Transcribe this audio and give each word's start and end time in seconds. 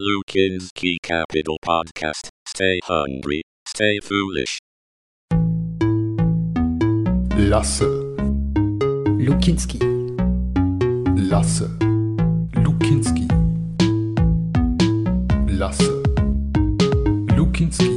Lukinski 0.00 0.96
Capital 1.02 1.58
Podcast. 1.62 2.30
Stay 2.48 2.80
hungry, 2.84 3.42
stay 3.68 3.98
foolish. 4.02 4.58
Lasse, 7.36 7.84
Lukinski. 9.18 9.78
Lasse, 11.30 11.68
Lukinski. 12.54 13.28
Lasse, 15.58 15.92
Lukinski. 17.36 17.90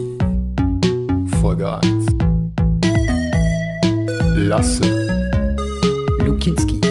Folge 1.39 1.63
1. 1.63 1.79
Lasse, 4.49 4.81
Lukinski. 6.20 6.81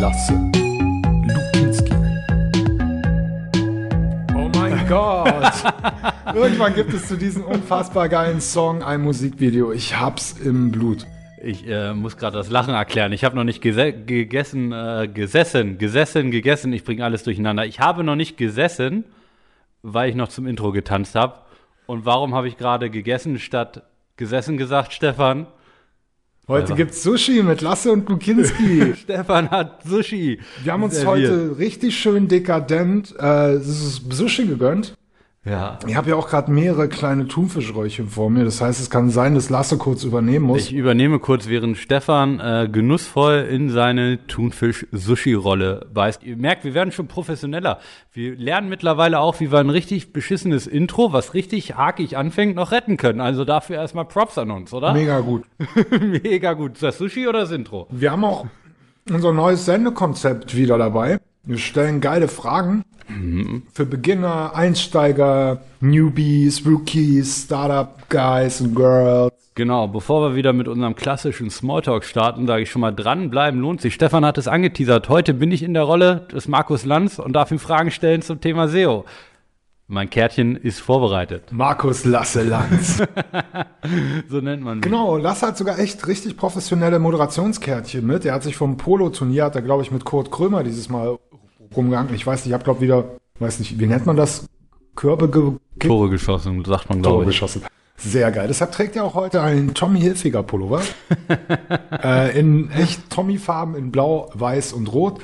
Lasse, 0.00 0.63
mein 4.84 4.88
Gott! 4.88 5.52
Irgendwann 6.34 6.74
gibt 6.74 6.92
es 6.92 7.08
zu 7.08 7.16
diesem 7.16 7.44
unfassbar 7.44 8.08
geilen 8.08 8.40
Song 8.40 8.82
ein 8.82 9.02
Musikvideo. 9.02 9.72
Ich 9.72 9.98
hab's 9.98 10.32
im 10.32 10.70
Blut. 10.70 11.06
Ich 11.42 11.66
äh, 11.68 11.92
muss 11.92 12.16
gerade 12.16 12.36
das 12.36 12.50
Lachen 12.50 12.74
erklären. 12.74 13.12
Ich 13.12 13.24
habe 13.24 13.36
noch 13.36 13.44
nicht 13.44 13.60
gegessen, 13.60 14.72
äh, 14.72 15.08
gesessen, 15.12 15.78
gesessen, 15.78 16.30
gegessen. 16.30 16.72
Ich 16.72 16.84
bringe 16.84 17.04
alles 17.04 17.22
durcheinander. 17.22 17.66
Ich 17.66 17.80
habe 17.80 18.02
noch 18.02 18.16
nicht 18.16 18.36
gesessen, 18.36 19.04
weil 19.82 20.08
ich 20.08 20.16
noch 20.16 20.28
zum 20.28 20.46
Intro 20.46 20.72
getanzt 20.72 21.14
habe. 21.14 21.40
Und 21.86 22.06
warum 22.06 22.34
habe 22.34 22.48
ich 22.48 22.56
gerade 22.56 22.88
gegessen 22.90 23.38
statt 23.38 23.82
gesessen 24.16 24.56
gesagt, 24.56 24.92
Stefan? 24.92 25.46
Heute 26.46 26.64
Alter. 26.64 26.74
gibt's 26.74 27.02
Sushi 27.02 27.42
mit 27.42 27.62
Lasse 27.62 27.90
und 27.90 28.06
Lukinski. 28.06 28.94
Stefan 29.02 29.50
hat 29.50 29.82
Sushi. 29.84 30.40
Wir 30.62 30.72
haben 30.72 30.82
uns 30.82 31.00
serviert. 31.00 31.32
heute 31.32 31.58
richtig 31.58 31.98
schön 31.98 32.28
dekadent 32.28 33.14
äh, 33.18 33.58
Sushi 33.60 34.46
gegönnt. 34.46 34.94
Ja. 35.44 35.78
Ich 35.86 35.94
habe 35.94 36.10
ja 36.10 36.16
auch 36.16 36.28
gerade 36.28 36.50
mehrere 36.50 36.88
kleine 36.88 37.28
Thunfischräuche 37.28 38.04
vor 38.04 38.30
mir. 38.30 38.44
Das 38.44 38.62
heißt, 38.62 38.80
es 38.80 38.88
kann 38.88 39.10
sein, 39.10 39.34
dass 39.34 39.50
Lasse 39.50 39.76
kurz 39.76 40.02
übernehmen 40.02 40.46
muss. 40.46 40.62
Ich 40.62 40.72
übernehme 40.72 41.18
kurz, 41.18 41.48
während 41.48 41.76
Stefan 41.76 42.40
äh, 42.40 42.68
genussvoll 42.70 43.46
in 43.50 43.68
seine 43.68 44.26
Thunfisch-Sushi-Rolle 44.26 45.86
beißt. 45.92 46.22
Ihr 46.22 46.36
merkt, 46.36 46.64
wir 46.64 46.72
werden 46.72 46.92
schon 46.92 47.08
professioneller. 47.08 47.78
Wir 48.12 48.36
lernen 48.36 48.70
mittlerweile 48.70 49.20
auch, 49.20 49.38
wie 49.40 49.52
wir 49.52 49.58
ein 49.58 49.70
richtig 49.70 50.14
beschissenes 50.14 50.66
Intro, 50.66 51.12
was 51.12 51.34
richtig 51.34 51.76
hakig 51.76 52.16
anfängt, 52.16 52.56
noch 52.56 52.72
retten 52.72 52.96
können. 52.96 53.20
Also 53.20 53.44
dafür 53.44 53.76
erstmal 53.76 54.06
Props 54.06 54.38
an 54.38 54.50
uns, 54.50 54.72
oder? 54.72 54.94
Mega 54.94 55.20
gut. 55.20 55.44
Mega 56.00 56.54
gut. 56.54 56.72
Ist 56.74 56.82
das 56.82 56.96
Sushi 56.96 57.28
oder 57.28 57.40
das 57.40 57.50
Intro? 57.50 57.86
Wir 57.90 58.12
haben 58.12 58.24
auch 58.24 58.46
unser 59.10 59.34
neues 59.34 59.66
Sendekonzept 59.66 60.56
wieder 60.56 60.78
dabei. 60.78 61.18
Wir 61.46 61.58
stellen 61.58 62.00
geile 62.00 62.28
Fragen 62.28 62.84
für 63.74 63.84
Beginner, 63.84 64.54
Einsteiger, 64.54 65.60
Newbies, 65.80 66.64
Rookies, 66.66 67.44
Startup 67.44 68.08
Guys 68.08 68.62
and 68.62 68.74
Girls. 68.74 69.32
Genau, 69.54 69.86
bevor 69.86 70.30
wir 70.30 70.36
wieder 70.36 70.54
mit 70.54 70.68
unserem 70.68 70.96
klassischen 70.96 71.50
Smalltalk 71.50 72.04
starten, 72.04 72.46
sage 72.46 72.62
ich 72.62 72.70
schon 72.70 72.80
mal 72.80 72.92
dranbleiben 72.92 73.60
lohnt 73.60 73.82
sich. 73.82 73.92
Stefan 73.92 74.24
hat 74.24 74.38
es 74.38 74.48
angeteasert. 74.48 75.10
Heute 75.10 75.34
bin 75.34 75.52
ich 75.52 75.62
in 75.62 75.74
der 75.74 75.82
Rolle 75.82 76.26
des 76.32 76.48
Markus 76.48 76.86
Lanz 76.86 77.18
und 77.18 77.34
darf 77.34 77.50
ihm 77.50 77.58
Fragen 77.58 77.90
stellen 77.90 78.22
zum 78.22 78.40
Thema 78.40 78.66
SEO. 78.66 79.04
Mein 79.86 80.08
Kärtchen 80.08 80.56
ist 80.56 80.80
vorbereitet. 80.80 81.52
Markus 81.52 82.06
Lasse 82.06 82.42
Lanz. 82.42 83.02
So 84.30 84.40
nennt 84.40 84.62
man 84.62 84.78
mich. 84.78 84.82
Genau, 84.82 85.18
Lasse 85.18 85.46
hat 85.46 85.58
sogar 85.58 85.78
echt 85.78 86.06
richtig 86.06 86.38
professionelle 86.38 86.98
Moderationskärtchen 86.98 88.06
mit. 88.06 88.24
Er 88.24 88.32
hat 88.32 88.42
sich 88.42 88.56
vom 88.56 88.78
Polo-Turnier, 88.78 89.44
hat 89.44 89.56
er 89.56 89.60
glaube 89.60 89.82
ich 89.82 89.90
mit 89.90 90.06
Kurt 90.06 90.30
Krömer 90.30 90.64
dieses 90.64 90.88
Mal 90.88 91.18
rumgegangen. 91.76 92.14
Ich 92.14 92.26
weiß 92.26 92.40
nicht, 92.40 92.48
ich 92.48 92.52
habe 92.52 92.64
glaube 92.64 92.80
wieder, 92.80 93.04
weiß 93.38 93.58
nicht, 93.58 93.78
wie 93.78 93.86
nennt 93.86 94.06
man 94.06 94.16
das? 94.16 94.46
Körbe 94.94 95.28
ge 95.28 95.52
Tore 95.80 96.08
geschossen, 96.08 96.64
sagt 96.64 96.88
man, 96.88 97.02
glaube 97.02 97.22
ich. 97.24 97.28
geschossen. 97.30 97.62
Sehr 97.96 98.30
geil. 98.32 98.46
Deshalb 98.48 98.72
trägt 98.72 98.96
er 98.96 99.04
auch 99.04 99.14
heute 99.14 99.40
einen 99.42 99.74
Tommy 99.74 100.00
Hilfiger 100.00 100.42
Pullover. 100.42 100.82
äh, 102.02 102.38
in 102.38 102.70
echt 102.70 103.08
Tommy-Farben 103.10 103.74
in 103.76 103.90
Blau, 103.92 104.30
Weiß 104.34 104.72
und 104.72 104.92
Rot. 104.92 105.20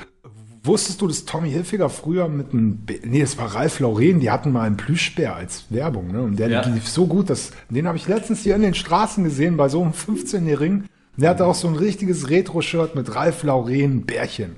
Wusstest 0.63 1.01
du, 1.01 1.07
dass 1.07 1.25
Tommy 1.25 1.49
Hilfiger 1.51 1.89
früher 1.89 2.27
mit 2.27 2.53
einem, 2.53 2.83
nee, 3.03 3.21
es 3.21 3.37
war 3.37 3.55
Ralf 3.55 3.79
Lauren, 3.79 4.19
die 4.19 4.29
hatten 4.29 4.51
mal 4.51 4.61
einen 4.67 4.77
Plüschbär 4.77 5.35
als 5.35 5.65
Werbung, 5.69 6.11
ne? 6.11 6.21
Und 6.21 6.37
der 6.37 6.49
Ja. 6.49 6.61
lief 6.67 6.87
so 6.87 7.07
gut, 7.07 7.29
dass, 7.31 7.51
den 7.69 7.87
habe 7.87 7.97
ich 7.97 8.07
letztens 8.07 8.41
hier 8.43 8.55
in 8.55 8.61
den 8.61 8.75
Straßen 8.75 9.23
gesehen, 9.23 9.57
bei 9.57 9.69
so 9.69 9.81
einem 9.81 9.93
15-Jährigen. 9.93 10.85
Der 11.17 11.31
hatte 11.31 11.45
auch 11.45 11.55
so 11.55 11.67
ein 11.67 11.75
richtiges 11.75 12.29
Retro-Shirt 12.29 12.95
mit 12.95 13.15
Ralf 13.15 13.43
Lauren 13.43 14.03
Bärchen. 14.05 14.55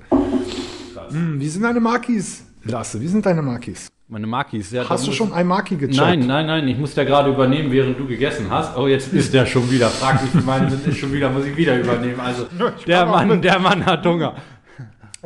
Hm, 1.10 1.40
wie 1.40 1.48
sind 1.48 1.62
deine 1.62 1.80
Markis, 1.80 2.44
Lasse? 2.64 3.00
Wie 3.00 3.08
sind 3.08 3.24
deine 3.26 3.42
Markis? 3.42 3.88
Meine 4.06 4.26
Makis. 4.26 4.70
Ja, 4.70 4.88
Hast 4.88 5.06
du 5.06 5.12
schon 5.12 5.32
ein 5.32 5.46
Marki 5.46 5.76
gecheckt? 5.76 5.96
Nein, 5.98 6.26
nein, 6.26 6.46
nein, 6.46 6.68
ich 6.68 6.76
muss 6.76 6.94
der 6.94 7.06
gerade 7.06 7.30
übernehmen, 7.30 7.72
während 7.72 7.98
du 7.98 8.06
gegessen 8.06 8.46
hast. 8.50 8.76
Oh, 8.76 8.86
jetzt 8.86 9.12
ist 9.12 9.32
der 9.32 9.46
schon 9.46 9.70
wieder. 9.70 9.88
Frag 9.88 10.22
mich, 10.22 10.34
wie 10.34 10.44
meine 10.44 10.70
sind 10.70 10.86
ist 10.86 10.98
schon 10.98 11.12
wieder, 11.12 11.30
muss 11.30 11.46
ich 11.46 11.56
wieder 11.56 11.78
übernehmen. 11.78 12.20
Also, 12.20 12.46
der 12.86 13.06
Mann, 13.06 13.40
der 13.40 13.58
Mann 13.58 13.84
hat 13.84 14.04
Hunger. 14.04 14.36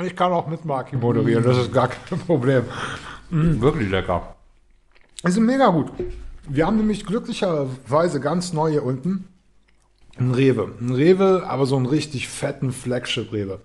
Ich 0.04 0.14
kann 0.14 0.32
auch 0.32 0.46
mit 0.46 0.64
Marki 0.64 0.96
moderieren, 0.96 1.42
das 1.42 1.58
ist 1.58 1.72
gar 1.72 1.88
kein 1.88 2.20
Problem. 2.20 2.62
Wirklich 3.30 3.90
lecker. 3.90 4.36
Also 5.24 5.40
mega 5.40 5.68
gut. 5.68 5.90
Wir 6.48 6.64
haben 6.66 6.76
nämlich 6.76 7.04
glücklicherweise 7.04 8.20
ganz 8.20 8.52
neu 8.52 8.70
hier 8.70 8.84
unten 8.84 9.26
ein 10.18 10.32
Rewe. 10.32 10.72
Ein 10.80 10.92
Rewe, 10.92 11.44
aber 11.46 11.66
so 11.66 11.76
einen 11.76 11.86
richtig 11.86 12.28
fetten 12.28 12.72
Flagship-Rewe. 12.72 13.60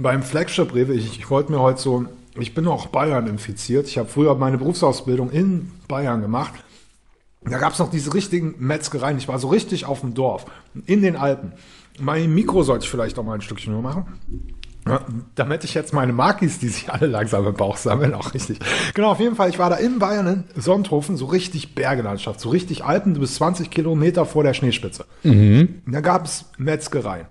Beim 0.00 0.22
Flagship-Rewe, 0.22 0.94
ich, 0.94 1.18
ich 1.18 1.28
wollte 1.28 1.50
mir 1.50 1.58
heute 1.58 1.80
so, 1.80 2.04
ich 2.38 2.54
bin 2.54 2.68
auch 2.68 2.86
Bayern 2.86 3.26
infiziert. 3.26 3.88
Ich 3.88 3.98
habe 3.98 4.08
früher 4.08 4.36
meine 4.36 4.56
Berufsausbildung 4.56 5.30
in 5.30 5.72
Bayern 5.88 6.20
gemacht. 6.20 6.54
Da 7.42 7.58
gab 7.58 7.72
es 7.72 7.80
noch 7.80 7.90
diese 7.90 8.14
richtigen 8.14 8.54
Metzgereien. 8.58 9.18
Ich 9.18 9.26
war 9.26 9.40
so 9.40 9.48
richtig 9.48 9.86
auf 9.86 10.00
dem 10.00 10.14
Dorf, 10.14 10.46
in 10.86 11.02
den 11.02 11.16
Alpen. 11.16 11.52
Mein 11.98 12.32
Mikro 12.32 12.62
sollte 12.62 12.84
ich 12.84 12.90
vielleicht 12.90 13.18
auch 13.18 13.24
mal 13.24 13.34
ein 13.34 13.40
Stückchen 13.40 13.72
nur 13.72 13.82
machen. 13.82 14.04
Ja, 14.86 15.04
damit 15.34 15.64
ich 15.64 15.74
jetzt 15.74 15.92
meine 15.92 16.12
Makis, 16.12 16.60
die 16.60 16.68
sich 16.68 16.90
alle 16.90 17.08
langsam 17.08 17.44
im 17.44 17.54
Bauch 17.54 17.76
sammeln, 17.76 18.14
auch 18.14 18.32
richtig. 18.34 18.60
Genau, 18.94 19.10
auf 19.10 19.20
jeden 19.20 19.34
Fall, 19.34 19.50
ich 19.50 19.58
war 19.58 19.68
da 19.68 19.76
in 19.76 19.98
Bayern 19.98 20.26
in 20.54 20.62
Sonthofen, 20.62 21.16
so 21.16 21.26
richtig 21.26 21.74
Bergelandschaft, 21.74 22.38
so 22.38 22.50
richtig 22.50 22.84
Alpen, 22.84 23.14
bis 23.14 23.34
20 23.34 23.68
Kilometer 23.68 24.24
vor 24.26 24.44
der 24.44 24.54
Schneespitze. 24.54 25.06
Und 25.24 25.82
Da 25.94 26.00
gab 26.00 26.24
es 26.24 26.44
Metzgereien. 26.56 27.26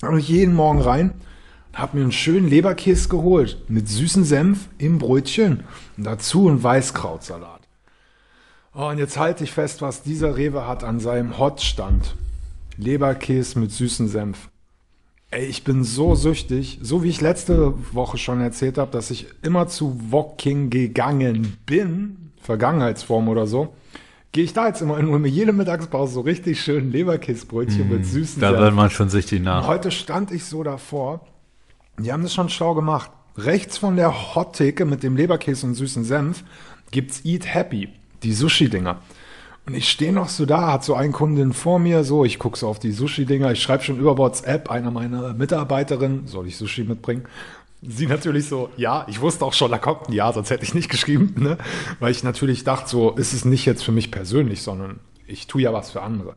Da 0.00 0.08
bin 0.08 0.18
ich 0.18 0.28
jeden 0.28 0.54
Morgen 0.54 0.80
rein, 0.80 1.12
hab 1.74 1.94
mir 1.94 2.02
einen 2.02 2.12
schönen 2.12 2.48
Leberkäse 2.48 3.08
geholt, 3.08 3.58
mit 3.68 3.88
süßen 3.88 4.24
Senf 4.24 4.68
im 4.78 4.98
Brötchen 4.98 5.64
und 5.96 6.04
dazu 6.04 6.48
ein 6.48 6.62
Weißkrautsalat. 6.62 7.60
Oh, 8.74 8.86
und 8.86 8.98
jetzt 8.98 9.18
halte 9.18 9.44
ich 9.44 9.52
fest, 9.52 9.82
was 9.82 10.02
dieser 10.02 10.36
Rewe 10.36 10.66
hat 10.66 10.84
an 10.84 11.00
seinem 11.00 11.38
Hotstand. 11.38 12.14
Leberkäse 12.76 13.58
mit 13.58 13.72
süßen 13.72 14.08
Senf. 14.08 14.48
Ey, 15.32 15.46
ich 15.46 15.64
bin 15.64 15.84
so 15.84 16.14
süchtig, 16.14 16.78
so 16.82 17.02
wie 17.04 17.08
ich 17.08 17.20
letzte 17.20 17.74
Woche 17.92 18.18
schon 18.18 18.40
erzählt 18.40 18.78
habe, 18.78 18.90
dass 18.90 19.10
ich 19.10 19.26
immer 19.42 19.68
zu 19.68 20.00
Woking 20.10 20.70
gegangen 20.70 21.56
bin, 21.66 22.32
Vergangenheitsform 22.42 23.28
oder 23.28 23.46
so, 23.46 23.74
gehe 24.32 24.44
ich 24.44 24.52
da 24.52 24.66
jetzt 24.66 24.82
immer 24.82 24.96
hin 24.96 25.08
und 25.08 25.22
mir 25.22 25.28
jede 25.28 25.52
Mittagspause 25.52 26.14
so 26.14 26.20
richtig 26.22 26.60
schön 26.60 26.90
Leberkäsebrötchen 26.90 27.88
mit 27.88 28.06
süßen 28.06 28.40
Da 28.40 28.50
Senf. 28.50 28.60
wird 28.60 28.74
man 28.74 28.90
schon 28.90 29.08
süchtig 29.08 29.42
nach. 29.42 29.66
Heute 29.66 29.90
stand 29.90 30.32
ich 30.32 30.44
so 30.44 30.62
davor. 30.62 31.26
Die 32.02 32.12
haben 32.12 32.22
das 32.22 32.34
schon 32.34 32.48
schlau 32.48 32.74
gemacht. 32.74 33.10
Rechts 33.36 33.78
von 33.78 33.96
der 33.96 34.34
Hottheke 34.34 34.84
mit 34.84 35.02
dem 35.02 35.16
Leberkäse 35.16 35.66
und 35.66 35.74
süßen 35.74 36.04
Senf 36.04 36.44
gibt's 36.90 37.24
Eat 37.24 37.46
Happy, 37.46 37.88
die 38.22 38.32
Sushi-Dinger. 38.32 39.00
Und 39.66 39.74
ich 39.74 39.88
stehe 39.88 40.12
noch 40.12 40.28
so 40.28 40.46
da, 40.46 40.72
hat 40.72 40.84
so 40.84 40.94
ein 40.94 41.12
Kundin 41.12 41.52
vor 41.52 41.78
mir, 41.78 42.02
so, 42.02 42.24
ich 42.24 42.38
gucke 42.38 42.58
so 42.58 42.66
auf 42.66 42.78
die 42.78 42.92
Sushi-Dinger, 42.92 43.52
ich 43.52 43.62
schreibe 43.62 43.84
schon 43.84 43.98
über 43.98 44.18
WhatsApp, 44.18 44.70
einer 44.70 44.90
meiner 44.90 45.34
Mitarbeiterinnen, 45.34 46.26
soll 46.26 46.48
ich 46.48 46.56
Sushi 46.56 46.84
mitbringen? 46.84 47.26
Sie 47.82 48.06
natürlich 48.06 48.46
so, 48.46 48.70
ja, 48.76 49.06
ich 49.08 49.20
wusste 49.20 49.44
auch 49.44 49.52
schon, 49.52 49.70
da 49.70 49.78
kommt 49.78 50.08
ein 50.08 50.12
Ja, 50.12 50.32
sonst 50.32 50.50
hätte 50.50 50.64
ich 50.64 50.74
nicht 50.74 50.90
geschrieben, 50.90 51.34
ne? 51.38 51.56
Weil 51.98 52.10
ich 52.10 52.24
natürlich 52.24 52.64
dachte, 52.64 52.90
so, 52.90 53.12
ist 53.12 53.32
es 53.32 53.44
nicht 53.44 53.64
jetzt 53.64 53.84
für 53.84 53.92
mich 53.92 54.10
persönlich, 54.10 54.62
sondern 54.62 55.00
ich 55.26 55.46
tue 55.46 55.62
ja 55.62 55.72
was 55.72 55.90
für 55.90 56.02
andere. 56.02 56.34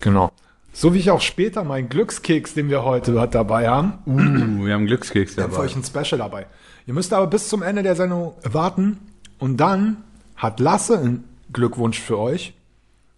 Genau. 0.00 0.30
So 0.80 0.94
wie 0.94 0.98
ich 0.98 1.10
auch 1.10 1.20
später 1.20 1.64
meinen 1.64 1.88
Glückskeks, 1.88 2.54
den 2.54 2.70
wir 2.70 2.84
heute 2.84 3.10
dabei 3.32 3.68
haben, 3.68 3.94
Uh, 4.06 4.64
wir 4.64 4.74
haben 4.74 4.86
Glückskeks 4.86 5.36
wir 5.36 5.42
haben 5.42 5.50
für 5.50 5.56
dabei. 5.56 5.66
euch 5.66 5.74
ein 5.74 5.82
Special 5.82 6.18
dabei. 6.18 6.46
Ihr 6.86 6.94
müsst 6.94 7.12
aber 7.12 7.26
bis 7.26 7.48
zum 7.48 7.62
Ende 7.62 7.82
der 7.82 7.96
Sendung 7.96 8.34
warten 8.44 8.96
und 9.40 9.56
dann 9.56 9.96
hat 10.36 10.60
Lasse 10.60 10.96
einen 10.96 11.24
Glückwunsch 11.52 11.98
für 11.98 12.16
euch 12.16 12.54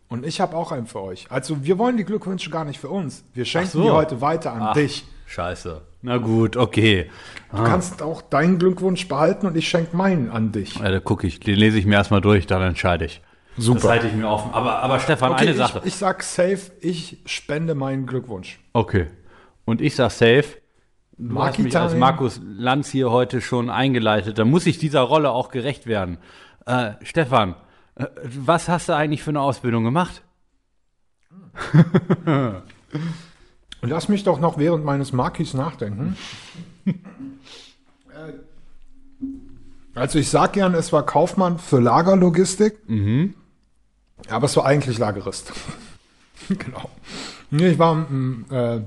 und 0.08 0.24
ich 0.24 0.40
habe 0.40 0.56
auch 0.56 0.72
einen 0.72 0.86
für 0.86 1.02
euch. 1.02 1.26
Also 1.28 1.62
wir 1.62 1.76
wollen 1.76 1.98
die 1.98 2.04
Glückwünsche 2.04 2.48
gar 2.48 2.64
nicht 2.64 2.80
für 2.80 2.88
uns. 2.88 3.24
Wir 3.34 3.44
schenken 3.44 3.68
so. 3.72 3.82
die 3.82 3.90
heute 3.90 4.22
weiter 4.22 4.54
an 4.54 4.62
Ach, 4.62 4.72
dich. 4.72 5.04
Scheiße. 5.26 5.82
Na 6.00 6.16
gut, 6.16 6.56
okay. 6.56 7.10
Du 7.54 7.62
kannst 7.62 8.00
auch 8.00 8.22
deinen 8.22 8.58
Glückwunsch 8.58 9.06
behalten 9.06 9.44
und 9.44 9.54
ich 9.54 9.68
schenke 9.68 9.94
meinen 9.94 10.30
an 10.30 10.50
dich. 10.50 10.76
Ja, 10.76 10.90
da 10.90 10.98
gucke 10.98 11.26
ich, 11.26 11.40
den 11.40 11.56
lese 11.56 11.78
ich 11.78 11.84
mir 11.84 11.96
erstmal 11.96 12.22
durch, 12.22 12.46
dann 12.46 12.62
entscheide 12.62 13.04
ich. 13.04 13.20
Super. 13.56 13.80
Das 13.80 13.90
halte 13.90 14.06
ich 14.08 14.12
mir 14.14 14.28
offen. 14.28 14.52
Aber, 14.54 14.78
aber 14.78 15.00
Stefan, 15.00 15.32
Okay, 15.32 15.42
eine 15.42 15.50
ich, 15.52 15.56
Sache. 15.56 15.82
ich 15.84 15.94
sag 15.96 16.22
safe, 16.22 16.72
ich 16.80 17.18
spende 17.26 17.74
meinen 17.74 18.06
Glückwunsch. 18.06 18.58
okay. 18.72 19.08
Und 19.66 19.80
ich 19.80 19.94
sag 19.94 20.10
safe, 20.10 20.44
Du 21.16 21.40
hast 21.42 21.58
mich 21.58 21.76
als. 21.76 21.94
Markus 21.94 22.40
Lanz 22.42 22.88
hier 22.88 23.10
heute 23.10 23.40
schon 23.42 23.68
eingeleitet. 23.70 24.38
Da 24.38 24.44
muss 24.46 24.66
ich 24.66 24.78
dieser 24.78 25.02
Rolle 25.02 25.30
auch 25.30 25.50
gerecht 25.50 25.86
werden. 25.86 26.16
Äh, 26.66 26.92
Stefan, 27.02 27.54
äh, 27.96 28.06
was 28.24 28.68
hast 28.68 28.88
du 28.88 28.94
eigentlich 28.94 29.22
für 29.22 29.30
eine 29.30 29.40
Ausbildung 29.42 29.84
gemacht? 29.84 30.22
Lass 33.82 34.08
mich 34.08 34.24
doch 34.24 34.40
noch 34.40 34.56
während 34.58 34.84
meines 34.84 35.12
Markis 35.12 35.52
nachdenken. 35.54 36.16
Also 39.94 40.18
ich 40.18 40.30
sag 40.30 40.52
gern, 40.52 40.74
es 40.74 40.92
war 40.92 41.04
Kaufmann 41.04 41.58
für 41.58 41.80
Lagerlogistik, 41.80 42.78
aber 44.28 44.46
es 44.46 44.56
war 44.56 44.66
eigentlich 44.66 44.98
Lagerist. 44.98 45.52
genau. 46.48 46.90
Ich 47.50 47.78
war 47.78 48.06
im 48.08 48.44
äh, 48.50 48.80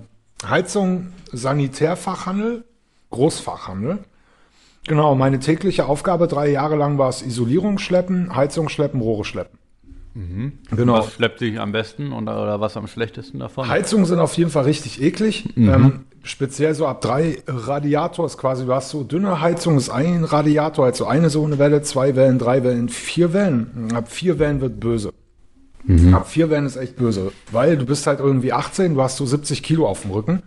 Heizung, 0.47 1.13
Sanitärfachhandel, 1.31 2.63
Großfachhandel. 3.09 3.99
Genau, 4.85 5.15
meine 5.15 5.39
tägliche 5.39 5.85
Aufgabe 5.85 6.27
drei 6.27 6.49
Jahre 6.49 6.75
lang 6.75 6.97
war 6.97 7.09
es 7.09 7.21
Isolierung 7.21 7.77
schleppen, 7.77 8.35
Heizung 8.35 8.69
schleppen, 8.69 9.01
Rohre 9.01 9.23
schleppen. 9.25 9.59
Genau. 10.71 10.93
Was 10.93 11.13
schleppt 11.13 11.39
sich 11.39 11.59
am 11.59 11.71
besten 11.71 12.13
und, 12.13 12.27
oder 12.27 12.59
was 12.59 12.77
am 12.77 12.87
schlechtesten 12.87 13.39
davon? 13.39 13.67
Heizungen 13.67 14.05
sind 14.05 14.19
auf 14.19 14.37
jeden 14.37 14.51
Fall 14.51 14.65
richtig 14.65 15.01
eklig. 15.01 15.49
Ähm, 15.57 16.05
speziell 16.23 16.73
so 16.73 16.87
ab 16.87 17.01
drei 17.01 17.37
Radiator 17.47 18.25
ist 18.25 18.37
quasi, 18.37 18.65
du 18.65 18.73
hast 18.73 18.89
so 18.89 19.03
dünne 19.03 19.41
Heizung, 19.41 19.77
ist 19.77 19.89
ein 19.89 20.23
Radiator, 20.23 20.85
also 20.85 21.05
eine 21.05 21.29
so 21.29 21.43
eine 21.45 21.59
Welle, 21.59 21.81
zwei 21.83 22.15
Wellen, 22.15 22.39
drei 22.39 22.63
Wellen, 22.63 22.89
vier 22.89 23.33
Wellen. 23.33 23.91
Ab 23.93 24.09
vier 24.11 24.39
Wellen 24.39 24.61
wird 24.61 24.79
böse. 24.79 25.11
Ab 26.13 26.29
vier 26.29 26.49
Wellen 26.49 26.65
ist 26.65 26.77
echt 26.77 26.95
böse, 26.95 27.33
weil 27.51 27.77
du 27.77 27.85
bist 27.85 28.07
halt 28.07 28.19
irgendwie 28.21 28.53
18, 28.53 28.93
du 28.95 29.01
hast 29.01 29.17
so 29.17 29.25
70 29.25 29.61
Kilo 29.63 29.85
auf 29.85 30.03
dem 30.03 30.11
Rücken. 30.11 30.41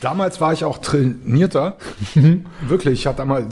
Damals 0.00 0.40
war 0.40 0.52
ich 0.54 0.64
auch 0.64 0.78
trainierter. 0.78 1.76
Wirklich, 2.66 3.00
ich 3.00 3.06
hatte 3.06 3.22
einmal 3.22 3.46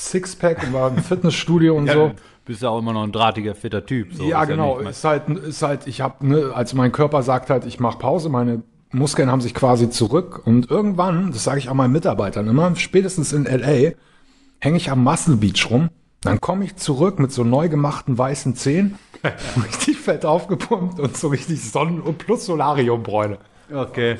Sixpack 0.00 0.62
und 0.62 0.72
war 0.72 0.88
im 0.90 0.98
Fitnessstudio 1.02 1.76
und 1.76 1.86
ja, 1.86 1.92
so. 1.92 2.08
du 2.08 2.14
bist 2.46 2.62
ja 2.62 2.70
auch 2.70 2.78
immer 2.78 2.94
noch 2.94 3.02
ein 3.04 3.12
drahtiger, 3.12 3.54
fitter 3.54 3.84
Typ. 3.84 4.14
So 4.14 4.24
ja, 4.24 4.42
ist 4.42 4.48
genau. 4.48 4.78
nicht- 4.78 4.90
ist 4.90 5.04
halt, 5.04 5.28
ist 5.28 5.60
halt, 5.62 5.86
ich 5.86 6.00
habe, 6.00 6.26
ne, 6.26 6.50
also 6.54 6.76
mein 6.78 6.92
Körper 6.92 7.22
sagt 7.22 7.50
halt, 7.50 7.66
ich 7.66 7.78
mache 7.78 7.98
Pause, 7.98 8.30
meine 8.30 8.62
Muskeln 8.90 9.30
haben 9.30 9.40
sich 9.40 9.54
quasi 9.54 9.90
zurück 9.90 10.42
und 10.46 10.70
irgendwann, 10.70 11.30
das 11.32 11.44
sage 11.44 11.58
ich 11.58 11.68
auch 11.68 11.74
meinen 11.74 11.92
Mitarbeitern 11.92 12.48
immer, 12.48 12.74
spätestens 12.76 13.32
in 13.32 13.44
LA, 13.44 13.92
hänge 14.60 14.76
ich 14.76 14.90
am 14.90 15.04
Muscle 15.04 15.36
Beach 15.36 15.68
rum, 15.70 15.90
dann 16.22 16.40
komme 16.40 16.64
ich 16.64 16.76
zurück 16.76 17.18
mit 17.18 17.30
so 17.30 17.44
neu 17.44 17.68
gemachten 17.68 18.16
weißen 18.16 18.54
Zähnen, 18.56 18.98
richtig 19.64 19.98
fett 19.98 20.24
aufgepumpt 20.24 20.98
und 21.00 21.16
so 21.16 21.28
richtig 21.28 21.60
Sonnen- 21.70 22.00
und 22.00 22.18
plus 22.18 22.46
Solariumbräune. 22.46 23.38
Okay. 23.72 24.16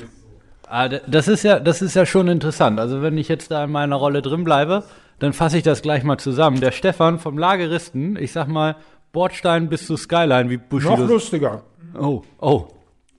Ah, 0.67 0.87
das 0.87 1.27
ist 1.27 1.43
ja, 1.43 1.59
das 1.59 1.81
ist 1.81 1.95
ja 1.95 2.05
schon 2.05 2.27
interessant. 2.27 2.79
Also 2.79 3.01
wenn 3.01 3.17
ich 3.17 3.27
jetzt 3.27 3.49
da 3.49 3.63
in 3.63 3.71
meiner 3.71 3.95
Rolle 3.95 4.21
drin 4.21 4.43
bleibe, 4.43 4.83
dann 5.17 5.33
fasse 5.33 5.57
ich 5.57 5.63
das 5.63 5.81
gleich 5.81 6.03
mal 6.03 6.19
zusammen. 6.19 6.61
Der 6.61 6.71
Stefan 6.71 7.17
vom 7.17 7.37
Lageristen, 7.39 8.15
ich 8.17 8.31
sag 8.31 8.47
mal, 8.47 8.75
Bordstein 9.11 9.67
bis 9.67 9.87
zu 9.87 9.97
Skyline, 9.97 10.49
wie 10.51 10.57
Noch 10.57 10.63
Bushido. 10.69 11.05
lustiger. 11.05 11.63
Oh, 11.99 12.21
oh. 12.39 12.67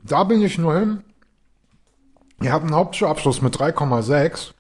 Da 0.05 0.23
bin 0.25 0.41
ich 0.43 0.57
nur 0.59 0.79
hin. 0.79 1.03
Ich 2.43 2.49
habe 2.49 2.65
einen 2.65 2.75
Hauptschulabschluss 2.75 3.43
mit 3.43 3.55
3,6. 3.57 4.53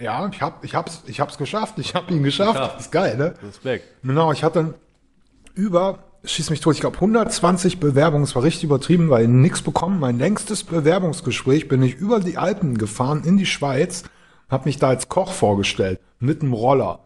Ja, 0.00 0.28
ich 0.32 0.42
hab, 0.42 0.64
ich 0.64 0.74
hab's, 0.74 1.02
ich 1.06 1.20
hab's 1.20 1.38
geschafft. 1.38 1.74
Ich 1.78 1.94
habe 1.94 2.12
ihn 2.12 2.22
geschafft. 2.22 2.54
Geschafft. 2.54 2.80
ist 2.80 2.92
geil, 2.92 3.16
ne? 3.16 3.34
Respekt. 3.42 3.86
Genau, 4.02 4.32
ich 4.32 4.44
hatte 4.44 4.74
über, 5.54 6.00
schieß 6.24 6.50
mich 6.50 6.60
tot, 6.60 6.74
ich 6.74 6.80
glaube 6.80 6.96
120 6.96 7.80
Bewerbungen, 7.80 8.24
es 8.24 8.34
war 8.34 8.42
richtig 8.42 8.64
übertrieben, 8.64 9.10
weil 9.10 9.28
nichts 9.28 9.62
bekommen. 9.62 9.98
Mein 9.98 10.18
längstes 10.18 10.64
Bewerbungsgespräch 10.64 11.68
bin 11.68 11.82
ich 11.82 11.94
über 11.94 12.20
die 12.20 12.36
Alpen 12.36 12.76
gefahren 12.76 13.22
in 13.24 13.36
die 13.36 13.46
Schweiz, 13.46 14.04
habe 14.50 14.66
mich 14.66 14.78
da 14.78 14.88
als 14.88 15.08
Koch 15.08 15.32
vorgestellt, 15.32 16.00
mit 16.18 16.42
einem 16.42 16.52
Roller. 16.52 17.00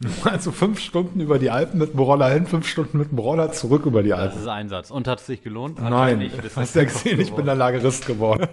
Also 0.24 0.50
fünf 0.50 0.80
Stunden 0.80 1.20
über 1.20 1.38
die 1.38 1.50
Alpen 1.50 1.78
mit 1.78 1.92
dem 1.92 2.00
Roller 2.00 2.28
hin, 2.30 2.46
fünf 2.46 2.66
Stunden 2.66 2.98
mit 2.98 3.10
dem 3.10 3.18
Roller 3.18 3.52
zurück 3.52 3.86
über 3.86 4.02
die 4.02 4.14
Alpen. 4.14 4.34
Das 4.34 4.42
ist 4.42 4.48
Einsatz. 4.48 4.90
Und 4.90 5.08
hat 5.08 5.20
es 5.20 5.26
sich 5.26 5.42
gelohnt? 5.42 5.80
Hat 5.80 5.90
Nein, 5.90 6.18
nicht. 6.18 6.34
Hast 6.56 6.74
du 6.74 6.78
ja 6.78 6.84
gesehen, 6.84 7.20
ich 7.20 7.32
bin 7.32 7.46
der 7.46 7.54
Lagerist 7.54 8.06
geworden. 8.06 8.48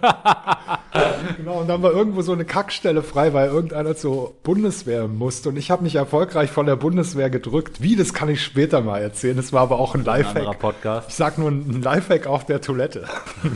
genau, 1.36 1.60
und 1.60 1.68
dann 1.68 1.82
war 1.82 1.92
irgendwo 1.92 2.22
so 2.22 2.32
eine 2.32 2.44
Kackstelle 2.44 3.02
frei, 3.02 3.32
weil 3.32 3.48
irgendeiner 3.48 3.96
zur 3.96 4.34
Bundeswehr 4.42 5.08
musste. 5.08 5.50
Und 5.50 5.56
ich 5.56 5.70
habe 5.70 5.82
mich 5.82 5.94
erfolgreich 5.94 6.50
von 6.50 6.66
der 6.66 6.76
Bundeswehr 6.76 7.30
gedrückt. 7.30 7.82
Wie, 7.82 7.96
das 7.96 8.12
kann 8.12 8.28
ich 8.28 8.42
später 8.42 8.80
mal 8.80 8.98
erzählen. 8.98 9.36
Das 9.36 9.52
war 9.52 9.62
aber 9.62 9.78
auch 9.78 9.94
ein 9.94 9.98
ein 10.00 10.04
Lifehack. 10.04 10.58
Podcast. 10.58 11.08
Ich 11.08 11.14
sag 11.14 11.38
nur 11.38 11.50
ein 11.50 11.82
Lifehack 11.82 12.26
auf 12.26 12.44
der 12.44 12.60
Toilette. 12.60 13.04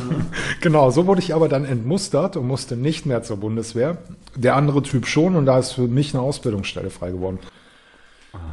genau, 0.60 0.90
so 0.90 1.06
wurde 1.06 1.20
ich 1.20 1.34
aber 1.34 1.48
dann 1.48 1.64
entmustert 1.64 2.36
und 2.36 2.46
musste 2.46 2.76
nicht 2.76 3.06
mehr 3.06 3.22
zur 3.22 3.38
Bundeswehr. 3.38 3.98
Der 4.34 4.56
andere 4.56 4.82
Typ 4.82 5.06
schon 5.06 5.36
und 5.36 5.46
da 5.46 5.58
ist 5.58 5.72
für 5.72 5.88
mich 5.88 6.14
eine 6.14 6.22
Ausbildungsstelle 6.22 6.90
frei 6.90 7.10
geworden. 7.10 7.38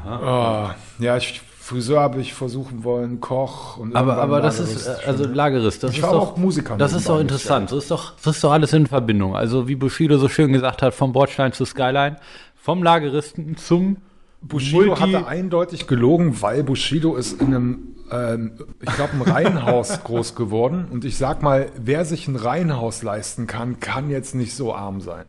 Ah, 0.06 0.76
ja, 1.00 1.18
ich, 1.18 1.42
Friseur 1.60 2.00
habe 2.02 2.20
ich 2.20 2.34
versuchen 2.34 2.84
wollen, 2.84 3.20
Koch 3.22 3.78
und 3.78 3.96
Aber, 3.96 4.18
aber 4.18 4.42
das 4.42 4.60
Lagerist. 4.60 4.88
ist, 4.88 5.04
äh, 5.04 5.08
also 5.08 5.24
Lagerist, 5.26 5.84
das 5.84 5.92
Ich 5.92 5.98
ist 5.98 6.04
war 6.04 6.14
doch, 6.14 6.32
auch 6.34 6.38
Musiker 6.38 6.78
das 6.78 6.94
ist 6.94 7.08
doch 7.08 7.20
interessant. 7.20 7.70
So 7.70 7.78
ist 7.78 7.92
doch, 7.92 8.14
das 8.24 8.36
ist 8.38 8.44
doch 8.44 8.52
alles 8.52 8.74
in 8.74 8.88
Verbindung. 8.88 9.36
Also 9.36 9.68
wie 9.68 9.76
Bushido 9.76 10.18
so 10.18 10.30
schön 10.30 10.52
gesagt 10.52 10.82
hat, 10.82 10.94
vom 10.94 11.14
Bordstein 11.14 11.54
zu 11.54 11.66
Skyline, 11.66 12.18
vom 12.56 12.82
Lageristen 12.84 13.56
zum 13.58 13.98
Bushido 14.42 14.86
Multi- 14.96 15.02
hatte 15.02 15.28
eindeutig 15.28 15.86
gelogen, 15.88 16.42
weil 16.42 16.64
Bushido 16.64 17.16
ist 17.16 17.40
in 17.42 17.48
einem, 17.48 17.80
ähm, 18.12 18.52
ich 18.80 18.92
glaube, 18.96 19.12
ein 19.14 19.22
Reihenhaus 19.22 20.00
groß 20.04 20.34
geworden. 20.36 20.88
Und 20.92 21.06
ich 21.06 21.18
sag 21.18 21.44
mal, 21.44 21.68
wer 21.78 22.04
sich 22.06 22.28
ein 22.28 22.36
Reihenhaus 22.36 23.04
leisten 23.04 23.48
kann, 23.48 23.80
kann 23.80 24.10
jetzt 24.10 24.34
nicht 24.36 24.56
so 24.56 24.74
arm 24.74 25.02
sein. 25.02 25.26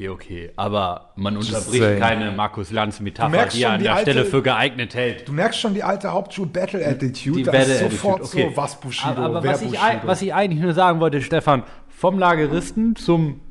Okay, 0.00 0.08
okay, 0.08 0.50
aber 0.56 1.10
man 1.16 1.36
unterbricht 1.36 1.82
saying. 1.82 2.00
keine 2.00 2.30
Markus 2.32 2.70
Lanz-Metapher, 2.70 3.46
die 3.52 3.62
er 3.62 3.72
an 3.72 3.78
die 3.80 3.84
der 3.84 3.96
alte- 3.96 4.10
Stelle 4.12 4.24
für 4.24 4.40
geeignet 4.42 4.94
hält. 4.94 5.28
Du 5.28 5.32
merkst 5.32 5.60
schon 5.60 5.74
die 5.74 5.82
alte 5.82 6.10
Hauptschul-Battle-Attitude. 6.12 7.36
Die 7.36 7.44
Battle 7.44 7.60
ist 7.74 7.80
sofort 7.80 8.22
okay. 8.22 8.48
so, 8.50 8.56
was 8.56 8.80
Bushido, 8.80 9.10
Aber, 9.10 9.24
aber 9.26 9.42
wer 9.42 9.52
was, 9.52 9.60
ich, 9.60 9.68
Bushido. 9.72 9.84
ein- 9.86 10.00
was 10.04 10.22
ich 10.22 10.32
eigentlich 10.32 10.62
nur 10.62 10.72
sagen 10.72 11.00
wollte, 11.00 11.20
Stefan, 11.20 11.64
vom 11.90 12.18
Lageristen 12.18 12.96
zum 12.96 13.42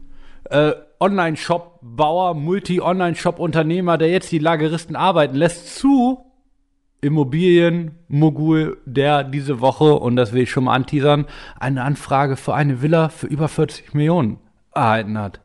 äh, 0.50 0.72
Online-Shop-Bauer, 1.00 2.34
Multi-Online-Shop-Unternehmer, 2.34 4.00
der 4.00 4.10
jetzt 4.10 4.32
die 4.32 4.40
Lageristen 4.40 4.96
arbeiten 4.96 5.36
lässt, 5.36 5.76
zu 5.78 6.26
Immobilien-Mogul, 7.02 8.78
der 8.86 9.24
diese 9.24 9.62
Woche, 9.62 9.94
und 9.94 10.16
das 10.16 10.34
will 10.34 10.42
ich 10.42 10.50
schon 10.52 10.64
mal 10.64 10.74
anteasern, 10.74 11.26
eine 11.60 11.84
Anfrage 11.84 12.36
für 12.38 12.56
eine 12.56 12.82
Villa 12.82 13.10
für 13.10 13.28
über 13.28 13.48
40 13.48 13.94
Millionen 13.94 14.40
erhalten 14.74 15.18
hat. 15.20 15.42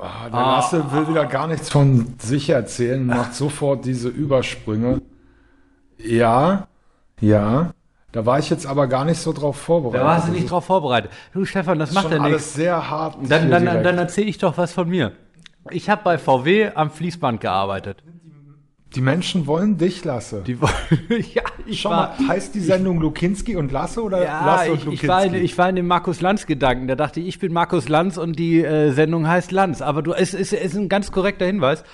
Ah, 0.00 0.28
der 0.30 0.40
Lasse 0.40 0.92
will 0.92 1.08
wieder 1.08 1.26
gar 1.26 1.46
nichts 1.48 1.70
von 1.70 2.14
sich 2.18 2.50
erzählen, 2.50 3.04
macht 3.04 3.34
sofort 3.34 3.84
diese 3.84 4.08
Übersprünge. 4.08 5.02
Ja, 5.98 6.68
ja. 7.20 7.72
Da 8.12 8.24
war 8.24 8.38
ich 8.38 8.48
jetzt 8.48 8.66
aber 8.66 8.86
gar 8.86 9.04
nicht 9.04 9.20
so 9.20 9.32
drauf 9.32 9.56
vorbereitet. 9.56 10.00
Da 10.00 10.06
warst 10.06 10.28
du 10.28 10.32
Das 10.32 10.40
nicht 10.40 10.50
drauf 10.50 10.64
vorbereitet. 10.64 11.10
Du, 11.32 11.44
Stefan, 11.44 11.78
das 11.78 11.92
macht 11.92 12.04
schon 12.04 12.12
ja 12.12 12.18
nichts. 12.20 12.32
alles 12.32 12.54
sehr 12.54 12.90
hart. 12.90 13.16
Dann, 13.28 13.50
dann, 13.50 13.64
dann 13.64 13.98
erzähle 13.98 14.28
ich 14.28 14.38
doch 14.38 14.56
was 14.56 14.72
von 14.72 14.88
mir. 14.88 15.12
Ich 15.70 15.90
habe 15.90 16.02
bei 16.04 16.16
VW 16.16 16.70
am 16.74 16.90
Fließband 16.90 17.40
gearbeitet. 17.40 18.02
Die 18.94 19.02
Menschen 19.02 19.46
wollen 19.46 19.76
dich, 19.76 20.04
Lasse. 20.04 20.42
Die 20.46 20.60
wollen, 20.60 20.72
ja, 21.34 21.42
ich 21.66 21.80
Schau 21.80 21.90
war, 21.90 22.16
mal, 22.18 22.28
heißt 22.28 22.54
die 22.54 22.60
Sendung 22.60 23.00
Lukinski 23.00 23.56
und 23.56 23.70
Lasse 23.70 24.02
oder 24.02 24.24
ja, 24.24 24.46
Lasse 24.46 24.72
und 24.72 24.78
ich, 24.78 24.84
Lukinski? 24.84 25.04
ich, 25.04 25.08
war 25.08 25.24
in, 25.24 25.34
ich 25.34 25.58
war 25.58 25.68
in 25.68 25.76
dem 25.76 25.86
Markus 25.86 26.20
Lanz-Gedanken. 26.22 26.88
Da 26.88 26.94
dachte 26.94 27.20
ich, 27.20 27.28
ich 27.28 27.38
bin 27.38 27.52
Markus 27.52 27.88
Lanz 27.88 28.16
und 28.16 28.38
die 28.38 28.62
äh, 28.62 28.92
Sendung 28.92 29.28
heißt 29.28 29.52
Lanz. 29.52 29.82
Aber 29.82 30.02
du, 30.02 30.14
es 30.14 30.32
ist, 30.32 30.54
ist 30.54 30.74
ein 30.74 30.88
ganz 30.88 31.12
korrekter 31.12 31.44
Hinweis. 31.44 31.84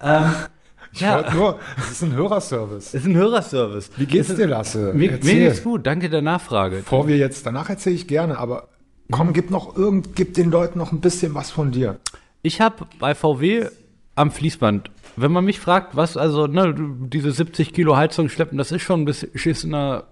Ähm, 0.00 0.32
ich 0.92 1.00
ja, 1.00 1.28
nur, 1.34 1.58
es 1.76 1.90
ist 1.90 2.02
ein 2.02 2.14
Hörerservice. 2.14 2.86
es 2.88 2.94
ist 2.94 3.06
ein 3.06 3.16
Hörerservice. 3.16 3.90
Wie 3.96 4.06
geht's 4.06 4.32
dir, 4.32 4.46
Lasse? 4.46 4.92
Mir, 4.92 5.10
mir 5.10 5.12
Erzähl. 5.12 5.48
geht's 5.48 5.64
gut, 5.64 5.84
danke 5.84 6.08
der 6.08 6.22
Nachfrage. 6.22 6.76
Bevor 6.76 7.08
wir 7.08 7.16
jetzt, 7.16 7.44
danach 7.46 7.68
erzähle 7.68 7.96
ich 7.96 8.06
gerne, 8.06 8.38
aber 8.38 8.68
komm, 9.10 9.32
gib 9.32 9.50
noch 9.50 9.76
irgend, 9.76 10.14
gib 10.14 10.34
den 10.34 10.52
Leuten 10.52 10.78
noch 10.78 10.92
ein 10.92 11.00
bisschen 11.00 11.34
was 11.34 11.50
von 11.50 11.72
dir. 11.72 11.98
Ich 12.42 12.60
habe 12.60 12.86
bei 13.00 13.16
VW 13.16 13.66
am 14.14 14.30
Fließband, 14.30 14.90
wenn 15.16 15.32
man 15.32 15.44
mich 15.44 15.60
fragt, 15.60 15.96
was, 15.96 16.16
also, 16.16 16.46
ne, 16.46 16.74
diese 16.76 17.30
70 17.32 17.72
Kilo 17.72 17.96
Heizung 17.96 18.28
schleppen, 18.28 18.58
das 18.58 18.72
ist 18.72 18.82
schon 18.82 19.02
ein 19.02 19.04
beschissener 19.04 20.04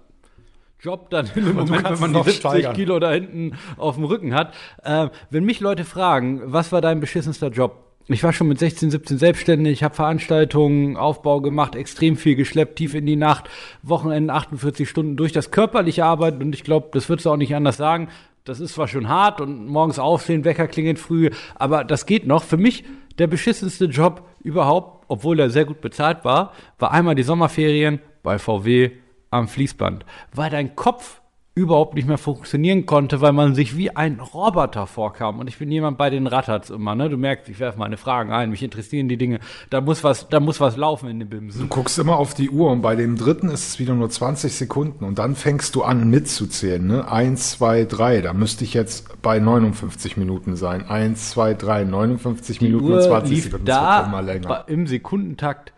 Job 0.83 1.09
dann 1.09 1.29
du 1.33 1.41
Moment, 1.53 1.89
wenn 1.89 1.99
man 1.99 2.11
die 2.11 2.17
noch 2.17 2.25
70 2.25 2.39
steigern. 2.39 2.75
Kilo 2.75 2.99
da 2.99 3.11
hinten 3.11 3.53
auf 3.77 3.95
dem 3.95 4.03
Rücken 4.03 4.33
hat. 4.33 4.53
Äh, 4.83 5.07
wenn 5.29 5.45
mich 5.45 5.61
Leute 5.61 5.85
fragen, 5.85 6.41
was 6.45 6.73
war 6.73 6.81
dein 6.81 6.99
beschissenster 6.99 7.47
Job? 7.47 7.83
Ich 8.07 8.21
war 8.21 8.33
schon 8.33 8.49
mit 8.49 8.59
16, 8.59 8.91
17 8.91 9.17
selbstständig, 9.17 9.81
habe 9.81 9.95
Veranstaltungen, 9.95 10.97
Aufbau 10.97 11.39
gemacht, 11.39 11.75
extrem 11.75 12.17
viel 12.17 12.35
geschleppt, 12.35 12.75
tief 12.75 12.95
in 12.95 13.05
die 13.05 13.15
Nacht, 13.15 13.49
Wochenenden 13.81 14.29
48 14.29 14.89
Stunden 14.89 15.15
durch 15.15 15.31
das 15.31 15.51
körperliche 15.51 16.03
Arbeiten 16.03 16.41
und 16.43 16.53
ich 16.53 16.65
glaube, 16.65 16.89
das 16.91 17.07
würdest 17.07 17.25
du 17.25 17.31
auch 17.31 17.37
nicht 17.37 17.55
anders 17.55 17.77
sagen. 17.77 18.09
Das 18.43 18.59
ist 18.59 18.73
zwar 18.73 18.89
schon 18.89 19.07
hart 19.07 19.39
und 19.39 19.67
morgens 19.67 19.99
aufstehen, 19.99 20.43
Wecker 20.43 20.67
klingelt 20.67 20.99
früh, 20.99 21.29
aber 21.55 21.85
das 21.85 22.05
geht 22.05 22.27
noch. 22.27 22.43
Für 22.43 22.57
mich 22.57 22.83
der 23.17 23.27
beschissenste 23.27 23.85
Job 23.85 24.27
überhaupt, 24.41 25.05
obwohl 25.07 25.39
er 25.39 25.49
sehr 25.49 25.65
gut 25.65 25.81
bezahlt 25.81 26.23
war, 26.25 26.53
war 26.79 26.91
einmal 26.91 27.15
die 27.15 27.23
Sommerferien 27.23 27.99
bei 28.23 28.39
VW 28.39 28.91
am 29.29 29.47
Fließband. 29.47 30.05
Weil 30.33 30.49
dein 30.49 30.75
Kopf 30.75 31.21
überhaupt 31.55 31.93
nicht 31.93 32.07
mehr 32.07 32.17
funktionieren 32.17 32.87
konnte, 32.87 33.21
weil 33.21 33.31
man 33.31 33.53
sich 33.53 33.77
wie 33.77 33.95
ein 33.95 34.19
Roboter 34.19 34.87
vorkam. 34.87 35.37
Und 35.37 35.47
ich 35.47 35.59
bin 35.59 35.69
jemand 35.71 35.99
bei 35.99 36.09
den 36.09 36.25
Ratterts 36.25 36.71
immer, 36.71 36.95
ne? 36.95 37.09
Du 37.09 37.17
merkst, 37.17 37.47
ich 37.47 37.59
werfe 37.59 37.77
meine 37.77 37.97
Fragen 37.97 38.31
ein, 38.31 38.49
mich 38.49 38.63
interessieren 38.63 39.07
die 39.07 39.17
Dinge. 39.17 39.39
Da 39.69 39.79
muss 39.79 40.03
was, 40.03 40.27
da 40.29 40.39
muss 40.39 40.59
was 40.59 40.77
laufen 40.77 41.09
in 41.09 41.19
den 41.19 41.29
Du 41.29 41.35
Bimsen. 41.37 41.69
guckst 41.69 41.99
immer 41.99 42.17
auf 42.17 42.33
die 42.33 42.49
Uhr 42.49 42.71
und 42.71 42.81
bei 42.81 42.95
dem 42.95 43.17
dritten 43.17 43.49
ist 43.49 43.67
es 43.67 43.79
wieder 43.79 43.93
nur 43.93 44.09
20 44.09 44.51
Sekunden 44.51 45.05
und 45.05 45.19
dann 45.19 45.35
fängst 45.35 45.75
du 45.75 45.83
an 45.83 46.09
mitzuzählen. 46.09 46.85
Ne? 46.87 47.11
Eins, 47.11 47.51
zwei, 47.51 47.85
drei. 47.85 48.21
Da 48.21 48.33
müsste 48.33 48.63
ich 48.63 48.73
jetzt 48.73 49.21
bei 49.21 49.39
59 49.39 50.17
Minuten 50.17 50.55
sein. 50.55 50.87
Eins, 50.87 51.29
zwei, 51.29 51.53
drei. 51.53 51.83
59 51.83 52.57
Die 52.57 52.65
Minuten 52.65 52.85
Uhr 52.85 52.95
und 52.97 53.03
20 53.03 53.29
lief 53.29 53.43
Sekunden. 53.43 53.65
Das 53.65 53.75
wird 53.79 53.85
da 53.87 54.05
immer 54.07 54.21
länger. 54.23 54.63
im 54.67 54.87
Sekundentakt 54.87 55.71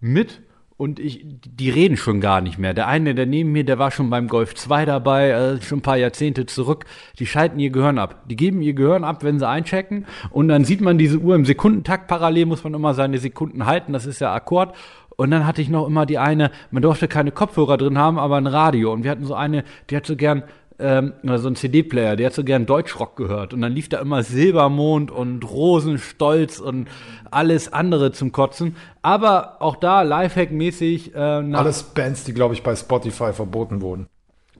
mit 0.00 0.42
und 0.76 0.98
ich, 0.98 1.24
die 1.24 1.70
reden 1.70 1.96
schon 1.96 2.20
gar 2.20 2.40
nicht 2.40 2.58
mehr. 2.58 2.74
Der 2.74 2.88
eine, 2.88 3.14
der 3.14 3.26
neben 3.26 3.52
mir, 3.52 3.64
der 3.64 3.78
war 3.78 3.92
schon 3.92 4.10
beim 4.10 4.26
Golf 4.26 4.56
2 4.56 4.84
dabei, 4.84 5.30
äh, 5.30 5.62
schon 5.62 5.78
ein 5.78 5.82
paar 5.82 5.96
Jahrzehnte 5.96 6.46
zurück. 6.46 6.84
Die 7.20 7.26
schalten 7.26 7.60
ihr 7.60 7.70
Gehirn 7.70 7.96
ab. 7.96 8.24
Die 8.28 8.34
geben 8.34 8.60
ihr 8.60 8.74
Gehirn 8.74 9.04
ab, 9.04 9.22
wenn 9.22 9.38
sie 9.38 9.48
einchecken. 9.48 10.04
Und 10.30 10.48
dann 10.48 10.64
sieht 10.64 10.80
man 10.80 10.98
diese 10.98 11.18
Uhr 11.18 11.36
im 11.36 11.44
Sekundentakt. 11.44 12.08
Parallel 12.08 12.46
muss 12.46 12.64
man 12.64 12.74
immer 12.74 12.92
seine 12.94 13.18
Sekunden 13.18 13.66
halten. 13.66 13.92
Das 13.92 14.04
ist 14.04 14.20
ja 14.20 14.34
Akkord. 14.34 14.74
Und 15.16 15.30
dann 15.30 15.46
hatte 15.46 15.62
ich 15.62 15.68
noch 15.68 15.86
immer 15.86 16.06
die 16.06 16.18
eine, 16.18 16.50
man 16.72 16.82
durfte 16.82 17.06
keine 17.06 17.30
Kopfhörer 17.30 17.76
drin 17.76 17.96
haben, 17.96 18.18
aber 18.18 18.36
ein 18.36 18.48
Radio. 18.48 18.92
Und 18.92 19.04
wir 19.04 19.12
hatten 19.12 19.24
so 19.24 19.34
eine, 19.34 19.62
die 19.90 19.96
hat 19.96 20.06
so 20.06 20.16
gern 20.16 20.42
ähm, 20.78 21.12
so 21.22 21.48
ein 21.48 21.56
CD-Player, 21.56 22.16
der 22.16 22.26
hat 22.26 22.34
so 22.34 22.44
gern 22.44 22.66
Deutschrock 22.66 23.16
gehört. 23.16 23.54
Und 23.54 23.60
dann 23.60 23.72
lief 23.72 23.88
da 23.88 24.00
immer 24.00 24.22
Silbermond 24.22 25.10
und 25.10 25.48
Rosenstolz 25.48 26.58
und 26.58 26.88
alles 27.30 27.72
andere 27.72 28.12
zum 28.12 28.32
Kotzen. 28.32 28.76
Aber 29.02 29.62
auch 29.62 29.76
da 29.76 30.02
Lifehack-mäßig 30.02 31.14
äh, 31.14 31.18
Alles 31.54 31.82
Bands, 31.82 32.24
die, 32.24 32.34
glaube 32.34 32.54
ich, 32.54 32.62
bei 32.62 32.74
Spotify 32.74 33.32
verboten 33.32 33.80
wurden. 33.80 34.08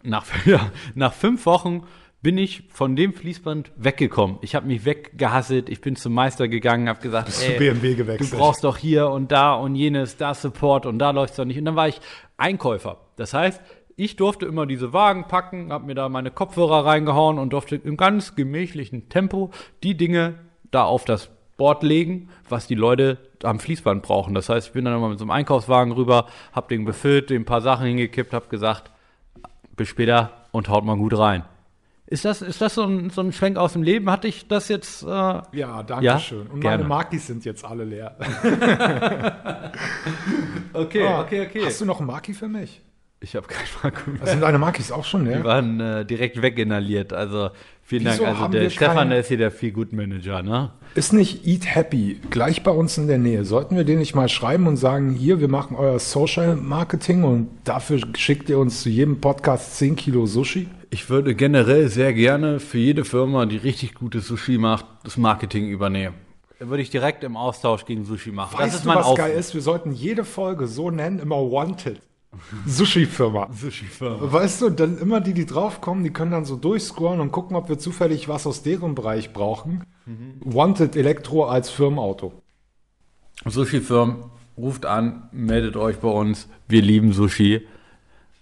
nach, 0.03 0.25
ja, 0.47 0.71
nach 0.95 1.13
fünf 1.13 1.47
Wochen 1.47 1.85
bin 2.23 2.39
ich 2.39 2.65
von 2.71 2.97
dem 2.97 3.13
Fließband 3.13 3.73
weggekommen. 3.77 4.39
Ich 4.41 4.55
habe 4.55 4.67
mich 4.67 4.87
weggehasselt, 4.87 5.69
ich 5.69 5.83
bin 5.83 5.95
zum 5.95 6.15
Meister 6.15 6.49
gegangen, 6.49 6.89
habe 6.89 7.01
gesagt, 7.03 7.27
Bist 7.27 7.47
ey, 7.47 7.59
BMW 7.59 7.91
du 7.91 7.97
gewechselt. 7.97 8.41
brauchst 8.41 8.65
doch 8.65 8.79
hier 8.79 9.11
und 9.11 9.31
da 9.31 9.53
und 9.55 9.75
jenes, 9.75 10.17
da 10.17 10.33
Support 10.33 10.87
und 10.87 10.99
da 10.99 11.11
läuft's 11.11 11.37
doch 11.37 11.45
nicht. 11.45 11.59
Und 11.59 11.67
dann 11.67 11.77
war 11.77 11.89
ich 11.89 12.01
Einkäufer. 12.39 12.97
Das 13.17 13.35
heißt, 13.35 13.61
ich 13.97 14.17
durfte 14.17 14.47
immer 14.47 14.67
diese 14.67 14.93
Wagen 14.93 15.29
packen, 15.29 15.73
habe 15.73 15.87
mir 15.87 15.95
da 15.95 16.09
meine 16.09 16.31
Kopfhörer 16.31 16.85
reingehauen 16.85 17.39
und 17.39 17.53
durfte 17.53 17.77
im 17.77 17.97
ganz 17.97 18.35
gemächlichen 18.35 19.09
Tempo 19.09 19.51
die 19.83 19.97
Dinge 19.97 20.35
da 20.71 20.85
auf 20.85 21.05
das 21.05 21.31
Board 21.57 21.83
legen, 21.85 22.29
was 22.49 22.67
die 22.67 22.75
Leute 22.75 23.19
am 23.45 23.61
Fließband 23.61 24.03
brauchen. 24.03 24.35
Das 24.35 24.49
heißt, 24.49 24.67
ich 24.69 24.73
bin 24.73 24.85
dann 24.85 24.97
immer 24.97 25.09
mit 25.09 25.19
so 25.19 25.25
einem 25.25 25.31
Einkaufswagen 25.31 25.93
rüber, 25.93 26.27
hab 26.53 26.69
den 26.69 26.85
befüllt, 26.85 27.31
dem 27.31 27.43
ein 27.43 27.45
paar 27.45 27.61
Sachen 27.61 27.87
hingekippt, 27.87 28.33
hab 28.33 28.51
gesagt, 28.51 28.91
bis 29.77 29.89
später 29.89 30.33
und 30.51 30.69
haut 30.69 30.85
mal 30.85 30.97
gut 30.97 31.17
rein. 31.17 31.45
Ist 32.07 32.25
das, 32.25 32.43
ist 32.43 32.61
das 32.61 32.75
so 32.75 32.83
ein, 32.85 33.11
so 33.11 33.23
ein 33.23 33.33
Schwenk 33.33 33.57
aus 33.57 33.73
dem 33.73 33.83
Leben? 33.83 34.11
Hatte 34.11 34.29
ich 34.29 34.47
das 34.47 34.69
jetzt? 34.69 35.03
Äh, 35.05 35.07
Ja, 35.07 35.83
danke 35.85 36.05
Ja, 36.05 36.19
schön. 36.19 36.47
Und 36.49 36.61
gerne. 36.61 36.79
meine 36.79 36.89
Markis 36.89 37.27
sind 37.27 37.45
jetzt 37.45 37.65
alle 37.65 37.85
leer. 37.85 38.17
okay, 40.73 41.07
Ah, 41.07 41.27
Hast 41.65 41.81
du 41.81 41.87
noch 41.87 41.99
einen 41.99 42.07
Marki 42.07 42.35
für 42.35 42.49
mich? 42.49 42.83
Ich 43.21 43.35
habe 43.37 43.47
keinen 43.47 43.67
Marco 43.83 44.11
mehr. 44.11 44.27
Sind 44.27 44.41
deine 44.43 44.59
Markis 44.59 44.93
auch 44.93 45.05
schon 45.05 45.25
Die 45.25 45.31
leer? 45.31 45.45
waren 45.45 45.81
äh, 45.81 46.05
direkt 46.05 46.43
weginhaliert. 46.43 47.15
Also 47.15 47.51
vielen 47.83 48.05
Wieso 48.05 48.25
Dank. 48.25 48.39
Also 48.39 48.49
der 48.53 48.69
Stefan, 48.69 48.97
keinen- 48.97 49.11
der 49.11 49.21
ist 49.21 49.29
hier 49.29 49.39
der 49.39 49.51
Feel 49.51 49.73
Good 49.73 49.93
Manager, 49.95 50.43
ne? 50.43 50.73
Ist 50.95 51.13
nicht 51.15 51.47
Eat 51.47 51.75
Happy 51.75 52.21
gleich 52.31 52.63
bei 52.63 52.71
uns 52.71 52.99
in 52.99 53.07
der 53.07 53.17
Nähe? 53.19 53.45
Sollten 53.47 53.77
wir 53.77 53.85
den 53.85 53.99
nicht 53.99 54.15
mal 54.15 54.29
schreiben 54.29 54.67
und 54.67 54.77
sagen, 54.77 55.11
hier, 55.13 55.41
wir 55.41 55.49
machen 55.49 55.75
euer 55.77 55.99
Social 55.99 56.57
Marketing 56.57 57.25
und 57.25 57.49
dafür 57.65 57.99
schickt 58.17 58.51
ihr 58.51 58.59
uns 58.59 58.83
zu 58.83 58.91
jedem 58.91 59.21
Podcast 59.23 59.77
10 59.79 59.97
Kilo 59.97 60.27
Sushi? 60.27 60.69
Ich 60.91 61.09
würde 61.09 61.35
generell 61.35 61.89
sehr 61.89 62.13
gerne 62.13 62.61
für 62.61 62.79
jede 62.79 63.05
Firma, 63.07 63.47
die 63.47 63.57
richtig 63.57 63.95
gutes 63.95 64.27
Sushi 64.29 64.59
macht, 64.59 64.85
das 65.03 65.17
Marketing 65.17 65.69
übernehmen. 65.71 66.15
Da 66.59 66.69
würde 66.69 66.83
ich 66.83 66.91
direkt 66.91 67.25
im 67.25 67.37
Austausch 67.39 67.85
gegen 67.87 68.05
Sushi 68.05 68.31
machen. 68.33 68.51
das 68.53 68.61
Weißt 68.67 68.75
ist 68.77 68.85
du, 68.85 68.89
mein 68.89 68.99
was 68.99 69.07
Auf 69.07 69.17
geil 69.19 69.33
ist? 69.33 69.55
Wir 69.55 69.63
sollten 69.63 69.93
jede 69.93 70.25
Folge 70.25 70.67
so 70.67 70.91
nennen, 70.91 71.19
immer 71.19 71.37
Wanted. 71.37 72.01
Sushi-Firma. 72.67 73.49
Sushi-Firma. 73.53 74.33
Weißt 74.33 74.63
du, 74.63 74.71
dann 74.71 74.99
immer 74.99 75.21
die, 75.21 75.35
die 75.35 75.47
draufkommen, 75.47 76.05
die 76.05 76.11
können 76.11 76.31
dann 76.31 76.45
so 76.45 76.57
durchscrollen 76.57 77.21
und 77.21 77.33
gucken, 77.33 77.57
ob 77.57 77.69
wir 77.69 77.79
zufällig 77.79 78.29
was 78.29 78.47
aus 78.47 78.63
deren 78.63 78.95
Bereich 78.95 79.33
brauchen. 79.33 79.85
Wanted 80.41 80.97
Elektro 80.97 81.45
als 81.47 81.71
Firmenauto. 81.71 82.33
Sushi-Firmen, 83.47 84.25
ruft 84.57 84.87
an, 84.87 85.29
meldet 85.33 85.77
euch 85.77 85.99
bei 85.99 86.09
uns. 86.09 86.49
Wir 86.69 86.83
lieben 86.83 87.13
Sushi. 87.13 87.67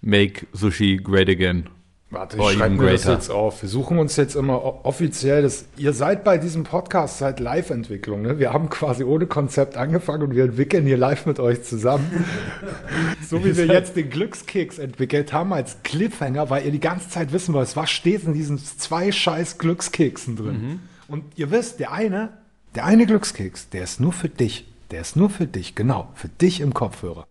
Make 0.01 0.47
Sushi 0.51 0.97
great 0.97 1.29
again. 1.29 1.69
Warte, 2.13 2.37
ich 2.37 2.51
schreibe 2.51 2.75
mir 2.75 2.91
das 2.91 3.05
jetzt 3.05 3.31
auf. 3.31 3.63
Wir 3.63 3.69
suchen 3.69 3.97
uns 3.97 4.15
jetzt 4.17 4.35
immer 4.35 4.85
offiziell 4.85 5.41
das. 5.41 5.65
Ihr 5.77 5.93
seid 5.93 6.23
bei 6.23 6.37
diesem 6.37 6.63
Podcast 6.63 7.17
seit 7.17 7.39
Live-Entwicklung. 7.39 8.21
Ne? 8.21 8.37
Wir 8.37 8.53
haben 8.53 8.69
quasi 8.69 9.03
ohne 9.03 9.25
Konzept 9.25 9.77
angefangen 9.77 10.21
und 10.21 10.35
wir 10.35 10.43
entwickeln 10.43 10.85
hier 10.85 10.97
live 10.97 11.25
mit 11.25 11.39
euch 11.39 11.63
zusammen. 11.63 12.25
so 13.27 13.43
wie 13.43 13.57
wir 13.57 13.65
jetzt 13.65 13.95
den 13.95 14.11
Glückskeks 14.11 14.77
entwickelt 14.77 15.33
haben 15.33 15.53
als 15.53 15.81
Cliffhanger, 15.81 16.51
weil 16.51 16.65
ihr 16.65 16.71
die 16.71 16.79
ganze 16.79 17.09
Zeit 17.09 17.33
wissen 17.33 17.55
wollt, 17.55 17.75
was 17.75 17.89
steht 17.89 18.25
in 18.25 18.33
diesen 18.33 18.59
zwei 18.59 19.11
scheiß 19.11 19.57
Glückskeksen 19.57 20.35
drin. 20.35 20.61
Mhm. 20.61 20.79
Und 21.07 21.23
ihr 21.35 21.49
wisst, 21.49 21.79
der 21.79 21.93
eine, 21.93 22.29
der 22.75 22.85
eine 22.85 23.07
Glückskeks, 23.07 23.69
der 23.69 23.83
ist 23.83 23.99
nur 23.99 24.13
für 24.13 24.29
dich. 24.29 24.67
Der 24.91 25.01
ist 25.01 25.15
nur 25.15 25.31
für 25.31 25.47
dich, 25.47 25.73
genau, 25.73 26.11
für 26.13 26.27
dich 26.29 26.61
im 26.61 26.75
Kopfhörer. 26.75 27.25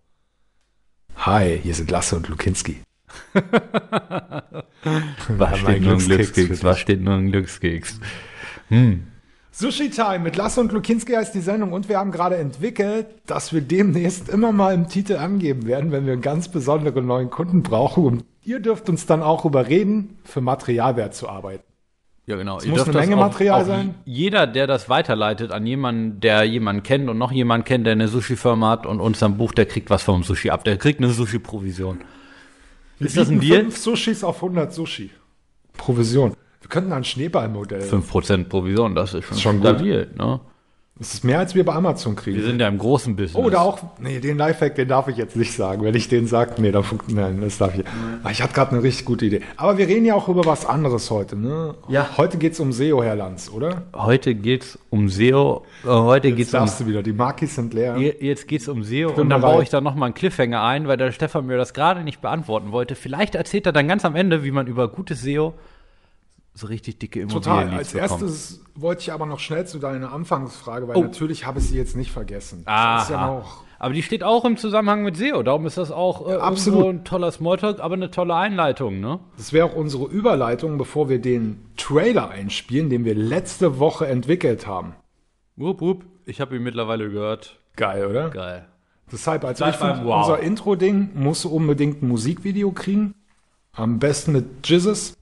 Hi, 1.15 1.57
hier 1.63 1.73
sind 1.73 1.89
Lasse 1.89 2.17
und 2.17 2.27
Lukinski. 2.27 2.81
Was 5.29 5.59
steht 5.59 5.81
nur 5.81 5.93
ein 5.93 5.99
Glückskeks 5.99 6.33
Glückskeks? 6.33 6.63
Was 6.63 6.79
steht 6.79 7.01
nur 7.01 7.13
ein 7.15 7.31
Glückskeks? 7.31 7.99
Sushi 9.51 9.89
Time 9.91 10.19
mit 10.19 10.35
Lasse 10.35 10.59
und 10.59 10.71
Lukinski 10.71 11.13
heißt 11.13 11.35
die 11.35 11.39
Sendung 11.39 11.73
und 11.73 11.87
wir 11.87 11.99
haben 11.99 12.11
gerade 12.11 12.37
entwickelt, 12.37 13.05
dass 13.27 13.53
wir 13.53 13.61
demnächst 13.61 14.29
immer 14.29 14.51
mal 14.51 14.73
im 14.73 14.89
Titel 14.89 15.15
angeben 15.17 15.67
werden, 15.67 15.91
wenn 15.91 16.05
wir 16.05 16.13
einen 16.13 16.23
ganz 16.23 16.47
besonderen 16.47 17.05
neuen 17.05 17.29
Kunden 17.29 17.61
brauchen 17.61 18.03
und 18.03 18.25
ihr 18.43 18.59
dürft 18.59 18.89
uns 18.89 19.05
dann 19.05 19.21
auch 19.21 19.45
überreden, 19.45 20.17
für 20.23 20.41
Materialwert 20.41 21.13
zu 21.13 21.29
arbeiten. 21.29 21.63
Ja, 22.25 22.37
genau. 22.37 22.59
muss 22.65 22.87
eine 22.87 22.97
Menge 22.97 23.15
Material 23.17 23.65
sein. 23.65 23.95
Jeder, 24.05 24.47
der 24.47 24.65
das 24.65 24.87
weiterleitet 24.87 25.51
an 25.51 25.67
jemanden, 25.67 26.21
der 26.21 26.45
jemanden 26.45 26.81
kennt 26.81 27.09
und 27.09 27.17
noch 27.17 27.33
jemanden 27.33 27.65
kennt, 27.65 27.85
der 27.85 27.93
eine 27.93 28.07
Sushi-Firma 28.07 28.69
hat 28.71 28.85
und 28.85 29.01
uns 29.01 29.19
dann 29.19 29.37
bucht, 29.37 29.57
der 29.57 29.65
kriegt 29.65 29.89
was 29.89 30.03
vom 30.03 30.23
Sushi 30.23 30.49
ab. 30.49 30.63
Der 30.63 30.77
kriegt 30.77 30.99
eine 30.99 31.09
Sushi-Provision. 31.09 31.99
Ist 33.05 33.17
das 33.17 33.29
ein 33.29 33.39
Deal? 33.39 33.61
Fünf 33.61 33.77
Sushis 33.77 34.23
auf 34.23 34.37
100 34.37 34.73
Sushi. 34.73 35.09
Provision. 35.77 36.35
Wir 36.61 36.69
könnten 36.69 36.93
ein 36.93 37.03
Schneeballmodell. 37.03 37.89
5% 37.89 38.45
Provision, 38.45 38.95
das 38.95 39.13
ist 39.13 39.25
schon, 39.25 39.37
schon 39.37 39.55
gut. 39.57 39.67
stabil. 39.69 40.09
Ne? 40.17 40.39
Das 41.03 41.13
ist 41.15 41.23
mehr, 41.25 41.37
als 41.39 41.53
wir 41.53 41.65
bei 41.65 41.73
Amazon 41.73 42.15
kriegen. 42.15 42.37
Wir 42.37 42.45
sind 42.45 42.61
ja 42.61 42.67
im 42.69 42.77
großen 42.77 43.13
Business. 43.17 43.35
Oder 43.35 43.61
auch, 43.61 43.79
nee, 43.99 44.21
den 44.21 44.37
Lifehack, 44.37 44.75
den 44.75 44.87
darf 44.87 45.09
ich 45.09 45.17
jetzt 45.17 45.35
nicht 45.35 45.51
sagen. 45.53 45.83
Wenn 45.83 45.95
ich 45.95 46.07
den 46.07 46.27
sage, 46.27 46.53
nee, 46.61 46.71
dann 46.71 46.83
funktioniert, 46.83 47.27
nein, 47.29 47.41
das 47.41 47.57
darf 47.57 47.77
ich. 47.77 47.83
Ah, 48.23 48.29
Ich 48.31 48.41
hatte 48.41 48.53
gerade 48.53 48.71
eine 48.71 48.83
richtig 48.83 49.03
gute 49.05 49.25
Idee. 49.25 49.41
Aber 49.57 49.77
wir 49.77 49.85
reden 49.87 50.05
ja 50.05 50.15
auch 50.15 50.29
über 50.29 50.45
was 50.45 50.65
anderes 50.65 51.11
heute, 51.11 51.35
ne? 51.35 51.75
Ja. 51.89 52.07
Heute 52.15 52.37
geht's 52.37 52.59
um 52.61 52.71
SEO, 52.71 53.03
Herr 53.03 53.17
Lanz, 53.17 53.49
oder? 53.51 53.81
Heute 53.93 54.33
geht's 54.33 54.79
um 54.89 55.09
SEO. 55.09 55.65
Äh, 55.83 55.87
heute 55.89 56.29
Jetzt 56.29 56.37
geht's 56.37 56.53
um 56.53 56.59
darfst 56.61 56.79
du 56.79 56.87
wieder, 56.87 57.03
die 57.03 57.11
Markis 57.11 57.55
sind 57.55 57.73
leer. 57.73 57.97
Je- 57.97 58.15
Jetzt 58.21 58.47
geht's 58.47 58.69
um 58.69 58.81
SEO 58.83 59.09
und 59.11 59.27
dann 59.29 59.41
baue 59.41 59.61
ich 59.61 59.69
da 59.69 59.81
nochmal 59.81 60.07
einen 60.07 60.13
Cliffhanger 60.15 60.63
ein, 60.63 60.87
weil 60.87 60.95
der 60.95 61.11
Stefan 61.11 61.45
mir 61.47 61.57
das 61.57 61.73
gerade 61.73 62.03
nicht 62.05 62.21
beantworten 62.21 62.71
wollte. 62.71 62.95
Vielleicht 62.95 63.35
erzählt 63.35 63.65
er 63.65 63.73
dann 63.73 63.89
ganz 63.89 64.05
am 64.05 64.15
Ende, 64.15 64.45
wie 64.45 64.51
man 64.51 64.67
über 64.67 64.87
gutes 64.87 65.21
SEO 65.21 65.53
so 66.53 66.67
richtig 66.67 66.99
dicke 66.99 67.25
Total. 67.27 67.53
Immobilien 67.63 67.77
Als 67.79 67.93
erstes 67.95 68.61
wollte 68.75 69.01
ich 69.01 69.11
aber 69.11 69.25
noch 69.25 69.39
schnell 69.39 69.65
zu 69.65 69.79
deiner 69.79 70.11
Anfangsfrage, 70.13 70.87
weil 70.87 70.97
Oh. 70.97 71.01
natürlich 71.01 71.45
habe 71.45 71.59
ich 71.59 71.65
sie 71.65 71.77
jetzt 71.77 71.95
nicht 71.95 72.11
vergessen. 72.11 72.63
Ja 72.67 72.97
Aha. 72.97 73.27
noch, 73.27 73.63
aber 73.79 73.93
die 73.93 74.03
steht 74.03 74.23
auch 74.23 74.45
im 74.45 74.55
Zusammenhang 74.57 75.03
mit 75.03 75.17
SEO. 75.17 75.41
Darum 75.43 75.65
ist 75.65 75.77
das 75.77 75.91
auch 75.91 76.29
äh, 76.29 76.33
absolut. 76.35 76.85
ein 76.87 77.03
toller 77.03 77.31
Smalltalk, 77.31 77.79
aber 77.79 77.95
eine 77.95 78.11
tolle 78.11 78.35
Einleitung, 78.35 78.99
ne? 78.99 79.19
das 79.35 79.51
wäre 79.51 79.65
auch 79.67 79.75
unsere 79.75 80.05
Überleitung, 80.05 80.77
bevor 80.77 81.09
wir 81.09 81.19
den 81.19 81.65
Trailer 81.75 82.29
einspielen, 82.29 82.89
den 82.89 83.03
wir 83.03 83.15
letzte 83.15 83.79
Woche 83.79 84.07
entwickelt 84.07 84.67
haben. 84.67 84.93
Wupp, 85.55 85.81
wupp. 85.81 86.05
Ich 86.25 86.39
habe 86.39 86.55
ihn 86.55 86.63
mittlerweile 86.63 87.09
gehört. 87.09 87.59
Geil, 87.75 88.05
oder? 88.07 88.29
Geil. 88.29 88.67
Deshalb, 89.11 89.43
also 89.43 89.65
ich 89.65 89.75
finde, 89.75 90.05
Wow. 90.05 90.21
unser 90.27 90.39
Intro-Ding 90.39 91.11
muss 91.15 91.45
unbedingt 91.45 92.01
ein 92.01 92.07
Musikvideo 92.07 92.71
kriegen. 92.71 93.13
Am 93.73 93.99
besten 93.99 94.31
mit 94.31 94.67
Jizzes. 94.67 95.15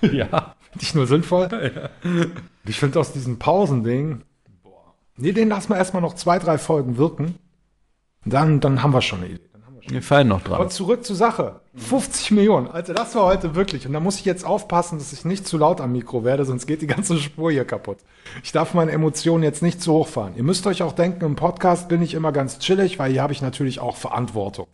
Ja. 0.00 0.54
Nicht 0.74 0.94
nur 0.94 1.06
sinnvoll. 1.06 1.48
Ich 2.66 2.78
finde 2.78 3.00
aus 3.00 3.12
diesem 3.12 3.38
Pausending. 3.38 4.22
Nee, 5.16 5.32
den 5.32 5.48
lassen 5.48 5.70
wir 5.70 5.76
erstmal 5.76 6.02
noch 6.02 6.14
zwei, 6.14 6.38
drei 6.38 6.58
Folgen 6.58 6.98
wirken. 6.98 7.36
Dann, 8.24 8.60
dann 8.60 8.82
haben 8.82 8.92
wir 8.92 9.00
schon 9.02 9.20
eine 9.20 9.28
Idee. 9.28 9.40
Wir 9.88 10.02
fallen 10.02 10.28
noch 10.28 10.42
dran. 10.42 10.54
Aber 10.54 10.68
zurück 10.68 11.04
zur 11.04 11.14
Sache. 11.14 11.60
50 11.76 12.32
Millionen. 12.32 12.66
Also 12.66 12.92
das 12.92 13.14
war 13.14 13.24
heute 13.24 13.54
wirklich. 13.54 13.86
Und 13.86 13.92
da 13.92 14.00
muss 14.00 14.18
ich 14.18 14.24
jetzt 14.24 14.44
aufpassen, 14.44 14.98
dass 14.98 15.12
ich 15.12 15.24
nicht 15.24 15.46
zu 15.46 15.58
laut 15.58 15.80
am 15.80 15.92
Mikro 15.92 16.24
werde, 16.24 16.44
sonst 16.44 16.66
geht 16.66 16.82
die 16.82 16.88
ganze 16.88 17.18
Spur 17.18 17.52
hier 17.52 17.64
kaputt. 17.64 17.98
Ich 18.42 18.50
darf 18.50 18.74
meine 18.74 18.90
Emotionen 18.90 19.44
jetzt 19.44 19.62
nicht 19.62 19.80
zu 19.80 19.92
hoch 19.92 20.08
fahren. 20.08 20.32
Ihr 20.36 20.42
müsst 20.42 20.66
euch 20.66 20.82
auch 20.82 20.92
denken, 20.92 21.24
im 21.24 21.36
Podcast 21.36 21.88
bin 21.88 22.02
ich 22.02 22.14
immer 22.14 22.32
ganz 22.32 22.58
chillig, 22.58 22.98
weil 22.98 23.12
hier 23.12 23.22
habe 23.22 23.32
ich 23.32 23.42
natürlich 23.42 23.78
auch 23.78 23.96
Verantwortung. 23.96 24.66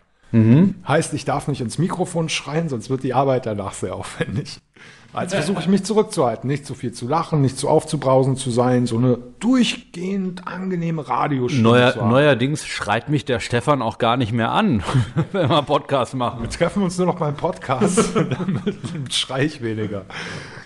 Heißt, 0.88 1.12
ich 1.12 1.26
darf 1.26 1.46
nicht 1.46 1.60
ins 1.60 1.76
Mikrofon 1.76 2.30
schreien, 2.30 2.70
sonst 2.70 2.88
wird 2.88 3.02
die 3.02 3.12
Arbeit 3.12 3.44
danach 3.44 3.74
sehr 3.74 3.94
aufwendig. 3.94 4.60
Also 5.14 5.36
versuche 5.36 5.60
ich 5.60 5.68
mich 5.68 5.84
zurückzuhalten, 5.84 6.48
nicht 6.48 6.64
zu 6.64 6.74
viel 6.74 6.92
zu 6.92 7.06
lachen, 7.06 7.42
nicht 7.42 7.58
zu 7.58 7.68
aufzubrausen 7.68 8.36
zu 8.36 8.50
sein, 8.50 8.86
so 8.86 8.96
eine 8.96 9.18
durchgehend 9.40 10.46
angenehme 10.46 11.06
Radiostimme 11.06 11.62
Neuer, 11.62 11.92
zu 11.92 12.00
haben. 12.00 12.10
neuerdings 12.10 12.66
schreit 12.66 13.10
mich 13.10 13.26
der 13.26 13.38
Stefan 13.40 13.82
auch 13.82 13.98
gar 13.98 14.16
nicht 14.16 14.32
mehr 14.32 14.52
an, 14.52 14.82
wenn 15.32 15.50
wir 15.50 15.62
Podcast 15.62 16.14
machen. 16.14 16.42
Wir 16.42 16.48
treffen 16.50 16.82
uns 16.82 16.96
nur 16.96 17.08
noch 17.08 17.18
beim 17.18 17.36
Podcast, 17.36 18.12
damit 18.14 19.12
schrei 19.12 19.44
ich 19.44 19.62
weniger. 19.62 20.06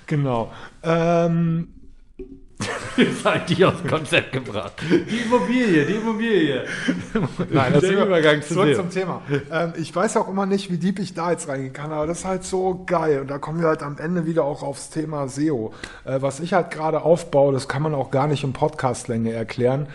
Genau. 0.07 0.53
Ähm, 0.85 1.69
Jetzt 2.97 3.25
halt 3.25 3.50
dem 3.50 3.88
Konzept 3.88 4.33
gebracht. 4.33 4.73
Die 4.91 5.19
Immobilie, 5.19 5.85
die 5.85 5.95
Immobilie. 5.95 6.65
Nein, 7.50 7.73
das 7.73 7.83
Der 7.83 7.93
ist 7.93 8.03
Übergang 8.03 8.43
zu 8.43 8.55
zurück 8.55 8.67
dir. 8.67 8.76
zum 8.76 8.91
Thema. 8.91 9.23
Ähm, 9.50 9.73
ich 9.76 9.95
weiß 9.95 10.17
auch 10.17 10.29
immer 10.29 10.47
nicht, 10.47 10.71
wie 10.71 10.79
deep 10.79 10.99
ich 10.99 11.15
da 11.15 11.31
jetzt 11.31 11.49
reingehen 11.49 11.73
kann, 11.73 11.93
aber 11.93 12.07
das 12.07 12.21
ist 12.21 12.25
halt 12.25 12.45
so 12.45 12.83
geil. 12.87 13.21
Und 13.21 13.31
da 13.31 13.38
kommen 13.38 13.61
wir 13.61 13.69
halt 13.69 13.83
am 13.83 13.99
Ende 13.99 14.26
wieder 14.26 14.45
auch 14.45 14.62
aufs 14.62 14.91
Thema 14.91 15.29
SEO. 15.29 15.73
Äh, 16.05 16.23
was 16.23 16.41
ich 16.41 16.53
halt 16.55 16.71
gerade 16.71 17.03
aufbaue, 17.03 17.53
das 17.53 17.69
kann 17.69 17.83
man 17.83 17.95
auch 17.95 18.11
gar 18.11 18.26
nicht 18.26 18.45
im 18.45 18.53
Podcastlänge 18.53 19.33
erklären. 19.33 19.87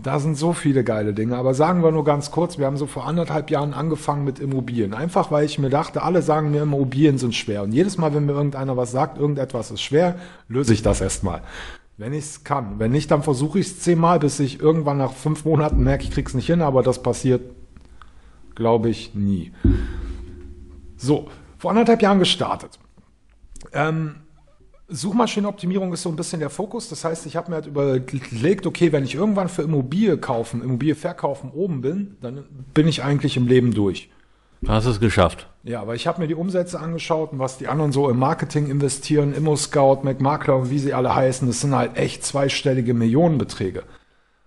Da 0.00 0.20
sind 0.20 0.36
so 0.36 0.52
viele 0.52 0.84
geile 0.84 1.12
Dinge. 1.12 1.36
Aber 1.36 1.54
sagen 1.54 1.82
wir 1.82 1.90
nur 1.90 2.04
ganz 2.04 2.30
kurz, 2.30 2.56
wir 2.56 2.66
haben 2.66 2.76
so 2.76 2.86
vor 2.86 3.06
anderthalb 3.06 3.50
Jahren 3.50 3.74
angefangen 3.74 4.24
mit 4.24 4.38
Immobilien. 4.38 4.94
Einfach 4.94 5.32
weil 5.32 5.44
ich 5.44 5.58
mir 5.58 5.70
dachte, 5.70 6.02
alle 6.02 6.22
sagen 6.22 6.52
mir, 6.52 6.62
Immobilien 6.62 7.18
sind 7.18 7.34
schwer. 7.34 7.64
Und 7.64 7.72
jedes 7.72 7.98
Mal, 7.98 8.14
wenn 8.14 8.24
mir 8.26 8.32
irgendeiner 8.32 8.76
was 8.76 8.92
sagt, 8.92 9.18
irgendetwas 9.18 9.72
ist 9.72 9.82
schwer, 9.82 10.14
löse 10.48 10.72
ich 10.72 10.82
das 10.82 11.00
erstmal. 11.00 11.42
Wenn 11.98 12.12
ich 12.12 12.24
es 12.24 12.44
kann. 12.44 12.78
Wenn 12.78 12.92
nicht, 12.92 13.10
dann 13.10 13.24
versuche 13.24 13.58
ich 13.58 13.66
es 13.66 13.80
zehnmal, 13.80 14.20
bis 14.20 14.38
ich 14.38 14.60
irgendwann 14.60 14.98
nach 14.98 15.12
fünf 15.12 15.44
Monaten 15.44 15.82
merke, 15.82 16.04
ich 16.04 16.12
krieg's 16.12 16.32
nicht 16.32 16.46
hin, 16.46 16.62
aber 16.62 16.84
das 16.84 17.02
passiert, 17.02 17.42
glaube 18.54 18.88
ich, 18.88 19.14
nie. 19.14 19.52
So, 20.96 21.28
vor 21.58 21.72
anderthalb 21.72 22.00
Jahren 22.00 22.20
gestartet. 22.20 22.78
Ähm, 23.72 24.14
Suchmaschinenoptimierung 24.86 25.92
ist 25.92 26.02
so 26.02 26.08
ein 26.08 26.14
bisschen 26.14 26.38
der 26.38 26.50
Fokus. 26.50 26.88
Das 26.88 27.04
heißt, 27.04 27.26
ich 27.26 27.34
habe 27.34 27.50
mir 27.50 27.56
halt 27.56 27.66
überlegt, 27.66 28.66
okay, 28.66 28.92
wenn 28.92 29.02
ich 29.02 29.16
irgendwann 29.16 29.48
für 29.48 29.62
Immobilie 29.62 30.18
kaufen, 30.18 30.62
Immobilie 30.62 30.94
verkaufen 30.94 31.50
oben 31.50 31.80
bin, 31.80 32.16
dann 32.20 32.44
bin 32.74 32.86
ich 32.86 33.02
eigentlich 33.02 33.36
im 33.36 33.48
Leben 33.48 33.74
durch. 33.74 34.08
Du 34.60 34.72
hast 34.72 34.86
es 34.86 35.00
geschafft. 35.00 35.46
Ja, 35.62 35.80
aber 35.80 35.94
ich 35.94 36.06
habe 36.06 36.20
mir 36.20 36.28
die 36.28 36.34
Umsätze 36.34 36.80
angeschaut 36.80 37.32
und 37.32 37.38
was 37.38 37.58
die 37.58 37.68
anderen 37.68 37.92
so 37.92 38.08
im 38.08 38.18
Marketing 38.18 38.68
investieren, 38.68 39.34
ImmoScout, 39.34 40.00
McMakler 40.02 40.56
und 40.56 40.70
wie 40.70 40.78
sie 40.78 40.94
alle 40.94 41.14
heißen, 41.14 41.46
das 41.46 41.60
sind 41.60 41.74
halt 41.74 41.96
echt 41.96 42.24
zweistellige 42.24 42.94
Millionenbeträge. 42.94 43.84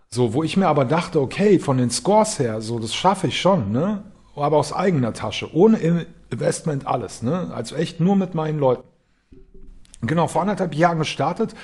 So, 0.10 0.34
wo 0.34 0.44
ich 0.44 0.58
mir 0.58 0.68
aber 0.68 0.84
dachte, 0.84 1.22
okay, 1.22 1.60
von 1.60 1.77
den 1.77 1.89
Scores 1.89 2.39
her, 2.39 2.60
so, 2.60 2.80
das 2.80 2.94
schaffe 2.94 3.27
ich 3.27 3.39
schon, 3.39 3.72
ne? 3.72 4.03
Aber 4.36 4.58
aus 4.58 4.74
eigener 4.74 5.13
Tasche, 5.13 5.53
ohne 5.53 6.06
Investment 6.30 6.88
alles, 6.88 7.22
ne? 7.22 7.51
Also 7.53 7.75
echt 7.75 8.00
nur 8.00 8.15
mit 8.15 8.34
meinen 8.34 8.60
Leuten. 8.60 8.84
Genau, 10.01 10.27
vor 10.27 10.41
anderthalb 10.41 10.74
Jahren 10.74 11.00
gestartet. 11.00 11.56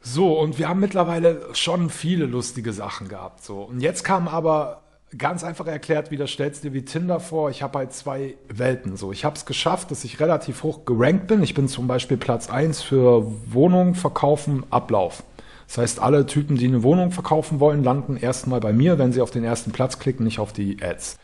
So, 0.00 0.38
und 0.38 0.58
wir 0.58 0.68
haben 0.68 0.80
mittlerweile 0.80 1.48
schon 1.52 1.90
viele 1.90 2.26
lustige 2.26 2.72
Sachen 2.72 3.08
gehabt. 3.08 3.42
So. 3.42 3.62
Und 3.62 3.80
jetzt 3.80 4.04
kam 4.04 4.28
aber 4.28 4.82
ganz 5.16 5.44
einfach 5.44 5.66
erklärt, 5.66 6.10
wieder 6.10 6.26
stellst 6.26 6.64
dir 6.64 6.74
wie 6.74 6.84
Tinder 6.84 7.20
vor, 7.20 7.50
ich 7.50 7.62
habe 7.62 7.78
halt 7.78 7.92
zwei 7.92 8.34
Welten. 8.48 8.96
So, 8.96 9.12
ich 9.12 9.24
habe 9.24 9.36
es 9.36 9.46
geschafft, 9.46 9.90
dass 9.90 10.04
ich 10.04 10.20
relativ 10.20 10.62
hoch 10.62 10.84
gerankt 10.84 11.28
bin. 11.28 11.42
Ich 11.42 11.54
bin 11.54 11.68
zum 11.68 11.86
Beispiel 11.86 12.16
Platz 12.16 12.50
eins 12.50 12.82
für 12.82 13.24
Wohnung, 13.50 13.94
Verkaufen, 13.94 14.64
Ablauf. 14.70 15.22
Das 15.66 15.78
heißt, 15.78 16.00
alle 16.00 16.26
Typen, 16.26 16.56
die 16.56 16.66
eine 16.66 16.82
Wohnung 16.82 17.10
verkaufen 17.10 17.60
wollen, 17.60 17.84
landen 17.84 18.16
erstmal 18.16 18.60
bei 18.60 18.72
mir, 18.72 18.98
wenn 18.98 19.12
sie 19.12 19.20
auf 19.20 19.30
den 19.30 19.44
ersten 19.44 19.70
Platz 19.70 19.98
klicken, 19.98 20.24
nicht 20.24 20.40
auf 20.40 20.52
die 20.52 20.82
Ads. 20.82 21.18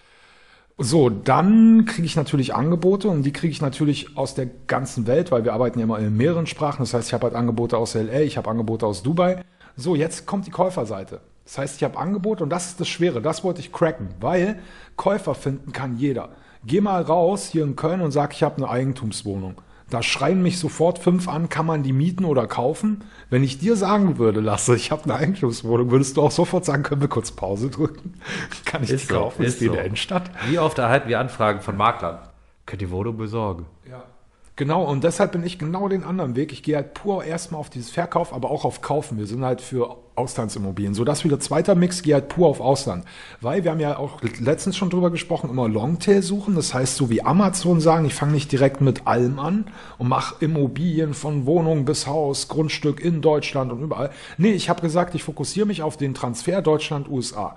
So, 0.76 1.08
dann 1.08 1.84
kriege 1.84 2.04
ich 2.04 2.16
natürlich 2.16 2.54
Angebote 2.54 3.08
und 3.08 3.22
die 3.22 3.32
kriege 3.32 3.52
ich 3.52 3.62
natürlich 3.62 4.16
aus 4.16 4.34
der 4.34 4.46
ganzen 4.66 5.06
Welt, 5.06 5.30
weil 5.30 5.44
wir 5.44 5.52
arbeiten 5.52 5.78
ja 5.78 5.84
immer 5.84 5.98
in 5.98 6.16
mehreren 6.16 6.46
Sprachen. 6.46 6.82
Das 6.82 6.92
heißt, 6.92 7.08
ich 7.08 7.14
habe 7.14 7.26
halt 7.26 7.36
Angebote 7.36 7.78
aus 7.78 7.94
LA, 7.94 8.20
ich 8.20 8.36
habe 8.36 8.50
Angebote 8.50 8.86
aus 8.86 9.02
Dubai. 9.02 9.44
So, 9.76 9.94
jetzt 9.94 10.26
kommt 10.26 10.46
die 10.46 10.50
Käuferseite. 10.50 11.20
Das 11.44 11.58
heißt, 11.58 11.76
ich 11.76 11.84
habe 11.84 11.98
Angebote 11.98 12.42
und 12.42 12.50
das 12.50 12.66
ist 12.66 12.80
das 12.80 12.88
Schwere. 12.88 13.20
Das 13.20 13.44
wollte 13.44 13.60
ich 13.60 13.72
cracken, 13.72 14.08
weil 14.20 14.58
Käufer 14.96 15.34
finden 15.34 15.72
kann 15.72 15.96
jeder. 15.98 16.30
Geh 16.66 16.80
mal 16.80 17.02
raus 17.02 17.48
hier 17.52 17.64
in 17.64 17.76
Köln 17.76 18.00
und 18.00 18.10
sag, 18.12 18.32
ich 18.32 18.42
habe 18.42 18.56
eine 18.56 18.70
Eigentumswohnung. 18.70 19.56
Da 19.90 20.02
schreien 20.02 20.42
mich 20.42 20.58
sofort 20.58 20.98
fünf 20.98 21.28
an, 21.28 21.50
kann 21.50 21.66
man 21.66 21.82
die 21.82 21.92
mieten 21.92 22.24
oder 22.24 22.46
kaufen? 22.46 23.04
Wenn 23.28 23.44
ich 23.44 23.58
dir 23.58 23.76
sagen 23.76 24.16
würde, 24.16 24.40
Lasse, 24.40 24.74
ich 24.74 24.90
habe 24.90 25.04
eine 25.04 25.14
Eigentumswohnung, 25.16 25.90
würdest 25.90 26.16
du 26.16 26.22
auch 26.22 26.30
sofort 26.30 26.64
sagen, 26.64 26.82
können 26.82 27.02
wir 27.02 27.08
kurz 27.08 27.30
Pause 27.32 27.68
drücken? 27.68 28.14
Kann 28.64 28.82
ich 28.82 28.90
Ist 28.90 29.10
die 29.10 29.14
so, 29.14 29.20
kaufen? 29.20 29.42
ist 29.42 29.52
Ist 29.54 29.60
die 29.60 29.66
in 29.66 29.70
so. 29.72 29.76
der 29.76 29.84
Innenstadt? 29.84 30.30
Wie 30.48 30.58
oft 30.58 30.78
erhalten 30.78 31.08
wir 31.08 31.20
Anfragen 31.20 31.60
von 31.60 31.76
Maklern? 31.76 32.18
Könnt 32.64 32.80
ihr 32.80 32.90
Wohnung 32.90 33.18
besorgen? 33.18 33.66
Genau, 34.56 34.84
und 34.84 35.02
deshalb 35.02 35.32
bin 35.32 35.42
ich 35.42 35.58
genau 35.58 35.88
den 35.88 36.04
anderen 36.04 36.36
Weg. 36.36 36.52
Ich 36.52 36.62
gehe 36.62 36.76
halt 36.76 36.94
pur 36.94 37.24
erstmal 37.24 37.60
auf 37.60 37.70
dieses 37.70 37.90
Verkauf, 37.90 38.32
aber 38.32 38.52
auch 38.52 38.64
auf 38.64 38.82
Kaufen. 38.82 39.18
Wir 39.18 39.26
sind 39.26 39.44
halt 39.44 39.60
für 39.60 39.96
Auslandsimmobilien. 40.14 40.94
So 40.94 41.02
das 41.02 41.24
wieder 41.24 41.40
zweiter 41.40 41.74
Mix, 41.74 42.02
gehe 42.02 42.14
halt 42.14 42.28
pur 42.28 42.46
auf 42.46 42.60
Ausland. 42.60 43.04
Weil 43.40 43.64
wir 43.64 43.72
haben 43.72 43.80
ja 43.80 43.96
auch 43.98 44.20
letztens 44.38 44.76
schon 44.76 44.90
drüber 44.90 45.10
gesprochen, 45.10 45.50
immer 45.50 45.68
Longtail 45.68 46.22
suchen. 46.22 46.54
Das 46.54 46.72
heißt, 46.72 46.94
so 46.94 47.10
wie 47.10 47.24
Amazon 47.24 47.80
sagen, 47.80 48.04
ich 48.04 48.14
fange 48.14 48.30
nicht 48.30 48.52
direkt 48.52 48.80
mit 48.80 49.08
allem 49.08 49.40
an 49.40 49.66
und 49.98 50.08
mache 50.08 50.36
Immobilien 50.38 51.14
von 51.14 51.46
Wohnung 51.46 51.84
bis 51.84 52.06
Haus, 52.06 52.46
Grundstück 52.46 53.00
in 53.00 53.22
Deutschland 53.22 53.72
und 53.72 53.82
überall. 53.82 54.10
Nee, 54.38 54.52
ich 54.52 54.68
habe 54.68 54.82
gesagt, 54.82 55.16
ich 55.16 55.24
fokussiere 55.24 55.66
mich 55.66 55.82
auf 55.82 55.96
den 55.96 56.14
Transfer 56.14 56.62
Deutschland-USA. 56.62 57.56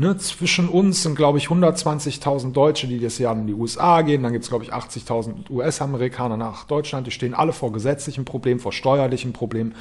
Ne, 0.00 0.16
zwischen 0.16 0.68
uns 0.68 1.02
sind, 1.02 1.16
glaube 1.16 1.38
ich, 1.38 1.48
120.000 1.48 2.52
Deutsche, 2.52 2.86
die 2.86 3.00
das 3.00 3.18
Jahr 3.18 3.34
in 3.34 3.48
die 3.48 3.52
USA 3.52 4.02
gehen. 4.02 4.22
Dann 4.22 4.32
gibt 4.32 4.44
es, 4.44 4.48
glaube 4.48 4.64
ich, 4.64 4.72
80.000 4.72 5.50
US-Amerikaner 5.50 6.36
nach 6.36 6.64
Deutschland. 6.64 7.08
Die 7.08 7.10
stehen 7.10 7.34
alle 7.34 7.52
vor 7.52 7.72
gesetzlichen 7.72 8.24
Problemen, 8.24 8.60
vor 8.60 8.72
steuerlichen 8.72 9.32
Problemen. 9.32 9.74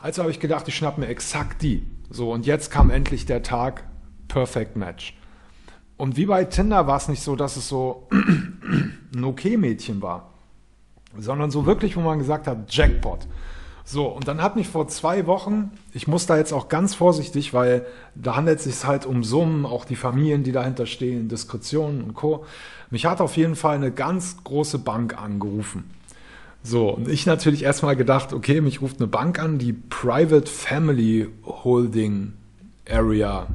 Also 0.00 0.22
habe 0.22 0.30
ich 0.30 0.40
gedacht, 0.40 0.66
ich 0.68 0.74
schnapp 0.74 0.96
mir 0.96 1.06
exakt 1.06 1.60
die. 1.60 1.86
So, 2.08 2.32
und 2.32 2.46
jetzt 2.46 2.70
kam 2.70 2.88
endlich 2.88 3.26
der 3.26 3.42
Tag 3.42 3.84
Perfect 4.26 4.74
Match. 4.76 5.18
Und 5.98 6.16
wie 6.16 6.26
bei 6.26 6.44
Tinder 6.44 6.86
war 6.86 6.96
es 6.96 7.08
nicht 7.08 7.22
so, 7.22 7.36
dass 7.36 7.56
es 7.56 7.68
so 7.68 8.08
ein 8.10 9.22
Okay-Mädchen 9.22 10.00
war, 10.00 10.30
sondern 11.18 11.50
so 11.50 11.66
wirklich, 11.66 11.94
wo 11.94 12.00
man 12.00 12.18
gesagt 12.18 12.46
hat, 12.46 12.72
Jackpot. 12.74 13.28
So, 13.84 14.06
und 14.06 14.28
dann 14.28 14.40
hat 14.40 14.56
mich 14.56 14.68
vor 14.68 14.86
zwei 14.88 15.26
Wochen, 15.26 15.72
ich 15.92 16.06
muss 16.06 16.26
da 16.26 16.36
jetzt 16.36 16.52
auch 16.52 16.68
ganz 16.68 16.94
vorsichtig, 16.94 17.52
weil 17.52 17.84
da 18.14 18.36
handelt 18.36 18.58
es 18.58 18.64
sich 18.64 18.84
halt 18.84 19.06
um 19.06 19.24
Summen, 19.24 19.66
auch 19.66 19.84
die 19.84 19.96
Familien, 19.96 20.44
die 20.44 20.52
dahinter 20.52 20.86
stehen, 20.86 21.28
Diskretionen 21.28 22.02
und 22.02 22.14
Co. 22.14 22.44
Mich 22.90 23.06
hat 23.06 23.20
auf 23.20 23.36
jeden 23.36 23.56
Fall 23.56 23.76
eine 23.76 23.90
ganz 23.90 24.44
große 24.44 24.78
Bank 24.78 25.20
angerufen. 25.20 25.90
So, 26.62 26.90
und 26.90 27.08
ich 27.08 27.26
natürlich 27.26 27.64
erstmal 27.64 27.96
gedacht, 27.96 28.32
okay, 28.32 28.60
mich 28.60 28.80
ruft 28.80 29.00
eine 29.00 29.08
Bank 29.08 29.40
an, 29.40 29.58
die 29.58 29.72
Private 29.72 30.46
Family 30.46 31.28
Holding 31.44 32.34
Area. 32.88 33.48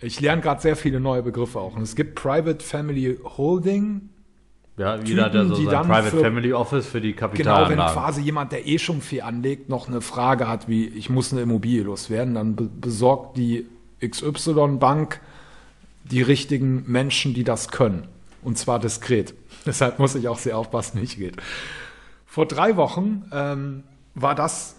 Ich 0.00 0.18
lerne 0.18 0.40
gerade 0.40 0.62
sehr 0.62 0.76
viele 0.76 0.98
neue 0.98 1.22
Begriffe 1.22 1.60
auch. 1.60 1.76
Und 1.76 1.82
es 1.82 1.94
gibt 1.94 2.14
Private 2.14 2.64
Family 2.64 3.18
Holding, 3.22 4.08
Ja, 4.80 4.96
jeder 4.96 5.30
Typen, 5.30 5.48
so 5.50 5.56
die 5.56 5.64
sein 5.64 5.72
dann 5.72 5.88
Private 5.88 6.10
für- 6.10 6.20
Family 6.20 6.52
Office 6.54 6.86
für 6.86 7.02
die 7.02 7.12
Genau, 7.12 7.68
wenn 7.68 7.76
quasi 7.76 8.22
jemand, 8.22 8.50
der 8.52 8.66
eh 8.66 8.78
schon 8.78 9.02
viel 9.02 9.20
anlegt, 9.20 9.68
noch 9.68 9.88
eine 9.88 10.00
Frage 10.00 10.48
hat, 10.48 10.68
wie 10.68 10.86
ich 10.86 11.10
muss 11.10 11.32
eine 11.32 11.42
Immobilie 11.42 11.82
loswerden, 11.82 12.34
dann 12.34 12.56
be 12.56 12.64
besorgt 12.64 13.36
die 13.36 13.66
XY-Bank 14.02 15.20
die 16.04 16.22
richtigen 16.22 16.84
Menschen, 16.86 17.34
die 17.34 17.44
das 17.44 17.68
können. 17.68 18.08
Und 18.42 18.56
zwar 18.56 18.78
diskret. 18.78 19.34
Deshalb 19.66 19.98
muss 19.98 20.14
ich 20.14 20.28
auch 20.28 20.38
sehr 20.38 20.56
aufpassen, 20.56 20.98
wie 20.98 21.04
ich 21.04 21.18
geht. 21.18 21.36
Vor 22.24 22.46
drei 22.46 22.76
Wochen 22.76 23.24
ähm, 23.32 23.82
war 24.14 24.34
das, 24.34 24.76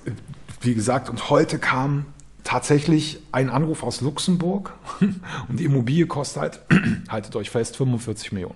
wie 0.61 0.73
gesagt, 0.73 1.09
und 1.09 1.29
heute 1.29 1.59
kam 1.59 2.07
tatsächlich 2.43 3.19
ein 3.31 3.51
Anruf 3.51 3.83
aus 3.83 4.01
Luxemburg 4.01 4.73
und 4.99 5.59
die 5.59 5.65
Immobilie 5.65 6.07
kostet 6.07 6.41
halt, 6.41 6.59
haltet 7.09 7.35
euch 7.35 7.51
fest, 7.51 7.77
45 7.77 8.31
Millionen. 8.31 8.55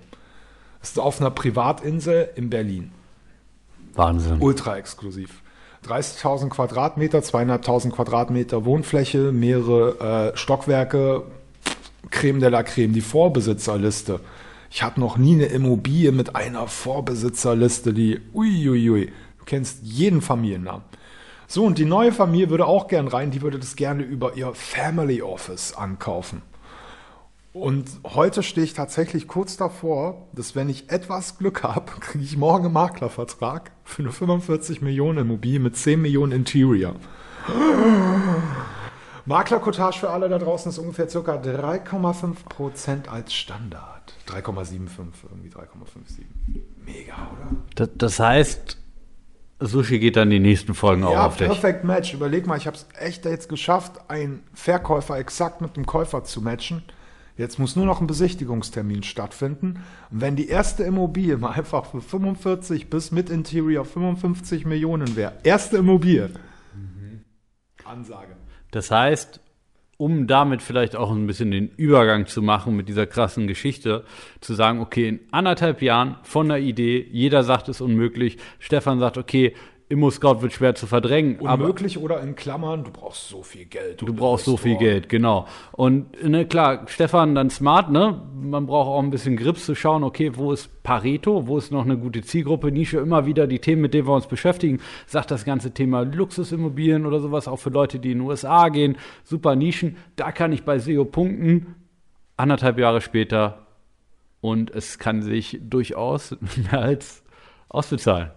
Ist 0.86 1.00
auf 1.00 1.20
einer 1.20 1.32
Privatinsel 1.32 2.30
in 2.36 2.52
Berlin. 2.52 2.92
Wahnsinn. 3.96 4.38
Ultra 4.40 4.78
exklusiv. 4.78 5.42
30.000 5.84 6.50
Quadratmeter, 6.50 7.22
200.000 7.22 7.90
Quadratmeter 7.90 8.66
Wohnfläche, 8.66 9.32
mehrere 9.32 10.34
äh, 10.34 10.38
Stockwerke, 10.38 11.24
Creme 12.12 12.40
de 12.40 12.50
la 12.50 12.62
Creme, 12.62 12.94
die 12.94 13.02
Vorbesitzerliste. 13.02 14.20
Ich 14.70 14.84
hatte 14.84 15.00
noch 15.00 15.18
nie 15.18 15.34
eine 15.34 15.46
Immobilie 15.46 16.12
mit 16.12 16.36
einer 16.36 16.68
Vorbesitzerliste, 16.68 17.92
die, 17.92 18.22
uiuiui, 18.36 18.90
ui, 18.92 19.06
du 19.40 19.46
kennst 19.46 19.80
jeden 19.82 20.22
Familiennamen. 20.22 20.84
So, 21.48 21.66
und 21.66 21.80
die 21.80 21.86
neue 21.86 22.12
Familie 22.12 22.52
würde 22.52 22.68
auch 22.68 22.88
gern 22.88 23.08
rein, 23.08 23.32
die 23.32 23.42
würde 23.42 23.58
das 23.58 23.76
gerne 23.76 24.04
über 24.04 24.38
ihr 24.38 24.54
Family 24.54 25.24
Office 25.24 25.74
ankaufen. 25.74 26.44
Und 27.56 27.90
heute 28.04 28.44
stehe 28.44 28.66
ich 28.66 28.74
tatsächlich 28.74 29.30
kurz 29.30 29.56
davor, 29.56 30.28
dass 30.34 30.58
wenn 30.58 30.68
ich 30.68 30.90
etwas 30.90 31.38
Glück 31.38 31.64
habe, 31.64 31.90
kriege 32.02 32.22
ich 32.26 32.36
morgen 32.36 32.66
einen 32.66 32.74
Maklervertrag 32.74 33.72
für 33.86 34.02
eine 34.02 34.12
45 34.12 34.82
Millionen 34.82 35.20
Immobilie 35.20 35.62
mit 35.62 35.78
10 35.78 36.02
Millionen 36.02 36.34
Interior. 36.34 36.96
Maklercottage 39.26 40.00
für 40.00 40.10
alle 40.10 40.28
da 40.28 40.38
draußen 40.38 40.70
ist 40.70 40.78
ungefähr 40.80 41.08
ca. 41.08 41.20
3,5% 41.20 43.08
als 43.08 43.34
Standard. 43.34 44.14
3,75, 44.28 44.90
irgendwie 45.32 45.50
3,57. 45.50 46.26
Mega, 46.86 47.14
oder? 47.32 47.52
Das, 47.76 47.90
das 47.96 48.20
heißt, 48.20 48.78
Sushi 49.62 50.00
geht 50.00 50.18
dann 50.18 50.30
die 50.30 50.42
nächsten 50.42 50.74
Folgen 50.74 51.06
auch 51.06 51.14
Ja, 51.14 51.26
auf 51.28 51.38
dich. 51.38 51.48
perfekt 51.48 51.86
Match. 51.86 52.14
Überleg 52.14 52.48
mal, 52.48 52.58
ich 52.58 52.68
habe 52.68 52.76
es 52.76 52.86
echt 53.00 53.24
jetzt 53.24 53.48
geschafft, 53.48 53.94
einen 54.10 54.44
Verkäufer 54.54 55.18
exakt 55.18 55.62
mit 55.62 55.78
dem 55.78 55.86
Käufer 55.86 56.26
zu 56.26 56.42
matchen. 56.42 56.84
Jetzt 57.38 57.60
muss 57.60 57.76
nur 57.76 57.86
noch 57.86 58.00
ein 58.00 58.08
Besichtigungstermin 58.08 59.04
stattfinden. 59.04 59.84
Und 60.10 60.22
wenn 60.22 60.36
die 60.36 60.48
erste 60.48 60.84
Immobilie 60.84 61.38
mal 61.38 61.52
einfach 61.52 61.86
für 61.86 62.02
45 62.02 62.90
bis 62.90 63.12
mit 63.12 63.30
Interior 63.30 63.84
55 63.84 64.66
Millionen 64.66 65.16
wäre, 65.16 65.34
erste 65.44 65.78
Immobilie. 65.78 66.30
Ansage. 67.84 68.36
Das 68.72 68.90
heißt, 68.90 69.40
um 69.98 70.28
damit 70.28 70.62
vielleicht 70.62 70.96
auch 70.96 71.12
ein 71.12 71.28
bisschen 71.28 71.52
den 71.52 71.70
Übergang 71.70 72.26
zu 72.26 72.42
machen 72.42 72.76
mit 72.76 72.90
dieser 72.90 73.06
krassen 73.06 73.48
Geschichte, 73.48 74.04
zu 74.42 74.54
sagen, 74.54 74.82
okay, 74.82 75.08
in 75.08 75.20
anderthalb 75.32 75.82
Jahren 75.82 76.18
von 76.24 76.50
der 76.50 76.60
Idee, 76.60 77.08
jeder 77.12 77.44
sagt 77.44 77.70
es 77.70 77.80
unmöglich, 77.80 78.38
Stefan 78.60 79.00
sagt, 79.00 79.18
okay, 79.18 79.56
Immo-Scout 79.88 80.42
wird 80.42 80.54
schwer 80.54 80.74
zu 80.74 80.88
verdrängen, 80.88 81.38
aber 81.46 81.66
Unmöglich 81.66 82.00
oder 82.00 82.20
in 82.22 82.36
Klammern, 82.36 82.84
du 82.84 82.92
brauchst 82.92 83.30
so 83.30 83.44
viel 83.44 83.66
Geld. 83.66 84.02
Du 84.02 84.14
brauchst 84.14 84.46
so 84.46 84.58
viel 84.58 84.78
Geld, 84.78 85.10
genau. 85.10 85.46
Und 85.74 86.24
ne, 86.24 86.48
klar, 86.48 86.88
Stefan 86.88 87.36
dann 87.36 87.52
smart, 87.52 87.92
ne? 87.92 88.20
Man 88.34 88.66
braucht 88.66 88.88
auch 88.88 89.04
ein 89.04 89.12
bisschen 89.12 89.38
Grips 89.38 89.66
zu 89.66 89.76
schauen, 89.76 90.04
okay, 90.04 90.32
wo 90.36 90.52
ist 90.52 90.82
Pareto, 90.82 91.46
wo 91.46 91.60
ist 91.60 91.72
noch 91.72 91.86
eine 91.86 91.98
gute 91.98 92.24
Zielgruppe, 92.24 92.72
Nische, 92.72 92.98
immer 92.98 93.28
wieder 93.28 93.46
die 93.46 93.60
Themen, 93.60 93.84
mit 93.84 93.94
denen 93.94 94.08
wir 94.08 94.16
uns 94.16 94.26
beschäftigen. 94.26 94.80
Sagt 95.06 95.30
das 95.30 95.46
ganze 95.46 95.72
Thema 95.72 96.02
Luxusimmobilien 96.02 97.06
oder 97.06 97.20
sowas, 97.20 97.48
auch 97.48 97.60
für 97.60 97.70
Leute, 97.70 98.00
die 98.00 98.12
in 98.12 98.20
den 98.20 98.28
USA 98.28 98.70
gehen, 98.70 98.98
super 99.24 99.56
Nischen. 99.56 99.98
Da 100.16 100.32
kann 100.32 100.52
ich 100.52 100.64
bei 100.64 100.80
SEO 100.80 101.06
punkten, 101.06 101.76
anderthalb 102.38 102.80
Jahre 102.80 103.02
später 103.02 103.68
und 104.42 104.72
es 104.72 104.98
kann 104.98 105.22
sich 105.22 105.60
durchaus 105.62 106.36
mehr 106.72 106.82
als 106.82 107.24
ausbezahlen. 107.70 108.32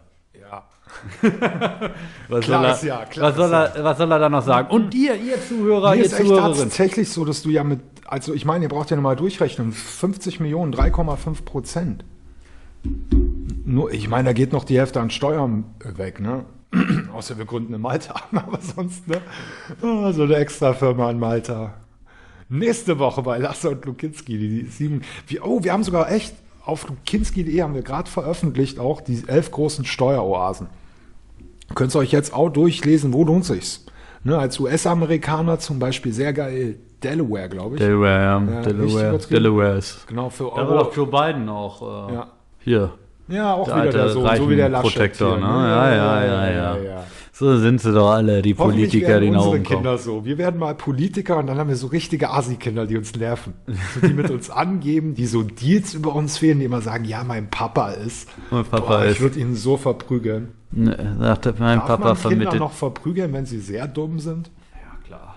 Was 2.29 2.44
Klares 2.44 2.81
soll 2.81 2.90
er, 2.90 3.09
Ja, 3.14 3.22
was, 3.22 3.37
soll 3.37 3.53
er, 3.53 3.85
was 3.85 3.98
soll 3.98 4.12
er 4.12 4.18
da 4.18 4.29
noch 4.29 4.42
sagen? 4.42 4.68
Und 4.70 4.92
dir, 4.92 5.14
ihr 5.16 5.40
Zuhörer, 5.40 5.92
Hier 5.92 6.01
ihr 6.01 6.07
ist 6.07 6.12
echt 6.14 6.27
Zuhörerin. 6.27 6.59
tatsächlich 6.59 7.09
so, 7.11 7.24
dass 7.24 7.42
du 7.42 7.51
ja 7.51 7.64
mit, 7.64 7.81
also 8.07 8.35
ich 8.35 8.44
meine, 8.44 8.64
ihr 8.64 8.68
braucht 8.68 8.90
ja 8.90 8.96
nochmal 8.96 9.16
durchrechnen, 9.16 9.72
50 9.72 10.40
Millionen, 10.40 10.74
3,5 10.74 11.44
Prozent. 11.44 12.05
Nur, 13.64 13.92
ich 13.92 14.09
meine, 14.09 14.27
da 14.27 14.33
geht 14.33 14.53
noch 14.53 14.64
die 14.64 14.79
Hälfte 14.79 15.01
an 15.01 15.11
Steuern 15.11 15.64
weg, 15.96 16.20
ne? 16.20 16.44
Außer 17.14 17.38
wir 17.38 17.44
gründen 17.44 17.74
in 17.74 17.81
Malta, 17.81 18.14
aber 18.33 18.59
sonst, 18.61 19.07
ne? 19.09 19.20
Ah, 19.83 20.12
So 20.12 20.24
eine 20.24 20.37
extra 20.37 20.72
Firma 20.74 21.11
in 21.11 21.18
Malta. 21.18 21.74
Nächste 22.51 22.98
Woche 22.98 23.22
bei 23.22 23.38
Lasse 23.38 23.70
und 23.70 23.85
Lukinski, 23.85 24.38
die 24.38 24.62
sieben, 24.66 25.03
wie, 25.27 25.40
oh, 25.40 25.62
wir 25.62 25.72
haben 25.72 25.85
sogar 25.85 26.11
echt, 26.11 26.35
auf 26.64 26.88
lukinski.de 26.88 27.62
haben 27.62 27.74
wir 27.74 27.83
gerade 27.83 28.11
veröffentlicht 28.11 28.79
auch 28.79 29.01
die 29.01 29.22
elf 29.27 29.51
großen 29.51 29.85
Steueroasen. 29.85 30.66
Könnt 31.74 31.94
ihr 31.94 31.98
euch 31.98 32.12
jetzt 32.12 32.33
auch 32.33 32.48
durchlesen, 32.48 33.12
wo 33.12 33.24
lohnt 33.24 33.44
sich's? 33.44 33.85
Ne, 34.24 34.37
als 34.37 34.59
US-Amerikaner 34.59 35.59
zum 35.59 35.78
Beispiel 35.78 36.12
sehr 36.12 36.33
geil 36.33 36.76
Delaware, 37.02 37.48
glaube 37.48 37.76
ich. 37.76 37.81
Delaware, 37.81 38.22
ja. 38.22 38.42
Ja, 38.54 38.61
Delaware. 38.62 39.18
Delaware 39.31 39.78
ist. 39.78 40.07
genau, 40.09 40.28
für 40.31 40.44
Da 40.44 40.57
war 40.57 40.68
Euro. 40.70 40.85
doch 40.85 40.96
Joe 40.96 41.07
Biden 41.07 41.48
auch. 41.48 42.09
Äh, 42.11 42.14
Ja. 42.14 42.26
Hier. 42.59 42.90
Ja, 43.28 43.54
auch 43.54 43.66
Der 43.66 43.74
wieder 43.74 43.83
alte 43.85 43.98
der 43.98 44.09
so, 44.09 44.26
so 44.37 44.50
wie 44.50 44.57
der 44.57 44.68
Laschet 44.70 44.87
Reichenprotektor, 45.00 45.37
hier, 45.38 45.46
ne? 45.46 45.52
Ja, 45.68 45.94
ja, 45.94 46.24
ja, 46.24 46.76
ja. 46.78 47.04
So 47.38 47.57
sind 47.57 47.81
sie 47.81 47.92
doch 47.92 48.11
alle, 48.11 48.42
die 48.42 48.53
Politiker, 48.53 49.20
die 49.20 49.31
nach 49.31 49.38
unsere 49.44 49.62
kommen. 49.62 49.77
Kinder 49.77 49.96
so. 49.96 50.24
Wir 50.24 50.38
werden 50.38 50.59
mal 50.59 50.74
Politiker 50.74 51.37
und 51.37 51.46
dann 51.46 51.57
haben 51.57 51.68
wir 51.68 51.77
so 51.77 51.87
richtige 51.87 52.31
Asi-Kinder, 52.31 52.85
die 52.85 52.96
uns 52.96 53.14
nerven. 53.14 53.55
So, 53.94 54.05
die 54.09 54.12
mit 54.12 54.29
uns 54.33 54.51
angeben, 54.51 55.14
die 55.14 55.27
so 55.27 55.44
Deals 55.44 55.94
über 55.94 56.16
uns 56.16 56.38
fehlen, 56.38 56.59
die 56.59 56.64
immer 56.64 56.81
sagen, 56.81 57.05
ja, 57.05 57.22
mein 57.22 57.48
Papa 57.48 57.90
ist. 57.90 58.29
Mein 58.51 58.64
Papa 58.64 58.87
Boah, 58.88 59.05
ich 59.05 59.12
ist. 59.12 59.20
würde 59.20 59.38
ihn 59.38 59.55
so 59.55 59.77
verprügeln. 59.77 60.48
Ne, 60.72 61.16
sagte 61.20 61.55
mein 61.61 61.79
Darf 61.79 61.87
Papa 61.87 62.05
man 62.09 62.16
Kinder 62.16 62.29
vermittelt. 62.31 62.59
noch 62.61 62.72
verprügeln, 62.72 63.33
wenn 63.33 63.46
sie 63.46 63.61
sehr 63.61 63.87
dumm 63.87 64.18
sind? 64.18 64.51
Ja, 64.72 65.07
klar. 65.07 65.37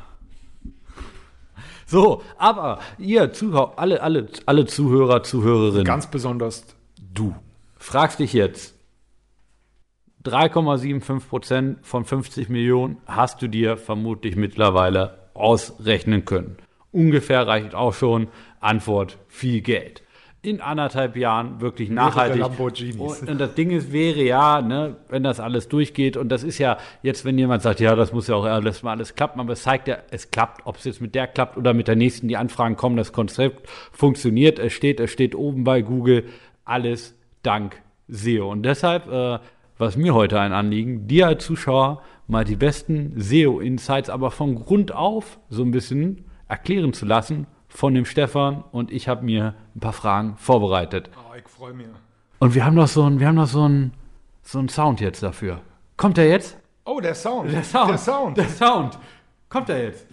So, 1.85 2.23
aber 2.39 2.79
ihr 2.97 3.31
Zuhörer, 3.31 3.73
alle, 3.75 4.01
alle, 4.01 4.27
alle 4.47 4.65
Zuhörer, 4.65 5.21
Zuhörerinnen, 5.21 5.85
Ganz 5.85 6.07
besonders 6.07 6.63
du. 7.13 7.35
fragst 7.77 8.17
dich 8.17 8.33
jetzt, 8.33 8.73
3,75 10.23 11.27
Prozent 11.27 11.77
von 11.81 12.05
50 12.05 12.49
Millionen 12.49 12.97
hast 13.07 13.41
du 13.41 13.47
dir 13.47 13.77
vermutlich 13.77 14.35
mittlerweile 14.35 15.19
ausrechnen 15.33 16.25
können. 16.25 16.57
Ungefähr 16.91 17.47
reicht 17.47 17.73
auch 17.73 17.93
schon. 17.93 18.27
Antwort, 18.59 19.17
viel 19.27 19.61
Geld. 19.61 20.03
In 20.43 20.59
anderthalb 20.59 21.15
Jahren 21.17 21.61
wirklich 21.61 21.89
nachhaltig. 21.89 22.43
Und 22.99 23.39
das 23.39 23.53
Ding 23.53 23.69
ist, 23.69 23.91
wäre 23.91 24.21
ja, 24.21 24.61
ne, 24.61 24.97
wenn 25.07 25.23
das 25.23 25.39
alles 25.39 25.67
durchgeht, 25.67 26.17
und 26.17 26.29
das 26.29 26.43
ist 26.43 26.57
ja 26.57 26.77
jetzt, 27.03 27.25
wenn 27.25 27.37
jemand 27.37 27.61
sagt, 27.61 27.79
ja, 27.79 27.95
das 27.95 28.11
muss 28.11 28.27
ja 28.27 28.35
auch 28.35 28.45
alles 28.45 28.81
mal 28.81 28.91
alles 28.91 29.15
klappen, 29.15 29.39
aber 29.39 29.53
es 29.53 29.63
zeigt 29.63 29.87
ja, 29.87 29.97
es 30.09 30.31
klappt, 30.31 30.65
ob 30.65 30.77
es 30.77 30.83
jetzt 30.83 30.99
mit 30.99 31.13
der 31.13 31.27
klappt 31.27 31.57
oder 31.57 31.73
mit 31.73 31.87
der 31.87 31.95
nächsten, 31.95 32.27
die 32.27 32.37
Anfragen 32.37 32.75
kommen, 32.75 32.97
das 32.97 33.13
Konzept 33.13 33.69
funktioniert, 33.91 34.57
es 34.57 34.73
steht, 34.73 34.99
es 34.99 35.11
steht 35.11 35.35
oben 35.35 35.63
bei 35.63 35.83
Google, 35.83 36.25
alles 36.65 37.15
dank 37.43 37.79
SEO. 38.07 38.51
Und 38.51 38.63
deshalb, 38.63 39.11
äh, 39.11 39.39
was 39.81 39.97
mir 39.97 40.13
heute 40.13 40.39
ein 40.39 40.53
Anliegen, 40.53 41.07
dir 41.07 41.25
als 41.25 41.43
Zuschauer 41.43 42.03
mal 42.27 42.45
die 42.45 42.55
besten 42.55 43.19
SEO-Insights, 43.19 44.11
aber 44.11 44.29
von 44.29 44.53
Grund 44.53 44.91
auf 44.91 45.39
so 45.49 45.63
ein 45.63 45.71
bisschen 45.71 46.25
erklären 46.47 46.93
zu 46.93 47.07
lassen 47.07 47.47
von 47.67 47.95
dem 47.95 48.05
Stefan 48.05 48.63
und 48.71 48.91
ich 48.91 49.07
habe 49.07 49.25
mir 49.25 49.55
ein 49.75 49.79
paar 49.79 49.93
Fragen 49.93 50.37
vorbereitet. 50.37 51.09
Oh, 51.17 51.35
ich 51.35 51.47
freue 51.49 51.73
mich. 51.73 51.87
Und 52.37 52.53
wir 52.53 52.63
haben 52.63 52.75
noch 52.75 52.87
so 52.87 53.03
ein, 53.03 53.19
wir 53.19 53.27
haben 53.27 53.35
noch 53.35 53.47
so 53.47 53.67
ein, 53.67 53.93
so 54.43 54.59
ein 54.59 54.69
Sound 54.69 55.01
jetzt 55.01 55.23
dafür. 55.23 55.61
Kommt 55.97 56.19
er 56.19 56.29
jetzt? 56.29 56.59
Oh, 56.85 56.99
der 56.99 57.15
Sound. 57.15 57.51
Der 57.51 57.63
Sound. 57.63 57.89
Der 57.89 57.97
Sound. 57.97 58.37
Der 58.37 58.49
Sound. 58.49 58.99
Kommt 59.51 59.67
er 59.67 59.83
jetzt? 59.83 60.05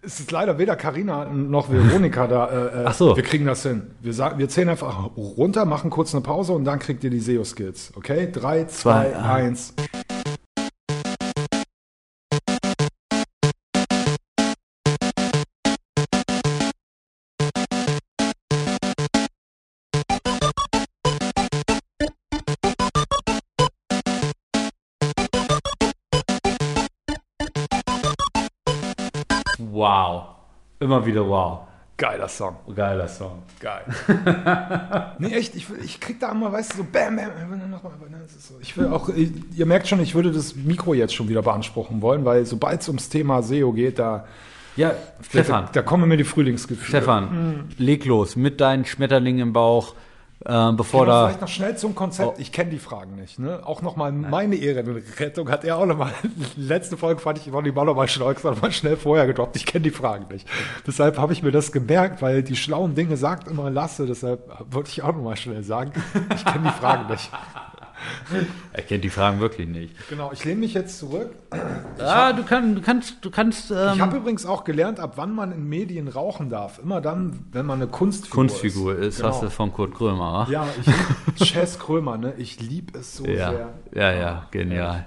Es 0.00 0.18
ist 0.18 0.30
leider 0.30 0.56
weder 0.56 0.76
Karina 0.76 1.26
noch 1.26 1.70
Veronika 1.70 2.26
da. 2.26 2.46
Äh, 2.46 2.54
äh, 2.54 2.84
Ach 2.86 2.94
so. 2.94 3.14
Wir 3.14 3.22
kriegen 3.22 3.44
das 3.44 3.62
hin. 3.62 3.82
Wir, 4.00 4.14
sagen, 4.14 4.38
wir 4.38 4.48
zählen 4.48 4.70
einfach 4.70 5.10
runter, 5.14 5.66
machen 5.66 5.90
kurz 5.90 6.14
eine 6.14 6.22
Pause 6.22 6.54
und 6.54 6.64
dann 6.64 6.78
kriegt 6.78 7.04
ihr 7.04 7.10
die 7.10 7.20
SEO-Skills. 7.20 7.92
Okay? 7.96 8.30
Drei, 8.32 8.64
zwei, 8.64 9.10
Zwei, 9.10 9.16
eins. 9.16 9.74
Wow. 29.76 30.22
Immer 30.80 31.04
wieder 31.04 31.28
wow. 31.28 31.60
Geiler 31.98 32.28
Song. 32.28 32.56
Geiler 32.74 33.08
Song. 33.08 33.42
Geil. 33.60 33.84
nee, 35.18 35.34
echt, 35.34 35.54
ich, 35.54 35.66
ich 35.84 36.00
krieg 36.00 36.18
da 36.18 36.30
immer, 36.32 36.50
weißt 36.50 36.72
du, 36.72 36.76
so 36.78 36.84
bam, 36.90 37.16
bam, 37.16 37.28
bam, 37.50 37.70
noch 37.70 37.82
mal, 37.82 37.92
das 38.22 38.36
ist 38.36 38.48
so. 38.48 38.54
Ich 38.60 38.76
will 38.78 38.86
auch, 38.88 39.10
ich, 39.10 39.32
ihr 39.54 39.66
merkt 39.66 39.86
schon, 39.86 40.00
ich 40.00 40.14
würde 40.14 40.32
das 40.32 40.54
Mikro 40.54 40.94
jetzt 40.94 41.14
schon 41.14 41.28
wieder 41.28 41.42
beanspruchen 41.42 42.00
wollen, 42.00 42.24
weil 42.24 42.46
sobald 42.46 42.80
es 42.80 42.88
ums 42.88 43.10
Thema 43.10 43.42
SEO 43.42 43.72
geht, 43.72 43.98
da, 43.98 44.24
Ja, 44.76 44.92
Stefan. 45.22 45.66
da, 45.66 45.72
da 45.72 45.82
kommen 45.82 46.08
mir 46.08 46.16
die 46.16 46.24
Frühlingsgefühle. 46.24 46.88
Stefan, 46.88 47.68
leg 47.76 48.06
los 48.06 48.34
mit 48.36 48.62
deinen 48.62 48.86
Schmetterlingen 48.86 49.40
im 49.48 49.52
Bauch, 49.52 49.94
äh, 50.46 50.72
bevor 50.72 51.06
da. 51.06 51.26
vielleicht 51.26 51.40
noch 51.40 51.48
schnell 51.48 51.76
zum 51.76 51.94
Konzept. 51.94 52.38
Ich 52.38 52.52
kenne 52.52 52.70
die 52.70 52.78
Fragen 52.78 53.16
nicht. 53.16 53.38
Ne? 53.38 53.60
Auch 53.64 53.82
nochmal 53.82 54.12
meine 54.12 54.54
Ehrenrettung 54.56 55.50
hat 55.50 55.64
er 55.64 55.76
auch 55.76 55.86
nochmal. 55.86 56.12
Letzte 56.56 56.96
Folge 56.96 57.20
fand 57.20 57.38
ich, 57.38 57.52
wollte 57.52 57.68
ich 57.68 57.74
mal 57.74 57.84
nochmal 57.84 58.08
schnell, 58.08 58.34
mal 58.42 58.72
schnell 58.72 58.96
vorher 58.96 59.26
gedroppt. 59.26 59.56
Ich 59.56 59.66
kenne 59.66 59.82
die 59.82 59.90
Fragen 59.90 60.26
nicht. 60.32 60.46
Deshalb 60.86 61.18
habe 61.18 61.32
ich 61.32 61.42
mir 61.42 61.50
das 61.50 61.72
gemerkt, 61.72 62.22
weil 62.22 62.42
die 62.42 62.56
schlauen 62.56 62.94
Dinge 62.94 63.16
sagt 63.16 63.48
immer 63.48 63.70
Lasse. 63.70 64.06
Deshalb 64.06 64.48
wollte 64.70 64.90
ich 64.90 65.02
auch 65.02 65.14
nochmal 65.14 65.36
schnell 65.36 65.64
sagen. 65.64 65.92
Ich 66.34 66.44
kenne 66.44 66.68
die 66.68 66.80
Fragen 66.80 67.10
nicht. 67.10 67.30
Er 68.72 68.82
kennt 68.82 69.04
die 69.04 69.10
Fragen 69.10 69.40
wirklich 69.40 69.68
nicht. 69.68 69.94
Genau, 70.08 70.30
ich 70.32 70.44
lehne 70.44 70.60
mich 70.60 70.74
jetzt 70.74 70.98
zurück. 70.98 71.30
Ah, 71.98 72.32
du, 72.32 72.42
kann, 72.44 72.74
du 72.74 72.80
kannst, 72.82 73.24
du 73.24 73.30
kannst. 73.30 73.70
Ähm, 73.70 73.90
Ich 73.94 74.00
habe 74.00 74.16
übrigens 74.18 74.46
auch 74.46 74.64
gelernt, 74.64 75.00
ab 75.00 75.12
wann 75.16 75.34
man 75.34 75.52
in 75.52 75.68
Medien 75.68 76.08
rauchen 76.08 76.50
darf. 76.50 76.78
Immer 76.78 77.00
dann, 77.00 77.46
wenn 77.52 77.66
man 77.66 77.80
eine 77.80 77.90
Kunstfigur, 77.90 78.34
Kunstfigur 78.34 78.96
ist, 78.98 79.16
Genau. 79.18 79.28
hast 79.30 79.42
du 79.42 79.50
von 79.50 79.72
Kurt 79.72 79.94
Krömer. 79.94 80.46
wa? 80.46 80.48
Ja, 80.50 80.66
ich, 81.36 81.44
Chess 81.52 81.78
Krömer, 81.78 82.18
ne? 82.18 82.34
Ich 82.38 82.60
liebe 82.60 82.98
es 82.98 83.16
so 83.16 83.24
ja, 83.26 83.50
sehr. 83.50 83.74
ja, 83.94 84.12
ja, 84.12 84.46
genial. 84.50 85.06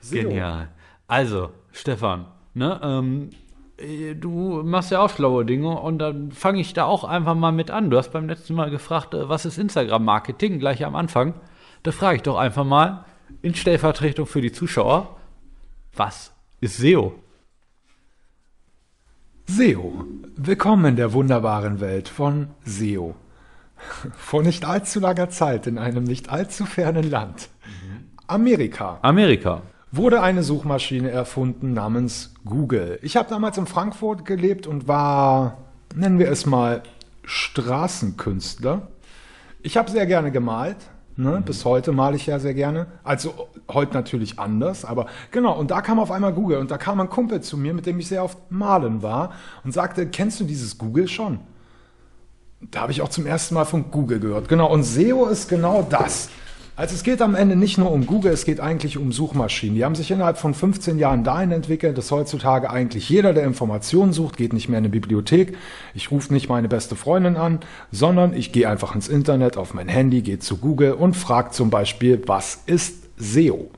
SEO. 0.00 0.22
Genial. 0.22 0.68
Also, 1.08 1.50
Stefan, 1.72 2.26
ne, 2.54 2.80
ähm, 2.82 3.30
äh, 3.78 4.14
du 4.14 4.62
machst 4.64 4.90
ja 4.90 5.00
auch 5.00 5.10
schlaue 5.10 5.44
Dinge 5.44 5.78
und 5.80 5.98
dann 5.98 6.32
fange 6.32 6.60
ich 6.60 6.72
da 6.72 6.84
auch 6.84 7.04
einfach 7.04 7.34
mal 7.34 7.52
mit 7.52 7.70
an. 7.70 7.90
Du 7.90 7.96
hast 7.98 8.10
beim 8.12 8.28
letzten 8.28 8.54
Mal 8.54 8.70
gefragt, 8.70 9.14
äh, 9.14 9.28
was 9.28 9.44
ist 9.44 9.58
Instagram-Marketing, 9.58 10.58
gleich 10.58 10.84
am 10.84 10.94
Anfang. 10.96 11.34
Da 11.82 11.92
frage 11.92 12.16
ich 12.16 12.22
doch 12.22 12.36
einfach 12.36 12.64
mal 12.64 13.06
in 13.40 13.54
Stellvertretung 13.54 14.26
für 14.26 14.42
die 14.42 14.52
Zuschauer, 14.52 15.16
was 15.96 16.30
ist 16.60 16.76
SEO? 16.76 17.14
SEO. 19.46 20.04
Willkommen 20.36 20.84
in 20.84 20.96
der 20.96 21.14
wunderbaren 21.14 21.80
Welt 21.80 22.10
von 22.10 22.48
SEO. 22.66 23.14
Vor 24.14 24.42
nicht 24.42 24.66
allzu 24.66 25.00
langer 25.00 25.30
Zeit 25.30 25.66
in 25.66 25.78
einem 25.78 26.04
nicht 26.04 26.28
allzu 26.28 26.66
fernen 26.66 27.08
Land, 27.08 27.48
Amerika, 28.26 28.98
Amerika. 29.00 29.62
wurde 29.90 30.20
eine 30.20 30.42
Suchmaschine 30.42 31.10
erfunden 31.10 31.72
namens 31.72 32.34
Google. 32.44 32.98
Ich 33.00 33.16
habe 33.16 33.30
damals 33.30 33.56
in 33.56 33.66
Frankfurt 33.66 34.26
gelebt 34.26 34.66
und 34.66 34.86
war, 34.86 35.56
nennen 35.94 36.18
wir 36.18 36.30
es 36.30 36.44
mal, 36.44 36.82
Straßenkünstler. 37.24 38.88
Ich 39.62 39.78
habe 39.78 39.90
sehr 39.90 40.04
gerne 40.04 40.30
gemalt. 40.30 40.76
Ne? 41.20 41.42
Bis 41.44 41.66
heute 41.66 41.92
male 41.92 42.16
ich 42.16 42.26
ja 42.26 42.38
sehr 42.38 42.54
gerne. 42.54 42.86
Also 43.04 43.48
heute 43.70 43.92
natürlich 43.92 44.38
anders, 44.38 44.86
aber 44.86 45.04
genau. 45.30 45.58
Und 45.58 45.70
da 45.70 45.82
kam 45.82 46.00
auf 46.00 46.10
einmal 46.10 46.32
Google 46.32 46.58
und 46.58 46.70
da 46.70 46.78
kam 46.78 46.98
ein 46.98 47.10
Kumpel 47.10 47.42
zu 47.42 47.58
mir, 47.58 47.74
mit 47.74 47.84
dem 47.84 48.00
ich 48.00 48.08
sehr 48.08 48.24
oft 48.24 48.38
malen 48.50 49.02
war 49.02 49.32
und 49.62 49.72
sagte, 49.72 50.06
kennst 50.06 50.40
du 50.40 50.44
dieses 50.44 50.78
Google 50.78 51.08
schon? 51.08 51.40
Da 52.70 52.80
habe 52.80 52.92
ich 52.92 53.02
auch 53.02 53.10
zum 53.10 53.26
ersten 53.26 53.54
Mal 53.54 53.66
von 53.66 53.90
Google 53.90 54.18
gehört. 54.18 54.48
Genau, 54.48 54.72
und 54.72 54.82
SEO 54.82 55.26
ist 55.26 55.50
genau 55.50 55.86
das. 55.88 56.30
Also 56.80 56.94
es 56.94 57.02
geht 57.02 57.20
am 57.20 57.34
Ende 57.34 57.56
nicht 57.56 57.76
nur 57.76 57.92
um 57.92 58.06
Google, 58.06 58.32
es 58.32 58.46
geht 58.46 58.58
eigentlich 58.58 58.96
um 58.96 59.12
Suchmaschinen. 59.12 59.74
Die 59.74 59.84
haben 59.84 59.94
sich 59.94 60.10
innerhalb 60.10 60.38
von 60.38 60.54
15 60.54 60.98
Jahren 60.98 61.24
dahin 61.24 61.52
entwickelt, 61.52 61.98
dass 61.98 62.10
heutzutage 62.10 62.70
eigentlich 62.70 63.06
jeder, 63.10 63.34
der 63.34 63.44
Informationen 63.44 64.14
sucht, 64.14 64.38
geht 64.38 64.54
nicht 64.54 64.70
mehr 64.70 64.78
in 64.78 64.84
eine 64.84 64.88
Bibliothek. 64.88 65.58
Ich 65.92 66.10
rufe 66.10 66.32
nicht 66.32 66.48
meine 66.48 66.68
beste 66.68 66.96
Freundin 66.96 67.36
an, 67.36 67.58
sondern 67.92 68.32
ich 68.32 68.50
gehe 68.50 68.66
einfach 68.66 68.94
ins 68.94 69.08
Internet 69.08 69.58
auf 69.58 69.74
mein 69.74 69.88
Handy, 69.88 70.22
gehe 70.22 70.38
zu 70.38 70.56
Google 70.56 70.94
und 70.94 71.18
frage 71.18 71.50
zum 71.50 71.68
Beispiel, 71.68 72.22
was 72.24 72.62
ist 72.64 73.10
SEO? 73.18 73.68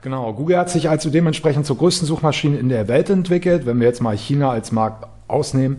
Genau, 0.00 0.32
Google 0.32 0.58
hat 0.58 0.70
sich 0.70 0.88
also 0.88 1.10
dementsprechend 1.10 1.66
zur 1.66 1.78
größten 1.78 2.06
Suchmaschine 2.06 2.56
in 2.56 2.68
der 2.68 2.86
Welt 2.86 3.10
entwickelt. 3.10 3.66
Wenn 3.66 3.80
wir 3.80 3.88
jetzt 3.88 4.00
mal 4.00 4.16
China 4.16 4.52
als 4.52 4.70
Markt 4.70 5.08
ausnehmen, 5.26 5.78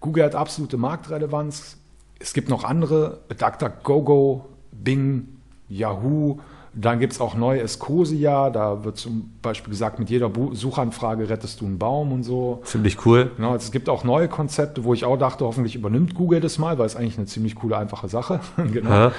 Google 0.00 0.24
hat 0.24 0.34
absolute 0.34 0.76
Marktrelevanz. 0.76 1.76
Es 2.18 2.34
gibt 2.34 2.48
noch 2.48 2.64
andere, 2.64 3.20
DuckDuckGo, 3.28 4.46
Bing, 4.72 5.33
Yahoo. 5.68 6.38
Dann 6.76 6.98
gibt 6.98 7.12
es 7.12 7.20
auch 7.20 7.36
neu 7.36 7.58
Escosia. 7.58 8.50
Da 8.50 8.84
wird 8.84 8.96
zum 8.96 9.32
Beispiel 9.42 9.70
gesagt, 9.70 9.98
mit 9.98 10.10
jeder 10.10 10.30
Suchanfrage 10.52 11.28
rettest 11.28 11.60
du 11.60 11.66
einen 11.66 11.78
Baum 11.78 12.12
und 12.12 12.24
so. 12.24 12.62
Ziemlich 12.64 13.06
cool. 13.06 13.30
Genau, 13.36 13.52
also 13.52 13.64
es 13.64 13.70
gibt 13.70 13.88
auch 13.88 14.02
neue 14.02 14.28
Konzepte, 14.28 14.82
wo 14.84 14.92
ich 14.92 15.04
auch 15.04 15.16
dachte, 15.16 15.44
hoffentlich 15.44 15.76
übernimmt 15.76 16.14
Google 16.14 16.40
das 16.40 16.58
mal, 16.58 16.78
weil 16.78 16.86
es 16.86 16.96
eigentlich 16.96 17.16
eine 17.16 17.26
ziemlich 17.26 17.54
coole, 17.54 17.76
einfache 17.76 18.08
Sache. 18.08 18.40
genau. 18.72 18.90
Ja. 18.90 19.12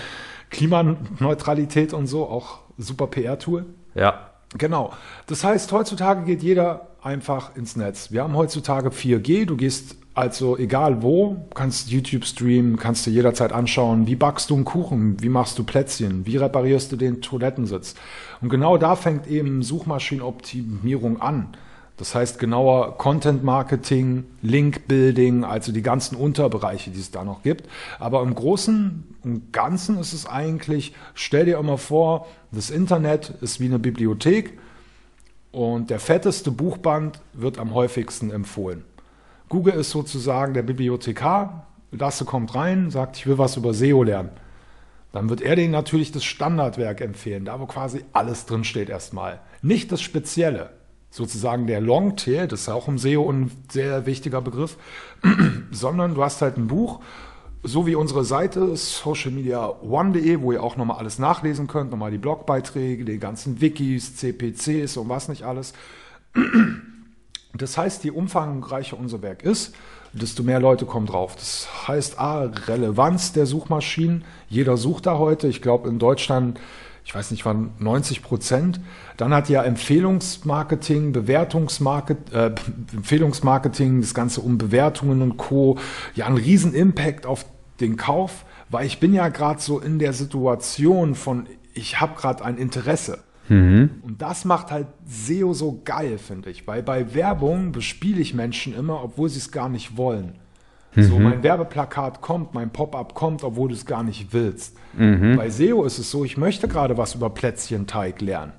Klimaneutralität 0.49 1.93
und 1.93 2.07
so, 2.07 2.25
auch 2.27 2.59
super 2.77 3.07
PR-Tool. 3.07 3.65
Ja. 3.95 4.31
Genau. 4.57 4.91
Das 5.27 5.43
heißt, 5.43 5.71
heutzutage 5.71 6.23
geht 6.23 6.43
jeder 6.43 6.87
einfach 7.01 7.55
ins 7.55 7.75
Netz. 7.75 8.11
Wir 8.11 8.23
haben 8.23 8.35
heutzutage 8.35 8.89
4G. 8.89 9.45
Du 9.45 9.55
gehst 9.55 9.97
also 10.15 10.57
egal 10.57 11.03
wo, 11.03 11.35
kannst 11.53 11.91
YouTube 11.91 12.23
streamen, 12.23 12.77
kannst 12.77 13.05
dir 13.05 13.11
jederzeit 13.11 13.51
anschauen, 13.51 14.07
wie 14.07 14.15
backst 14.15 14.49
du 14.49 14.55
einen 14.55 14.63
Kuchen, 14.63 15.21
wie 15.21 15.27
machst 15.27 15.59
du 15.59 15.65
Plätzchen, 15.65 16.25
wie 16.25 16.37
reparierst 16.37 16.89
du 16.93 16.95
den 16.95 17.21
Toilettensitz. 17.21 17.95
Und 18.41 18.47
genau 18.47 18.77
da 18.77 18.95
fängt 18.95 19.27
eben 19.27 19.61
Suchmaschinenoptimierung 19.61 21.21
an. 21.21 21.49
Das 21.97 22.15
heißt 22.15 22.39
genauer 22.39 22.97
Content 22.97 23.43
Marketing, 23.43 24.23
Link 24.41 24.87
Building, 24.87 25.43
also 25.43 25.73
die 25.73 25.81
ganzen 25.81 26.15
Unterbereiche, 26.15 26.91
die 26.91 26.99
es 26.99 27.11
da 27.11 27.25
noch 27.25 27.43
gibt. 27.43 27.67
Aber 27.99 28.21
im 28.21 28.35
Großen 28.35 29.15
und 29.23 29.51
Ganzen 29.51 29.97
ist 29.97 30.13
es 30.13 30.25
eigentlich, 30.25 30.93
stell 31.13 31.45
dir 31.45 31.57
immer 31.57 31.77
vor, 31.77 32.27
das 32.51 32.69
Internet 32.69 33.33
ist 33.41 33.59
wie 33.59 33.65
eine 33.65 33.79
Bibliothek 33.79 34.57
und 35.51 35.89
der 35.89 35.99
fetteste 35.99 36.51
Buchband 36.51 37.19
wird 37.33 37.59
am 37.59 37.73
häufigsten 37.73 38.31
empfohlen. 38.31 38.83
Google 39.55 39.75
ist 39.75 39.91
sozusagen 39.91 40.53
der 40.53 40.63
Bibliothekar. 40.63 41.67
Lasse 41.91 42.25
kommt 42.25 42.53
rein, 42.55 42.91
sagt, 42.91 43.15
ich 43.15 43.25
will 43.25 43.37
was 43.37 43.55
über 43.55 43.73
SEO 43.73 44.03
lernen. 44.03 44.31
Dann 45.13 45.29
wird 45.29 45.39
er 45.39 45.55
denen 45.55 45.71
natürlich 45.71 46.11
das 46.11 46.25
Standardwerk 46.25 46.99
empfehlen, 46.99 47.45
da 47.45 47.57
wo 47.61 47.65
quasi 47.65 48.03
alles 48.11 48.45
drin 48.45 48.65
steht 48.65 48.89
erstmal. 48.89 49.39
Nicht 49.61 49.93
das 49.93 50.01
Spezielle, 50.01 50.71
sozusagen 51.09 51.67
der 51.67 51.79
Longtail, 51.79 52.49
das 52.49 52.63
ist 52.63 52.69
auch 52.69 52.89
im 52.89 52.97
SEO 52.97 53.31
ein 53.31 53.49
sehr 53.71 54.05
wichtiger 54.05 54.41
Begriff, 54.41 54.75
sondern 55.71 56.15
du 56.15 56.21
hast 56.21 56.41
halt 56.41 56.57
ein 56.57 56.67
Buch, 56.67 56.99
so 57.63 57.87
wie 57.87 57.95
unsere 57.95 58.25
Seite 58.25 58.75
socialmediaone.de, 58.75 60.41
wo 60.41 60.51
ihr 60.51 60.61
auch 60.61 60.75
nochmal 60.75 60.97
alles 60.97 61.17
nachlesen 61.17 61.67
könnt, 61.67 61.91
nochmal 61.91 62.11
die 62.11 62.17
Blogbeiträge, 62.17 63.05
die 63.05 63.19
ganzen 63.19 63.61
Wikis, 63.61 64.17
CPCs 64.17 64.97
und 64.97 65.07
was 65.07 65.29
nicht 65.29 65.43
alles. 65.43 65.71
Das 67.57 67.77
heißt, 67.77 68.03
je 68.03 68.11
umfangreicher 68.11 68.97
unser 68.97 69.21
Werk 69.21 69.43
ist, 69.43 69.75
desto 70.13 70.43
mehr 70.43 70.59
Leute 70.59 70.85
kommen 70.85 71.05
drauf. 71.05 71.35
Das 71.35 71.67
heißt 71.87 72.19
A, 72.19 72.43
Relevanz 72.43 73.33
der 73.33 73.45
Suchmaschinen. 73.45 74.23
Jeder 74.49 74.77
sucht 74.77 75.05
da 75.05 75.17
heute. 75.17 75.47
Ich 75.47 75.61
glaube, 75.61 75.89
in 75.89 75.99
Deutschland, 75.99 76.59
ich 77.03 77.13
weiß 77.13 77.31
nicht 77.31 77.45
wann, 77.45 77.71
90 77.79 78.23
Prozent. 78.23 78.79
Dann 79.17 79.33
hat 79.33 79.49
ja 79.49 79.63
Empfehlungsmarketing, 79.63 81.11
Bewertungsmarket, 81.11 82.33
äh, 82.33 82.51
Empfehlungsmarketing, 82.93 84.01
das 84.01 84.13
Ganze 84.13 84.41
um 84.41 84.57
Bewertungen 84.57 85.21
und 85.21 85.37
Co. 85.37 85.77
ja 86.15 86.25
einen 86.25 86.37
riesen 86.37 86.73
Impact 86.73 87.25
auf 87.25 87.45
den 87.79 87.97
Kauf, 87.97 88.45
weil 88.69 88.85
ich 88.85 88.99
bin 88.99 89.13
ja 89.13 89.27
gerade 89.27 89.61
so 89.61 89.79
in 89.79 89.99
der 89.99 90.13
Situation 90.13 91.13
von, 91.13 91.47
ich 91.73 91.99
habe 91.99 92.15
gerade 92.19 92.43
ein 92.45 92.57
Interesse. 92.57 93.24
Und 93.49 94.15
das 94.17 94.45
macht 94.45 94.71
halt 94.71 94.87
SEO 95.05 95.53
so 95.53 95.81
geil, 95.85 96.17
finde 96.17 96.49
ich. 96.49 96.65
Weil 96.67 96.81
bei 96.83 97.13
Werbung 97.13 97.71
bespiele 97.71 98.21
ich 98.21 98.33
Menschen 98.33 98.75
immer, 98.75 99.03
obwohl 99.03 99.29
sie 99.29 99.39
es 99.39 99.51
gar 99.51 99.69
nicht 99.69 99.97
wollen. 99.97 100.33
So, 100.97 101.19
mein 101.19 101.43
Werbeplakat 101.43 102.21
kommt, 102.21 102.53
mein 102.53 102.69
Pop-up 102.69 103.15
kommt, 103.15 103.43
obwohl 103.43 103.67
du 103.67 103.75
es 103.75 103.85
gar 103.85 104.01
nicht 104.01 104.31
willst. 104.31 104.77
Bei 105.35 105.49
SEO 105.49 105.83
ist 105.83 105.99
es 105.99 106.09
so, 106.09 106.23
ich 106.23 106.37
möchte 106.37 106.69
gerade 106.69 106.97
was 106.97 107.15
über 107.15 107.29
Plätzchenteig 107.29 108.21
lernen. 108.21 108.53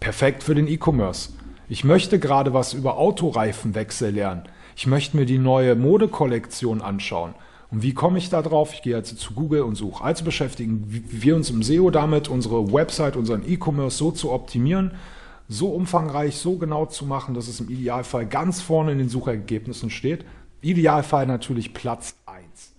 Perfekt 0.00 0.42
für 0.42 0.54
den 0.54 0.66
E-Commerce. 0.66 1.30
Ich 1.68 1.84
möchte 1.84 2.18
gerade 2.18 2.54
was 2.54 2.72
über 2.72 2.96
Autoreifenwechsel 2.96 4.14
lernen. 4.14 4.44
Ich 4.76 4.86
möchte 4.86 5.16
mir 5.18 5.26
die 5.26 5.38
neue 5.38 5.74
Modekollektion 5.74 6.80
anschauen. 6.80 7.34
Und 7.70 7.82
wie 7.82 7.92
komme 7.92 8.18
ich 8.18 8.30
da 8.30 8.40
drauf? 8.40 8.72
Ich 8.72 8.82
gehe 8.82 8.96
also 8.96 9.14
zu 9.14 9.34
Google 9.34 9.62
und 9.62 9.74
suche. 9.74 10.02
Also 10.02 10.24
beschäftigen 10.24 10.84
wir 10.86 11.36
uns 11.36 11.50
im 11.50 11.62
SEO 11.62 11.90
damit, 11.90 12.28
unsere 12.28 12.72
Website, 12.72 13.16
unseren 13.16 13.42
E-Commerce 13.46 13.98
so 13.98 14.10
zu 14.10 14.32
optimieren, 14.32 14.92
so 15.48 15.68
umfangreich, 15.68 16.36
so 16.36 16.56
genau 16.56 16.86
zu 16.86 17.04
machen, 17.04 17.34
dass 17.34 17.48
es 17.48 17.60
im 17.60 17.68
Idealfall 17.68 18.26
ganz 18.26 18.62
vorne 18.62 18.92
in 18.92 18.98
den 18.98 19.08
Suchergebnissen 19.08 19.90
steht. 19.90 20.24
Idealfall 20.62 21.26
natürlich 21.26 21.74
Platz 21.74 22.14
1. 22.26 22.72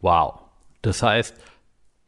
Wow. 0.00 0.40
Das 0.82 1.02
heißt, 1.02 1.34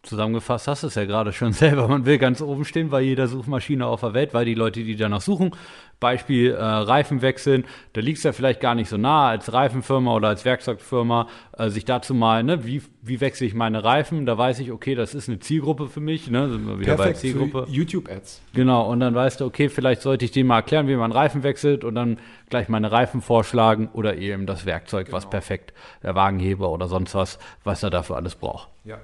zusammengefasst 0.03 0.69
hast 0.69 0.83
du 0.83 0.87
es 0.87 0.95
ja 0.95 1.05
gerade 1.05 1.33
schon 1.33 1.53
selber, 1.55 1.89
man 1.89 2.07
will 2.07 2.19
ganz 2.19 2.41
oben 2.41 2.65
stehen 2.65 2.91
bei 2.91 3.01
jeder 3.01 3.29
Suchmaschine 3.29 3.87
auf 3.87 4.01
der 4.01 4.15
Welt, 4.15 4.35
weil 4.35 4.45
die 4.45 4.55
Leute, 4.55 4.83
die 4.85 4.97
danach 4.97 5.21
suchen, 5.21 5.53
Beispiel 6.01 6.53
äh, 6.53 6.63
Reifen 6.63 7.23
wechseln, 7.23 7.65
da 7.95 8.01
liegt 8.01 8.19
es 8.19 8.25
ja 8.25 8.33
vielleicht 8.33 8.61
gar 8.61 8.77
nicht 8.77 8.89
so 8.89 8.97
nah 8.97 9.29
als 9.29 9.53
Reifenfirma 9.53 10.15
oder 10.15 10.29
als 10.29 10.45
Werkzeugfirma, 10.45 11.27
äh, 11.57 11.71
sich 11.71 11.85
dazu 11.85 12.15
mal, 12.15 12.45
ne, 12.45 12.65
wie, 12.65 12.83
wie 13.03 13.21
wechsle 13.21 13.47
ich 13.47 13.55
meine 13.55 13.83
Reifen, 13.83 14.25
da 14.25 14.39
weiß 14.39 14.61
ich, 14.61 14.71
okay, 14.71 14.95
das 14.95 15.15
ist 15.15 15.29
eine 15.29 15.41
Zielgruppe 15.41 15.89
für 15.89 16.01
mich, 16.01 16.31
ne, 16.31 16.49
sind 16.49 16.67
wir 16.69 16.79
wieder 16.79 16.93
bei 16.93 17.05
Perfekt 17.05 17.21
Zielgruppe. 17.21 17.67
für 17.67 17.73
YouTube-Ads. 17.73 18.43
Genau, 18.55 18.89
und 18.89 19.01
dann 19.01 19.15
weißt 19.15 19.41
du, 19.41 19.47
okay, 19.47 19.69
vielleicht 19.69 20.03
sollte 20.03 20.25
ich 20.25 20.31
dir 20.31 20.45
mal 20.45 20.57
erklären, 20.57 20.87
wie 20.87 20.95
man 20.95 21.11
Reifen 21.11 21.43
wechselt 21.43 21.83
und 21.83 21.97
dann 21.97 22.19
gleich 22.49 22.69
meine 22.69 22.93
Reifen 22.93 23.21
vorschlagen 23.21 23.89
oder 23.93 24.17
eben 24.17 24.47
das 24.47 24.67
Werkzeug, 24.67 25.11
was 25.11 25.29
perfekt, 25.29 25.73
der 26.05 26.15
Wagenheber 26.15 26.71
oder 26.71 26.87
sonst 26.87 27.17
was, 27.17 27.41
was 27.65 27.83
er 27.83 27.91
dafür 27.91 28.17
alles 28.17 28.37
braucht. 28.37 28.69
Ja. 28.85 28.99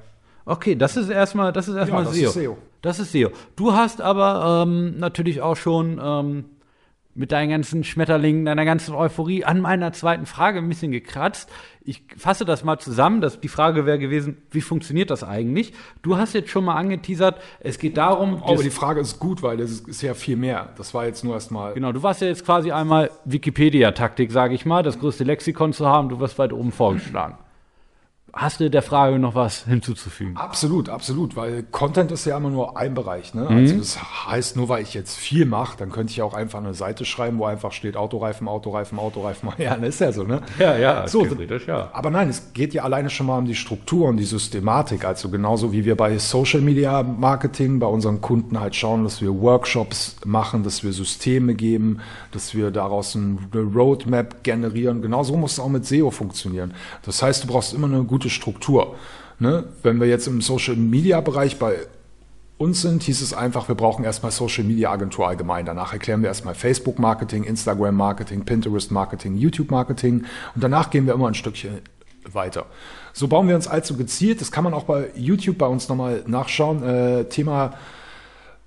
Okay, 0.47 0.75
das 0.77 0.97
ist 0.97 1.09
erstmal, 1.09 1.53
das 1.53 1.69
ist 1.69 1.77
erstmal 1.77 2.03
Ja, 2.05 2.09
das 2.11 2.17
SEO. 2.19 2.29
ist 2.29 2.35
SEO. 2.35 2.59
Das 2.83 2.99
ist 2.99 3.13
SEO. 3.13 3.31
Du 3.57 3.73
hast 3.73 4.01
aber 4.01 4.63
ähm, 4.67 4.99
natürlich 4.99 5.41
auch 5.41 5.57
schon 5.57 5.99
ähm, 6.03 6.45
mit 7.15 7.31
deinen 7.33 7.49
ganzen 7.49 7.85
Schmetterlingen, 7.85 8.45
deiner 8.45 8.65
ganzen 8.65 8.93
Euphorie 8.95 9.45
an 9.45 9.61
meiner 9.61 9.93
zweiten 9.93 10.27
Frage 10.27 10.59
ein 10.59 10.69
bisschen 10.69 10.91
gekratzt. 10.91 11.49
Ich 11.81 12.03
fasse 12.19 12.45
das 12.45 12.65
mal 12.65 12.79
zusammen. 12.79 13.21
Das, 13.21 13.39
die 13.41 13.49
Frage 13.49 13.87
wäre 13.87 13.99
gewesen, 14.01 14.37
wie 14.51 14.61
funktioniert 14.61 15.11
das 15.11 15.23
eigentlich? 15.23 15.73
Du 16.03 16.17
hast 16.19 16.35
jetzt 16.35 16.51
schon 16.51 16.65
mal 16.65 16.75
angeteasert, 16.75 17.41
es 17.61 17.79
geht 17.79 17.97
darum, 17.97 18.43
Aber 18.43 18.55
dass- 18.55 18.63
die 18.63 18.71
Frage 18.71 19.01
ist 19.01 19.19
gut, 19.21 19.43
weil 19.43 19.57
das 19.57 19.71
ist 19.81 20.03
ja 20.03 20.13
viel 20.13 20.37
mehr. 20.37 20.71
Das 20.77 20.93
war 20.93 21.07
jetzt 21.07 21.23
nur 21.25 21.35
erstmal. 21.35 21.73
Genau, 21.75 21.93
du 21.93 22.03
warst 22.03 22.21
ja 22.21 22.27
jetzt 22.27 22.45
quasi 22.45 22.71
einmal 22.73 23.11
Wikipedia-Taktik, 23.25 24.31
sage 24.33 24.55
ich 24.55 24.67
mal, 24.67 24.83
das 24.83 24.99
größte 24.99 25.25
Lexikon 25.25 25.73
zu 25.73 25.87
haben, 25.87 26.09
du 26.11 26.19
wirst 26.21 26.39
weit 26.39 26.53
oben 26.53 26.73
vorgeschlagen. 26.73 27.39
Hast 28.35 28.61
du 28.61 28.69
der 28.69 28.83
Frage 28.83 29.19
noch 29.19 29.35
was 29.35 29.65
hinzuzufügen? 29.65 30.37
Absolut, 30.37 30.89
absolut, 30.89 31.37
weil 31.37 31.63
Content 31.63 32.11
ist 32.13 32.25
ja 32.25 32.37
immer 32.37 32.51
nur 32.51 32.77
ein 32.77 32.95
Bereich. 32.95 33.35
Ne? 33.35 33.47
Also 33.47 33.77
das 33.77 34.27
heißt, 34.27 34.57
nur 34.57 34.69
weil 34.69 34.83
ich 34.83 34.95
jetzt 34.95 35.17
viel 35.17 35.47
mache, 35.47 35.77
dann 35.79 35.91
könnte 35.91 36.13
ich 36.13 36.23
auch 36.23 36.35
einfach 36.35 36.59
eine 36.59 36.75
Seite 36.75 37.05
schreiben, 37.05 37.39
wo 37.39 37.45
einfach 37.45 37.73
steht 37.73 37.97
Autoreifen, 37.97 38.49
Autoreifen, 38.49 38.99
Autoreifen. 38.99 39.51
Ja, 39.59 39.77
das 39.77 39.91
ist 39.91 40.01
ja 40.01 40.13
so, 40.13 40.25
ne? 40.25 40.43
Ja, 40.59 40.77
ja, 40.77 41.07
So, 41.07 41.25
theoretisch 41.25 41.67
ja. 41.67 41.89
Aber 41.93 42.11
nein, 42.11 42.29
es 42.29 42.53
geht 42.53 42.75
ja 42.75 42.83
alleine 42.83 43.09
schon 43.09 43.27
mal 43.27 43.39
um 43.39 43.47
die 43.47 43.55
Struktur 43.55 44.09
und 44.09 44.17
die 44.17 44.25
Systematik. 44.25 45.05
Also 45.05 45.29
genauso 45.29 45.73
wie 45.73 45.85
wir 45.85 45.97
bei 45.97 46.19
Social 46.19 46.61
Media 46.61 47.03
Marketing 47.03 47.79
bei 47.79 47.87
unseren 47.87 48.21
Kunden 48.21 48.59
halt 48.59 48.75
schauen, 48.75 49.05
dass 49.05 49.23
wir 49.23 49.41
Workshops 49.41 50.17
machen, 50.25 50.65
dass 50.65 50.83
wir 50.83 50.93
Systeme 50.93 51.55
geben, 51.55 52.01
dass 52.33 52.55
wir 52.55 52.71
daraus 52.71 53.17
eine 53.17 53.39
Roadmap 53.55 54.43
generieren. 54.43 55.03
Genauso 55.03 55.37
muss 55.37 55.53
es 55.53 55.61
auch 55.61 55.69
mit 55.69 55.87
SEO 55.87 56.11
funktionieren. 56.11 56.75
Das 57.03 57.23
heißt, 57.23 57.45
du 57.45 57.49
brauchst 57.49 57.73
immer 57.73 57.87
eine 57.87 58.03
gute 58.05 58.24
Struktur. 58.31 58.97
Ne? 59.39 59.65
Wenn 59.83 60.01
wir 60.01 60.07
jetzt 60.07 60.27
im 60.27 60.41
Social 60.41 60.77
Media 60.77 61.21
Bereich 61.21 61.59
bei 61.59 61.77
uns 62.57 62.83
sind, 62.83 63.03
hieß 63.03 63.21
es 63.21 63.35
einfach, 63.35 63.69
wir 63.69 63.75
brauchen 63.75 64.05
erstmal 64.05 64.31
Social 64.31 64.65
Media 64.65 64.91
Agentur 64.91 65.27
allgemein. 65.27 65.67
Danach 65.67 65.93
erklären 65.93 66.23
wir 66.23 66.29
erstmal 66.29 66.55
Facebook 66.55 66.99
Marketing, 66.99 67.45
Instagram 67.45 67.97
Marketing, 67.97 68.45
Pinterest 68.45 68.91
Marketing, 68.91 69.37
YouTube 69.37 69.71
Marketing 69.71 70.25
und 70.55 70.63
danach 70.63 70.91
gehen 70.91 71.07
wir 71.07 71.15
immer 71.15 71.29
ein 71.29 71.35
Stückchen 71.35 71.81
weiter. 72.33 72.67
So 73.13 73.29
bauen 73.29 73.49
wir 73.49 73.55
uns 73.55 73.69
also 73.69 73.95
gezielt, 73.95 74.41
das 74.41 74.51
kann 74.53 74.65
man 74.65 74.73
auch 74.73 74.85
bei 74.85 75.11
YouTube 75.15 75.59
bei 75.59 75.67
uns 75.67 75.89
nochmal 75.89 76.23
nachschauen, 76.27 76.83
äh, 76.83 77.25
Thema 77.25 77.75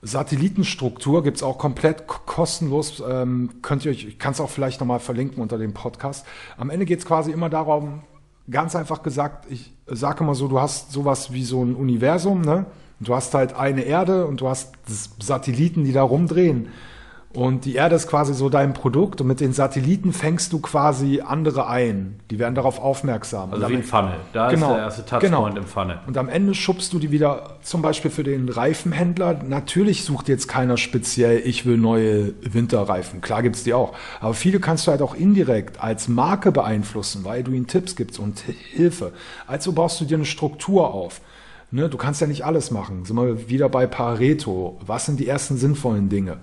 Satellitenstruktur 0.01 1.23
gibt 1.23 1.37
es 1.37 1.43
auch 1.43 1.57
komplett 1.57 2.05
kostenlos. 2.07 3.01
Ähm, 3.07 3.61
könnt 3.61 3.83
ihr 3.83 3.91
euch, 3.91 4.05
ich 4.05 4.19
kann 4.19 4.33
es 4.33 4.39
auch 4.39 4.49
vielleicht 4.49 4.79
nochmal 4.79 4.99
verlinken 4.99 5.41
unter 5.41 5.57
dem 5.57 5.73
Podcast. 5.73 6.25
Am 6.55 6.69
Ende 6.69 6.85
geht 6.85 6.99
es 6.99 7.05
quasi 7.05 7.31
immer 7.31 7.49
darum, 7.49 8.03
ganz 8.49 8.75
einfach 8.75 9.03
gesagt, 9.03 9.51
ich 9.51 9.73
sage 9.85 10.23
immer 10.23 10.35
so, 10.35 10.47
du 10.47 10.59
hast 10.59 10.91
sowas 10.91 11.33
wie 11.33 11.43
so 11.43 11.63
ein 11.63 11.75
Universum, 11.75 12.41
ne? 12.41 12.65
Du 12.99 13.13
hast 13.15 13.33
halt 13.35 13.53
eine 13.53 13.83
Erde 13.83 14.25
und 14.25 14.41
du 14.41 14.49
hast 14.49 14.73
Satelliten, 15.21 15.83
die 15.83 15.93
da 15.93 16.01
rumdrehen. 16.01 16.69
Und 17.33 17.65
die 17.65 17.75
Erde 17.75 17.95
ist 17.95 18.07
quasi 18.07 18.33
so 18.33 18.49
dein 18.49 18.73
Produkt 18.73 19.21
und 19.21 19.27
mit 19.27 19.41
den 19.41 19.53
Satelliten 19.53 20.11
fängst 20.13 20.53
du 20.53 20.59
quasi 20.59 21.21
andere 21.21 21.67
ein. 21.67 22.19
Die 22.31 22.39
werden 22.39 22.55
darauf 22.55 22.79
aufmerksam. 22.79 23.53
Also 23.53 23.69
wie 23.69 23.75
ein 23.75 23.83
Funnel. 23.83 24.15
Da 24.33 24.49
Genau, 24.49 24.69
ist 24.69 24.75
der 24.75 24.83
erste 24.83 25.05
Touchpoint 25.05 25.23
genau. 25.23 25.47
im 25.47 25.65
Funnel. 25.65 25.99
und 26.07 26.17
am 26.17 26.29
Ende 26.29 26.55
schubst 26.55 26.93
du 26.93 26.99
die 26.99 27.11
wieder, 27.11 27.57
zum 27.61 27.81
Beispiel 27.83 28.09
für 28.09 28.23
den 28.23 28.49
Reifenhändler. 28.49 29.41
Natürlich 29.43 30.03
sucht 30.03 30.29
jetzt 30.29 30.47
keiner 30.47 30.77
speziell, 30.77 31.41
ich 31.45 31.65
will 31.65 31.77
neue 31.77 32.33
Winterreifen. 32.41 33.21
Klar 33.21 33.43
gibt's 33.43 33.63
die 33.63 33.73
auch. 33.73 33.93
Aber 34.19 34.33
viele 34.33 34.59
kannst 34.59 34.87
du 34.87 34.91
halt 34.91 35.01
auch 35.03 35.13
indirekt 35.13 35.79
als 35.83 36.07
Marke 36.07 36.51
beeinflussen, 36.51 37.23
weil 37.23 37.43
du 37.43 37.51
ihnen 37.51 37.67
Tipps 37.67 37.95
gibst 37.95 38.19
und 38.19 38.39
Hilfe. 38.71 39.11
Also 39.45 39.73
baust 39.73 39.99
du 40.01 40.05
dir 40.05 40.15
eine 40.17 40.25
Struktur 40.25 40.91
auf. 40.93 41.21
Ne, 41.69 41.89
du 41.89 41.97
kannst 41.97 42.21
ja 42.21 42.27
nicht 42.27 42.45
alles 42.45 42.71
machen. 42.71 43.03
Sind 43.03 43.17
wir 43.17 43.49
wieder 43.49 43.67
bei 43.67 43.85
Pareto. 43.85 44.79
Was 44.87 45.05
sind 45.05 45.19
die 45.19 45.27
ersten 45.27 45.57
sinnvollen 45.57 46.07
Dinge? 46.09 46.37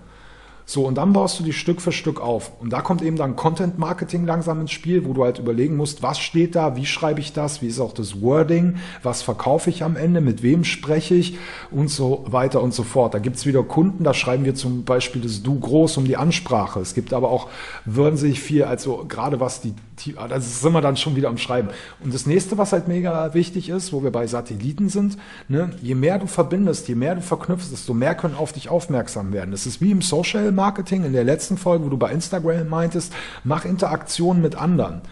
So, 0.66 0.87
und 0.87 0.94
dann 0.96 1.12
baust 1.12 1.38
du 1.38 1.44
die 1.44 1.53
Stück 1.53 1.83
für 1.83 1.92
Stück 1.92 2.20
auf. 2.20 2.53
Und 2.61 2.72
da 2.72 2.81
kommt 2.81 3.03
eben 3.03 3.16
dann 3.16 3.37
Content 3.37 3.79
Marketing 3.79 4.24
langsam 4.24 4.61
ins 4.62 4.70
Spiel, 4.70 5.05
wo 5.05 5.12
du 5.12 5.22
halt 5.22 5.38
überlegen 5.38 5.77
musst, 5.77 6.03
was 6.03 6.18
steht 6.18 6.55
da, 6.55 6.74
wie 6.77 6.87
schreibe 6.87 7.20
ich 7.20 7.35
das, 7.35 7.61
wie 7.61 7.66
ist 7.66 7.81
auch 7.81 7.92
das 7.92 8.22
Wording, 8.22 8.77
was 9.03 9.20
verkaufe 9.20 9.68
ich 9.68 9.83
am 9.83 9.96
Ende, 9.96 10.22
mit 10.22 10.42
wem 10.42 10.64
spreche 10.64 11.14
ich 11.14 11.37
und 11.70 11.90
so 11.90 12.24
weiter 12.29 12.62
und 12.62 12.72
so 12.72 12.83
fort. 12.83 13.12
Da 13.12 13.18
gibt's 13.18 13.44
wieder 13.44 13.62
Kunden, 13.62 14.05
da 14.05 14.14
schreiben 14.14 14.46
wir 14.46 14.55
zum 14.55 14.85
Beispiel 14.85 15.20
das 15.20 15.42
Du 15.42 15.61
groß 15.61 15.98
um 15.98 16.07
die 16.07 16.16
Ansprache. 16.16 16.81
Es 16.81 16.94
gibt 16.94 17.12
aber 17.12 17.31
auch, 17.31 17.48
würden 17.85 18.16
sich 18.16 18.40
viel, 18.40 18.64
also 18.64 19.05
gerade 19.07 19.40
was 19.40 19.61
die, 19.61 19.74
die 20.00 20.14
das 20.14 20.62
sind 20.62 20.72
wir 20.72 20.81
dann 20.81 20.96
schon 20.96 21.14
wieder 21.14 21.29
am 21.29 21.37
Schreiben. 21.37 21.68
Und 22.03 22.14
das 22.14 22.24
nächste, 22.24 22.57
was 22.57 22.72
halt 22.72 22.88
mega 22.88 23.35
wichtig 23.35 23.68
ist, 23.68 23.92
wo 23.92 24.03
wir 24.03 24.11
bei 24.11 24.27
Satelliten 24.27 24.88
sind, 24.88 25.18
ne, 25.48 25.72
je 25.83 25.94
mehr 25.94 26.18
du 26.18 26.27
verbindest, 26.27 26.88
je 26.88 26.94
mehr 26.94 27.14
du 27.14 27.20
verknüpfst, 27.20 27.70
desto 27.70 27.92
mehr 27.92 28.14
können 28.14 28.35
auf 28.35 28.53
dich 28.53 28.70
aufmerksam 28.70 29.33
werden. 29.33 29.50
Das 29.50 29.66
ist 29.66 29.83
wie 29.83 29.90
im 29.90 30.00
Social 30.00 30.53
Marketing 30.54 31.04
in 31.04 31.12
der 31.12 31.24
letzten 31.24 31.56
Folge, 31.56 31.84
wo 31.84 31.88
du 31.88 31.96
bei 31.96 32.10
Instagram 32.10 32.68
meintest, 32.68 33.12
mach 33.44 33.64
Interaktionen 33.64 34.42
mit 34.42 34.54
anderen. 34.54 35.02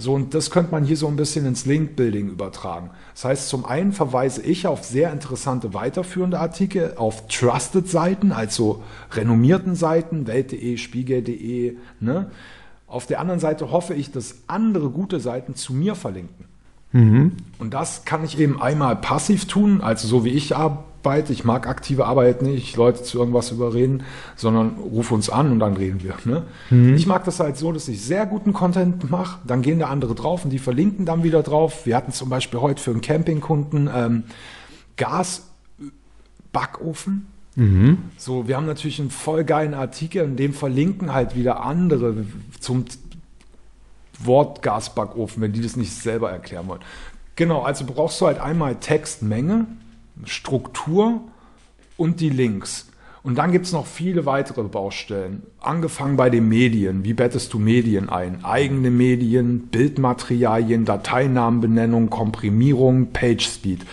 So, 0.00 0.14
und 0.14 0.32
das 0.32 0.50
könnte 0.50 0.72
man 0.72 0.84
hier 0.84 0.96
so 0.96 1.08
ein 1.08 1.16
bisschen 1.16 1.44
ins 1.44 1.66
Link-Building 1.66 2.30
übertragen. 2.30 2.90
Das 3.12 3.26
heißt, 3.26 3.48
zum 3.50 3.66
einen 3.66 3.92
verweise 3.92 4.40
ich 4.42 4.66
auf 4.66 4.82
sehr 4.82 5.12
interessante 5.12 5.74
weiterführende 5.74 6.38
Artikel, 6.40 6.94
auf 6.96 7.28
Trusted-Seiten, 7.28 8.32
also 8.32 8.82
renommierten 9.12 9.74
Seiten, 9.74 10.26
Welt.de, 10.26 10.78
Spiegel.de. 10.78 11.76
Ne? 12.00 12.30
Auf 12.86 13.06
der 13.06 13.20
anderen 13.20 13.40
Seite 13.40 13.70
hoffe 13.70 13.92
ich, 13.92 14.10
dass 14.10 14.36
andere 14.46 14.88
gute 14.88 15.20
Seiten 15.20 15.54
zu 15.54 15.74
mir 15.74 15.94
verlinken. 15.94 16.46
Und 17.58 17.74
das 17.74 18.04
kann 18.04 18.24
ich 18.24 18.38
eben 18.38 18.60
einmal 18.60 18.96
passiv 18.96 19.46
tun, 19.46 19.80
also 19.82 20.08
so 20.08 20.24
wie 20.24 20.30
ich 20.30 20.56
arbeite. 21.02 21.32
Ich 21.32 21.44
mag 21.44 21.66
aktive 21.66 22.04
Arbeit 22.06 22.42
nicht, 22.42 22.76
Leute 22.76 23.02
zu 23.02 23.18
irgendwas 23.18 23.50
überreden, 23.50 24.02
sondern 24.36 24.76
ruf 24.78 25.10
uns 25.12 25.30
an 25.30 25.50
und 25.52 25.58
dann 25.58 25.76
reden 25.76 26.02
wir. 26.02 26.14
Ne? 26.24 26.42
Ich 26.96 27.06
mag 27.06 27.24
das 27.24 27.40
halt 27.40 27.56
so, 27.56 27.72
dass 27.72 27.88
ich 27.88 28.02
sehr 28.02 28.26
guten 28.26 28.52
Content 28.52 29.10
mache, 29.10 29.38
dann 29.46 29.62
gehen 29.62 29.78
da 29.78 29.88
andere 29.88 30.14
drauf 30.14 30.44
und 30.44 30.50
die 30.50 30.58
verlinken 30.58 31.06
dann 31.06 31.22
wieder 31.22 31.42
drauf. 31.42 31.86
Wir 31.86 31.96
hatten 31.96 32.12
zum 32.12 32.28
Beispiel 32.28 32.60
heute 32.60 32.82
für 32.82 32.90
einen 32.90 33.00
Campingkunden 33.00 33.88
ähm, 33.94 34.24
Gasbackofen. 34.96 37.26
So, 38.16 38.48
wir 38.48 38.56
haben 38.56 38.66
natürlich 38.66 39.00
einen 39.00 39.10
voll 39.10 39.44
geilen 39.44 39.74
Artikel, 39.74 40.24
in 40.24 40.36
dem 40.36 40.54
verlinken 40.54 41.12
halt 41.12 41.34
wieder 41.34 41.64
andere 41.64 42.24
zum 42.60 42.84
Wort 44.22 44.62
Gasbackofen, 44.62 45.42
wenn 45.42 45.52
die 45.52 45.60
das 45.60 45.76
nicht 45.76 45.92
selber 45.92 46.30
erklären 46.30 46.68
wollen. 46.68 46.80
Genau, 47.36 47.62
also 47.62 47.84
brauchst 47.86 48.20
du 48.20 48.26
halt 48.26 48.38
einmal 48.38 48.76
Textmenge, 48.76 49.66
Struktur 50.26 51.22
und 51.96 52.20
die 52.20 52.30
Links. 52.30 52.90
Und 53.22 53.36
dann 53.36 53.52
gibt 53.52 53.66
es 53.66 53.72
noch 53.72 53.86
viele 53.86 54.24
weitere 54.24 54.62
Baustellen. 54.62 55.42
Angefangen 55.60 56.16
bei 56.16 56.30
den 56.30 56.48
Medien. 56.48 57.04
Wie 57.04 57.12
bettest 57.12 57.52
du 57.52 57.58
Medien 57.58 58.08
ein? 58.08 58.44
Eigene 58.44 58.90
Medien, 58.90 59.68
Bildmaterialien, 59.68 60.86
Dateinamenbenennung, 60.86 62.08
Komprimierung, 62.08 63.08
PageSpeed. 63.12 63.84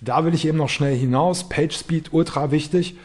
Da 0.00 0.24
will 0.24 0.32
ich 0.34 0.46
eben 0.46 0.56
noch 0.56 0.70
schnell 0.70 0.96
hinaus. 0.96 1.48
PageSpeed 1.50 2.14
ultra 2.14 2.50
wichtig. 2.50 2.96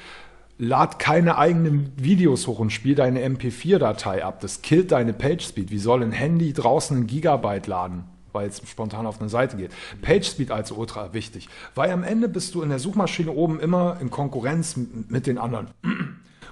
Lad 0.57 0.97
keine 0.97 1.37
eigenen 1.37 1.91
Videos 1.97 2.47
hoch 2.47 2.59
und 2.59 2.71
spiel 2.71 2.95
deine 2.95 3.27
MP4-Datei 3.27 4.23
ab. 4.23 4.39
Das 4.39 4.61
killt 4.61 4.93
deine 4.93 5.11
PageSpeed. 5.11 5.71
Wie 5.71 5.79
soll 5.79 6.01
ein 6.01 6.13
Handy 6.13 6.53
draußen 6.53 6.99
ein 6.99 7.07
Gigabyte 7.07 7.67
laden? 7.67 8.05
Weil 8.35 8.47
es 8.47 8.61
spontan 8.69 9.07
auf 9.07 9.19
eine 9.19 9.29
Seite 9.29 9.57
geht. 9.57 9.71
PageSpeed 10.03 10.51
also 10.51 10.75
ultra 10.75 11.13
wichtig, 11.13 11.49
weil 11.73 11.89
am 11.89 12.03
Ende 12.03 12.29
bist 12.29 12.53
du 12.53 12.61
in 12.61 12.69
der 12.69 12.77
Suchmaschine 12.77 13.31
oben 13.31 13.59
immer 13.59 13.97
in 13.99 14.11
Konkurrenz 14.11 14.77
mit 14.77 15.25
den 15.25 15.39
anderen. 15.39 15.69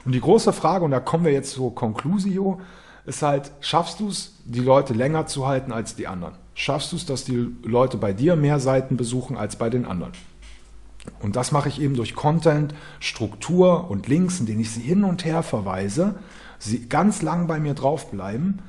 Und 0.06 0.12
die 0.14 0.22
große 0.22 0.52
Frage, 0.52 0.84
und 0.84 0.92
da 0.92 1.00
kommen 1.00 1.26
wir 1.26 1.32
jetzt 1.32 1.52
zur 1.52 1.76
Conclusio, 1.76 2.60
ist 3.06 3.22
halt, 3.22 3.52
schaffst 3.60 4.00
du 4.00 4.08
es, 4.08 4.34
die 4.46 4.62
Leute 4.62 4.94
länger 4.94 5.28
zu 5.28 5.46
halten 5.46 5.72
als 5.72 5.96
die 5.96 6.08
anderen? 6.08 6.36
Schaffst 6.56 6.92
du 6.92 6.96
es, 6.96 7.06
dass 7.06 7.26
die 7.26 7.50
Leute 7.64 7.98
bei 7.98 8.14
dir 8.14 8.36
mehr 8.36 8.60
Seiten 8.60 8.98
besuchen 8.98 9.38
als 9.38 9.56
bei 9.58 9.70
den 9.70 9.86
anderen? 9.86 10.14
Und 11.20 11.36
das 11.36 11.52
mache 11.52 11.70
ich 11.70 11.82
eben 11.82 11.96
durch 11.96 12.16
Content, 12.16 12.74
Struktur 13.00 13.90
und 13.90 14.08
Links, 14.08 14.40
in 14.40 14.46
denen 14.46 14.62
ich 14.62 14.72
sie 14.72 14.82
hin 14.82 15.04
und 15.04 15.26
her 15.26 15.44
verweise, 15.44 16.16
sie 16.60 16.88
ganz 16.88 17.22
lang 17.22 17.48
bei 17.48 17.60
mir 17.60 17.74
draufbleiben. 17.74 18.60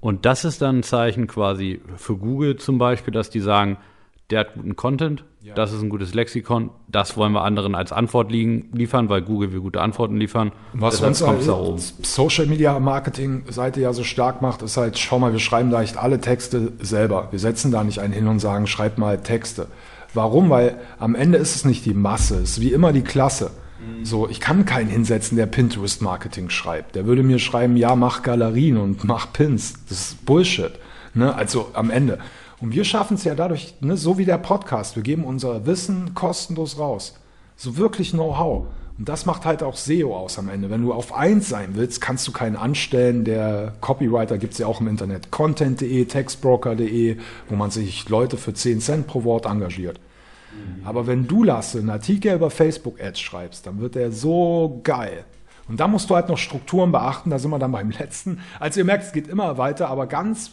Und 0.00 0.24
das 0.24 0.44
ist 0.44 0.62
dann 0.62 0.78
ein 0.78 0.82
Zeichen 0.82 1.26
quasi 1.26 1.80
für 1.96 2.16
Google 2.16 2.56
zum 2.56 2.78
Beispiel, 2.78 3.12
dass 3.12 3.30
die 3.30 3.40
sagen, 3.40 3.76
der 4.30 4.40
hat 4.40 4.54
guten 4.54 4.76
Content, 4.76 5.24
das 5.54 5.72
ist 5.72 5.82
ein 5.82 5.88
gutes 5.88 6.14
Lexikon, 6.14 6.70
das 6.86 7.16
wollen 7.16 7.32
wir 7.32 7.42
anderen 7.42 7.74
als 7.74 7.92
Antwort 7.92 8.30
liegen, 8.30 8.70
liefern, 8.72 9.08
weil 9.08 9.22
Google 9.22 9.52
will 9.52 9.60
gute 9.60 9.80
Antworten 9.80 10.16
liefern. 10.16 10.52
Was 10.72 11.00
uns 11.00 11.26
halt 11.26 11.48
oben. 11.48 11.78
Social 12.02 12.46
Media 12.46 12.78
Marketing 12.78 13.42
Seite 13.48 13.80
ja 13.80 13.92
so 13.92 14.04
stark 14.04 14.40
macht, 14.42 14.62
ist 14.62 14.76
halt, 14.76 14.98
schau 14.98 15.18
mal, 15.18 15.32
wir 15.32 15.40
schreiben 15.40 15.70
da 15.70 15.82
echt 15.82 15.96
alle 15.96 16.20
Texte 16.20 16.72
selber. 16.78 17.28
Wir 17.30 17.38
setzen 17.38 17.72
da 17.72 17.82
nicht 17.82 17.98
einen 17.98 18.12
hin 18.12 18.28
und 18.28 18.38
sagen, 18.38 18.66
schreib 18.66 18.98
mal 18.98 19.18
Texte. 19.18 19.66
Warum? 20.14 20.50
Weil 20.50 20.78
am 20.98 21.14
Ende 21.14 21.38
ist 21.38 21.56
es 21.56 21.64
nicht 21.64 21.84
die 21.84 21.94
Masse, 21.94 22.36
es 22.36 22.50
ist 22.50 22.60
wie 22.60 22.72
immer 22.72 22.92
die 22.92 23.02
Klasse. 23.02 23.50
So, 24.02 24.28
ich 24.28 24.40
kann 24.40 24.64
keinen 24.64 24.88
hinsetzen, 24.88 25.36
der 25.36 25.46
Pinterest 25.46 26.02
Marketing 26.02 26.50
schreibt. 26.50 26.96
Der 26.96 27.06
würde 27.06 27.22
mir 27.22 27.38
schreiben, 27.38 27.76
ja, 27.76 27.94
mach 27.96 28.22
Galerien 28.22 28.76
und 28.76 29.04
mach 29.04 29.32
Pins. 29.32 29.74
Das 29.88 29.98
ist 30.00 30.26
Bullshit. 30.26 30.72
Ne? 31.14 31.34
Also 31.34 31.70
am 31.74 31.90
Ende. 31.90 32.18
Und 32.60 32.74
wir 32.74 32.84
schaffen 32.84 33.14
es 33.14 33.24
ja 33.24 33.34
dadurch, 33.34 33.74
ne, 33.80 33.96
so 33.96 34.18
wie 34.18 34.26
der 34.26 34.38
Podcast. 34.38 34.96
Wir 34.96 35.02
geben 35.02 35.24
unser 35.24 35.66
Wissen 35.66 36.14
kostenlos 36.14 36.78
raus. 36.78 37.14
So 37.56 37.76
wirklich 37.76 38.10
Know-how. 38.10 38.66
Und 38.98 39.08
das 39.08 39.24
macht 39.24 39.46
halt 39.46 39.62
auch 39.62 39.76
SEO 39.76 40.14
aus 40.14 40.38
am 40.38 40.50
Ende. 40.50 40.68
Wenn 40.68 40.82
du 40.82 40.92
auf 40.92 41.14
eins 41.14 41.48
sein 41.48 41.70
willst, 41.72 42.02
kannst 42.02 42.28
du 42.28 42.32
keinen 42.32 42.56
anstellen. 42.56 43.24
Der 43.24 43.72
Copywriter 43.80 44.36
gibt's 44.36 44.58
ja 44.58 44.66
auch 44.66 44.82
im 44.82 44.88
Internet. 44.88 45.30
Content.de, 45.30 46.04
Textbroker.de, 46.04 47.16
wo 47.48 47.56
man 47.56 47.70
sich 47.70 48.06
Leute 48.10 48.36
für 48.36 48.52
10 48.52 48.80
Cent 48.80 49.06
pro 49.06 49.24
Wort 49.24 49.46
engagiert. 49.46 49.98
Aber 50.84 51.06
wenn 51.06 51.26
du, 51.26 51.44
Lasse, 51.44 51.78
einen 51.78 51.90
Artikel 51.90 52.34
über 52.34 52.50
Facebook-Ads 52.50 53.20
schreibst, 53.20 53.66
dann 53.66 53.80
wird 53.80 53.94
der 53.94 54.12
so 54.12 54.80
geil. 54.82 55.24
Und 55.68 55.78
da 55.78 55.86
musst 55.86 56.10
du 56.10 56.16
halt 56.16 56.28
noch 56.28 56.38
Strukturen 56.38 56.90
beachten, 56.90 57.30
da 57.30 57.38
sind 57.38 57.50
wir 57.50 57.58
dann 57.58 57.72
beim 57.72 57.90
letzten. 57.98 58.40
Also 58.58 58.80
ihr 58.80 58.84
merkt, 58.84 59.04
es 59.04 59.12
geht 59.12 59.28
immer 59.28 59.58
weiter, 59.58 59.88
aber 59.88 60.06
ganz 60.06 60.52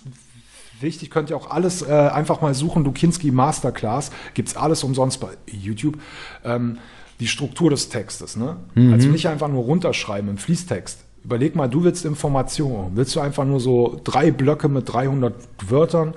wichtig, 0.79 1.09
könnt 1.09 1.29
ihr 1.29 1.37
auch 1.37 1.49
alles 1.49 1.81
äh, 1.81 1.91
einfach 1.91 2.41
mal 2.41 2.53
suchen. 2.53 2.83
Dukinski 2.83 3.31
Masterclass, 3.31 4.11
gibt's 4.33 4.55
alles 4.55 4.83
umsonst 4.83 5.19
bei 5.19 5.29
YouTube. 5.47 5.97
Ähm, 6.43 6.77
die 7.19 7.27
Struktur 7.27 7.71
des 7.71 7.89
Textes, 7.89 8.35
ne? 8.35 8.57
Also 8.93 9.09
nicht 9.09 9.27
einfach 9.27 9.47
nur 9.47 9.63
runterschreiben 9.63 10.29
im 10.29 10.37
Fließtext. 10.37 11.03
Überleg 11.23 11.55
mal, 11.55 11.67
du 11.67 11.83
willst 11.83 12.05
Informationen. 12.05 12.91
Willst 12.95 13.15
du 13.15 13.19
einfach 13.19 13.43
nur 13.43 13.59
so 13.59 13.99
drei 14.03 14.29
Blöcke 14.29 14.69
mit 14.69 14.93
300 14.93 15.33
Wörtern? 15.67 16.13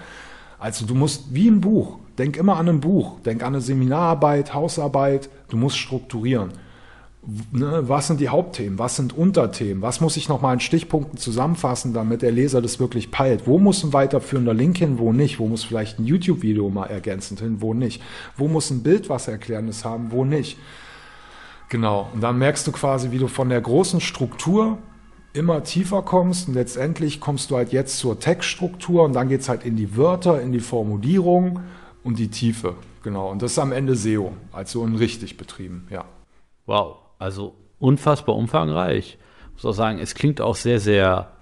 Also 0.60 0.84
du 0.84 0.94
musst, 0.94 1.34
wie 1.34 1.48
ein 1.48 1.62
Buch, 1.62 1.96
denk 2.18 2.36
immer 2.36 2.58
an 2.58 2.68
ein 2.68 2.80
Buch, 2.80 3.18
denk 3.20 3.42
an 3.42 3.54
eine 3.54 3.62
Seminararbeit, 3.62 4.52
Hausarbeit, 4.52 5.30
du 5.48 5.56
musst 5.56 5.78
strukturieren. 5.78 6.52
Ne, 7.52 7.82
was 7.86 8.06
sind 8.06 8.20
die 8.20 8.28
Hauptthemen? 8.28 8.78
Was 8.78 8.96
sind 8.96 9.16
Unterthemen? 9.16 9.82
Was 9.82 10.00
muss 10.00 10.16
ich 10.16 10.28
nochmal 10.28 10.54
in 10.54 10.60
Stichpunkten 10.60 11.18
zusammenfassen, 11.18 11.92
damit 11.92 12.22
der 12.22 12.30
Leser 12.30 12.62
das 12.62 12.78
wirklich 12.78 13.10
peilt? 13.10 13.46
Wo 13.46 13.58
muss 13.58 13.82
ein 13.84 13.92
weiterführender 13.92 14.54
Link 14.54 14.78
hin, 14.78 14.98
wo 14.98 15.12
nicht? 15.12 15.38
Wo 15.38 15.46
muss 15.46 15.64
vielleicht 15.64 15.98
ein 15.98 16.06
YouTube-Video 16.06 16.68
mal 16.68 16.86
ergänzend 16.86 17.40
hin, 17.40 17.60
wo 17.60 17.74
nicht? 17.74 18.02
Wo 18.36 18.48
muss 18.48 18.70
ein 18.70 18.82
Bild 18.82 19.08
was 19.08 19.28
Erklärendes 19.28 19.84
haben, 19.84 20.12
wo 20.12 20.24
nicht? 20.24 20.58
Genau. 21.70 22.10
Und 22.12 22.22
dann 22.22 22.38
merkst 22.38 22.66
du 22.66 22.72
quasi, 22.72 23.10
wie 23.12 23.18
du 23.18 23.28
von 23.28 23.48
der 23.48 23.60
großen 23.60 24.00
Struktur 24.00 24.78
immer 25.32 25.62
tiefer 25.62 26.02
kommst 26.02 26.48
und 26.48 26.54
letztendlich 26.54 27.20
kommst 27.20 27.50
du 27.50 27.56
halt 27.56 27.72
jetzt 27.72 27.98
zur 27.98 28.18
Textstruktur 28.18 29.04
und 29.04 29.12
dann 29.14 29.28
geht's 29.28 29.48
halt 29.48 29.64
in 29.64 29.76
die 29.76 29.96
Wörter, 29.96 30.40
in 30.40 30.52
die 30.52 30.60
Formulierung 30.60 31.60
und 32.02 32.18
die 32.18 32.28
Tiefe. 32.28 32.74
Genau. 33.02 33.30
Und 33.30 33.42
das 33.42 33.52
ist 33.52 33.58
am 33.58 33.72
Ende 33.72 33.94
SEO, 33.94 34.32
also 34.52 34.84
richtig 34.84 35.36
betrieben, 35.36 35.86
ja. 35.90 36.04
Wow, 36.66 36.96
also 37.18 37.54
unfassbar 37.78 38.36
umfangreich. 38.36 39.18
Ich 39.48 39.64
muss 39.64 39.64
auch 39.64 39.76
sagen, 39.76 39.98
es 39.98 40.14
klingt 40.14 40.40
auch 40.40 40.56
sehr, 40.56 40.80
sehr 40.80 41.32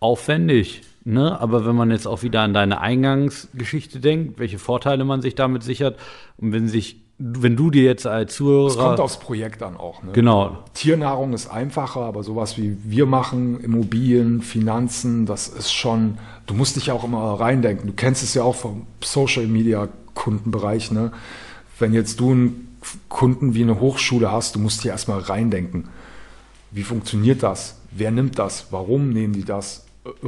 aufwendig. 0.00 0.82
Ne? 1.04 1.38
Aber 1.38 1.66
wenn 1.66 1.76
man 1.76 1.90
jetzt 1.90 2.06
auch 2.06 2.22
wieder 2.22 2.40
an 2.40 2.54
deine 2.54 2.80
Eingangsgeschichte 2.80 4.00
denkt, 4.00 4.38
welche 4.38 4.58
Vorteile 4.58 5.04
man 5.04 5.20
sich 5.20 5.34
damit 5.34 5.62
sichert 5.62 5.98
und 6.38 6.52
wenn 6.52 6.68
sich, 6.68 7.03
wenn 7.18 7.54
du 7.56 7.70
dir 7.70 7.84
jetzt 7.84 8.06
als 8.06 8.32
Es 8.32 8.38
kommt 8.38 8.74
Zuhörer 8.74 9.00
aufs 9.00 9.18
Projekt 9.18 9.62
an 9.62 9.76
auch. 9.76 10.02
Ne? 10.02 10.12
genau 10.12 10.64
Tiernahrung 10.74 11.32
ist 11.32 11.48
einfacher, 11.48 12.00
aber 12.00 12.24
sowas 12.24 12.58
wie 12.58 12.76
wir 12.82 13.06
machen, 13.06 13.60
Immobilien, 13.60 14.42
Finanzen, 14.42 15.24
das 15.24 15.48
ist 15.48 15.72
schon, 15.72 16.18
du 16.46 16.54
musst 16.54 16.76
dich 16.76 16.90
auch 16.90 17.04
immer 17.04 17.38
reindenken. 17.38 17.86
Du 17.86 17.92
kennst 17.92 18.22
es 18.22 18.34
ja 18.34 18.42
auch 18.42 18.56
vom 18.56 18.86
Social 19.02 19.46
Media 19.46 19.88
Kundenbereich, 20.14 20.90
ne? 20.90 21.12
Wenn 21.78 21.92
jetzt 21.92 22.20
du 22.20 22.32
einen 22.32 22.78
Kunden 23.08 23.54
wie 23.54 23.62
eine 23.62 23.80
Hochschule 23.80 24.30
hast, 24.30 24.54
du 24.54 24.58
musst 24.58 24.84
dir 24.84 24.90
erstmal 24.90 25.20
reindenken. 25.20 25.88
Wie 26.70 26.82
funktioniert 26.82 27.42
das? 27.42 27.80
Wer 27.90 28.10
nimmt 28.10 28.38
das? 28.38 28.66
Warum 28.70 29.10
nehmen 29.10 29.32
die 29.32 29.44
das? 29.44 29.83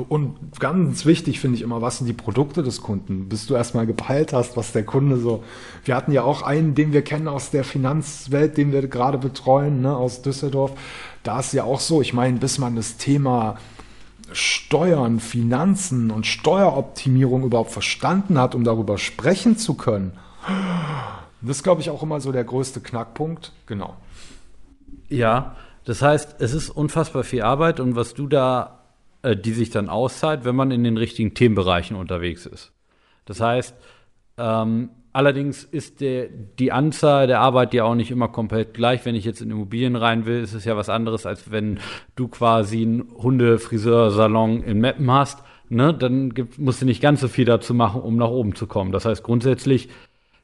Und 0.09 0.59
ganz 0.59 1.05
wichtig 1.05 1.39
finde 1.39 1.57
ich 1.57 1.63
immer, 1.63 1.83
was 1.83 1.99
sind 1.99 2.07
die 2.07 2.15
Produkte 2.15 2.63
des 2.63 2.81
Kunden? 2.81 3.29
Bis 3.29 3.47
du 3.47 3.55
erstmal 3.55 3.87
gepeilt 3.87 4.33
hast, 4.33 4.57
was 4.57 4.73
der 4.73 4.85
Kunde 4.85 5.19
so. 5.19 5.45
Wir 5.85 5.95
hatten 5.95 6.13
ja 6.13 6.23
auch 6.23 6.41
einen, 6.41 6.75
den 6.75 6.95
wir 6.95 7.03
kennen 7.03 7.29
aus 7.29 7.51
der 7.51 7.63
Finanzwelt, 7.63 8.57
den 8.57 8.73
wir 8.73 8.87
gerade 8.89 9.19
betreuen, 9.19 9.83
ne, 9.83 9.95
aus 9.95 10.23
Düsseldorf. 10.23 10.73
Da 11.23 11.41
ist 11.41 11.53
ja 11.53 11.65
auch 11.65 11.81
so, 11.81 12.01
ich 12.01 12.15
meine, 12.15 12.39
bis 12.39 12.59
man 12.59 12.75
das 12.75 12.97
Thema 12.97 13.59
Steuern, 14.33 15.21
Finanzen 15.21 16.11
und 16.11 16.27
Steueroptimierung 16.27 17.45
überhaupt 17.45 17.71
verstanden 17.71 18.39
hat, 18.39 18.55
um 18.55 18.65
darüber 18.65 18.97
sprechen 18.97 19.59
zu 19.59 19.75
können. 19.75 20.13
Das 21.43 21.59
ist, 21.59 21.63
glaube 21.63 21.81
ich, 21.83 21.91
auch 21.91 22.03
immer 22.03 22.21
so 22.21 22.33
der 22.33 22.45
größte 22.45 22.81
Knackpunkt. 22.81 23.53
Genau. 23.67 23.95
Ja, 25.09 25.55
das 25.85 26.03
heißt, 26.03 26.37
es 26.41 26.53
ist 26.53 26.71
unfassbar 26.71 27.23
viel 27.23 27.43
Arbeit 27.43 27.79
und 27.79 27.95
was 27.95 28.15
du 28.15 28.27
da, 28.27 28.76
äh, 29.27 29.37
die 29.37 29.53
sich 29.53 29.71
dann 29.71 29.89
auszahlt, 29.89 30.45
wenn 30.45 30.55
man 30.55 30.71
in 30.71 30.85
den 30.85 30.97
richtigen 30.97 31.35
Themenbereichen 31.35 31.97
unterwegs 31.97 32.47
ist. 32.47 32.73
Das 33.25 33.41
heißt, 33.41 33.75
ähm, 34.39 34.91
allerdings 35.13 35.65
ist 35.65 36.01
der, 36.01 36.29
die 36.29 36.71
Anzahl 36.71 37.27
der 37.27 37.41
Arbeit 37.41 37.75
ja 37.75 37.83
auch 37.83 37.97
nicht 37.97 38.13
immer 38.13 38.29
komplett 38.29 38.73
gleich. 38.73 39.05
Wenn 39.05 39.17
ich 39.17 39.25
jetzt 39.25 39.41
in 39.41 39.51
Immobilien 39.51 39.97
rein 39.97 40.27
will, 40.27 40.41
ist 40.41 40.55
es 40.55 40.65
ja 40.65 40.77
was 40.77 40.89
anderes, 40.89 41.27
als 41.27 41.51
wenn 41.51 41.81
du 42.15 42.29
quasi 42.29 42.83
einen 42.83 43.09
Hundefriseursalon 43.17 44.63
in 44.63 44.79
Meppen 44.79 45.11
hast. 45.11 45.43
Ne? 45.69 45.93
Dann 45.93 46.33
gibt, 46.33 46.61
musst 46.61 46.83
du 46.83 46.87
nicht 46.87 47.03
ganz 47.03 47.21
so 47.21 47.27
viel 47.27 47.47
dazu 47.47 47.75
machen, 47.75 48.03
um 48.03 48.15
nach 48.17 48.31
oben 48.31 48.55
zu 48.55 48.69
kommen. 48.69 48.93
Das 48.93 49.07
heißt, 49.07 49.25
grundsätzlich 49.25 49.89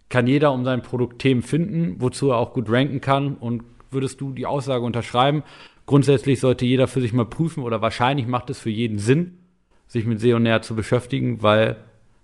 kann 0.09 0.26
jeder 0.26 0.53
um 0.53 0.64
sein 0.64 0.83
Produkt 0.83 1.20
Themen 1.20 1.43
finden, 1.43 2.01
wozu 2.01 2.30
er 2.30 2.39
auch 2.39 2.53
gut 2.53 2.68
ranken 2.68 3.01
kann. 3.01 3.37
Und 3.37 3.62
würdest 3.93 4.20
du 4.20 4.33
die 4.33 4.47
Aussage 4.47 4.85
unterschreiben? 4.85 5.45
Grundsätzlich 5.87 6.41
sollte 6.41 6.64
jeder 6.64 6.89
für 6.89 7.01
sich 7.01 7.12
mal 7.12 7.26
prüfen 7.26 7.62
oder 7.62 7.83
wahrscheinlich 7.83 8.26
macht 8.26 8.51
es 8.51 8.59
für 8.59 8.70
jeden 8.70 8.99
Sinn, 8.99 9.39
sich 9.87 10.07
mit 10.07 10.20
SEO 10.20 10.39
näher 10.39 10.62
zu 10.62 10.74
beschäftigen, 10.74 11.43
weil 11.43 11.76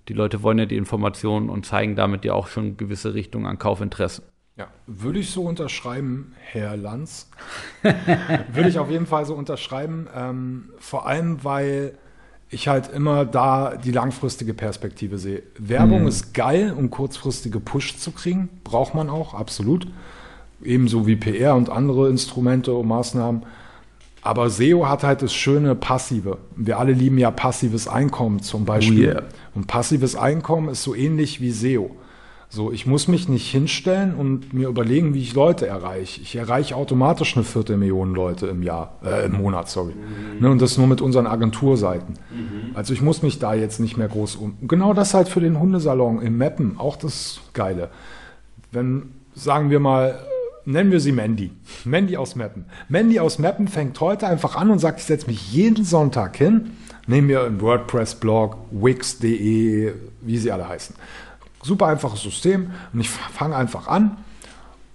die 0.09 0.15
Leute 0.15 0.43
wollen 0.43 0.59
ja 0.59 0.67
die 0.67 0.77
Informationen 0.77 1.51
und 1.51 1.67
zeigen 1.67 1.97
damit 1.97 2.25
ja 2.25 2.33
auch 2.33 2.47
schon 2.47 2.77
gewisse 2.77 3.15
Richtungen 3.15 3.47
an 3.47 3.59
Kaufinteressen. 3.59 4.25
Ja, 4.57 4.69
würde 4.87 5.21
ich 5.21 5.31
so 5.31 5.43
unterschreiben, 5.43 6.35
Herr 6.39 6.77
Lanz. 6.77 7.31
würde 7.83 8.69
ich 8.69 8.79
auf 8.79 8.91
jeden 8.91 9.07
Fall 9.07 9.25
so 9.25 9.35
unterschreiben. 9.35 10.09
Ähm, 10.15 10.71
vor 10.79 11.07
allem, 11.07 11.45
weil 11.45 11.97
ich 12.51 12.67
halt 12.67 12.91
immer 12.93 13.25
da 13.25 13.77
die 13.77 13.93
langfristige 13.93 14.55
Perspektive 14.55 15.19
sehe. 15.19 15.43
Werbung 15.59 16.07
ist 16.07 16.33
geil, 16.33 16.75
um 16.77 16.91
kurzfristige 16.91 17.61
Push 17.61 17.99
zu 17.99 18.11
kriegen. 18.11 18.49
Braucht 18.65 18.95
man 18.95 19.11
auch, 19.11 19.35
absolut. 19.35 19.87
Ebenso 20.63 21.07
wie 21.07 21.17
PR 21.17 21.55
und 21.55 21.71
andere 21.71 22.09
Instrumente 22.09 22.73
und 22.73 22.89
Maßnahmen. 22.89 23.43
Aber 24.23 24.51
SEO 24.51 24.89
hat 24.89 25.05
halt 25.05 25.23
das 25.23 25.33
schöne 25.33 25.75
Passive. 25.75 26.39
Wir 26.57 26.79
alle 26.79 26.93
lieben 26.93 27.19
ja 27.19 27.31
passives 27.31 27.89
Einkommen 27.89 28.43
zum 28.43 28.65
Beispiel. 28.65 29.11
Oh 29.11 29.13
yeah. 29.13 29.23
Und 29.55 29.69
passives 29.69 30.17
Einkommen 30.17 30.69
ist 30.69 30.83
so 30.83 30.95
ähnlich 30.95 31.41
wie 31.41 31.51
SEO. 31.51 31.97
So, 32.51 32.73
ich 32.73 32.87
muss 32.87 33.09
mich 33.09 33.29
nicht 33.29 33.51
hinstellen 33.51 34.15
und 34.15 34.55
mir 34.55 34.69
überlegen, 34.69 35.13
wie 35.13 35.21
ich 35.21 35.35
Leute 35.35 35.67
erreiche. 35.67 36.23
Ich 36.23 36.35
erreiche 36.35 36.77
automatisch 36.77 37.37
eine 37.37 37.45
Viertelmillion 37.45 38.15
Leute 38.15 38.47
im 38.47 38.63
Jahr, 38.63 38.99
äh, 39.05 39.27
im 39.27 39.33
Monat, 39.33 39.69
sorry. 39.69 39.93
Ne, 40.41 40.51
und 40.51 40.63
das 40.63 40.79
nur 40.79 40.87
mit 40.87 41.03
unseren 41.03 41.27
Agenturseiten. 41.27 42.15
Also 42.73 42.95
ich 42.95 43.03
muss 43.03 43.23
mich 43.23 43.39
da 43.39 43.53
jetzt 43.53 43.81
nicht 43.81 43.99
mehr 43.99 44.09
groß 44.09 44.37
um. 44.37 44.57
Genau 44.63 44.95
das 44.95 45.13
halt 45.13 45.29
für 45.29 45.41
den 45.41 45.61
Hundesalon 45.61 46.23
im 46.23 46.39
Meppen, 46.39 46.79
auch 46.79 46.97
das 46.97 47.41
Geile. 47.53 47.91
Wenn, 48.73 49.11
sagen 49.35 49.69
wir 49.69 49.81
mal, 49.81 50.19
nennen 50.69 50.93
wir 50.93 51.01
sie 51.01 51.13
Mandy. 51.13 51.51
Mandy 51.85 52.17
aus 52.17 52.37
Meppen. 52.37 52.67
Mandy 52.89 53.19
aus 53.19 53.39
Meppen 53.39 53.69
fängt 53.69 53.99
heute 54.01 54.27
einfach 54.27 54.55
an 54.55 54.71
und 54.71 54.79
sagt, 54.79 55.01
ich 55.01 55.07
setze 55.07 55.27
mich 55.27 55.51
jeden 55.51 55.85
Sonntag 55.85 56.37
hin, 56.37 56.73
nehme 57.07 57.29
mir 57.29 57.45
einen 57.45 57.61
WordPress-Blog, 57.63 58.57
wix.de, 58.71 59.95
wie 60.21 60.39
sie 60.39 60.53
alle 60.53 60.69
heißen. 60.69 60.95
Super 61.63 61.87
einfaches 61.87 62.23
System 62.23 62.71
und 62.93 63.01
ich 63.01 63.09
fange 63.09 63.57
einfach 63.57 63.89
an 63.89 64.19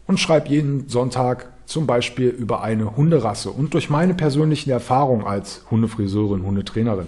und 0.06 0.20
schreibe 0.20 0.50
jeden 0.50 0.88
Sonntag 0.90 1.48
zum 1.66 1.88
Beispiel 1.88 2.30
über 2.30 2.62
eine 2.62 2.96
Hunderasse 2.96 3.50
und 3.50 3.74
durch 3.74 3.90
meine 3.90 4.14
persönlichen 4.14 4.70
Erfahrungen 4.70 5.26
als 5.26 5.66
Hundefriseurin, 5.72 6.44
Hundetrainerin. 6.44 7.08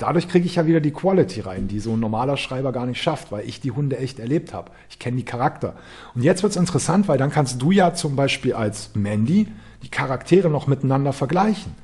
Dadurch 0.00 0.28
kriege 0.28 0.46
ich 0.46 0.54
ja 0.54 0.64
wieder 0.64 0.80
die 0.80 0.92
Quality 0.92 1.40
rein, 1.40 1.68
die 1.68 1.78
so 1.78 1.92
ein 1.92 2.00
normaler 2.00 2.38
Schreiber 2.38 2.72
gar 2.72 2.86
nicht 2.86 3.02
schafft, 3.02 3.30
weil 3.32 3.46
ich 3.46 3.60
die 3.60 3.70
Hunde 3.70 3.98
echt 3.98 4.18
erlebt 4.18 4.54
habe. 4.54 4.70
Ich 4.88 4.98
kenne 4.98 5.18
die 5.18 5.26
Charakter. 5.26 5.74
Und 6.14 6.22
jetzt 6.22 6.42
wird 6.42 6.52
es 6.52 6.56
interessant, 6.56 7.06
weil 7.06 7.18
dann 7.18 7.30
kannst 7.30 7.60
du 7.60 7.70
ja 7.70 7.92
zum 7.92 8.16
Beispiel 8.16 8.54
als 8.54 8.92
Mandy 8.94 9.48
die 9.82 9.90
Charaktere 9.90 10.48
noch 10.48 10.66
miteinander 10.66 11.12
vergleichen. 11.12 11.74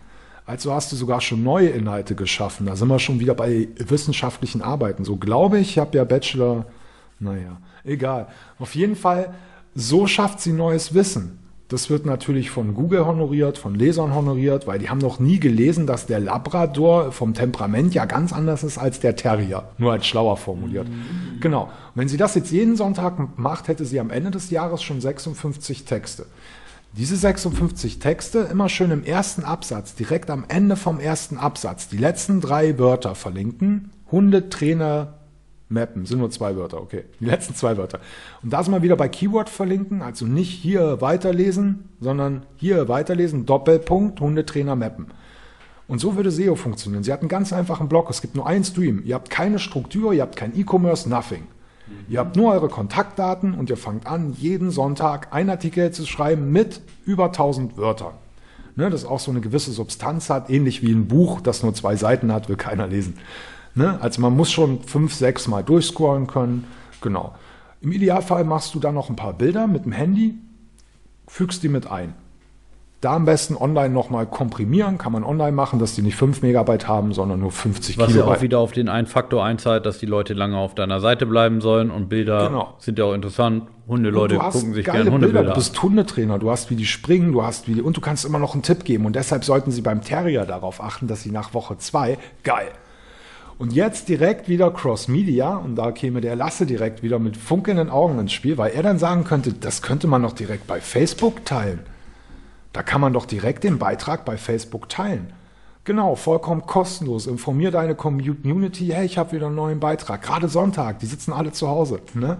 Also 0.46 0.72
hast 0.72 0.92
du 0.92 0.96
sogar 0.96 1.20
schon 1.20 1.42
neue 1.42 1.68
Inhalte 1.68 2.14
geschaffen. 2.14 2.64
Da 2.64 2.74
sind 2.74 2.88
wir 2.88 3.00
schon 3.00 3.20
wieder 3.20 3.34
bei 3.34 3.68
wissenschaftlichen 3.76 4.62
Arbeiten. 4.62 5.04
So 5.04 5.16
glaube 5.16 5.58
ich, 5.58 5.72
ich 5.72 5.78
habe 5.78 5.98
ja 5.98 6.04
Bachelor, 6.04 6.64
naja, 7.20 7.58
egal. 7.84 8.28
Auf 8.58 8.74
jeden 8.74 8.96
Fall, 8.96 9.34
so 9.74 10.06
schafft 10.06 10.40
sie 10.40 10.52
neues 10.52 10.94
Wissen. 10.94 11.45
Das 11.68 11.90
wird 11.90 12.06
natürlich 12.06 12.50
von 12.50 12.74
Google 12.74 13.06
honoriert, 13.06 13.58
von 13.58 13.74
Lesern 13.74 14.14
honoriert, 14.14 14.68
weil 14.68 14.78
die 14.78 14.88
haben 14.88 14.98
noch 14.98 15.18
nie 15.18 15.40
gelesen, 15.40 15.86
dass 15.86 16.06
der 16.06 16.20
Labrador 16.20 17.10
vom 17.10 17.34
Temperament 17.34 17.92
ja 17.92 18.04
ganz 18.04 18.32
anders 18.32 18.62
ist 18.62 18.78
als 18.78 19.00
der 19.00 19.16
Terrier. 19.16 19.64
Nur 19.76 19.90
als 19.90 20.06
schlauer 20.06 20.36
formuliert. 20.36 20.86
Genau. 21.40 21.64
Und 21.64 21.70
wenn 21.96 22.08
sie 22.08 22.18
das 22.18 22.36
jetzt 22.36 22.52
jeden 22.52 22.76
Sonntag 22.76 23.36
macht, 23.36 23.66
hätte 23.66 23.84
sie 23.84 23.98
am 23.98 24.10
Ende 24.10 24.30
des 24.30 24.50
Jahres 24.50 24.80
schon 24.82 25.00
56 25.00 25.84
Texte. 25.84 26.26
Diese 26.92 27.16
56 27.16 27.98
Texte 27.98 28.38
immer 28.50 28.68
schön 28.68 28.92
im 28.92 29.04
ersten 29.04 29.42
Absatz, 29.42 29.96
direkt 29.96 30.30
am 30.30 30.44
Ende 30.48 30.76
vom 30.76 31.00
ersten 31.00 31.36
Absatz, 31.36 31.88
die 31.88 31.98
letzten 31.98 32.40
drei 32.40 32.78
Wörter 32.78 33.16
verlinken. 33.16 33.90
Hundetrainer 34.12 35.15
Mappen, 35.68 36.06
sind 36.06 36.18
nur 36.18 36.30
zwei 36.30 36.56
Wörter, 36.56 36.80
okay. 36.80 37.04
Die 37.20 37.24
letzten 37.24 37.54
zwei 37.54 37.76
Wörter. 37.76 37.98
Und 38.42 38.52
da 38.52 38.62
sind 38.62 38.72
wir 38.72 38.82
wieder 38.82 38.96
bei 38.96 39.08
Keyword 39.08 39.48
verlinken, 39.48 40.00
also 40.00 40.24
nicht 40.24 40.50
hier 40.50 41.00
weiterlesen, 41.00 41.88
sondern 42.00 42.46
hier 42.56 42.88
weiterlesen, 42.88 43.46
Doppelpunkt, 43.46 44.20
Hundetrainer 44.20 44.76
Mappen. 44.76 45.06
Und 45.88 46.00
so 46.00 46.16
würde 46.16 46.30
SEO 46.30 46.56
funktionieren. 46.56 47.04
Sie 47.04 47.12
hat 47.12 47.20
einen 47.20 47.28
ganz 47.28 47.52
einfachen 47.52 47.88
Blog, 47.88 48.10
es 48.10 48.20
gibt 48.20 48.34
nur 48.34 48.46
einen 48.46 48.64
Stream. 48.64 49.02
Ihr 49.04 49.14
habt 49.14 49.30
keine 49.30 49.58
Struktur, 49.58 50.12
ihr 50.12 50.22
habt 50.22 50.36
kein 50.36 50.56
E-Commerce, 50.56 51.08
nothing. 51.08 51.46
Ihr 52.08 52.18
habt 52.18 52.36
nur 52.36 52.52
eure 52.52 52.68
Kontaktdaten 52.68 53.54
und 53.54 53.70
ihr 53.70 53.76
fangt 53.76 54.06
an, 54.06 54.32
jeden 54.32 54.70
Sonntag 54.70 55.32
einen 55.32 55.50
Artikel 55.50 55.92
zu 55.92 56.04
schreiben 56.04 56.50
mit 56.50 56.80
über 57.04 57.26
1000 57.26 57.76
Wörtern. 57.76 58.14
Ne, 58.74 58.90
das 58.90 59.04
auch 59.04 59.20
so 59.20 59.30
eine 59.30 59.40
gewisse 59.40 59.72
Substanz 59.72 60.28
hat, 60.28 60.50
ähnlich 60.50 60.82
wie 60.82 60.92
ein 60.92 61.08
Buch, 61.08 61.40
das 61.40 61.62
nur 61.62 61.72
zwei 61.72 61.96
Seiten 61.96 62.32
hat, 62.32 62.48
will 62.48 62.56
keiner 62.56 62.86
lesen. 62.86 63.14
Ne? 63.76 63.98
Also 64.00 64.20
man 64.20 64.34
muss 64.34 64.50
schon 64.50 64.80
fünf, 64.82 65.14
sechs 65.14 65.46
Mal 65.48 65.62
durchscrollen 65.62 66.26
können. 66.26 66.64
Genau. 67.02 67.34
Im 67.82 67.92
Idealfall 67.92 68.42
machst 68.44 68.74
du 68.74 68.80
dann 68.80 68.94
noch 68.94 69.10
ein 69.10 69.16
paar 69.16 69.34
Bilder 69.34 69.66
mit 69.66 69.84
dem 69.84 69.92
Handy, 69.92 70.34
fügst 71.28 71.62
die 71.62 71.68
mit 71.68 71.90
ein. 71.90 72.14
Da 73.02 73.14
am 73.14 73.26
besten 73.26 73.54
online 73.54 73.90
nochmal 73.92 74.24
komprimieren, 74.26 74.96
kann 74.96 75.12
man 75.12 75.22
online 75.22 75.52
machen, 75.52 75.78
dass 75.78 75.94
die 75.94 76.00
nicht 76.00 76.16
5 76.16 76.40
Megabyte 76.40 76.88
haben, 76.88 77.12
sondern 77.12 77.38
nur 77.40 77.52
50 77.52 77.98
Was 77.98 78.08
ja 78.08 78.12
Kilobyte. 78.14 78.38
auch 78.38 78.42
wieder 78.42 78.58
auf 78.58 78.72
den 78.72 78.88
einen 78.88 79.06
Faktor 79.06 79.44
einzahlt, 79.44 79.84
dass 79.84 79.98
die 79.98 80.06
Leute 80.06 80.32
lange 80.32 80.56
auf 80.56 80.74
deiner 80.74 80.98
Seite 81.00 81.26
bleiben 81.26 81.60
sollen 81.60 81.90
und 81.90 82.08
Bilder 82.08 82.48
Genau. 82.48 82.74
sind 82.78 82.98
ja 82.98 83.04
auch 83.04 83.12
interessant. 83.12 83.64
Hundeleute 83.86 84.38
gucken 84.38 84.72
sich 84.72 84.86
gerne 84.86 85.00
Bilder. 85.02 85.12
Hundebilder 85.12 85.48
Du 85.50 85.54
bist 85.54 85.80
Hundetrainer, 85.82 86.38
du 86.38 86.50
hast 86.50 86.70
wie 86.70 86.76
die 86.76 86.86
springen, 86.86 87.32
du 87.32 87.44
hast 87.44 87.68
wie 87.68 87.82
und 87.82 87.94
du 87.98 88.00
kannst 88.00 88.24
immer 88.24 88.38
noch 88.38 88.54
einen 88.54 88.62
Tipp 88.62 88.84
geben 88.84 89.04
und 89.04 89.14
deshalb 89.14 89.44
sollten 89.44 89.70
sie 89.70 89.82
beim 89.82 90.00
Terrier 90.00 90.46
darauf 90.46 90.82
achten, 90.82 91.06
dass 91.06 91.22
sie 91.22 91.30
nach 91.30 91.52
Woche 91.52 91.76
zwei 91.76 92.16
geil. 92.42 92.68
Und 93.58 93.72
jetzt 93.72 94.10
direkt 94.10 94.48
wieder 94.48 94.70
Cross 94.70 95.08
Media 95.08 95.56
und 95.56 95.76
da 95.76 95.90
käme 95.90 96.20
der 96.20 96.36
Lasse 96.36 96.66
direkt 96.66 97.02
wieder 97.02 97.18
mit 97.18 97.38
funkelnden 97.38 97.88
Augen 97.88 98.18
ins 98.18 98.32
Spiel, 98.32 98.58
weil 98.58 98.72
er 98.72 98.82
dann 98.82 98.98
sagen 98.98 99.24
könnte, 99.24 99.54
das 99.54 99.80
könnte 99.80 100.06
man 100.06 100.22
doch 100.22 100.34
direkt 100.34 100.66
bei 100.66 100.80
Facebook 100.80 101.44
teilen. 101.46 101.80
Da 102.74 102.82
kann 102.82 103.00
man 103.00 103.14
doch 103.14 103.24
direkt 103.24 103.64
den 103.64 103.78
Beitrag 103.78 104.26
bei 104.26 104.36
Facebook 104.36 104.90
teilen. 104.90 105.32
Genau, 105.84 106.16
vollkommen 106.16 106.66
kostenlos. 106.66 107.26
Informier 107.26 107.70
deine 107.70 107.94
Community, 107.94 108.88
hey, 108.88 109.06
ich 109.06 109.16
habe 109.16 109.32
wieder 109.32 109.46
einen 109.46 109.54
neuen 109.54 109.80
Beitrag. 109.80 110.20
Gerade 110.20 110.48
Sonntag, 110.48 110.98
die 110.98 111.06
sitzen 111.06 111.32
alle 111.32 111.52
zu 111.52 111.68
Hause. 111.68 112.00
Ne? 112.12 112.36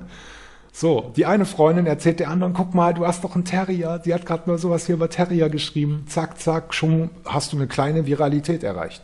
So, 0.72 1.12
die 1.16 1.24
eine 1.24 1.46
Freundin 1.46 1.86
erzählt 1.86 2.20
der 2.20 2.28
anderen, 2.28 2.52
guck 2.52 2.74
mal, 2.74 2.92
du 2.92 3.06
hast 3.06 3.24
doch 3.24 3.34
einen 3.34 3.46
Terrier. 3.46 3.98
Die 4.04 4.12
hat 4.12 4.26
gerade 4.26 4.42
nur 4.46 4.58
sowas 4.58 4.84
hier 4.84 4.96
über 4.96 5.08
Terrier 5.08 5.48
geschrieben. 5.48 6.04
Zack, 6.08 6.38
zack, 6.38 6.74
schon 6.74 7.08
hast 7.24 7.54
du 7.54 7.56
eine 7.56 7.68
kleine 7.68 8.04
Viralität 8.04 8.62
erreicht. 8.62 9.02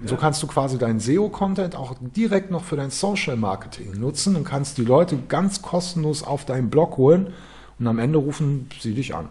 Und 0.00 0.08
so 0.08 0.16
kannst 0.16 0.42
du 0.42 0.46
quasi 0.46 0.78
deinen 0.78 0.98
SEO-Content 0.98 1.76
auch 1.76 1.94
direkt 2.00 2.50
noch 2.50 2.64
für 2.64 2.76
dein 2.76 2.90
Social-Marketing 2.90 3.98
nutzen 3.98 4.34
und 4.34 4.44
kannst 4.44 4.78
die 4.78 4.84
Leute 4.84 5.18
ganz 5.28 5.60
kostenlos 5.60 6.22
auf 6.22 6.46
deinen 6.46 6.70
Blog 6.70 6.96
holen 6.96 7.34
und 7.78 7.86
am 7.86 7.98
Ende 7.98 8.18
rufen 8.18 8.68
sie 8.80 8.94
dich 8.94 9.14
an. 9.14 9.28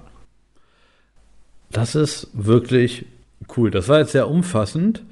Das 1.72 1.95
ist 1.95 2.28
wirklich 2.34 3.05
cool. 3.57 3.72
Das 3.72 3.88
war 3.88 3.99
jetzt 3.99 4.11
sehr 4.11 4.30
umfassend. 4.30 5.03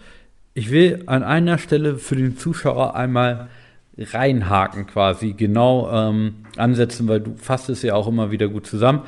Ich 0.53 0.71
will 0.71 1.03
an 1.07 1.23
einer 1.23 1.57
Stelle 1.57 1.97
für 1.97 2.15
den 2.15 2.37
Zuschauer 2.37 2.95
einmal 2.95 3.47
reinhaken 3.97 4.85
quasi, 4.85 5.33
genau 5.33 5.89
ähm, 5.91 6.45
ansetzen, 6.55 7.07
weil 7.07 7.21
du 7.21 7.35
fasst 7.35 7.69
es 7.69 7.81
ja 7.81 7.95
auch 7.95 8.07
immer 8.07 8.29
wieder 8.29 8.47
gut 8.47 8.67
zusammen. 8.67 9.01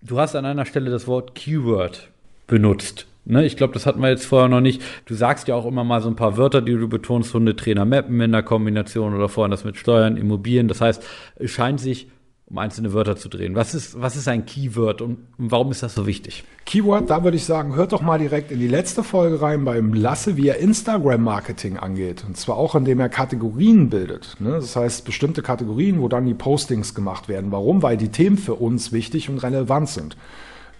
Du 0.00 0.18
hast 0.18 0.36
an 0.36 0.44
einer 0.44 0.64
Stelle 0.64 0.90
das 0.90 1.06
Wort 1.06 1.34
Keyword 1.34 2.08
benutzt. 2.46 3.06
Ne, 3.24 3.44
ich 3.44 3.56
glaube, 3.56 3.72
das 3.72 3.86
hatten 3.86 4.00
wir 4.00 4.08
jetzt 4.08 4.26
vorher 4.26 4.48
noch 4.48 4.60
nicht. 4.60 4.82
Du 5.06 5.14
sagst 5.14 5.46
ja 5.46 5.54
auch 5.54 5.64
immer 5.64 5.84
mal 5.84 6.02
so 6.02 6.08
ein 6.08 6.16
paar 6.16 6.36
Wörter, 6.36 6.60
die 6.60 6.72
du 6.72 6.88
betonst, 6.88 7.32
Hundetrainer 7.32 7.84
mappen 7.84 8.20
in 8.20 8.32
der 8.32 8.42
Kombination 8.42 9.14
oder 9.14 9.28
vorhin 9.28 9.52
das 9.52 9.64
mit 9.64 9.76
Steuern, 9.76 10.16
Immobilien. 10.16 10.66
Das 10.66 10.80
heißt, 10.80 11.04
es 11.36 11.50
scheint 11.50 11.80
sich 11.80 12.08
um 12.52 12.58
einzelne 12.58 12.92
Wörter 12.92 13.16
zu 13.16 13.30
drehen. 13.30 13.54
Was 13.54 13.74
ist, 13.74 13.98
was 13.98 14.14
ist 14.14 14.28
ein 14.28 14.44
Keyword 14.44 15.00
und 15.00 15.20
warum 15.38 15.70
ist 15.70 15.82
das 15.82 15.94
so 15.94 16.06
wichtig? 16.06 16.44
Keyword, 16.66 17.08
da 17.08 17.24
würde 17.24 17.38
ich 17.38 17.46
sagen, 17.46 17.74
hört 17.76 17.92
doch 17.92 18.02
mal 18.02 18.18
direkt 18.18 18.52
in 18.52 18.60
die 18.60 18.68
letzte 18.68 19.02
Folge 19.02 19.40
rein 19.40 19.64
beim 19.64 19.94
Lasse, 19.94 20.36
wie 20.36 20.48
er 20.48 20.58
Instagram-Marketing 20.58 21.78
angeht. 21.78 22.24
Und 22.26 22.36
zwar 22.36 22.58
auch, 22.58 22.74
indem 22.74 23.00
er 23.00 23.08
Kategorien 23.08 23.88
bildet. 23.88 24.36
Ne? 24.38 24.50
Das 24.50 24.76
heißt, 24.76 25.06
bestimmte 25.06 25.40
Kategorien, 25.40 26.02
wo 26.02 26.08
dann 26.08 26.26
die 26.26 26.34
Postings 26.34 26.94
gemacht 26.94 27.26
werden. 27.26 27.50
Warum? 27.52 27.82
Weil 27.82 27.96
die 27.96 28.10
Themen 28.10 28.36
für 28.36 28.54
uns 28.54 28.92
wichtig 28.92 29.30
und 29.30 29.38
relevant 29.38 29.88
sind. 29.88 30.18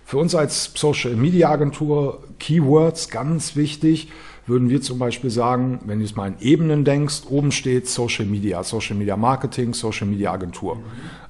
Für 0.04 0.18
uns 0.18 0.34
als 0.34 0.72
Social 0.74 1.14
Media 1.14 1.50
Agentur 1.50 2.22
Keywords 2.38 3.08
ganz 3.08 3.56
wichtig, 3.56 4.08
würden 4.46 4.70
wir 4.70 4.82
zum 4.82 4.98
Beispiel 4.98 5.30
sagen, 5.30 5.80
wenn 5.84 6.00
du 6.00 6.04
es 6.04 6.16
mal 6.16 6.28
in 6.28 6.34
Ebenen 6.40 6.84
denkst, 6.84 7.22
oben 7.30 7.52
steht 7.52 7.88
Social 7.88 8.26
Media, 8.26 8.62
Social 8.64 8.96
Media 8.96 9.16
Marketing, 9.16 9.72
Social 9.72 10.06
Media 10.06 10.32
Agentur. 10.32 10.78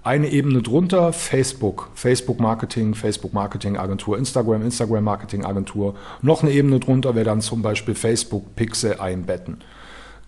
Eine 0.02 0.30
Ebene 0.30 0.62
drunter 0.62 1.12
Facebook, 1.12 1.90
Facebook 1.94 2.40
Marketing, 2.40 2.94
Facebook 2.94 3.34
Marketing 3.34 3.76
Agentur, 3.76 4.16
Instagram, 4.16 4.62
Instagram 4.62 5.04
Marketing 5.04 5.44
Agentur. 5.44 5.94
Noch 6.22 6.42
eine 6.42 6.52
Ebene 6.52 6.80
drunter 6.80 7.14
wäre 7.14 7.26
dann 7.26 7.42
zum 7.42 7.62
Beispiel 7.62 7.94
Facebook 7.94 8.56
Pixel 8.56 8.98
einbetten. 8.98 9.58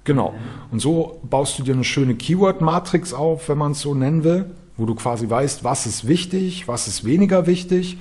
Genau. 0.05 0.35
Und 0.71 0.81
so 0.81 1.21
baust 1.23 1.59
du 1.59 1.63
dir 1.63 1.75
eine 1.75 1.85
schöne 1.85 2.15
Keyword-Matrix 2.15 3.15
auf, 3.15 3.49
wenn 3.49 3.59
man 3.59 3.73
es 3.73 3.81
so 3.81 3.95
nennen 3.95 4.23
will, 4.23 4.45
wo 4.77 4.85
du 4.85 4.95
quasi 4.95 5.29
weißt, 5.29 5.65
was 5.65 5.87
ist 5.87 6.07
wichtig, 6.07 6.69
was 6.69 6.87
ist 6.87 7.05
weniger 7.05 7.47
wichtig. 7.47 7.97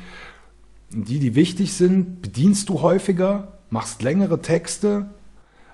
Die, 0.95 1.19
die 1.19 1.33
wichtig 1.33 1.73
sind, 1.73 2.21
bedienst 2.21 2.69
du 2.69 2.81
häufiger, 2.81 3.59
machst 3.71 4.03
längere 4.03 4.41
Texte, 4.41 5.07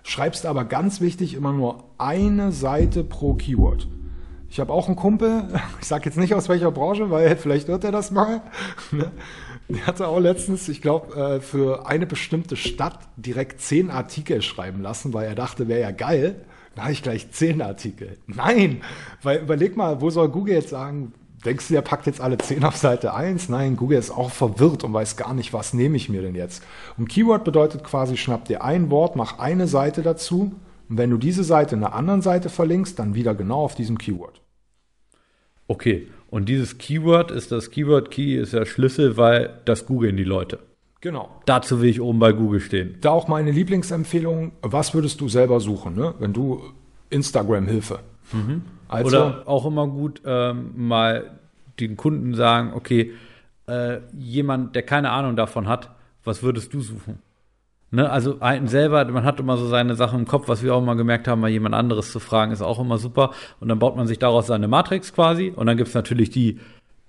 schreibst 0.03 0.45
aber 0.45 0.63
ganz 0.63 1.01
wichtig 1.01 1.33
immer 1.33 1.51
nur 1.51 1.83
eine 1.97 2.53
Seite 2.53 3.03
pro 3.03 3.33
Keyword. 3.33 3.87
Ich 4.49 4.61
habe 4.61 4.71
auch 4.71 4.87
einen 4.87 4.95
Kumpel, 4.95 5.43
ich 5.81 5.87
sage 5.87 6.05
jetzt 6.05 6.17
nicht 6.17 6.33
aus 6.33 6.47
welcher 6.47 6.71
Branche, 6.71 7.11
weil 7.11 7.35
vielleicht 7.35 7.67
hört 7.67 7.83
er 7.83 7.91
das 7.91 8.11
mal. 8.11 8.41
ne? 8.91 9.11
Der 9.67 9.85
hatte 9.85 10.07
auch 10.07 10.19
letztens, 10.19 10.67
ich 10.67 10.81
glaube, 10.81 11.41
für 11.41 11.85
eine 11.85 12.07
bestimmte 12.07 12.55
Stadt 12.55 13.01
direkt 13.17 13.61
zehn 13.61 13.91
Artikel 13.91 14.41
schreiben 14.41 14.81
lassen, 14.81 15.13
weil 15.13 15.27
er 15.27 15.35
dachte, 15.35 15.67
wäre 15.67 15.81
ja 15.81 15.91
geil. 15.91 16.41
Da 16.75 16.83
habe 16.83 16.93
ich 16.93 17.03
gleich 17.03 17.29
zehn 17.31 17.61
Artikel. 17.61 18.17
Nein, 18.25 18.81
weil 19.21 19.41
überleg 19.41 19.77
mal, 19.77 20.01
wo 20.01 20.09
soll 20.09 20.29
Google 20.29 20.55
jetzt 20.55 20.69
sagen, 20.69 21.13
denkst 21.45 21.67
du, 21.67 21.73
der 21.73 21.81
packt 21.81 22.05
jetzt 22.05 22.21
alle 22.21 22.37
zehn 22.37 22.63
auf 22.63 22.77
Seite 22.77 23.13
1? 23.13 23.49
Nein, 23.49 23.75
Google 23.75 23.97
ist 23.97 24.11
auch 24.11 24.31
verwirrt 24.31 24.83
und 24.83 24.93
weiß 24.93 25.17
gar 25.17 25.33
nicht, 25.33 25.53
was 25.53 25.73
nehme 25.73 25.97
ich 25.97 26.09
mir 26.09 26.21
denn 26.21 26.35
jetzt. 26.35 26.63
Und 26.97 27.09
Keyword 27.09 27.43
bedeutet 27.43 27.83
quasi, 27.83 28.17
schnapp 28.17 28.45
dir 28.45 28.63
ein 28.63 28.89
Wort, 28.89 29.15
mach 29.15 29.39
eine 29.39 29.67
Seite 29.67 30.01
dazu 30.01 30.53
und 30.89 30.97
wenn 30.97 31.11
du 31.11 31.17
diese 31.17 31.43
Seite 31.43 31.75
in 31.75 31.83
einer 31.83 31.93
anderen 31.93 32.21
Seite 32.21 32.49
verlinkst, 32.49 32.97
dann 32.97 33.13
wieder 33.13 33.35
genau 33.35 33.63
auf 33.63 33.75
diesem 33.75 33.97
Keyword. 33.97 34.41
Okay, 35.67 36.07
und 36.31 36.49
dieses 36.49 36.79
Keyword 36.79 37.29
ist 37.29 37.51
das 37.51 37.69
Keyword 37.69 38.09
Key, 38.09 38.35
ist 38.35 38.53
der 38.53 38.65
Schlüssel, 38.65 39.17
weil 39.17 39.61
das 39.65 39.85
googeln 39.85 40.17
die 40.17 40.23
Leute. 40.23 40.59
Genau. 41.01 41.29
Dazu 41.45 41.81
will 41.81 41.89
ich 41.89 42.01
oben 42.01 42.19
bei 42.19 42.33
Google 42.33 42.59
stehen. 42.59 42.97
Da 43.01 43.11
auch 43.11 43.27
meine 43.27 43.51
Lieblingsempfehlung, 43.51 44.51
was 44.61 44.93
würdest 44.93 45.21
du 45.21 45.29
selber 45.29 45.59
suchen, 45.59 45.95
ne? 45.95 46.15
wenn 46.19 46.33
du 46.33 46.61
Instagram-Hilfe? 47.09 47.99
Also, 48.89 49.17
Oder 49.17 49.43
auch 49.45 49.65
immer 49.65 49.87
gut 49.87 50.21
ähm, 50.25 50.71
mal 50.75 51.39
den 51.79 51.95
Kunden 51.95 52.33
sagen, 52.33 52.73
okay, 52.75 53.13
äh, 53.67 53.99
jemand, 54.17 54.75
der 54.75 54.83
keine 54.83 55.11
Ahnung 55.11 55.35
davon 55.35 55.67
hat, 55.67 55.91
was 56.23 56.43
würdest 56.43 56.73
du 56.73 56.81
suchen? 56.81 57.19
Ne, 57.91 58.09
also 58.09 58.39
einen 58.39 58.67
selber, 58.67 59.03
man 59.05 59.23
hat 59.23 59.39
immer 59.39 59.57
so 59.57 59.67
seine 59.67 59.95
Sachen 59.95 60.19
im 60.19 60.27
Kopf, 60.27 60.47
was 60.47 60.61
wir 60.61 60.75
auch 60.75 60.81
mal 60.81 60.93
gemerkt 60.95 61.27
haben, 61.27 61.41
mal 61.41 61.49
jemand 61.49 61.73
anderes 61.73 62.11
zu 62.11 62.19
fragen, 62.19 62.51
ist 62.51 62.61
auch 62.61 62.79
immer 62.79 62.99
super. 62.99 63.31
Und 63.59 63.69
dann 63.69 63.79
baut 63.79 63.95
man 63.95 64.05
sich 64.05 64.19
daraus 64.19 64.47
seine 64.47 64.67
Matrix 64.67 65.13
quasi. 65.13 65.51
Und 65.55 65.65
dann 65.65 65.75
gibt's 65.75 65.95
natürlich 65.95 66.29
die, 66.29 66.59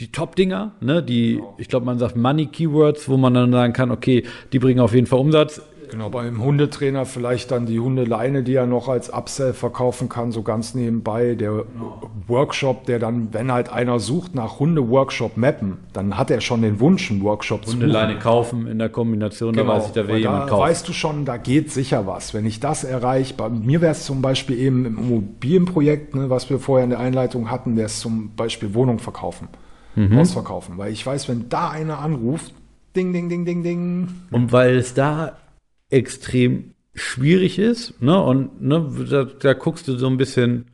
die 0.01 0.11
Top-Dinger, 0.11 0.73
ne, 0.81 1.03
die, 1.03 1.43
ich 1.59 1.69
glaube, 1.69 1.85
man 1.85 1.99
sagt 1.99 2.17
Money-Keywords, 2.17 3.11
wo 3.11 3.19
man 3.19 3.35
dann 3.35 3.53
sagen 3.53 3.75
kann, 3.75 3.91
okay, 3.91 4.25
die 4.53 4.59
bringen 4.59 4.81
auf 4.81 4.95
jeden 4.95 5.07
Fall 5.07 5.19
Umsatz. 5.19 5.61
Genau, 5.91 6.09
beim 6.11 6.43
Hundetrainer 6.43 7.05
vielleicht 7.07 7.51
dann 7.51 7.67
die 7.67 7.81
Hundeleine, 7.81 8.43
die 8.43 8.55
er 8.55 8.67
noch 8.67 8.89
als 8.89 9.11
Upsell 9.11 9.53
verkaufen 9.53 10.09
kann, 10.09 10.33
so 10.33 10.43
ganz 10.43 10.75
nebenbei. 10.75 11.35
Der 11.35 11.65
Workshop, 12.27 12.87
der 12.87 12.99
dann, 12.99 13.33
wenn 13.33 13.51
halt 13.53 13.71
einer 13.73 13.99
sucht 14.01 14.35
nach 14.35 14.59
Hunde-Workshop 14.61 15.37
mappen, 15.37 15.79
dann 15.93 16.17
hat 16.17 16.31
er 16.31 16.41
schon 16.41 16.63
den 16.63 16.81
Wunsch, 16.81 17.11
einen 17.11 17.23
Workshop 17.23 17.67
zu 17.67 17.73
Hundeleine 17.75 18.19
kaufen 18.19 18.67
in 18.67 18.79
der 18.79 18.89
Kombination, 18.89 19.55
da 19.55 19.67
weiß 19.67 19.87
ich, 19.87 19.93
da 19.93 20.03
will 20.05 20.15
weil 20.15 20.21
jemand 20.21 20.45
da 20.45 20.49
kaufen. 20.49 20.63
weißt 20.63 20.89
du 20.89 20.93
schon, 20.93 21.25
da 21.25 21.37
geht 21.37 21.71
sicher 21.73 22.07
was. 22.07 22.35
Wenn 22.35 22.47
ich 22.47 22.61
das 22.61 22.85
erreiche, 22.85 23.35
bei 23.35 23.49
mir 23.49 23.81
wäre 23.81 23.93
es 23.93 24.05
zum 24.05 24.23
Beispiel 24.23 24.59
eben 24.59 24.85
im 24.87 24.99
Immobilienprojekt, 24.99 26.15
ne, 26.15 26.31
was 26.31 26.51
wir 26.51 26.59
vorher 26.59 26.85
in 26.85 26.91
der 26.91 27.01
Einleitung 27.01 27.51
hatten, 27.51 27.77
wäre 27.77 27.87
es 27.87 28.01
zum 28.01 28.31
Beispiel 28.37 28.75
Wohnung 28.75 28.99
verkaufen, 28.99 29.49
Mhm. 29.97 30.17
Haus 30.19 30.33
verkaufen. 30.33 30.75
Weil 30.79 30.93
ich 30.93 31.05
weiß, 31.05 31.29
wenn 31.29 31.49
da 31.49 31.71
einer 31.71 31.99
anruft, 31.99 32.55
ding, 32.95 33.13
ding, 33.13 33.29
ding, 33.29 33.45
ding, 33.45 33.63
ding, 33.65 34.09
Und 34.31 34.53
weil 34.53 34.77
es 34.77 34.95
da 34.95 35.33
extrem 35.91 36.75
schwierig 36.95 37.59
ist, 37.59 38.01
ne, 38.03 38.21
und 38.21 38.63
ne, 38.63 38.91
da, 39.11 39.25
da 39.25 39.53
guckst 39.53 39.89
du 39.89 39.97
so 39.97 40.07
ein 40.07 40.17
bisschen 40.17 40.67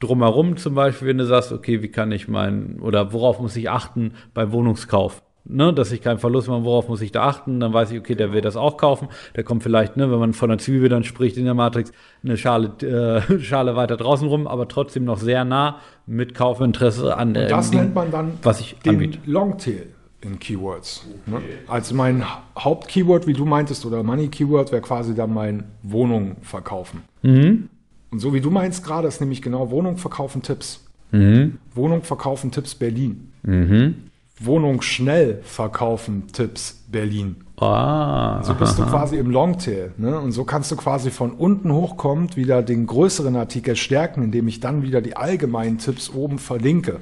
drumherum 0.00 0.56
zum 0.56 0.74
Beispiel, 0.74 1.08
wenn 1.08 1.18
du 1.18 1.26
sagst, 1.26 1.52
okay, 1.52 1.82
wie 1.82 1.88
kann 1.88 2.12
ich 2.12 2.28
mein, 2.28 2.78
oder 2.80 3.12
worauf 3.12 3.40
muss 3.40 3.56
ich 3.56 3.70
achten 3.70 4.12
beim 4.34 4.52
Wohnungskauf? 4.52 5.22
Ne, 5.46 5.74
dass 5.74 5.92
ich 5.92 6.00
keinen 6.00 6.18
Verlust 6.18 6.48
mache, 6.48 6.64
worauf 6.64 6.88
muss 6.88 7.02
ich 7.02 7.12
da 7.12 7.24
achten? 7.24 7.60
Dann 7.60 7.74
weiß 7.74 7.90
ich, 7.90 7.98
okay, 7.98 8.14
der 8.14 8.32
will 8.32 8.40
das 8.40 8.56
auch 8.56 8.78
kaufen. 8.78 9.08
Der 9.36 9.44
kommt 9.44 9.62
vielleicht, 9.62 9.94
ne, 9.94 10.10
wenn 10.10 10.18
man 10.18 10.32
von 10.32 10.48
der 10.48 10.56
Zwiebel 10.56 10.88
dann 10.88 11.04
spricht 11.04 11.36
in 11.36 11.44
der 11.44 11.52
Matrix, 11.52 11.92
eine 12.22 12.38
Schale, 12.38 12.68
äh, 12.80 13.38
Schale 13.40 13.76
weiter 13.76 13.98
draußen 13.98 14.26
rum, 14.26 14.46
aber 14.46 14.68
trotzdem 14.68 15.04
noch 15.04 15.18
sehr 15.18 15.44
nah 15.44 15.80
mit 16.06 16.34
Kaufinteresse 16.34 17.18
an 17.18 17.34
der 17.34 17.48
Das 17.48 17.72
nennt 17.72 17.94
man 17.94 18.10
dann 18.10 18.38
was 18.42 18.60
ich 18.60 18.76
den 18.86 18.94
anbiete. 18.94 19.18
Longtail 19.26 19.94
in 20.24 20.38
Keywords. 20.38 21.06
Ne? 21.26 21.40
Also 21.66 21.94
mein 21.94 22.24
Hauptkeyword, 22.58 23.26
wie 23.26 23.32
du 23.32 23.44
meintest, 23.44 23.84
oder 23.86 24.02
Money-Keyword 24.02 24.72
wäre 24.72 24.82
quasi 24.82 25.14
dann 25.14 25.32
mein 25.32 25.64
Wohnung 25.82 26.36
verkaufen. 26.42 27.02
Mhm. 27.22 27.68
Und 28.10 28.18
so 28.18 28.32
wie 28.32 28.40
du 28.40 28.50
meinst 28.50 28.84
gerade, 28.84 29.08
ist 29.08 29.20
nämlich 29.20 29.42
genau 29.42 29.70
Wohnung 29.70 29.96
verkaufen 29.96 30.42
Tipps. 30.42 30.84
Mhm. 31.10 31.58
Wohnung 31.74 32.02
verkaufen 32.02 32.50
Tipps 32.50 32.74
Berlin. 32.74 33.32
Mhm. 33.42 33.94
Wohnung 34.38 34.82
schnell 34.82 35.40
verkaufen 35.42 36.28
Tipps 36.32 36.84
Berlin. 36.90 37.43
Ah, 37.56 38.42
So 38.42 38.54
bist 38.54 38.78
du 38.78 38.82
quasi 38.84 39.16
im 39.16 39.30
Longtail. 39.30 39.92
Ne? 39.96 40.18
Und 40.18 40.32
so 40.32 40.44
kannst 40.44 40.72
du 40.72 40.76
quasi 40.76 41.10
von 41.10 41.30
unten 41.32 41.72
hochkommt, 41.72 42.36
wieder 42.36 42.62
den 42.62 42.86
größeren 42.86 43.36
Artikel 43.36 43.76
stärken, 43.76 44.24
indem 44.24 44.48
ich 44.48 44.58
dann 44.60 44.82
wieder 44.82 45.00
die 45.00 45.16
allgemeinen 45.16 45.78
Tipps 45.78 46.10
oben 46.10 46.38
verlinke. 46.38 47.00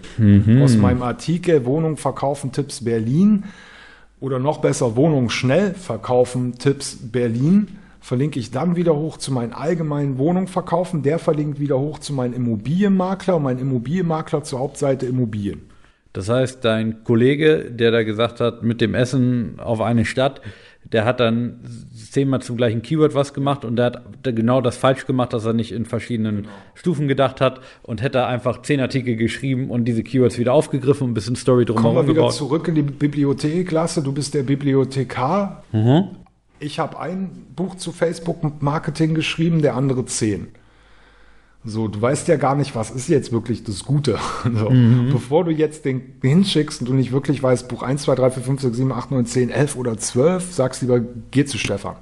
Aus 0.62 0.76
meinem 0.76 1.02
Artikel 1.02 1.64
Wohnung 1.64 1.96
verkaufen 1.96 2.52
Tipps 2.52 2.84
Berlin 2.84 3.44
oder 4.20 4.38
noch 4.38 4.58
besser 4.58 4.94
Wohnung 4.94 5.30
schnell 5.30 5.74
verkaufen 5.74 6.58
Tipps 6.58 6.98
Berlin 7.00 7.78
verlinke 8.02 8.38
ich 8.40 8.50
dann 8.50 8.76
wieder 8.76 8.96
hoch 8.96 9.16
zu 9.16 9.32
meinen 9.32 9.52
allgemeinen 9.52 10.18
Wohnung 10.18 10.48
verkaufen. 10.48 11.02
Der 11.02 11.18
verlinkt 11.18 11.60
wieder 11.60 11.78
hoch 11.78 11.98
zu 12.00 12.12
meinem 12.12 12.34
Immobilienmakler 12.34 13.36
und 13.36 13.44
mein 13.44 13.58
Immobilienmakler 13.58 14.42
zur 14.42 14.58
Hauptseite 14.58 15.06
Immobilien. 15.06 15.62
Das 16.12 16.28
heißt, 16.28 16.64
dein 16.64 17.04
Kollege, 17.04 17.70
der 17.70 17.90
da 17.90 18.02
gesagt 18.02 18.40
hat, 18.40 18.62
mit 18.62 18.80
dem 18.80 18.94
Essen 18.94 19.58
auf 19.58 19.80
eine 19.80 20.04
Stadt, 20.04 20.42
der 20.84 21.04
hat 21.04 21.20
dann 21.20 21.60
zehnmal 21.94 22.42
zum 22.42 22.56
gleichen 22.56 22.82
Keyword 22.82 23.14
was 23.14 23.32
gemacht 23.32 23.64
und 23.64 23.76
der 23.76 23.86
hat 23.86 24.02
genau 24.22 24.60
das 24.60 24.76
falsch 24.76 25.06
gemacht, 25.06 25.32
dass 25.32 25.46
er 25.46 25.52
nicht 25.52 25.72
in 25.72 25.86
verschiedenen 25.86 26.48
Stufen 26.74 27.08
gedacht 27.08 27.40
hat 27.40 27.60
und 27.82 28.02
hätte 28.02 28.26
einfach 28.26 28.62
zehn 28.62 28.80
Artikel 28.80 29.16
geschrieben 29.16 29.70
und 29.70 29.86
diese 29.86 30.02
Keywords 30.02 30.38
wieder 30.38 30.52
aufgegriffen 30.52 31.04
und 31.04 31.10
ein 31.12 31.14
bisschen 31.14 31.36
Story 31.36 31.64
Kommen 31.64 31.76
drumherum 31.76 31.96
wir 31.96 32.02
wieder 32.08 32.14
gebaut. 32.22 32.34
zurück 32.34 32.68
in 32.68 32.74
die 32.74 32.82
Bibliothekklasse. 32.82 34.02
Du 34.02 34.12
bist 34.12 34.34
der 34.34 34.42
Bibliothekar. 34.42 35.62
Ich 36.58 36.78
habe 36.78 36.98
ein 37.00 37.46
Buch 37.56 37.76
zu 37.76 37.92
Facebook-Marketing 37.92 39.14
geschrieben, 39.14 39.62
der 39.62 39.76
andere 39.76 40.04
zehn. 40.04 40.48
So, 41.64 41.86
du 41.86 42.02
weißt 42.02 42.26
ja 42.26 42.36
gar 42.36 42.56
nicht, 42.56 42.74
was 42.74 42.90
ist 42.90 43.08
jetzt 43.08 43.30
wirklich 43.30 43.62
das 43.62 43.84
Gute. 43.84 44.18
So, 44.44 44.72
Bevor 45.12 45.44
du 45.44 45.52
jetzt 45.52 45.84
den 45.84 46.02
hinschickst 46.20 46.80
und 46.80 46.88
du 46.88 46.94
nicht 46.94 47.12
wirklich 47.12 47.42
weißt, 47.42 47.68
Buch 47.68 47.82
1, 47.82 48.02
2, 48.02 48.14
3, 48.16 48.30
4, 48.30 48.42
5, 48.42 48.62
6, 48.62 48.76
7, 48.76 48.92
8, 48.92 49.10
9, 49.12 49.26
10, 49.26 49.50
11 49.50 49.76
oder 49.76 49.96
12, 49.96 50.52
sagst 50.52 50.82
lieber, 50.82 51.00
geh 51.30 51.44
zu 51.44 51.58
Stefan. 51.58 51.96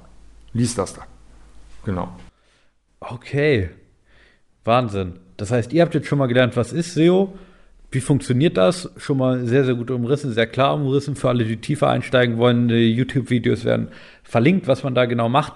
Lies 0.53 0.75
das 0.75 0.95
da. 0.95 1.01
Genau. 1.85 2.09
Okay. 2.99 3.69
Wahnsinn. 4.63 5.13
Das 5.37 5.51
heißt, 5.51 5.73
ihr 5.73 5.81
habt 5.81 5.93
jetzt 5.93 6.07
schon 6.07 6.19
mal 6.19 6.27
gelernt, 6.27 6.55
was 6.55 6.73
ist 6.73 6.93
SEO? 6.93 7.33
Wie 7.91 7.99
funktioniert 7.99 8.57
das? 8.57 8.89
Schon 8.97 9.17
mal 9.17 9.45
sehr, 9.45 9.65
sehr 9.65 9.75
gut 9.75 9.91
umrissen, 9.91 10.33
sehr 10.33 10.47
klar 10.47 10.75
umrissen. 10.75 11.15
Für 11.15 11.29
alle, 11.29 11.45
die 11.45 11.57
tiefer 11.57 11.89
einsteigen 11.89 12.37
wollen, 12.37 12.67
die 12.67 12.93
YouTube-Videos 12.93 13.65
werden 13.65 13.89
verlinkt, 14.23 14.67
was 14.67 14.83
man 14.83 14.95
da 14.95 15.05
genau 15.05 15.29
macht. 15.29 15.53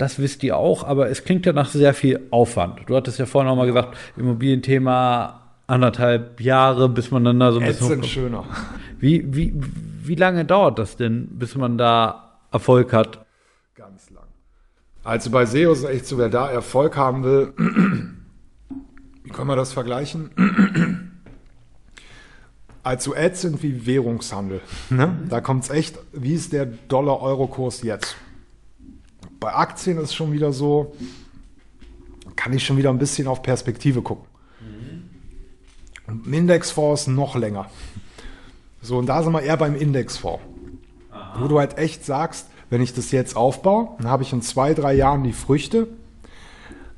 Das 0.00 0.18
wisst 0.18 0.42
ihr 0.44 0.56
auch, 0.56 0.82
aber 0.82 1.10
es 1.10 1.24
klingt 1.24 1.44
ja 1.44 1.52
nach 1.52 1.68
sehr 1.68 1.92
viel 1.92 2.20
Aufwand. 2.30 2.80
Du 2.86 2.96
hattest 2.96 3.18
ja 3.18 3.26
vorhin 3.26 3.50
auch 3.50 3.56
mal 3.56 3.66
gesagt, 3.66 3.98
Immobilienthema 4.16 5.42
anderthalb 5.66 6.40
Jahre, 6.40 6.88
bis 6.88 7.10
man 7.10 7.22
dann 7.22 7.38
da 7.38 7.52
so 7.52 7.60
ein 7.60 7.66
bisschen. 7.66 7.86
Ätzend 7.86 8.04
hochkommt. 8.04 8.06
schöner. 8.06 8.44
Wie, 8.98 9.26
wie, 9.36 9.52
wie 10.02 10.14
lange 10.14 10.46
dauert 10.46 10.78
das 10.78 10.96
denn, 10.96 11.28
bis 11.38 11.54
man 11.54 11.76
da 11.76 12.38
Erfolg 12.50 12.94
hat? 12.94 13.26
Ganz 13.74 14.08
lang. 14.08 14.24
Also 15.04 15.28
bei 15.28 15.44
SEO 15.44 15.72
ist 15.72 15.80
es 15.80 15.84
echt 15.84 16.06
so, 16.06 16.16
wer 16.16 16.30
da 16.30 16.50
Erfolg 16.50 16.96
haben 16.96 17.22
will, 17.22 17.52
wie 19.22 19.28
können 19.28 19.48
wir 19.48 19.56
das 19.56 19.74
vergleichen? 19.74 20.30
Also 22.82 23.14
Ads 23.14 23.42
sind 23.42 23.62
wie 23.62 23.84
Währungshandel. 23.84 24.62
Ne? 24.88 25.14
Da 25.28 25.42
kommt 25.42 25.64
es 25.64 25.70
echt, 25.70 25.98
wie 26.14 26.32
ist 26.32 26.54
der 26.54 26.64
Dollar-Euro-Kurs 26.64 27.82
jetzt? 27.82 28.16
Bei 29.40 29.54
Aktien 29.54 29.96
ist 29.98 30.14
schon 30.14 30.32
wieder 30.32 30.52
so, 30.52 30.94
kann 32.36 32.52
ich 32.52 32.64
schon 32.64 32.76
wieder 32.76 32.90
ein 32.90 32.98
bisschen 32.98 33.26
auf 33.26 33.42
Perspektive 33.42 34.02
gucken. 34.02 34.26
Und 36.06 36.26
Im 36.26 36.34
Indexfonds 36.34 37.06
noch 37.06 37.36
länger. 37.36 37.70
So, 38.82 38.98
und 38.98 39.06
da 39.06 39.22
sind 39.22 39.32
wir 39.32 39.42
eher 39.42 39.56
beim 39.56 39.76
Indexfonds. 39.76 40.42
Wo 41.38 41.48
du 41.48 41.58
halt 41.58 41.78
echt 41.78 42.04
sagst, 42.04 42.48
wenn 42.68 42.82
ich 42.82 42.92
das 42.92 43.12
jetzt 43.12 43.36
aufbaue, 43.36 43.90
dann 43.98 44.08
habe 44.08 44.22
ich 44.22 44.32
in 44.32 44.42
zwei, 44.42 44.74
drei 44.74 44.94
Jahren 44.94 45.24
die 45.24 45.32
Früchte. 45.32 45.88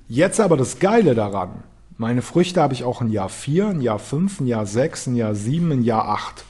Jetzt 0.09 0.40
aber 0.40 0.57
das 0.57 0.78
Geile 0.78 1.14
daran, 1.14 1.62
meine 1.97 2.22
Früchte 2.22 2.61
habe 2.61 2.74
ich 2.74 2.84
auch 2.84 3.01
in 3.01 3.11
Jahr 3.11 3.28
4, 3.28 3.70
in 3.70 3.80
Jahr 3.80 3.99
5, 3.99 4.40
in 4.40 4.47
Jahr 4.49 4.66
6, 4.66 5.07
in 5.09 5.16
Jahr 5.16 5.34
7, 5.34 5.70
in 5.70 5.82
Jahr 5.82 6.09
8. 6.09 6.45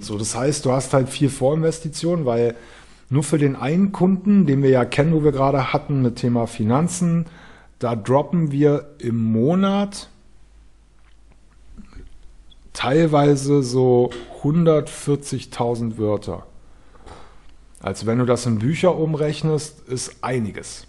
So, 0.00 0.18
das 0.18 0.34
heißt, 0.34 0.64
du 0.64 0.72
hast 0.72 0.92
halt 0.92 1.08
viel 1.08 1.30
Vorinvestitionen, 1.30 2.26
weil 2.26 2.56
nur 3.12 3.22
für 3.22 3.36
den 3.36 3.56
einen 3.56 3.92
Kunden, 3.92 4.46
den 4.46 4.62
wir 4.62 4.70
ja 4.70 4.86
kennen, 4.86 5.12
wo 5.12 5.22
wir 5.22 5.32
gerade 5.32 5.74
hatten 5.74 6.00
mit 6.00 6.16
Thema 6.16 6.46
Finanzen, 6.46 7.26
da 7.78 7.94
droppen 7.94 8.52
wir 8.52 8.94
im 8.98 9.32
Monat 9.32 10.08
teilweise 12.72 13.62
so 13.62 14.08
140.000 14.42 15.98
Wörter. 15.98 16.46
Also 17.80 18.06
wenn 18.06 18.18
du 18.18 18.24
das 18.24 18.46
in 18.46 18.60
Bücher 18.60 18.96
umrechnest, 18.96 19.86
ist 19.88 20.24
einiges. 20.24 20.86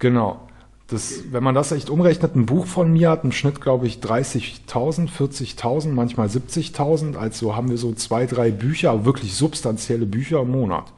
Genau. 0.00 0.45
Das, 0.88 1.32
wenn 1.32 1.42
man 1.42 1.54
das 1.54 1.72
echt 1.72 1.90
umrechnet, 1.90 2.36
ein 2.36 2.46
Buch 2.46 2.66
von 2.66 2.92
mir 2.92 3.10
hat 3.10 3.24
im 3.24 3.32
Schnitt, 3.32 3.60
glaube 3.60 3.88
ich, 3.88 3.98
30.000, 3.98 5.08
40.000, 5.08 5.88
manchmal 5.88 6.28
70.000. 6.28 7.16
Also 7.16 7.56
haben 7.56 7.70
wir 7.70 7.78
so 7.78 7.92
zwei, 7.92 8.26
drei 8.26 8.52
Bücher, 8.52 9.04
wirklich 9.04 9.34
substanzielle 9.34 10.06
Bücher 10.06 10.42
im 10.42 10.52
Monat. 10.52 10.92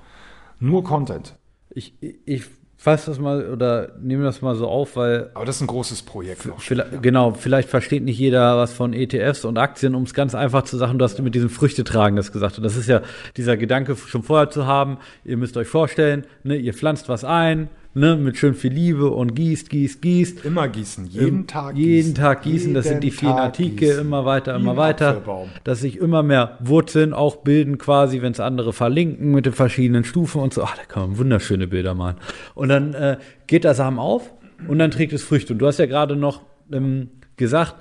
Nur 0.60 0.84
Content. 0.84 1.36
Ich, 1.70 1.94
ich 2.00 2.44
fasse 2.78 3.10
das 3.10 3.18
mal 3.18 3.50
oder 3.50 3.92
nehme 4.00 4.22
das 4.22 4.40
mal 4.40 4.54
so 4.54 4.68
auf, 4.68 4.96
weil 4.96 5.30
Aber 5.34 5.44
das 5.44 5.56
ist 5.56 5.62
ein 5.62 5.66
großes 5.66 6.02
Projekt. 6.02 6.42
Schon. 6.42 6.54
Vielleicht, 6.58 7.02
Genau, 7.02 7.32
vielleicht 7.32 7.68
versteht 7.68 8.04
nicht 8.04 8.18
jeder 8.18 8.56
was 8.56 8.72
von 8.72 8.92
ETFs 8.92 9.44
und 9.44 9.58
Aktien, 9.58 9.94
um 9.96 10.04
es 10.04 10.14
ganz 10.14 10.34
einfach 10.34 10.62
zu 10.62 10.76
sagen, 10.76 10.98
du 10.98 11.04
hast 11.04 11.18
mit 11.20 11.34
diesem 11.34 11.50
Früchtetragen 11.50 12.16
das 12.16 12.30
gesagt. 12.30 12.56
Und 12.56 12.62
das 12.62 12.76
ist 12.76 12.88
ja 12.88 13.02
dieser 13.36 13.56
Gedanke 13.56 13.96
schon 13.96 14.22
vorher 14.22 14.48
zu 14.48 14.66
haben, 14.66 14.98
ihr 15.24 15.36
müsst 15.36 15.56
euch 15.56 15.66
vorstellen, 15.66 16.24
ne, 16.44 16.56
ihr 16.56 16.72
pflanzt 16.72 17.08
was 17.08 17.24
ein, 17.24 17.68
ne, 17.94 18.16
mit 18.16 18.36
schön 18.36 18.54
viel 18.54 18.72
Liebe 18.72 19.10
und 19.10 19.34
gießt, 19.34 19.70
gießt, 19.70 20.02
gießt. 20.02 20.44
Immer 20.44 20.68
gießen, 20.68 21.06
jeden 21.06 21.46
Tag 21.46 21.74
Ähm, 21.74 21.80
Jeden 21.80 22.14
Tag 22.14 22.42
gießen, 22.42 22.74
das 22.74 22.86
sind 22.86 23.02
die 23.02 23.10
vielen 23.10 23.52
gießen. 23.52 24.00
immer 24.00 24.24
weiter, 24.24 24.54
immer 24.54 24.76
weiter. 24.76 25.08
Apfelbaum. 25.08 25.48
Dass 25.64 25.80
sich 25.80 25.96
immer 25.98 26.22
mehr 26.22 26.58
Wurzeln 26.60 27.12
auch 27.12 27.36
bilden, 27.36 27.78
quasi, 27.78 28.22
wenn 28.22 28.32
es 28.32 28.40
andere 28.40 28.72
verlinken 28.72 29.32
mit 29.32 29.46
den 29.46 29.52
verschiedenen 29.52 30.04
Stufen 30.04 30.40
und 30.40 30.54
so. 30.54 30.62
Ach, 30.62 30.76
da 30.76 30.84
kann 30.84 31.08
man 31.10 31.18
wunderschöne 31.18 31.66
Bilder 31.66 31.94
malen. 31.94 32.16
Und 32.54 32.68
dann 32.68 32.94
äh, 32.94 33.18
geht 33.46 33.64
der 33.64 33.74
Samen 33.74 33.98
auf 33.98 34.32
und 34.66 34.78
dann 34.78 34.90
trägt 34.90 35.12
es 35.12 35.22
Früchte. 35.22 35.52
Und 35.52 35.58
du 35.58 35.66
hast 35.66 35.78
ja 35.78 35.86
gerade 35.86 36.16
noch 36.16 36.42
ähm, 36.72 37.08
gesagt, 37.36 37.76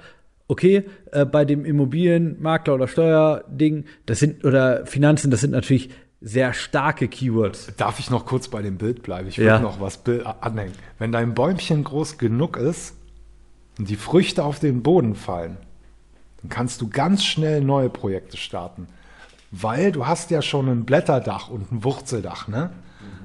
okay, 0.47 0.85
äh, 1.11 1.25
bei 1.25 1.45
dem 1.45 1.65
Immobilienmakler 1.65 2.73
oder 2.75 2.87
Steuerding, 2.87 3.85
das 4.05 4.19
sind, 4.19 4.45
oder 4.45 4.85
Finanzen, 4.85 5.29
das 5.31 5.41
sind 5.41 5.51
natürlich 5.51 5.89
sehr 6.21 6.53
starke 6.53 7.07
Keywords. 7.07 7.71
Darf 7.77 7.99
ich 7.99 8.09
noch 8.09 8.25
kurz 8.25 8.47
bei 8.47 8.61
dem 8.61 8.77
Bild 8.77 9.03
bleiben? 9.03 9.27
Ich 9.27 9.37
will 9.37 9.45
Ja. 9.45 9.59
noch 9.59 9.79
was 9.79 10.01
anhängen. 10.41 10.73
Wenn 10.97 11.11
dein 11.11 11.33
Bäumchen 11.35 11.83
groß 11.83 12.17
genug 12.17 12.57
ist 12.57 12.95
und 13.77 13.89
die 13.89 13.95
Früchte 13.95 14.43
auf 14.43 14.59
den 14.59 14.81
Boden 14.81 15.15
fallen, 15.15 15.57
dann 16.41 16.49
kannst 16.49 16.81
du 16.81 16.89
ganz 16.89 17.23
schnell 17.23 17.61
neue 17.61 17.89
Projekte 17.89 18.37
starten. 18.37 18.87
Weil 19.51 19.91
du 19.91 20.07
hast 20.07 20.29
ja 20.31 20.41
schon 20.41 20.67
ein 20.67 20.85
Blätterdach 20.85 21.49
und 21.49 21.71
ein 21.71 21.83
Wurzeldach, 21.83 22.47
ne? 22.47 22.71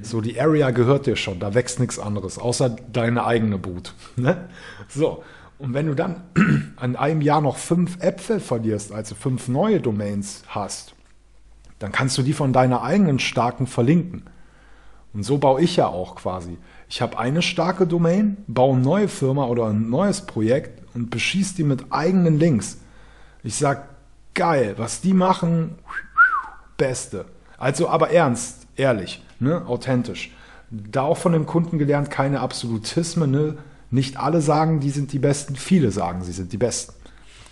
So, 0.02 0.20
die 0.20 0.40
Area 0.40 0.70
gehört 0.70 1.06
dir 1.06 1.16
schon, 1.16 1.38
da 1.40 1.54
wächst 1.54 1.78
nichts 1.80 1.98
anderes, 1.98 2.38
außer 2.38 2.70
deine 2.92 3.24
eigene 3.24 3.58
Brut. 3.58 3.94
Ne? 4.16 4.48
So, 4.88 5.22
und 5.58 5.74
wenn 5.74 5.86
du 5.86 5.94
dann 5.94 6.22
an 6.76 6.96
einem 6.96 7.20
Jahr 7.22 7.40
noch 7.40 7.56
fünf 7.56 8.02
Äpfel 8.02 8.40
verlierst, 8.40 8.92
also 8.92 9.14
fünf 9.14 9.48
neue 9.48 9.80
Domains 9.80 10.42
hast, 10.48 10.94
dann 11.82 11.90
kannst 11.90 12.16
du 12.16 12.22
die 12.22 12.32
von 12.32 12.52
deiner 12.52 12.82
eigenen 12.82 13.18
starken 13.18 13.66
verlinken. 13.66 14.22
Und 15.12 15.24
so 15.24 15.38
baue 15.38 15.60
ich 15.60 15.76
ja 15.76 15.88
auch 15.88 16.14
quasi. 16.14 16.56
Ich 16.88 17.02
habe 17.02 17.18
eine 17.18 17.42
starke 17.42 17.86
Domain, 17.86 18.36
baue 18.46 18.74
eine 18.74 18.84
neue 18.84 19.08
Firma 19.08 19.46
oder 19.46 19.66
ein 19.66 19.90
neues 19.90 20.22
Projekt 20.22 20.82
und 20.94 21.10
beschieße 21.10 21.56
die 21.56 21.64
mit 21.64 21.86
eigenen 21.90 22.38
Links. 22.38 22.78
Ich 23.42 23.56
sag, 23.56 23.88
geil, 24.34 24.74
was 24.76 25.00
die 25.00 25.12
machen, 25.12 25.76
beste. 26.76 27.24
Also 27.58 27.88
aber 27.88 28.10
ernst, 28.10 28.66
ehrlich, 28.76 29.22
ne, 29.40 29.66
authentisch. 29.66 30.30
Da 30.70 31.02
auch 31.02 31.18
von 31.18 31.32
dem 31.32 31.46
Kunden 31.46 31.78
gelernt, 31.78 32.10
keine 32.10 32.40
Absolutismen, 32.40 33.30
ne? 33.30 33.58
Nicht 33.90 34.16
alle 34.16 34.40
sagen, 34.40 34.80
die 34.80 34.88
sind 34.88 35.12
die 35.12 35.18
Besten, 35.18 35.56
viele 35.56 35.90
sagen, 35.90 36.22
sie 36.22 36.32
sind 36.32 36.52
die 36.52 36.58
Besten. 36.58 36.94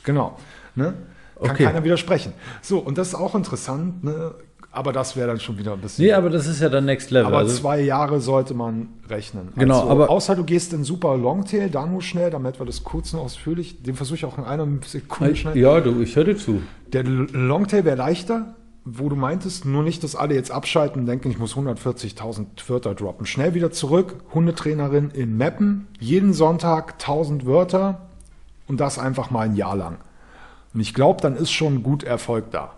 Genau. 0.04 0.38
Ne? 0.74 0.94
Kann 1.40 1.50
Okay. 1.50 1.64
keiner 1.64 1.84
widersprechen. 1.84 2.32
So, 2.62 2.78
und 2.78 2.98
das 2.98 3.08
ist 3.08 3.14
auch 3.14 3.34
interessant, 3.34 4.04
ne? 4.04 4.34
aber 4.72 4.92
das 4.92 5.16
wäre 5.16 5.26
dann 5.26 5.40
schon 5.40 5.58
wieder 5.58 5.72
ein 5.72 5.80
bisschen. 5.80 6.04
Nee, 6.04 6.12
aber 6.12 6.30
das 6.30 6.46
ist 6.46 6.60
ja 6.60 6.68
dann 6.68 6.84
Next 6.84 7.10
Level. 7.10 7.26
Aber 7.26 7.38
also, 7.38 7.56
zwei 7.60 7.80
Jahre 7.80 8.20
sollte 8.20 8.54
man 8.54 8.88
rechnen. 9.08 9.48
Genau, 9.56 9.80
also, 9.80 9.90
aber- 9.90 10.10
außer 10.10 10.36
du 10.36 10.44
gehst 10.44 10.72
in 10.72 10.84
super 10.84 11.16
Longtail, 11.16 11.70
dann 11.70 11.90
nur 11.92 12.02
schnell, 12.02 12.30
damit 12.30 12.60
wir 12.60 12.66
das 12.66 12.84
kurz 12.84 13.12
und 13.12 13.18
ausführlich, 13.20 13.82
den 13.82 13.96
versuche 13.96 14.16
ich 14.16 14.24
auch 14.24 14.38
in 14.38 14.44
einer 14.44 14.66
Sekunde 14.86 15.34
schnell. 15.34 15.56
ja, 15.56 15.80
du, 15.80 16.00
ich 16.00 16.14
höre 16.14 16.24
dir 16.24 16.36
zu. 16.36 16.62
Der 16.92 17.02
Longtail 17.04 17.84
wäre 17.84 17.96
leichter, 17.96 18.54
wo 18.84 19.08
du 19.08 19.16
meintest, 19.16 19.64
nur 19.66 19.82
nicht, 19.82 20.04
dass 20.04 20.14
alle 20.16 20.34
jetzt 20.34 20.50
abschalten 20.52 21.00
und 21.02 21.06
denken, 21.06 21.30
ich 21.30 21.38
muss 21.38 21.54
140.000 21.56 22.46
Wörter 22.68 22.94
droppen. 22.94 23.26
Schnell 23.26 23.54
wieder 23.54 23.70
zurück, 23.70 24.16
Hundetrainerin 24.34 25.10
in 25.10 25.36
Mappen, 25.36 25.86
jeden 25.98 26.32
Sonntag 26.32 26.92
1000 26.94 27.44
Wörter 27.44 28.02
und 28.68 28.78
das 28.80 28.98
einfach 28.98 29.30
mal 29.30 29.40
ein 29.46 29.56
Jahr 29.56 29.76
lang. 29.76 29.98
Und 30.72 30.80
ich 30.80 30.94
glaube, 30.94 31.20
dann 31.20 31.36
ist 31.36 31.50
schon 31.50 31.82
gut 31.82 32.04
Erfolg 32.04 32.50
da 32.50 32.72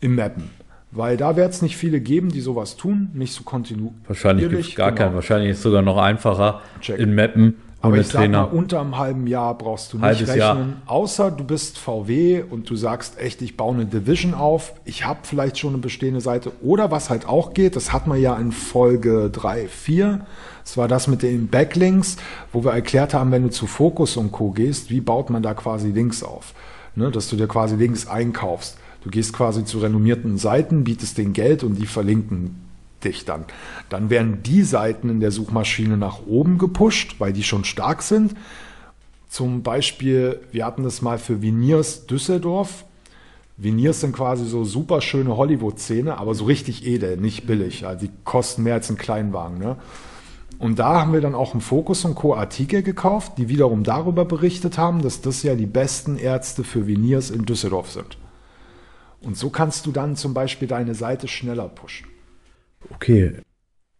im 0.00 0.16
Mappen. 0.16 0.50
Weil 0.90 1.16
da 1.16 1.34
wird 1.34 1.50
es 1.50 1.60
nicht 1.60 1.76
viele 1.76 2.00
geben, 2.00 2.28
die 2.28 2.40
sowas 2.40 2.76
tun, 2.76 3.10
nicht 3.14 3.32
so 3.32 3.42
kontinuierlich. 3.42 3.96
Wahrscheinlich 4.06 4.48
gibt 4.48 4.68
es 4.68 4.74
gar 4.76 4.92
genau. 4.92 5.06
keinen. 5.06 5.14
Wahrscheinlich 5.16 5.50
ist 5.50 5.56
es 5.56 5.62
sogar 5.64 5.82
noch 5.82 5.96
einfacher 5.96 6.60
Check. 6.80 7.00
in 7.00 7.16
Mappen 7.16 7.56
Aber 7.80 7.98
ich 7.98 8.06
sag 8.06 8.30
mal, 8.30 8.44
unter 8.44 8.80
einem 8.80 8.96
halben 8.96 9.26
Jahr 9.26 9.58
brauchst 9.58 9.92
du 9.92 9.96
nicht 9.96 10.06
Halbes 10.06 10.28
rechnen. 10.28 10.38
Jahr. 10.38 10.66
Außer 10.86 11.32
du 11.32 11.42
bist 11.42 11.78
VW 11.78 12.44
und 12.48 12.70
du 12.70 12.76
sagst 12.76 13.18
echt, 13.18 13.42
ich 13.42 13.56
baue 13.56 13.74
eine 13.74 13.86
Division 13.86 14.34
auf. 14.34 14.74
Ich 14.84 15.04
habe 15.04 15.18
vielleicht 15.24 15.58
schon 15.58 15.70
eine 15.70 15.82
bestehende 15.82 16.20
Seite. 16.20 16.52
Oder 16.62 16.92
was 16.92 17.10
halt 17.10 17.26
auch 17.26 17.54
geht, 17.54 17.74
das 17.74 17.92
hat 17.92 18.06
man 18.06 18.20
ja 18.20 18.36
in 18.36 18.52
Folge 18.52 19.30
3, 19.30 19.66
4. 19.66 20.24
Das 20.62 20.76
war 20.76 20.86
das 20.86 21.08
mit 21.08 21.22
den 21.22 21.48
Backlinks, 21.48 22.18
wo 22.52 22.64
wir 22.64 22.72
erklärt 22.72 23.14
haben, 23.14 23.32
wenn 23.32 23.42
du 23.42 23.50
zu 23.50 23.66
Focus 23.66 24.16
und 24.16 24.30
Co. 24.30 24.52
gehst, 24.52 24.90
wie 24.90 25.00
baut 25.00 25.28
man 25.28 25.42
da 25.42 25.54
quasi 25.54 25.88
Links 25.88 26.22
auf? 26.22 26.54
Ne, 26.96 27.10
dass 27.10 27.28
du 27.28 27.36
dir 27.36 27.48
quasi 27.48 27.76
Links 27.76 28.06
einkaufst. 28.06 28.78
Du 29.02 29.10
gehst 29.10 29.32
quasi 29.32 29.64
zu 29.64 29.80
renommierten 29.80 30.38
Seiten, 30.38 30.84
bietest 30.84 31.18
denen 31.18 31.32
Geld 31.32 31.62
und 31.64 31.74
die 31.74 31.86
verlinken 31.86 32.64
dich 33.04 33.24
dann. 33.24 33.44
Dann 33.88 34.10
werden 34.10 34.42
die 34.42 34.62
Seiten 34.62 35.10
in 35.10 35.20
der 35.20 35.30
Suchmaschine 35.30 35.96
nach 35.96 36.20
oben 36.26 36.58
gepusht, 36.58 37.16
weil 37.18 37.32
die 37.32 37.42
schon 37.42 37.64
stark 37.64 38.02
sind. 38.02 38.34
Zum 39.28 39.62
Beispiel, 39.62 40.40
wir 40.52 40.64
hatten 40.64 40.84
das 40.84 41.02
mal 41.02 41.18
für 41.18 41.42
Veneers 41.42 42.06
Düsseldorf. 42.06 42.84
Veneers 43.56 44.00
sind 44.00 44.14
quasi 44.14 44.46
so 44.46 44.64
super 44.64 45.00
schöne 45.00 45.36
Hollywood-Szene, 45.36 46.18
aber 46.18 46.34
so 46.34 46.44
richtig 46.44 46.86
edel, 46.86 47.16
nicht 47.16 47.46
billig. 47.46 47.86
Also 47.86 48.06
die 48.06 48.12
kosten 48.24 48.62
mehr 48.62 48.74
als 48.74 48.90
ein 48.90 48.96
Kleinwagen. 48.96 49.58
Ne? 49.58 49.76
Und 50.58 50.78
da 50.78 51.00
haben 51.00 51.12
wir 51.12 51.20
dann 51.20 51.34
auch 51.34 51.54
im 51.54 51.60
Fokus 51.60 52.04
und 52.04 52.14
Co. 52.14 52.34
Artikel 52.34 52.82
gekauft, 52.82 53.32
die 53.38 53.48
wiederum 53.48 53.82
darüber 53.82 54.24
berichtet 54.24 54.78
haben, 54.78 55.02
dass 55.02 55.20
das 55.20 55.42
ja 55.42 55.54
die 55.54 55.66
besten 55.66 56.16
Ärzte 56.16 56.64
für 56.64 56.86
Veneers 56.86 57.30
in 57.30 57.44
Düsseldorf 57.44 57.90
sind. 57.90 58.18
Und 59.20 59.36
so 59.36 59.50
kannst 59.50 59.86
du 59.86 59.92
dann 59.92 60.16
zum 60.16 60.34
Beispiel 60.34 60.68
deine 60.68 60.94
Seite 60.94 61.28
schneller 61.28 61.68
pushen. 61.68 62.06
Okay. 62.90 63.34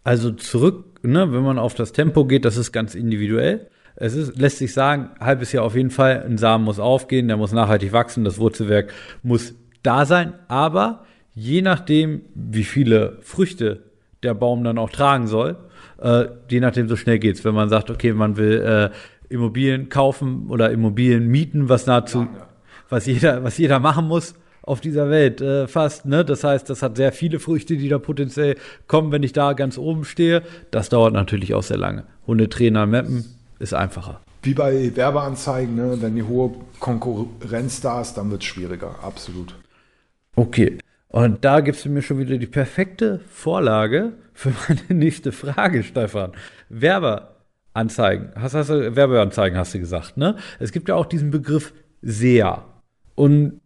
Also 0.05 0.31
zurück, 0.33 1.01
ne, 1.03 1.33
wenn 1.33 1.43
man 1.43 1.59
auf 1.59 1.75
das 1.75 1.93
Tempo 1.93 2.27
geht, 2.27 2.45
das 2.45 2.57
ist 2.57 2.73
ganz 2.73 2.95
individuell. 2.95 3.71
Es 3.97 4.15
ist, 4.15 4.37
lässt 4.37 4.59
sich 4.59 4.75
sagen, 4.75 5.11
halbes 5.21 5.53
Jahr 5.53 5.65
auf 5.65 5.77
jeden 5.77 5.91
Fall, 5.91 6.25
ein 6.25 6.37
Samen 6.37 6.65
muss 6.65 6.79
aufgehen, 6.79 7.29
der 7.29 7.37
muss 7.37 7.53
nachhaltig 7.53 7.93
wachsen, 7.93 8.25
das 8.25 8.39
Wurzelwerk 8.39 8.93
muss 9.23 9.55
da 9.83 10.05
sein, 10.05 10.35
aber 10.49 11.05
je 11.35 11.63
nachdem, 11.63 12.23
wie 12.35 12.65
viele 12.65 13.19
Früchte 13.23 13.85
der 14.23 14.35
Baum 14.35 14.65
dann 14.65 14.79
auch 14.79 14.91
tragen 14.91 15.27
soll, 15.27 15.57
äh, 16.05 16.29
je 16.51 16.61
nachdem 16.61 16.89
so 16.89 16.97
schnell 16.97 17.19
geht's. 17.19 17.45
Wenn 17.45 17.55
man 17.55 17.69
sagt, 17.69 17.91
okay, 17.91 18.13
man 18.13 18.37
will 18.37 18.61
äh, 18.61 19.33
Immobilien 19.33 19.89
kaufen 19.89 20.47
oder 20.49 20.71
Immobilien 20.71 21.27
mieten, 21.27 21.69
was 21.69 21.87
nahezu, 21.87 22.29
was 22.89 23.07
jeder, 23.07 23.43
was 23.43 23.59
jeder 23.59 23.81
machen 23.81 24.07
muss 24.07 24.35
auf 24.63 24.81
dieser 24.81 25.11
Welt, 25.11 25.41
äh, 25.41 25.67
fast, 25.67 26.07
ne? 26.07 26.25
Das 26.25 26.45
heißt, 26.45 26.71
das 26.71 26.83
hat 26.83 26.97
sehr 26.97 27.13
viele 27.13 27.39
Früchte, 27.39 27.77
die 27.77 27.89
da 27.89 27.99
potenziell 27.99 28.57
kommen, 28.87 29.13
wenn 29.13 29.23
ich 29.23 29.33
da 29.33 29.53
ganz 29.55 29.77
oben 29.79 30.05
stehe. 30.05 30.43
Das 30.71 30.89
dauert 30.89 31.13
natürlich 31.13 31.55
auch 31.55 31.63
sehr 31.63 31.77
lange. 31.77 32.05
Hundetrainer 32.27 32.87
mappen 32.87 33.25
ist 33.59 33.75
einfacher. 33.75 34.21
Wie 34.43 34.55
bei 34.55 34.95
Werbeanzeigen, 34.95 35.75
ne? 35.75 35.97
wenn 36.01 36.15
die 36.15 36.23
hohe 36.23 36.53
Konkurrenz 36.79 37.81
da 37.81 38.03
ist, 38.03 38.15
dann 38.15 38.31
wird 38.31 38.43
es 38.43 38.49
schwieriger, 38.49 38.95
absolut. 39.03 39.55
Okay. 40.37 40.79
Und 41.15 41.45
da 41.45 41.61
gibst 41.61 41.85
du 41.85 41.91
mir 41.91 42.03
schon 42.03 42.19
wieder 42.19 42.39
die 42.39 42.49
perfekte 42.49 43.21
Vorlage 43.31 44.15
für 44.33 44.53
meine 44.69 44.81
nächste 45.01 45.31
Frage, 45.31 45.85
Stefan. 45.85 46.33
Werbeanzeigen. 46.71 48.33
Hast, 48.35 48.55
hast 48.55 48.71
Werbeanzeigen 48.71 49.57
hast 49.57 49.75
du 49.75 49.79
gesagt, 49.79 50.17
ne? 50.17 50.35
Es 50.59 50.73
gibt 50.73 50.89
ja 50.89 50.97
auch 50.97 51.07
diesen 51.07 51.31
Begriff 51.31 51.73
SEA. 52.03 52.65
Und 53.15 53.61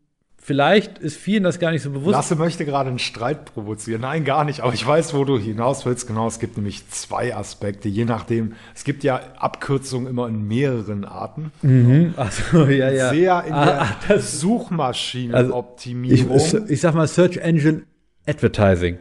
vielleicht 0.49 0.99
ist 0.99 1.18
vielen 1.18 1.42
das 1.42 1.59
gar 1.59 1.72
nicht 1.72 1.82
so 1.82 1.90
bewusst. 1.90 2.12
Lasse 2.12 2.34
möchte 2.34 2.64
gerade 2.64 2.88
einen 2.88 2.99
Streit 2.99 3.53
provozieren. 3.53 4.01
Nein, 4.01 4.24
gar 4.24 4.46
nicht. 4.46 4.62
Aber 4.62 4.72
ich 4.72 4.86
weiß, 4.86 5.12
wo 5.12 5.26
du 5.26 5.38
hinaus 5.38 5.84
willst. 5.84 6.07
Genau, 6.07 6.26
es 6.26 6.38
gibt 6.38 6.57
nämlich 6.57 6.88
zwei 6.88 7.36
Aspekte. 7.36 7.90
Je 7.90 8.07
nachdem, 8.07 8.55
es 8.74 8.84
gibt 8.84 9.05
ja 9.05 9.20
Abkürzungen 9.38 10.09
immer 10.09 10.26
in 10.26 10.49
mehreren 10.49 11.05
Arten. 11.05 11.53
Mhm. 11.61 12.14
Also, 12.16 12.64
ja, 12.64 12.90
ja. 12.90 13.11
Sehr 13.11 13.44
in 13.46 13.53
Ah, 13.53 13.64
der 13.66 13.82
ah, 13.82 13.88
das, 14.09 14.32
ich, 14.32 14.40
Suchmaschinenoptimierung. 14.40 16.40
ich 16.68 16.80
sag 16.80 16.94
mal 16.94 17.07
Search 17.07 17.36
Engine 17.36 17.82
Advertising. 18.26 18.96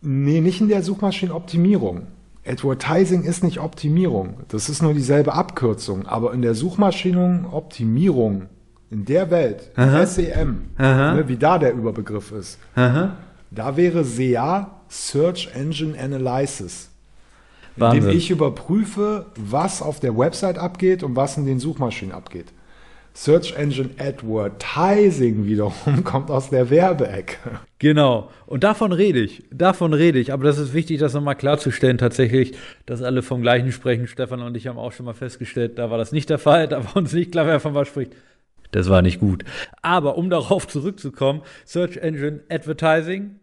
nee, 0.00 0.40
nicht 0.40 0.60
in 0.60 0.68
der 0.68 0.82
Suchmaschinenoptimierung. 0.82 2.08
Advertising 2.44 3.22
ist 3.22 3.44
nicht 3.44 3.60
Optimierung. 3.60 4.40
Das 4.48 4.68
ist 4.68 4.82
nur 4.82 4.94
dieselbe 4.94 5.34
Abkürzung. 5.34 6.06
Aber 6.06 6.32
in 6.32 6.42
der 6.42 6.54
Suchmaschinenoptimierung, 6.54 8.46
in 8.90 9.04
der 9.04 9.30
Welt, 9.30 9.70
Aha. 9.76 10.06
SEM, 10.06 10.70
Aha. 10.78 11.14
ne, 11.14 11.28
wie 11.28 11.36
da 11.36 11.58
der 11.58 11.72
Überbegriff 11.72 12.32
ist, 12.32 12.58
Aha. 12.74 13.16
Da 13.50 13.76
wäre 13.76 14.04
SEA 14.04 14.70
Search 14.88 15.50
Engine 15.54 15.98
Analysis, 15.98 16.90
Wahnsinn. 17.76 18.02
indem 18.02 18.16
ich 18.18 18.30
überprüfe, 18.30 19.26
was 19.36 19.82
auf 19.82 20.00
der 20.00 20.16
Website 20.16 20.58
abgeht 20.58 21.02
und 21.02 21.16
was 21.16 21.36
in 21.36 21.46
den 21.46 21.58
Suchmaschinen 21.60 22.14
abgeht. 22.14 22.46
Search 23.14 23.54
Engine 23.56 23.90
Advertising 23.98 25.44
wiederum 25.44 26.04
kommt 26.04 26.30
aus 26.30 26.50
der 26.50 26.70
Werbeecke. 26.70 27.36
Genau. 27.80 28.30
Und 28.46 28.64
davon 28.64 28.92
rede 28.92 29.18
ich. 29.20 29.42
Davon 29.50 29.92
rede 29.92 30.18
ich. 30.20 30.32
Aber 30.32 30.44
das 30.44 30.58
ist 30.58 30.72
wichtig, 30.72 31.00
das 31.00 31.14
nochmal 31.14 31.34
klarzustellen, 31.34 31.98
tatsächlich, 31.98 32.56
dass 32.86 33.02
alle 33.02 33.22
vom 33.22 33.42
Gleichen 33.42 33.72
sprechen. 33.72 34.06
Stefan 34.06 34.40
und 34.40 34.56
ich 34.56 34.68
haben 34.68 34.78
auch 34.78 34.92
schon 34.92 35.04
mal 35.06 35.14
festgestellt, 35.14 35.78
da 35.78 35.90
war 35.90 35.98
das 35.98 36.12
nicht 36.12 36.30
der 36.30 36.38
Fall. 36.38 36.68
Da 36.68 36.84
war 36.84 36.96
uns 36.96 37.12
nicht 37.12 37.32
klar, 37.32 37.46
wer 37.46 37.60
von 37.60 37.74
was 37.74 37.88
spricht. 37.88 38.12
Das 38.70 38.88
war 38.88 39.02
nicht 39.02 39.20
gut. 39.20 39.44
Aber 39.82 40.16
um 40.16 40.30
darauf 40.30 40.66
zurückzukommen, 40.66 41.42
Search 41.64 41.96
Engine 41.98 42.40
Advertising 42.50 43.40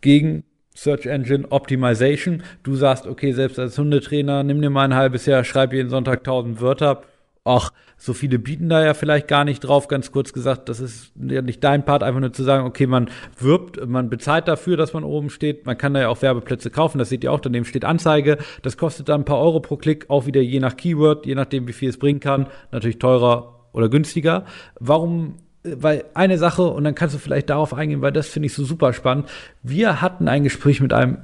gegen 0.00 0.44
Search 0.74 1.06
Engine 1.06 1.50
Optimization. 1.50 2.42
Du 2.62 2.74
sagst, 2.74 3.06
okay, 3.06 3.32
selbst 3.32 3.58
als 3.58 3.78
Hundetrainer, 3.78 4.42
nimm 4.42 4.60
dir 4.60 4.70
mal 4.70 4.84
ein 4.84 4.94
halbes 4.94 5.26
Jahr, 5.26 5.44
schreib 5.44 5.72
jeden 5.72 5.88
Sonntag 5.88 6.18
1000 6.20 6.60
Wörter. 6.60 7.02
Ach, 7.46 7.72
so 7.98 8.14
viele 8.14 8.38
bieten 8.38 8.70
da 8.70 8.82
ja 8.82 8.94
vielleicht 8.94 9.28
gar 9.28 9.44
nicht 9.44 9.60
drauf. 9.60 9.86
Ganz 9.86 10.10
kurz 10.10 10.32
gesagt, 10.32 10.68
das 10.68 10.80
ist 10.80 11.12
ja 11.16 11.42
nicht 11.42 11.62
dein 11.62 11.84
Part, 11.84 12.02
einfach 12.02 12.20
nur 12.20 12.32
zu 12.32 12.42
sagen, 12.42 12.66
okay, 12.66 12.86
man 12.86 13.10
wirbt, 13.38 13.86
man 13.86 14.08
bezahlt 14.08 14.48
dafür, 14.48 14.76
dass 14.76 14.94
man 14.94 15.04
oben 15.04 15.30
steht. 15.30 15.66
Man 15.66 15.76
kann 15.76 15.94
da 15.94 16.00
ja 16.00 16.08
auch 16.08 16.22
Werbeplätze 16.22 16.70
kaufen, 16.70 16.98
das 16.98 17.10
seht 17.10 17.22
ihr 17.22 17.30
auch, 17.30 17.40
daneben 17.40 17.66
steht 17.66 17.84
Anzeige. 17.84 18.38
Das 18.62 18.76
kostet 18.78 19.10
dann 19.10 19.20
ein 19.20 19.24
paar 19.26 19.38
Euro 19.38 19.60
pro 19.60 19.76
Klick, 19.76 20.08
auch 20.08 20.26
wieder 20.26 20.40
je 20.40 20.58
nach 20.58 20.76
Keyword, 20.76 21.26
je 21.26 21.34
nachdem, 21.34 21.68
wie 21.68 21.72
viel 21.74 21.90
es 21.90 21.98
bringen 21.98 22.20
kann. 22.20 22.48
Natürlich 22.72 22.98
teurer 22.98 23.63
oder 23.74 23.90
günstiger. 23.90 24.46
Warum? 24.80 25.34
Weil 25.62 26.04
eine 26.14 26.38
Sache, 26.38 26.62
und 26.62 26.84
dann 26.84 26.94
kannst 26.94 27.14
du 27.14 27.18
vielleicht 27.18 27.50
darauf 27.50 27.74
eingehen, 27.74 28.02
weil 28.02 28.12
das 28.12 28.28
finde 28.28 28.46
ich 28.46 28.54
so 28.54 28.64
super 28.64 28.92
spannend. 28.92 29.28
Wir 29.62 30.00
hatten 30.00 30.28
ein 30.28 30.44
Gespräch 30.44 30.80
mit 30.80 30.92
einem 30.92 31.18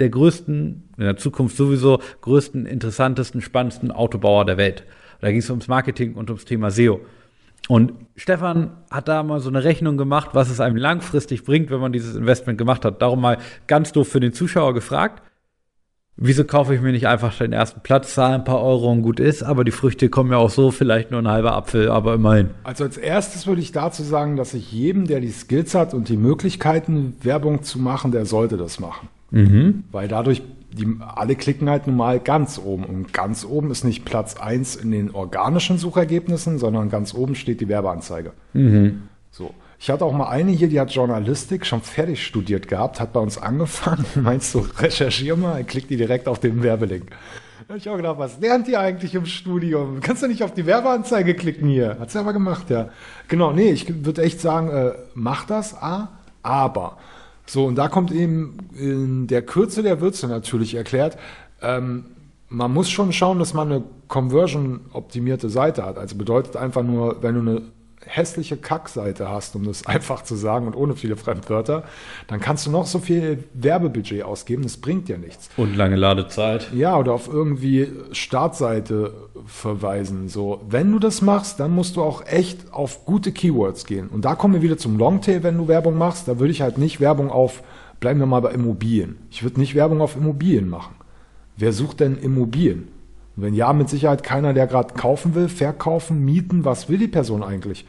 der 0.00 0.08
größten, 0.08 0.90
in 0.96 1.04
der 1.04 1.16
Zukunft 1.16 1.56
sowieso 1.56 2.00
größten, 2.22 2.66
interessantesten, 2.66 3.40
spannendsten 3.40 3.90
Autobauer 3.90 4.44
der 4.44 4.56
Welt. 4.56 4.84
Da 5.20 5.30
ging 5.30 5.38
es 5.38 5.50
ums 5.50 5.68
Marketing 5.68 6.14
und 6.14 6.30
ums 6.30 6.44
Thema 6.44 6.70
SEO. 6.70 7.00
Und 7.68 7.92
Stefan 8.16 8.72
hat 8.90 9.06
da 9.06 9.22
mal 9.22 9.40
so 9.40 9.48
eine 9.48 9.62
Rechnung 9.62 9.96
gemacht, 9.96 10.30
was 10.32 10.50
es 10.50 10.58
einem 10.58 10.76
langfristig 10.76 11.44
bringt, 11.44 11.70
wenn 11.70 11.80
man 11.80 11.92
dieses 11.92 12.16
Investment 12.16 12.58
gemacht 12.58 12.84
hat. 12.84 13.00
Darum 13.02 13.20
mal 13.20 13.38
ganz 13.68 13.92
doof 13.92 14.08
für 14.08 14.20
den 14.20 14.32
Zuschauer 14.32 14.74
gefragt. 14.74 15.22
Wieso 16.24 16.44
kaufe 16.44 16.72
ich 16.72 16.80
mir 16.80 16.92
nicht 16.92 17.08
einfach 17.08 17.36
den 17.36 17.52
ersten 17.52 17.80
Platz, 17.80 18.14
zahle 18.14 18.34
ein 18.34 18.44
paar 18.44 18.62
Euro 18.62 18.92
und 18.92 19.02
gut 19.02 19.18
ist, 19.18 19.42
aber 19.42 19.64
die 19.64 19.72
Früchte 19.72 20.08
kommen 20.08 20.30
ja 20.30 20.36
auch 20.38 20.50
so, 20.50 20.70
vielleicht 20.70 21.10
nur 21.10 21.20
ein 21.20 21.26
halber 21.26 21.54
Apfel, 21.54 21.90
aber 21.90 22.14
immerhin. 22.14 22.50
Also 22.62 22.84
als 22.84 22.96
erstes 22.96 23.48
würde 23.48 23.60
ich 23.60 23.72
dazu 23.72 24.04
sagen, 24.04 24.36
dass 24.36 24.54
ich 24.54 24.70
jedem, 24.70 25.08
der 25.08 25.18
die 25.18 25.32
Skills 25.32 25.74
hat 25.74 25.94
und 25.94 26.08
die 26.08 26.16
Möglichkeiten, 26.16 27.16
Werbung 27.22 27.64
zu 27.64 27.80
machen, 27.80 28.12
der 28.12 28.24
sollte 28.24 28.56
das 28.56 28.78
machen. 28.78 29.08
Weil 29.90 30.06
dadurch, 30.06 30.42
die, 30.72 30.86
alle 31.00 31.34
klicken 31.34 31.68
halt 31.68 31.88
nun 31.88 31.96
mal 31.96 32.20
ganz 32.20 32.58
oben. 32.58 32.84
Und 32.84 33.12
ganz 33.12 33.44
oben 33.44 33.72
ist 33.72 33.82
nicht 33.82 34.04
Platz 34.04 34.36
1 34.36 34.76
in 34.76 34.92
den 34.92 35.10
organischen 35.10 35.76
Suchergebnissen, 35.76 36.58
sondern 36.58 36.88
ganz 36.88 37.14
oben 37.14 37.34
steht 37.34 37.60
die 37.60 37.68
Werbeanzeige. 37.68 38.32
So. 39.32 39.54
Ich 39.82 39.90
hatte 39.90 40.04
auch 40.04 40.12
mal 40.12 40.28
eine 40.28 40.52
hier, 40.52 40.68
die 40.68 40.78
hat 40.78 40.92
Journalistik 40.92 41.66
schon 41.66 41.80
fertig 41.80 42.24
studiert 42.24 42.68
gehabt, 42.68 43.00
hat 43.00 43.12
bei 43.12 43.18
uns 43.18 43.36
angefangen. 43.36 44.06
Meinst 44.14 44.54
du, 44.54 44.64
recherchier 44.78 45.34
mal, 45.34 45.64
klickt 45.64 45.90
die 45.90 45.96
direkt 45.96 46.28
auf 46.28 46.38
den 46.38 46.62
Werbelink. 46.62 47.10
Da 47.10 47.70
habe 47.70 47.78
ich 47.78 47.88
auch 47.88 47.96
gedacht, 47.96 48.16
was 48.16 48.38
lernt 48.38 48.68
ihr 48.68 48.78
eigentlich 48.78 49.16
im 49.16 49.26
Studium? 49.26 49.98
Kannst 50.00 50.22
du 50.22 50.28
nicht 50.28 50.44
auf 50.44 50.54
die 50.54 50.66
Werbeanzeige 50.66 51.34
klicken 51.34 51.68
hier? 51.68 51.96
Hat 51.98 52.12
sie 52.12 52.20
aber 52.20 52.32
gemacht, 52.32 52.70
ja. 52.70 52.90
Genau, 53.26 53.52
nee, 53.52 53.72
ich 53.72 54.04
würde 54.04 54.22
echt 54.22 54.40
sagen, 54.40 54.68
äh, 54.68 54.92
mach 55.14 55.46
das, 55.46 55.74
A, 55.74 56.10
aber. 56.44 56.98
So, 57.46 57.64
und 57.66 57.74
da 57.74 57.88
kommt 57.88 58.12
eben 58.12 58.58
in 58.78 59.26
der 59.26 59.42
Kürze 59.42 59.82
der 59.82 60.00
Würze 60.00 60.28
natürlich 60.28 60.76
erklärt, 60.76 61.18
ähm, 61.60 62.04
man 62.48 62.72
muss 62.72 62.88
schon 62.88 63.12
schauen, 63.12 63.40
dass 63.40 63.52
man 63.52 63.72
eine 63.72 63.82
Conversion-optimierte 64.06 65.48
Seite 65.48 65.84
hat. 65.84 65.98
Also 65.98 66.14
bedeutet 66.14 66.56
einfach 66.56 66.84
nur, 66.84 67.20
wenn 67.20 67.34
du 67.34 67.40
eine 67.40 67.62
hässliche 68.06 68.56
Kackseite 68.56 69.28
hast, 69.28 69.56
um 69.56 69.64
das 69.64 69.86
einfach 69.86 70.22
zu 70.22 70.34
sagen 70.34 70.66
und 70.66 70.74
ohne 70.74 70.94
viele 70.94 71.16
Fremdwörter, 71.16 71.84
dann 72.26 72.40
kannst 72.40 72.66
du 72.66 72.70
noch 72.70 72.86
so 72.86 72.98
viel 72.98 73.44
Werbebudget 73.54 74.22
ausgeben, 74.22 74.62
das 74.62 74.76
bringt 74.76 75.08
dir 75.08 75.18
nichts. 75.18 75.50
Und 75.56 75.76
lange 75.76 75.96
Ladezeit. 75.96 76.72
Ja, 76.72 76.98
oder 76.98 77.12
auf 77.12 77.28
irgendwie 77.28 77.88
Startseite 78.12 79.12
verweisen. 79.46 80.28
So, 80.28 80.62
wenn 80.68 80.92
du 80.92 80.98
das 80.98 81.22
machst, 81.22 81.60
dann 81.60 81.72
musst 81.72 81.96
du 81.96 82.02
auch 82.02 82.26
echt 82.26 82.72
auf 82.72 83.04
gute 83.04 83.32
Keywords 83.32 83.86
gehen. 83.86 84.08
Und 84.08 84.24
da 84.24 84.34
kommen 84.34 84.54
wir 84.54 84.62
wieder 84.62 84.78
zum 84.78 84.98
Longtail, 84.98 85.42
wenn 85.42 85.56
du 85.56 85.68
Werbung 85.68 85.96
machst. 85.96 86.28
Da 86.28 86.38
würde 86.38 86.52
ich 86.52 86.62
halt 86.62 86.78
nicht 86.78 87.00
Werbung 87.00 87.30
auf, 87.30 87.62
bleiben 88.00 88.20
wir 88.20 88.26
mal 88.26 88.40
bei 88.40 88.52
Immobilien. 88.52 89.18
Ich 89.30 89.42
würde 89.42 89.60
nicht 89.60 89.74
Werbung 89.74 90.00
auf 90.00 90.16
Immobilien 90.16 90.68
machen. 90.68 90.94
Wer 91.56 91.72
sucht 91.72 92.00
denn 92.00 92.16
Immobilien? 92.16 92.88
Wenn 93.36 93.54
ja, 93.54 93.72
mit 93.72 93.88
Sicherheit 93.88 94.22
keiner, 94.22 94.52
der 94.52 94.66
gerade 94.66 94.94
kaufen 94.94 95.34
will, 95.34 95.48
verkaufen, 95.48 96.24
mieten. 96.24 96.64
Was 96.64 96.88
will 96.88 96.98
die 96.98 97.08
Person 97.08 97.42
eigentlich? 97.42 97.86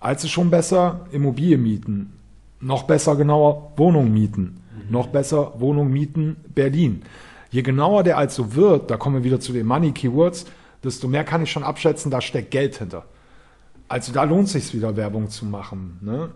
Also 0.00 0.28
schon 0.28 0.50
besser 0.50 1.06
Immobilien 1.12 1.62
mieten. 1.62 2.12
Noch 2.60 2.84
besser 2.84 3.16
genauer 3.16 3.72
Wohnung 3.76 4.12
mieten. 4.12 4.60
Noch 4.90 5.08
besser 5.08 5.54
Wohnung 5.58 5.90
mieten 5.90 6.36
Berlin. 6.54 7.02
Je 7.50 7.62
genauer 7.62 8.02
der 8.02 8.18
also 8.18 8.54
wird, 8.54 8.90
da 8.90 8.96
kommen 8.96 9.16
wir 9.16 9.24
wieder 9.24 9.40
zu 9.40 9.52
den 9.52 9.66
Money 9.66 9.92
Keywords, 9.92 10.46
desto 10.84 11.08
mehr 11.08 11.24
kann 11.24 11.42
ich 11.42 11.50
schon 11.50 11.64
abschätzen, 11.64 12.10
da 12.10 12.20
steckt 12.20 12.50
Geld 12.50 12.76
hinter. 12.76 13.04
Also 13.88 14.12
da 14.12 14.24
lohnt 14.24 14.48
sich 14.48 14.74
wieder 14.74 14.96
Werbung 14.96 15.30
zu 15.30 15.46
machen. 15.46 15.98
Ne? 16.02 16.30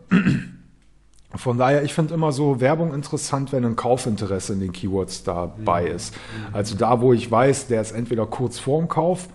Von 1.36 1.58
daher, 1.58 1.84
ich 1.84 1.94
finde 1.94 2.14
immer 2.14 2.32
so 2.32 2.60
Werbung 2.60 2.92
interessant, 2.92 3.52
wenn 3.52 3.64
ein 3.64 3.76
Kaufinteresse 3.76 4.52
in 4.52 4.60
den 4.60 4.72
Keywords 4.72 5.22
dabei 5.22 5.86
ist. 5.86 6.14
Also 6.52 6.76
da, 6.76 7.00
wo 7.00 7.12
ich 7.12 7.30
weiß, 7.30 7.68
der 7.68 7.80
ist 7.80 7.92
entweder 7.92 8.26
kurz 8.26 8.58
vorm 8.58 8.88
Kauf 8.88 9.28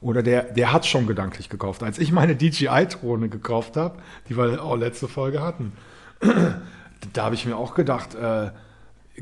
oder 0.00 0.22
der, 0.22 0.44
der 0.44 0.72
hat 0.72 0.86
schon 0.86 1.06
gedanklich 1.06 1.48
gekauft. 1.48 1.82
Als 1.82 1.98
ich 1.98 2.12
meine 2.12 2.36
DJI-Drohne 2.36 3.28
gekauft 3.28 3.76
habe, 3.76 3.98
die 4.28 4.36
wir 4.36 4.62
auch 4.62 4.76
letzte 4.76 5.08
Folge 5.08 5.42
hatten, 5.42 5.72
da 7.12 7.24
habe 7.24 7.34
ich 7.34 7.46
mir 7.46 7.56
auch 7.56 7.74
gedacht, 7.74 8.14
äh, 8.14 8.50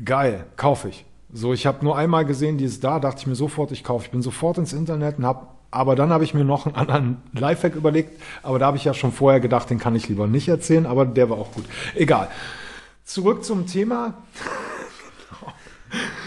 geil, 0.03 0.45
kaufe 0.55 0.89
ich. 0.89 1.05
So, 1.31 1.53
ich 1.53 1.65
habe 1.65 1.83
nur 1.83 1.97
einmal 1.97 2.25
gesehen, 2.25 2.57
die 2.57 2.65
ist 2.65 2.83
da, 2.83 2.99
dachte 2.99 3.19
ich 3.19 3.27
mir 3.27 3.35
sofort, 3.35 3.71
ich 3.71 3.83
kaufe. 3.83 4.05
Ich 4.05 4.11
bin 4.11 4.21
sofort 4.21 4.57
ins 4.57 4.73
Internet 4.73 5.17
und 5.17 5.25
habe, 5.25 5.47
aber 5.71 5.95
dann 5.95 6.09
habe 6.09 6.23
ich 6.23 6.33
mir 6.33 6.43
noch 6.43 6.65
einen 6.65 6.75
anderen 6.75 7.17
Lifehack 7.33 7.75
überlegt, 7.75 8.21
aber 8.43 8.59
da 8.59 8.67
habe 8.67 8.77
ich 8.77 8.85
ja 8.85 8.93
schon 8.93 9.11
vorher 9.11 9.39
gedacht, 9.39 9.69
den 9.69 9.79
kann 9.79 9.95
ich 9.95 10.07
lieber 10.07 10.27
nicht 10.27 10.47
erzählen, 10.47 10.85
aber 10.85 11.05
der 11.05 11.29
war 11.29 11.37
auch 11.37 11.51
gut. 11.51 11.65
Egal. 11.95 12.29
Zurück 13.03 13.43
zum 13.43 13.67
Thema. 13.67 14.13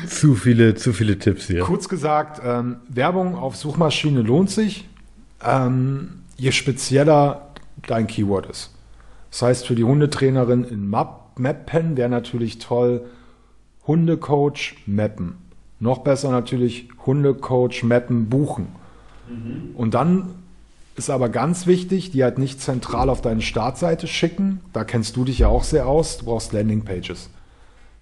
Zu 0.09 0.35
viele, 0.35 0.75
zu 0.75 0.93
viele 0.93 1.21
Tipps 1.21 1.47
hier. 1.47 1.61
Kurz 1.61 1.89
gesagt, 1.89 2.43
ähm, 2.45 2.79
Werbung 2.89 3.37
auf 3.37 3.55
Suchmaschine 3.55 4.23
lohnt 4.23 4.51
sich, 4.51 4.89
ähm, 5.45 6.25
je 6.37 6.51
spezieller 6.51 7.53
dein 7.87 8.09
Keyword 8.09 8.47
ist. 8.47 8.75
Das 9.31 9.43
heißt, 9.43 9.67
für 9.69 9.77
die 9.77 9.85
Hundetrainerin 9.85 10.65
in 10.65 10.91
Map, 10.91 11.39
Mappen 11.39 11.97
wäre 11.97 12.09
natürlich 12.09 12.59
toll, 12.59 13.07
Hundecoach 13.87 14.75
mappen. 14.87 15.39
Noch 15.79 15.99
besser 15.99 16.31
natürlich 16.31 16.89
Hundecoach 17.07 17.85
mappen 17.85 18.29
buchen. 18.29 18.82
Und 19.75 19.95
dann 19.95 20.31
ist 20.97 21.11
aber 21.11 21.29
ganz 21.29 21.67
wichtig, 21.67 22.11
die 22.11 22.23
halt 22.23 22.39
nicht 22.39 22.61
zentral 22.61 23.09
auf 23.09 23.23
deine 23.23 23.41
Startseite 23.41 24.07
schicken. 24.07 24.61
Da 24.73 24.85
kennst 24.85 25.17
du 25.17 25.25
dich 25.25 25.39
ja 25.39 25.49
auch 25.49 25.65
sehr 25.65 25.87
aus. 25.87 26.19
Du 26.19 26.27
brauchst 26.27 26.53
Landingpages. 26.53 27.31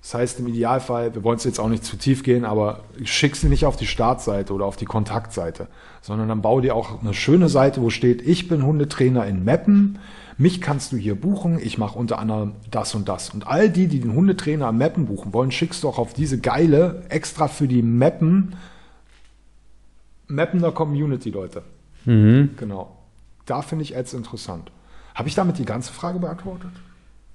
Das 0.02 0.14
heißt 0.14 0.40
im 0.40 0.48
Idealfall, 0.48 1.14
wir 1.14 1.22
wollen 1.24 1.36
es 1.36 1.44
jetzt 1.44 1.60
auch 1.60 1.68
nicht 1.68 1.84
zu 1.84 1.96
tief 1.96 2.22
gehen, 2.22 2.44
aber 2.44 2.80
schick 3.04 3.36
sie 3.36 3.48
nicht 3.48 3.66
auf 3.66 3.76
die 3.76 3.86
Startseite 3.86 4.52
oder 4.54 4.64
auf 4.64 4.76
die 4.76 4.86
Kontaktseite, 4.86 5.66
sondern 6.00 6.28
dann 6.28 6.40
bau 6.40 6.60
dir 6.62 6.74
auch 6.74 7.02
eine 7.02 7.12
schöne 7.12 7.50
Seite, 7.50 7.82
wo 7.82 7.90
steht, 7.90 8.26
ich 8.26 8.48
bin 8.48 8.64
Hundetrainer 8.64 9.26
in 9.26 9.44
Meppen, 9.44 9.98
mich 10.38 10.62
kannst 10.62 10.92
du 10.92 10.96
hier 10.96 11.20
buchen, 11.20 11.58
ich 11.62 11.76
mache 11.76 11.98
unter 11.98 12.18
anderem 12.18 12.52
das 12.70 12.94
und 12.94 13.10
das. 13.10 13.28
Und 13.28 13.46
all 13.46 13.68
die, 13.68 13.88
die 13.88 14.00
den 14.00 14.14
Hundetrainer 14.14 14.68
am 14.68 14.78
Meppen 14.78 15.04
buchen 15.04 15.34
wollen, 15.34 15.50
schickst 15.50 15.84
du 15.84 15.88
auch 15.90 15.98
auf 15.98 16.14
diese 16.14 16.38
geile, 16.38 17.02
extra 17.10 17.46
für 17.46 17.68
die 17.68 17.82
Meppen, 17.82 18.54
Mappener 20.30 20.72
Community, 20.72 21.30
Leute. 21.30 21.62
Genau. 22.04 22.96
Da 23.46 23.62
finde 23.62 23.82
ich 23.82 23.96
Ads 23.96 24.14
interessant. 24.14 24.70
Habe 25.14 25.28
ich 25.28 25.34
damit 25.34 25.58
die 25.58 25.64
ganze 25.64 25.92
Frage 25.92 26.18
beantwortet? 26.18 26.70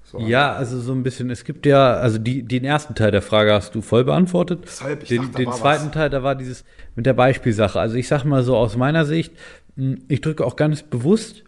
So. 0.04 0.20
Ja, 0.20 0.52
also 0.52 0.80
so 0.80 0.92
ein 0.92 1.02
bisschen, 1.02 1.30
es 1.30 1.44
gibt 1.44 1.66
ja, 1.66 1.94
also 1.94 2.18
die, 2.18 2.44
den 2.44 2.64
ersten 2.64 2.94
Teil 2.94 3.10
der 3.10 3.22
Frage 3.22 3.52
hast 3.52 3.74
du 3.74 3.82
voll 3.82 4.04
beantwortet. 4.04 4.60
Deshalb, 4.64 5.02
ich 5.02 5.08
den 5.08 5.22
dachte, 5.22 5.32
da 5.32 5.38
den 5.38 5.52
zweiten 5.52 5.86
was. 5.86 5.92
Teil, 5.92 6.10
da 6.10 6.22
war 6.22 6.36
dieses 6.36 6.64
mit 6.94 7.06
der 7.06 7.14
Beispielsache. 7.14 7.80
Also 7.80 7.96
ich 7.96 8.06
sag 8.06 8.24
mal 8.24 8.44
so 8.44 8.56
aus 8.56 8.76
meiner 8.76 9.04
Sicht, 9.04 9.32
ich 10.08 10.20
drücke 10.20 10.44
auch 10.44 10.54
ganz 10.54 10.84
bewusst 10.84 11.42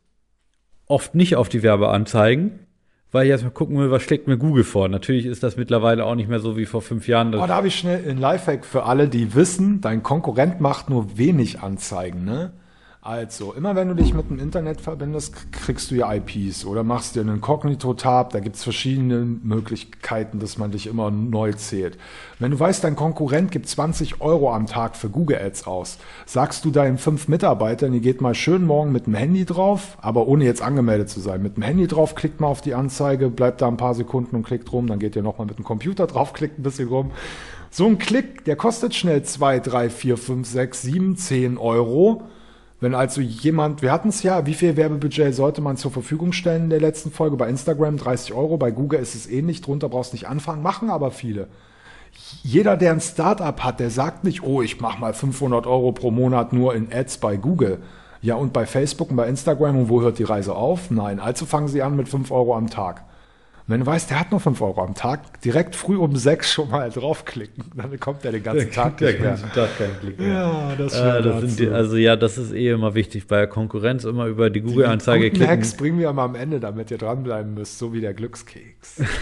oft 0.86 1.14
nicht 1.14 1.36
auf 1.36 1.48
die 1.48 1.62
Werbeanzeigen, 1.62 2.58
weil 3.10 3.24
ich 3.24 3.30
erstmal 3.30 3.52
gucken 3.52 3.78
will, 3.78 3.90
was 3.90 4.02
schlägt 4.02 4.28
mir 4.28 4.36
Google 4.36 4.64
vor. 4.64 4.88
Natürlich 4.88 5.26
ist 5.26 5.42
das 5.42 5.56
mittlerweile 5.56 6.04
auch 6.04 6.14
nicht 6.14 6.28
mehr 6.28 6.40
so 6.40 6.56
wie 6.56 6.66
vor 6.66 6.82
fünf 6.82 7.08
Jahren. 7.08 7.34
Oh, 7.34 7.46
da 7.46 7.56
habe 7.56 7.68
ich 7.68 7.76
schnell 7.76 8.08
einen 8.08 8.18
Lifehack 8.18 8.64
für 8.64 8.84
alle, 8.84 9.08
die 9.08 9.34
wissen, 9.34 9.80
dein 9.80 10.02
Konkurrent 10.02 10.60
macht 10.60 10.90
nur 10.90 11.16
wenig 11.16 11.60
Anzeigen. 11.60 12.24
Ne? 12.24 12.52
Also, 13.08 13.54
immer 13.54 13.74
wenn 13.74 13.88
du 13.88 13.94
dich 13.94 14.12
mit 14.12 14.28
dem 14.28 14.38
Internet 14.38 14.82
verbindest, 14.82 15.50
kriegst 15.50 15.90
du 15.90 15.94
ja 15.94 16.12
IPs 16.12 16.66
oder 16.66 16.82
machst 16.82 17.16
dir 17.16 17.22
einen 17.22 17.40
Cognito-Tab. 17.40 18.34
Da 18.34 18.40
gibt's 18.40 18.62
verschiedene 18.62 19.20
Möglichkeiten, 19.20 20.40
dass 20.40 20.58
man 20.58 20.72
dich 20.72 20.86
immer 20.86 21.10
neu 21.10 21.54
zählt. 21.54 21.96
Wenn 22.38 22.50
du 22.50 22.60
weißt, 22.60 22.84
dein 22.84 22.96
Konkurrent 22.96 23.50
gibt 23.50 23.66
20 23.66 24.20
Euro 24.20 24.52
am 24.52 24.66
Tag 24.66 24.94
für 24.94 25.08
Google 25.08 25.38
Ads 25.38 25.66
aus, 25.66 25.96
sagst 26.26 26.66
du 26.66 26.70
deinen 26.70 26.98
fünf 26.98 27.28
Mitarbeitern, 27.28 27.94
ihr 27.94 28.00
geht 28.00 28.20
mal 28.20 28.34
schön 28.34 28.66
morgen 28.66 28.92
mit 28.92 29.06
dem 29.06 29.14
Handy 29.14 29.46
drauf, 29.46 29.96
aber 30.02 30.28
ohne 30.28 30.44
jetzt 30.44 30.60
angemeldet 30.60 31.08
zu 31.08 31.20
sein. 31.20 31.42
Mit 31.42 31.56
dem 31.56 31.62
Handy 31.62 31.86
drauf, 31.86 32.14
klickt 32.14 32.42
mal 32.42 32.48
auf 32.48 32.60
die 32.60 32.74
Anzeige, 32.74 33.30
bleibt 33.30 33.62
da 33.62 33.68
ein 33.68 33.78
paar 33.78 33.94
Sekunden 33.94 34.36
und 34.36 34.42
klickt 34.42 34.70
rum, 34.70 34.86
dann 34.86 34.98
geht 34.98 35.16
ihr 35.16 35.22
nochmal 35.22 35.46
mit 35.46 35.56
dem 35.56 35.64
Computer 35.64 36.06
drauf, 36.06 36.34
klickt 36.34 36.58
ein 36.58 36.62
bisschen 36.62 36.88
rum. 36.88 37.12
So 37.70 37.86
ein 37.86 37.96
Klick, 37.96 38.44
der 38.44 38.56
kostet 38.56 38.94
schnell 38.94 39.22
2, 39.22 39.60
3, 39.60 39.88
4, 39.88 40.18
5, 40.18 40.46
6, 40.46 40.82
7, 40.82 41.16
10 41.16 41.56
Euro. 41.56 42.28
Wenn 42.80 42.94
also 42.94 43.20
jemand, 43.20 43.82
wir 43.82 43.90
hatten 43.90 44.10
es 44.10 44.22
ja, 44.22 44.46
wie 44.46 44.54
viel 44.54 44.76
Werbebudget 44.76 45.34
sollte 45.34 45.60
man 45.60 45.76
zur 45.76 45.90
Verfügung 45.90 46.32
stellen 46.32 46.64
in 46.64 46.70
der 46.70 46.80
letzten 46.80 47.10
Folge? 47.10 47.36
Bei 47.36 47.48
Instagram 47.48 47.96
30 47.96 48.34
Euro, 48.34 48.56
bei 48.56 48.70
Google 48.70 49.00
ist 49.00 49.16
es 49.16 49.28
ähnlich, 49.28 49.62
drunter 49.62 49.88
brauchst 49.88 50.12
nicht 50.12 50.28
anfangen, 50.28 50.62
machen 50.62 50.88
aber 50.88 51.10
viele. 51.10 51.48
Jeder, 52.42 52.76
der 52.76 52.92
ein 52.92 53.00
Startup 53.00 53.64
hat, 53.64 53.80
der 53.80 53.90
sagt 53.90 54.22
nicht, 54.22 54.44
oh, 54.44 54.62
ich 54.62 54.80
mache 54.80 55.00
mal 55.00 55.12
500 55.12 55.66
Euro 55.66 55.90
pro 55.90 56.12
Monat 56.12 56.52
nur 56.52 56.74
in 56.74 56.92
Ads 56.92 57.18
bei 57.18 57.36
Google. 57.36 57.78
Ja, 58.22 58.36
und 58.36 58.52
bei 58.52 58.64
Facebook 58.64 59.10
und 59.10 59.16
bei 59.16 59.28
Instagram, 59.28 59.76
und 59.76 59.88
wo 59.88 60.00
hört 60.00 60.18
die 60.18 60.24
Reise 60.24 60.54
auf? 60.54 60.90
Nein, 60.90 61.18
also 61.18 61.46
fangen 61.46 61.68
sie 61.68 61.82
an 61.82 61.96
mit 61.96 62.08
5 62.08 62.30
Euro 62.30 62.56
am 62.56 62.70
Tag. 62.70 63.04
Und 63.68 63.74
wenn 63.74 63.80
du 63.80 63.86
weißt, 63.86 64.08
der 64.08 64.20
hat 64.20 64.30
nur 64.30 64.40
5 64.40 64.62
Euro 64.62 64.82
am 64.82 64.94
Tag, 64.94 65.42
direkt 65.42 65.76
früh 65.76 65.98
um 65.98 66.16
6 66.16 66.50
schon 66.50 66.70
mal 66.70 66.88
draufklicken, 66.88 67.64
dann 67.76 68.00
kommt 68.00 68.24
der 68.24 68.32
den 68.32 68.42
ganzen 68.42 68.70
Tag 68.70 68.98
nicht 68.98 69.20
mehr. 69.20 69.36
Tag 69.54 69.76
keinen 69.76 70.00
Klick 70.00 70.18
Ja, 70.18 70.72
das, 70.78 70.98
Äh, 70.98 71.22
das 71.22 71.40
sind 71.42 71.58
die, 71.58 71.68
also 71.68 71.96
ja, 71.96 72.16
das 72.16 72.38
ist 72.38 72.52
eh 72.52 72.70
immer 72.70 72.94
wichtig 72.94 73.26
bei 73.26 73.36
der 73.36 73.46
Konkurrenz 73.46 74.04
immer 74.04 74.24
über 74.26 74.48
die 74.48 74.62
Google-Anzeige 74.62 75.30
klicken. 75.30 75.48
Hacks 75.48 75.76
bringen 75.76 75.98
wir 75.98 76.10
mal 76.14 76.24
am 76.24 76.34
Ende, 76.34 76.60
damit 76.60 76.90
ihr 76.90 76.96
dranbleiben 76.96 77.52
müsst, 77.52 77.78
so 77.78 77.92
wie 77.92 78.00
der 78.00 78.14
Glückskeks. 78.14 79.02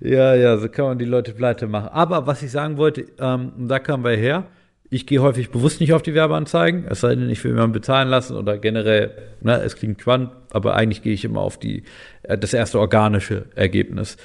Ja, 0.00 0.34
ja, 0.34 0.56
so 0.56 0.70
kann 0.70 0.86
man 0.86 0.98
die 0.98 1.04
Leute 1.04 1.32
pleite 1.32 1.66
machen. 1.66 1.88
Aber 1.88 2.26
was 2.26 2.42
ich 2.42 2.50
sagen 2.50 2.78
wollte, 2.78 3.04
ähm, 3.18 3.52
da 3.68 3.78
kamen 3.78 4.02
wir 4.02 4.16
her, 4.16 4.44
ich 4.90 5.06
gehe 5.06 5.20
häufig 5.20 5.50
bewusst 5.50 5.80
nicht 5.80 5.92
auf 5.92 6.02
die 6.02 6.14
Werbeanzeigen, 6.14 6.86
es 6.88 7.00
sei 7.00 7.14
denn, 7.14 7.28
ich 7.30 7.42
will 7.42 7.52
jemanden 7.52 7.72
bezahlen 7.72 8.08
lassen 8.08 8.36
oder 8.36 8.58
generell, 8.58 9.10
ne, 9.40 9.60
es 9.62 9.76
klingt 9.76 10.00
spannend, 10.00 10.30
aber 10.50 10.74
eigentlich 10.74 11.02
gehe 11.02 11.12
ich 11.12 11.24
immer 11.24 11.40
auf 11.40 11.58
die, 11.58 11.82
äh, 12.22 12.38
das 12.38 12.52
erste 12.54 12.78
organische 12.78 13.46
Ergebnis. 13.54 14.16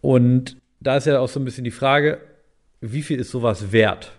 Und 0.00 0.56
da 0.80 0.96
ist 0.96 1.06
ja 1.06 1.18
auch 1.18 1.28
so 1.28 1.40
ein 1.40 1.44
bisschen 1.44 1.64
die 1.64 1.70
Frage, 1.70 2.18
wie 2.80 3.02
viel 3.02 3.18
ist 3.18 3.30
sowas 3.30 3.72
wert? 3.72 4.12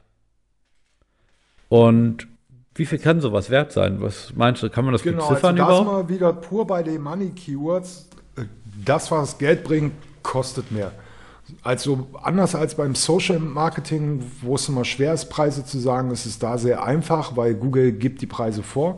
Und 1.70 2.28
wie 2.74 2.86
viel 2.86 3.00
kann 3.00 3.22
sowas 3.22 3.50
wert 3.50 3.72
sein? 3.72 4.02
Was 4.02 4.34
meinst 4.36 4.62
du, 4.64 4.70
kann 4.70 4.84
man 4.86 4.92
das 4.94 5.04
Genau, 5.04 5.22
also 5.22 5.30
beziffern 5.30 5.56
das 5.56 5.66
überhaupt? 5.68 5.88
mal 5.88 6.10
wieder 6.10 6.34
pur 6.34 6.68
bei 6.68 6.84
den 6.84 7.02
Money 7.02 7.30
Keywords. 7.30 8.10
Äh, 8.38 8.44
Das, 8.84 9.10
was 9.12 9.38
Geld 9.38 9.64
bringt, 9.64 9.94
kostet 10.24 10.72
mehr. 10.72 10.92
Also 11.62 12.08
anders 12.24 12.56
als 12.56 12.76
beim 12.76 12.96
Social 12.96 13.40
Marketing, 13.40 14.24
wo 14.42 14.56
es 14.56 14.68
immer 14.68 14.86
schwer 14.86 15.14
ist, 15.14 15.30
Preise 15.30 15.66
zu 15.66 15.80
sagen, 15.80 16.10
ist 16.12 16.26
es 16.26 16.40
da 16.40 16.58
sehr 16.58 16.84
einfach, 16.84 17.38
weil 17.38 17.54
Google 17.54 17.92
gibt 17.92 18.22
die 18.22 18.28
Preise 18.28 18.64
vor. 18.64 18.98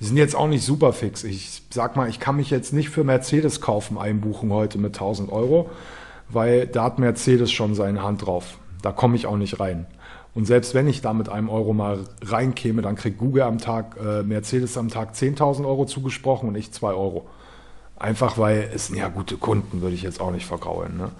Die 0.00 0.06
sind 0.06 0.16
jetzt 0.16 0.34
auch 0.34 0.48
nicht 0.48 0.64
super 0.64 0.92
fix. 0.92 1.22
Ich 1.22 1.62
sag 1.70 1.94
mal, 1.96 2.08
ich 2.08 2.18
kann 2.18 2.36
mich 2.36 2.50
jetzt 2.50 2.72
nicht 2.72 2.88
für 2.88 3.04
Mercedes 3.04 3.60
kaufen, 3.60 3.98
einbuchen 3.98 4.52
heute 4.52 4.78
mit 4.78 4.94
1000 4.94 5.30
Euro, 5.30 5.70
weil 6.28 6.66
da 6.66 6.84
hat 6.84 6.98
Mercedes 6.98 7.52
schon 7.52 7.74
seine 7.74 8.02
Hand 8.02 8.26
drauf. 8.26 8.58
Da 8.80 8.90
komme 8.90 9.16
ich 9.16 9.26
auch 9.26 9.36
nicht 9.36 9.60
rein. 9.60 9.86
Und 10.34 10.46
selbst 10.46 10.74
wenn 10.74 10.88
ich 10.88 11.02
da 11.02 11.12
mit 11.12 11.28
einem 11.28 11.50
Euro 11.50 11.74
mal 11.74 12.00
reinkäme, 12.24 12.80
dann 12.80 12.96
kriegt 12.96 13.18
Google 13.18 13.42
am 13.42 13.58
Tag, 13.58 13.96
äh, 14.02 14.22
Mercedes 14.22 14.78
am 14.78 14.88
Tag 14.88 15.14
10.000 15.14 15.66
Euro 15.66 15.84
zugesprochen 15.84 16.48
und 16.48 16.54
ich 16.56 16.72
2 16.72 16.88
Euro. 16.94 17.26
Einfach 17.98 18.38
weil 18.38 18.70
es 18.74 18.86
sind 18.86 18.96
ja 18.96 19.08
gute 19.08 19.36
Kunden, 19.36 19.82
würde 19.82 19.94
ich 19.94 20.02
jetzt 20.02 20.20
auch 20.20 20.32
nicht 20.32 20.46
vergraulen. 20.46 20.96
Ne? 20.96 21.10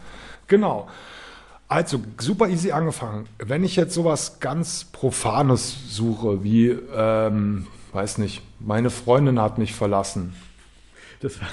Genau. 0.53 0.87
Also 1.67 1.99
super 2.21 2.49
easy 2.49 2.71
angefangen. 2.73 3.25
Wenn 3.39 3.65
ich 3.65 3.77
jetzt 3.77 3.95
sowas 3.95 4.39
ganz 4.41 4.85
Profanes 4.85 5.75
suche, 5.97 6.45
wie 6.45 6.69
ähm, 6.95 7.67
weiß 7.95 8.19
nicht, 8.19 8.43
meine 8.61 8.91
Freundin 8.91 9.41
hat 9.41 9.57
mich 9.57 9.73
verlassen. 9.73 10.35
Das 11.21 11.41
war, 11.41 11.49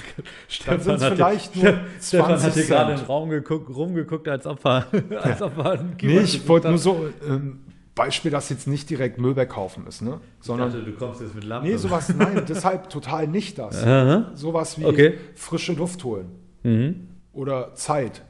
Dann 0.66 0.80
sind's 0.80 1.04
vielleicht 1.04 1.56
nur 1.56 1.78
Stefan 2.02 2.38
20 2.38 2.44
hat 2.46 2.54
hier 2.54 2.64
gerade 2.66 2.94
den 2.96 3.04
Raum 3.06 3.30
geguckt, 3.30 3.74
rumgeguckt, 3.74 4.28
als 4.28 4.44
ob 4.46 4.62
er, 4.66 4.86
als 5.22 5.40
ob 5.40 5.56
er 5.58 5.82
Nee, 6.02 6.18
ich 6.18 6.46
wollte 6.48 6.68
nur 6.68 6.78
so, 6.78 7.08
ähm, 7.26 7.60
Beispiel, 7.94 8.30
dass 8.30 8.50
jetzt 8.50 8.66
nicht 8.66 8.90
direkt 8.90 9.18
Müll 9.18 9.36
wegkaufen 9.36 9.86
ist, 9.86 10.02
ne? 10.02 10.20
Ich 10.40 10.46
Sondern, 10.46 10.70
dachte, 10.72 10.84
du 10.84 10.92
kommst 10.92 11.20
jetzt 11.22 11.34
mit 11.34 11.44
Lampe. 11.44 11.68
nee, 11.68 11.76
sowas, 11.76 12.12
nein, 12.14 12.42
deshalb 12.48 12.90
total 12.90 13.26
nicht 13.26 13.58
das. 13.58 13.82
Aha. 13.84 14.30
Sowas 14.34 14.78
wie 14.78 14.84
Okay. 14.84 15.14
frische 15.34 15.72
Luft 15.72 16.04
holen. 16.04 16.26
Mhm. 16.62 17.08
Oder 17.32 17.74
Zeit. 17.74 18.22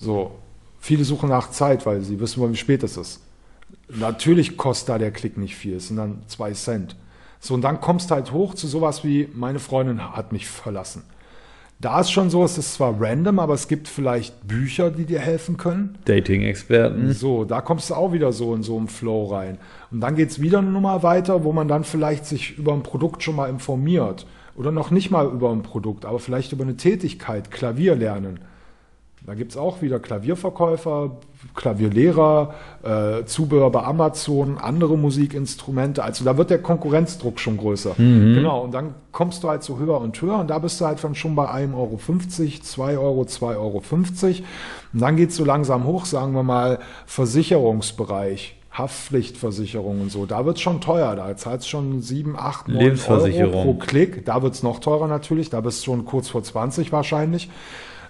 So. 0.00 0.32
Viele 0.80 1.04
suchen 1.04 1.28
nach 1.28 1.50
Zeit, 1.50 1.84
weil 1.84 2.00
sie 2.00 2.18
wissen 2.20 2.40
wollen, 2.40 2.54
wie 2.54 2.56
spät 2.56 2.82
es 2.82 2.96
ist. 2.96 3.20
Natürlich 3.88 4.56
kostet 4.56 4.88
da 4.88 4.98
der 4.98 5.10
Klick 5.10 5.36
nicht 5.36 5.54
viel, 5.54 5.76
es 5.76 5.88
sind 5.88 5.98
dann 5.98 6.22
zwei 6.26 6.52
Cent. 6.52 6.96
So, 7.38 7.54
und 7.54 7.62
dann 7.62 7.80
kommst 7.80 8.10
du 8.10 8.14
halt 8.14 8.32
hoch 8.32 8.54
zu 8.54 8.66
sowas 8.66 9.04
wie, 9.04 9.28
meine 9.34 9.58
Freundin 9.58 10.14
hat 10.16 10.32
mich 10.32 10.46
verlassen. 10.46 11.02
Da 11.80 12.00
ist 12.00 12.10
schon 12.10 12.28
so, 12.28 12.44
es 12.44 12.58
ist 12.58 12.74
zwar 12.74 13.00
random, 13.00 13.38
aber 13.38 13.54
es 13.54 13.66
gibt 13.66 13.88
vielleicht 13.88 14.46
Bücher, 14.46 14.90
die 14.90 15.06
dir 15.06 15.18
helfen 15.18 15.56
können. 15.56 15.98
Dating-Experten. 16.04 17.12
So, 17.14 17.44
da 17.44 17.62
kommst 17.62 17.88
du 17.88 17.94
auch 17.94 18.12
wieder 18.12 18.32
so 18.32 18.54
in 18.54 18.62
so 18.62 18.76
einen 18.76 18.88
Flow 18.88 19.26
rein. 19.26 19.56
Und 19.90 20.00
dann 20.02 20.14
geht's 20.14 20.42
wieder 20.42 20.58
eine 20.58 20.70
Nummer 20.70 21.02
weiter, 21.02 21.42
wo 21.42 21.52
man 21.52 21.68
dann 21.68 21.84
vielleicht 21.84 22.26
sich 22.26 22.58
über 22.58 22.74
ein 22.74 22.82
Produkt 22.82 23.22
schon 23.22 23.36
mal 23.36 23.48
informiert. 23.48 24.26
Oder 24.56 24.72
noch 24.72 24.90
nicht 24.90 25.10
mal 25.10 25.26
über 25.26 25.50
ein 25.50 25.62
Produkt, 25.62 26.04
aber 26.04 26.18
vielleicht 26.18 26.52
über 26.52 26.64
eine 26.64 26.76
Tätigkeit, 26.76 27.50
Klavier 27.50 27.96
lernen. 27.96 28.40
Da 29.26 29.34
gibt's 29.34 29.56
auch 29.56 29.82
wieder 29.82 30.00
Klavierverkäufer, 30.00 31.18
Klavierlehrer, 31.54 32.54
äh, 32.82 33.24
Zubehör 33.26 33.70
bei 33.70 33.82
Amazon, 33.82 34.56
andere 34.58 34.96
Musikinstrumente. 34.96 36.02
Also 36.02 36.24
da 36.24 36.38
wird 36.38 36.50
der 36.50 36.62
Konkurrenzdruck 36.62 37.38
schon 37.38 37.58
größer. 37.58 37.94
Genau, 38.34 38.62
und 38.62 38.72
dann 38.72 38.94
kommst 39.12 39.44
du 39.44 39.48
halt 39.48 39.62
so 39.62 39.78
höher 39.78 40.00
und 40.00 40.20
höher 40.20 40.38
und 40.38 40.48
da 40.48 40.58
bist 40.58 40.80
du 40.80 40.86
halt 40.86 41.04
dann 41.04 41.14
schon 41.14 41.34
bei 41.34 41.50
1,50 41.50 41.74
Euro, 41.74 41.98
2 41.98 42.98
Euro, 42.98 43.22
2,50 43.22 43.56
Euro. 43.58 43.82
Und 44.94 45.00
dann 45.00 45.16
geht's 45.16 45.36
so 45.36 45.44
langsam 45.44 45.84
hoch, 45.84 46.06
sagen 46.06 46.32
wir 46.32 46.42
mal, 46.42 46.78
Versicherungsbereich. 47.06 48.56
Haftpflichtversicherung 48.72 50.00
und 50.00 50.12
so, 50.12 50.26
da 50.26 50.46
wird's 50.46 50.60
schon 50.60 50.80
teuer, 50.80 51.16
da 51.16 51.36
zahlst 51.36 51.68
schon 51.68 52.02
7, 52.02 52.36
8, 52.38 52.68
9 52.68 52.80
Euro 53.10 53.62
pro 53.64 53.74
Klick, 53.74 54.24
da 54.24 54.42
wird's 54.42 54.62
noch 54.62 54.78
teurer 54.78 55.08
natürlich, 55.08 55.50
da 55.50 55.60
bist 55.60 55.80
du 55.80 55.86
schon 55.86 56.04
kurz 56.04 56.28
vor 56.28 56.44
20 56.44 56.92
wahrscheinlich. 56.92 57.50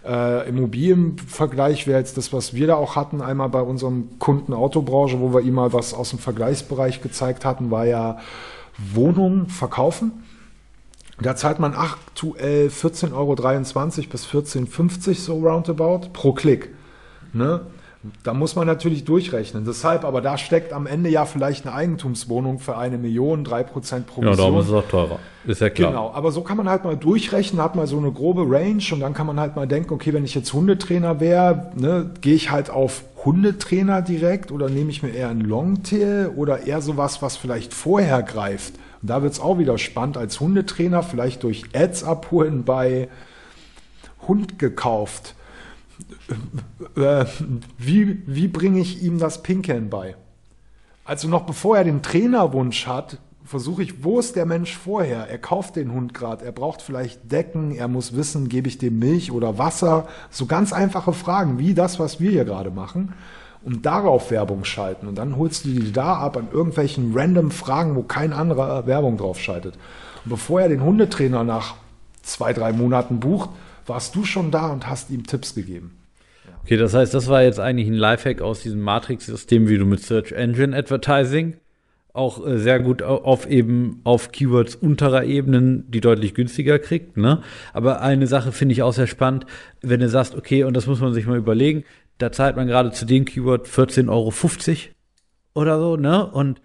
Äh, 0.04 0.48
Immobilienvergleich 0.48 1.86
wäre 1.86 1.98
jetzt 1.98 2.16
das, 2.16 2.32
was 2.32 2.54
wir 2.54 2.66
da 2.66 2.76
auch 2.76 2.96
hatten, 2.96 3.20
einmal 3.20 3.50
bei 3.50 3.60
unserem 3.60 4.18
Kunden 4.18 4.54
Autobranche, 4.54 5.20
wo 5.20 5.34
wir 5.34 5.40
ihm 5.42 5.54
mal 5.54 5.72
was 5.72 5.92
aus 5.92 6.10
dem 6.10 6.18
Vergleichsbereich 6.18 7.02
gezeigt 7.02 7.44
hatten, 7.44 7.70
war 7.70 7.86
ja 7.86 8.18
Wohnungen 8.78 9.48
verkaufen. 9.48 10.24
Da 11.20 11.36
zahlt 11.36 11.58
man 11.58 11.74
aktuell 11.74 12.68
14,23 12.68 13.12
Euro 13.12 13.34
bis 14.10 14.26
14,50 14.26 15.08
Euro 15.08 15.14
so 15.14 15.38
roundabout 15.38 16.08
pro 16.14 16.32
Klick. 16.32 16.70
Ne? 17.34 17.60
Da 18.22 18.32
muss 18.32 18.56
man 18.56 18.66
natürlich 18.66 19.04
durchrechnen. 19.04 19.66
Deshalb, 19.66 20.04
aber 20.04 20.22
da 20.22 20.38
steckt 20.38 20.72
am 20.72 20.86
Ende 20.86 21.10
ja 21.10 21.26
vielleicht 21.26 21.66
eine 21.66 21.74
Eigentumswohnung 21.74 22.58
für 22.58 22.78
eine 22.78 22.96
Million, 22.96 23.44
drei 23.44 23.62
Prozent 23.62 24.06
Ja, 24.08 24.14
Provision. 24.14 24.36
darum 24.38 24.58
ist 24.58 24.68
es 24.68 24.72
auch 24.72 24.88
teurer. 24.88 25.18
Ist 25.46 25.60
ja 25.60 25.68
klar. 25.68 25.90
Genau, 25.90 26.10
aber 26.14 26.32
so 26.32 26.40
kann 26.40 26.56
man 26.56 26.66
halt 26.68 26.84
mal 26.84 26.96
durchrechnen, 26.96 27.62
hat 27.62 27.76
mal 27.76 27.86
so 27.86 27.98
eine 27.98 28.10
grobe 28.10 28.42
Range 28.50 28.82
und 28.92 29.00
dann 29.00 29.12
kann 29.12 29.26
man 29.26 29.38
halt 29.38 29.54
mal 29.54 29.66
denken, 29.66 29.92
okay, 29.92 30.14
wenn 30.14 30.24
ich 30.24 30.34
jetzt 30.34 30.50
Hundetrainer 30.54 31.20
wäre, 31.20 31.72
ne, 31.76 32.10
gehe 32.22 32.34
ich 32.34 32.50
halt 32.50 32.70
auf 32.70 33.04
Hundetrainer 33.22 34.00
direkt 34.00 34.50
oder 34.50 34.70
nehme 34.70 34.88
ich 34.88 35.02
mir 35.02 35.10
eher 35.10 35.28
einen 35.28 35.42
Longtail 35.42 36.32
oder 36.34 36.66
eher 36.66 36.80
sowas, 36.80 37.20
was 37.20 37.36
vielleicht 37.36 37.74
vorher 37.74 38.22
greift. 38.22 38.76
Und 39.02 39.10
da 39.10 39.22
wird's 39.22 39.40
auch 39.40 39.58
wieder 39.58 39.76
spannend 39.76 40.16
als 40.16 40.40
Hundetrainer, 40.40 41.02
vielleicht 41.02 41.42
durch 41.42 41.64
Ads 41.74 42.04
abholen 42.04 42.64
bei 42.64 43.08
Hund 44.26 44.58
gekauft. 44.58 45.34
Äh, 46.96 47.24
wie, 47.78 48.22
wie 48.26 48.48
bringe 48.48 48.80
ich 48.80 49.02
ihm 49.02 49.18
das 49.18 49.42
Pinkeln 49.42 49.90
bei? 49.90 50.16
Also 51.04 51.28
noch 51.28 51.42
bevor 51.42 51.76
er 51.76 51.84
den 51.84 52.02
Trainerwunsch 52.02 52.86
hat, 52.86 53.18
versuche 53.44 53.82
ich, 53.82 54.04
wo 54.04 54.20
ist 54.20 54.36
der 54.36 54.46
Mensch 54.46 54.76
vorher? 54.76 55.28
Er 55.28 55.38
kauft 55.38 55.76
den 55.76 55.92
Hund 55.92 56.14
gerade, 56.14 56.44
er 56.44 56.52
braucht 56.52 56.82
vielleicht 56.82 57.32
Decken, 57.32 57.72
er 57.72 57.88
muss 57.88 58.14
wissen, 58.14 58.48
gebe 58.48 58.68
ich 58.68 58.78
dem 58.78 58.98
Milch 59.00 59.32
oder 59.32 59.58
Wasser? 59.58 60.06
So 60.30 60.46
ganz 60.46 60.72
einfache 60.72 61.12
Fragen, 61.12 61.58
wie 61.58 61.74
das, 61.74 61.98
was 61.98 62.20
wir 62.20 62.30
hier 62.30 62.44
gerade 62.44 62.70
machen. 62.70 63.12
Und 63.62 63.84
darauf 63.84 64.30
Werbung 64.30 64.64
schalten. 64.64 65.06
Und 65.06 65.18
dann 65.18 65.36
holst 65.36 65.64
du 65.64 65.68
die 65.68 65.92
da 65.92 66.14
ab 66.14 66.36
an 66.36 66.48
irgendwelchen 66.52 67.12
random 67.14 67.50
Fragen, 67.50 67.96
wo 67.96 68.02
kein 68.02 68.32
anderer 68.32 68.86
Werbung 68.86 69.16
drauf 69.18 69.38
schaltet. 69.38 69.74
Und 70.24 70.30
bevor 70.30 70.60
er 70.62 70.68
den 70.68 70.82
Hundetrainer 70.82 71.44
nach 71.44 71.74
zwei, 72.22 72.52
drei 72.52 72.72
Monaten 72.72 73.20
bucht, 73.20 73.50
warst 73.90 74.14
du 74.16 74.24
schon 74.24 74.50
da 74.50 74.72
und 74.72 74.88
hast 74.88 75.10
ihm 75.10 75.26
Tipps 75.26 75.54
gegeben. 75.54 75.96
Okay, 76.64 76.76
das 76.76 76.94
heißt, 76.94 77.12
das 77.12 77.28
war 77.28 77.42
jetzt 77.42 77.60
eigentlich 77.60 77.88
ein 77.88 77.94
Lifehack 77.94 78.40
aus 78.40 78.60
diesem 78.62 78.80
Matrix-System, 78.80 79.68
wie 79.68 79.78
du 79.78 79.84
mit 79.84 80.00
Search 80.02 80.32
Engine 80.32 80.76
Advertising 80.76 81.56
auch 82.12 82.44
äh, 82.44 82.58
sehr 82.58 82.80
gut 82.80 83.02
au- 83.02 83.22
auf 83.22 83.46
eben 83.46 84.00
auf 84.04 84.32
Keywords 84.32 84.74
unterer 84.74 85.24
Ebenen, 85.24 85.90
die 85.90 86.00
deutlich 86.00 86.34
günstiger 86.34 86.78
kriegt, 86.78 87.16
ne? 87.16 87.42
Aber 87.72 88.00
eine 88.02 88.26
Sache 88.26 88.50
finde 88.52 88.72
ich 88.72 88.82
auch 88.82 88.92
sehr 88.92 89.06
spannend, 89.06 89.46
wenn 89.80 90.00
du 90.00 90.08
sagst, 90.08 90.34
okay, 90.34 90.64
und 90.64 90.74
das 90.76 90.86
muss 90.86 91.00
man 91.00 91.12
sich 91.12 91.26
mal 91.26 91.38
überlegen, 91.38 91.84
da 92.18 92.32
zahlt 92.32 92.56
man 92.56 92.66
gerade 92.66 92.90
zu 92.90 93.04
dem 93.06 93.24
Keyword 93.24 93.68
14,50 93.68 94.08
Euro 94.10 94.32
oder 95.54 95.78
so, 95.78 95.96
ne? 95.96 96.26
Und, 96.26 96.60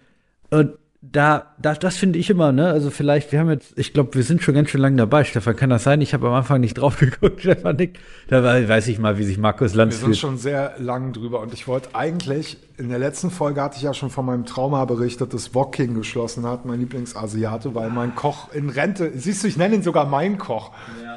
und 0.50 0.74
da, 1.12 1.54
da, 1.58 1.74
das 1.74 1.96
finde 1.96 2.18
ich 2.18 2.30
immer, 2.30 2.52
ne? 2.52 2.68
Also 2.68 2.90
vielleicht, 2.90 3.30
wir 3.32 3.38
haben 3.40 3.50
jetzt, 3.50 3.78
ich 3.78 3.92
glaube, 3.92 4.14
wir 4.14 4.22
sind 4.22 4.42
schon 4.42 4.54
ganz 4.54 4.70
schön 4.70 4.80
lange 4.80 4.96
dabei, 4.96 5.24
Stefan. 5.24 5.54
Kann 5.56 5.70
das 5.70 5.84
sein? 5.84 6.00
Ich 6.00 6.14
habe 6.14 6.26
am 6.28 6.34
Anfang 6.34 6.60
nicht 6.60 6.74
drauf 6.74 6.96
geguckt, 7.00 7.40
Stefan 7.40 7.76
nickt. 7.76 7.98
Da 8.28 8.42
wei- 8.42 8.68
weiß 8.68 8.88
ich 8.88 8.98
mal, 8.98 9.18
wie 9.18 9.24
sich 9.24 9.38
Markus 9.38 9.74
Lanz 9.74 9.94
Wir 9.94 9.98
sind 9.98 10.06
fühlt. 10.06 10.18
schon 10.18 10.38
sehr 10.38 10.74
lang 10.78 11.12
drüber 11.12 11.40
und 11.40 11.52
ich 11.52 11.68
wollte 11.68 11.94
eigentlich, 11.94 12.56
in 12.78 12.88
der 12.88 12.98
letzten 12.98 13.30
Folge 13.30 13.62
hatte 13.62 13.76
ich 13.76 13.82
ja 13.82 13.94
schon 13.94 14.10
von 14.10 14.26
meinem 14.26 14.44
Trauma 14.46 14.84
berichtet, 14.84 15.32
das 15.34 15.54
Woking 15.54 15.94
geschlossen 15.94 16.46
hat, 16.46 16.64
mein 16.66 16.80
Lieblingsasiate, 16.80 17.74
weil 17.74 17.90
mein 17.90 18.14
Koch 18.14 18.52
in 18.52 18.68
Rente, 18.70 19.12
siehst 19.14 19.44
du, 19.44 19.48
ich 19.48 19.56
nenne 19.56 19.76
ihn 19.76 19.82
sogar 19.82 20.06
mein 20.06 20.38
Koch. 20.38 20.72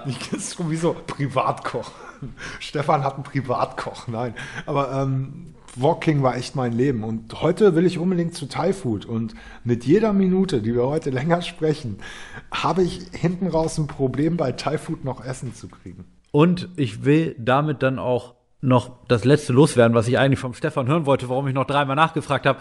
Ich 0.06 0.32
ist 0.34 0.52
so 0.52 0.70
wie 0.72 0.76
so 0.78 0.96
Privatkoch. 1.08 1.92
Stefan 2.60 3.04
hat 3.04 3.16
einen 3.16 3.24
Privatkoch, 3.24 4.08
nein. 4.08 4.34
Aber 4.66 4.92
ähm, 5.04 5.48
Woking 5.76 6.24
war 6.24 6.36
echt 6.36 6.56
mein 6.56 6.74
Leben 6.74 7.04
und 7.04 7.42
heute 7.42 7.76
will 7.76 7.86
ich 7.86 7.98
unbedingt 8.00 8.34
zu 8.34 8.48
Thai 8.48 8.74
Food 8.74 9.06
und 9.06 9.34
mit 9.64 9.86
jeder 9.86 10.14
Minute, 10.14 10.62
die 10.62 10.74
wir 10.76 10.88
heute 10.88 11.10
länger 11.12 11.42
sprechen, 11.42 11.98
habe 12.52 12.84
ich 12.84 13.02
hinten 13.12 13.48
raus 13.48 13.78
ein 13.78 13.88
Problem 13.88 14.38
bei 14.38 14.52
Thai 14.52 14.78
Food 14.78 15.04
noch 15.04 15.24
Essen 15.24 15.54
zu 15.54 15.68
kriegen. 15.68 16.06
Und 16.32 16.70
ich 16.76 17.06
will 17.06 17.36
damit 17.40 17.82
dann 17.84 17.98
auch 18.00 18.36
noch 18.62 18.92
das 19.08 19.26
letzte 19.26 19.54
loswerden, 19.54 19.96
was 19.96 20.08
ich 20.08 20.18
eigentlich 20.20 20.40
vom 20.40 20.54
Stefan 20.54 20.88
hören 20.88 21.06
wollte, 21.06 21.30
warum 21.30 21.48
ich 21.48 21.54
noch 21.54 21.66
dreimal 21.66 21.96
nachgefragt 21.96 22.46
habe. 22.46 22.60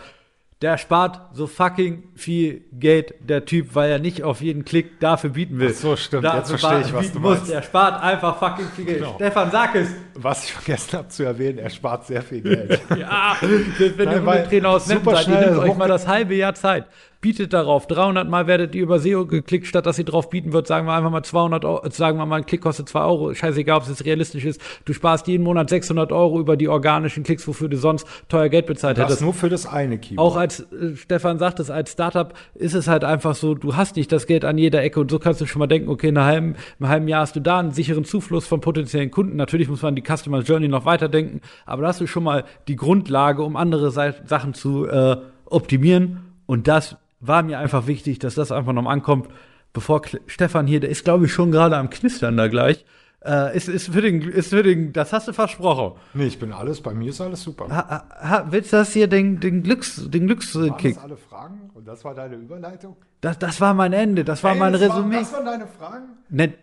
Der 0.61 0.77
spart 0.77 1.21
so 1.37 1.47
fucking 1.47 2.03
viel 2.17 2.65
Geld, 2.73 3.15
der 3.21 3.45
Typ, 3.45 3.77
weil 3.77 3.93
er 3.93 4.01
nicht 4.01 4.25
auf 4.25 4.41
jeden 4.41 4.65
Klick 4.65 4.99
dafür 4.99 5.31
bieten 5.31 5.61
will. 5.61 5.71
Ach 5.73 5.77
so, 5.77 5.95
stimmt. 5.95 6.25
Dafür 6.25 6.41
Jetzt 6.41 6.51
verstehe 6.51 6.81
ich, 6.81 6.93
was 6.93 7.13
du 7.13 7.21
muss. 7.21 7.37
meinst. 7.37 7.51
Der 7.53 7.63
spart 7.63 8.03
einfach 8.03 8.39
fucking 8.39 8.67
viel 8.75 8.85
Geld. 8.87 8.99
Genau. 8.99 9.15
Stefan, 9.15 9.51
sag 9.53 9.75
es. 9.77 9.89
Was 10.21 10.45
ich 10.45 10.53
vergessen 10.53 10.99
habe 10.99 11.09
zu 11.09 11.23
erwähnen, 11.23 11.59
er 11.59 11.71
spart 11.71 12.07
sehr 12.07 12.23
viel 12.23 12.41
Geld. 12.41 12.81
Ja, 12.99 13.37
das, 13.41 13.97
wenn 13.97 14.07
Nein, 14.07 14.16
ihr 14.16 14.27
weil 14.27 14.39
Hundetrainer 14.39 14.69
aus 14.71 14.87
super 14.87 15.12
seid, 15.16 15.29
ihr 15.29 15.33
schnell 15.35 15.51
nehmt 15.53 15.59
euch 15.62 15.77
mal 15.77 15.89
das 15.89 16.09
halbe 16.09 16.35
Jahr 16.35 16.55
Zeit. 16.55 16.87
Bietet 17.21 17.53
darauf. 17.53 17.89
300 17.89 18.29
Mal 18.29 18.47
werdet 18.47 18.77
ihr 18.77 18.83
über 18.85 19.01
SEO 19.01 19.27
geklickt, 19.27 19.66
statt 19.66 19.87
dass 19.87 19.99
ihr 19.99 20.05
drauf 20.05 20.31
bieten 20.31 20.53
wird. 20.53 20.69
Sagen 20.69 20.87
wir 20.87 20.93
einfach 20.93 21.11
mal 21.11 21.25
200 21.25 21.64
Euro, 21.64 21.91
sagen 21.91 22.16
wir 22.16 22.27
mal, 22.27 22.37
ein 22.37 22.47
Klick 22.47 22.61
kostet 22.61 22.89
2 22.89 23.01
Euro. 23.01 23.35
Scheißegal, 23.35 23.79
ob 23.79 23.83
es 23.83 23.89
jetzt 23.89 24.05
realistisch 24.05 24.45
ist. 24.45 24.61
Du 24.85 24.93
sparst 24.93 25.27
jeden 25.27 25.43
Monat 25.43 25.69
600 25.69 26.12
Euro 26.12 26.39
über 26.39 26.57
die 26.57 26.69
organischen 26.69 27.25
Klicks, 27.25 27.49
wofür 27.49 27.69
du 27.69 27.77
sonst 27.77 28.07
teuer 28.29 28.49
Geld 28.49 28.66
bezahlt 28.66 28.99
Das 28.99 29.07
hättest. 29.07 29.23
nur 29.23 29.35
für 29.35 29.49
das 29.49 29.66
eine 29.66 29.99
Keyword. 29.99 30.21
Auch 30.21 30.37
als 30.37 30.61
äh, 30.61 30.95
Stefan 30.95 31.41
sagt 31.41 31.59
es, 31.59 31.71
als 31.71 31.91
Startup 31.91 32.33
ist 32.55 32.75
es 32.75 32.87
halt 32.87 33.03
einfach 33.03 33.35
so, 33.35 33.57
du 33.57 33.75
hast 33.75 33.97
nicht 33.97 34.12
das 34.12 34.29
Geld 34.29 34.45
an 34.45 34.57
jeder 34.57 34.81
Ecke 34.85 35.01
und 35.01 35.11
so 35.11 35.19
kannst 35.19 35.41
du 35.41 35.47
schon 35.47 35.59
mal 35.59 35.66
denken, 35.66 35.89
okay, 35.89 36.11
in 36.11 36.19
einem 36.19 36.55
halben, 36.79 36.89
halben 36.89 37.09
Jahr 37.09 37.23
hast 37.23 37.35
du 37.35 37.41
da 37.41 37.59
einen 37.59 37.73
sicheren 37.73 38.05
Zufluss 38.05 38.47
von 38.47 38.61
potenziellen 38.61 39.11
Kunden. 39.11 39.35
Natürlich 39.35 39.69
muss 39.69 39.83
man 39.83 39.97
die 39.97 40.03
Customer 40.17 40.41
Journey 40.41 40.69
noch 40.69 40.85
weiterdenken, 40.85 41.41
aber 41.67 41.83
da 41.83 41.89
hast 41.89 42.01
du 42.01 42.07
schon 42.07 42.25
mal 42.25 42.45
die 42.67 42.77
Grundlage, 42.77 43.43
um 43.43 43.57
andere 43.57 43.91
Sa 43.91 44.13
Sachen 44.25 44.55
zu 44.55 44.87
äh, 44.87 45.17
optimieren. 45.45 46.33
Und 46.47 46.67
das 46.69 46.97
war 47.21 47.43
mir 47.43 47.59
einfach 47.59 47.87
wichtig, 47.87 48.19
dass 48.19 48.35
das 48.35 48.51
einfach 48.53 48.73
noch 48.73 48.83
mal 48.83 48.93
ankommt, 48.93 49.29
bevor 49.73 50.01
Kle- 50.03 50.21
Stefan 50.27 50.67
hier, 50.67 50.81
der 50.81 50.91
ist 50.91 51.05
glaube 51.05 51.27
ich 51.27 51.33
schon 51.33 51.51
gerade 51.53 51.77
am 51.77 51.91
Knistern 51.91 52.37
da 52.37 52.49
gleich. 52.49 52.85
Äh, 53.25 53.57
ist, 53.57 53.69
ist 53.69 53.93
für 53.93 54.01
den, 54.01 54.23
ist 54.23 54.51
für 54.51 54.63
den, 54.63 54.93
das 54.93 55.13
hast 55.13 55.27
du 55.27 55.33
versprochen. 55.33 55.99
nee, 56.15 56.27
ich 56.29 56.39
bin 56.39 56.53
alles, 56.53 56.81
bei 56.81 56.95
mir 56.95 57.11
ist 57.11 57.21
alles 57.21 57.43
super. 57.43 57.67
Ha, 57.69 58.05
ha, 58.21 58.47
willst 58.51 58.73
du 58.73 58.77
das 58.77 58.93
hier 58.93 59.09
den, 59.09 59.41
den 59.41 59.65
Glücks, 59.65 60.09
den 60.09 60.27
Glückskick? 60.29 60.63
Waren 60.63 60.95
das 60.95 60.99
alle 61.03 61.17
Fragen? 61.17 61.71
Und 61.75 61.89
das 61.89 62.05
war 62.05 62.15
deine 62.15 62.37
Überleitung? 62.37 62.97
Das, 63.21 63.37
das 63.41 63.61
war 63.61 63.75
mein 63.75 63.93
Ende, 63.93 64.23
das 64.25 64.45
war 64.45 64.53
Ey, 64.53 64.59
mein 64.61 64.73
das 64.73 64.83
Resümee. 64.83 65.17
War, 65.17 65.23
das 65.23 65.33
waren 65.33 65.45
deine 65.45 65.67
Fragen? 65.67 66.05
Ne, 66.31 66.55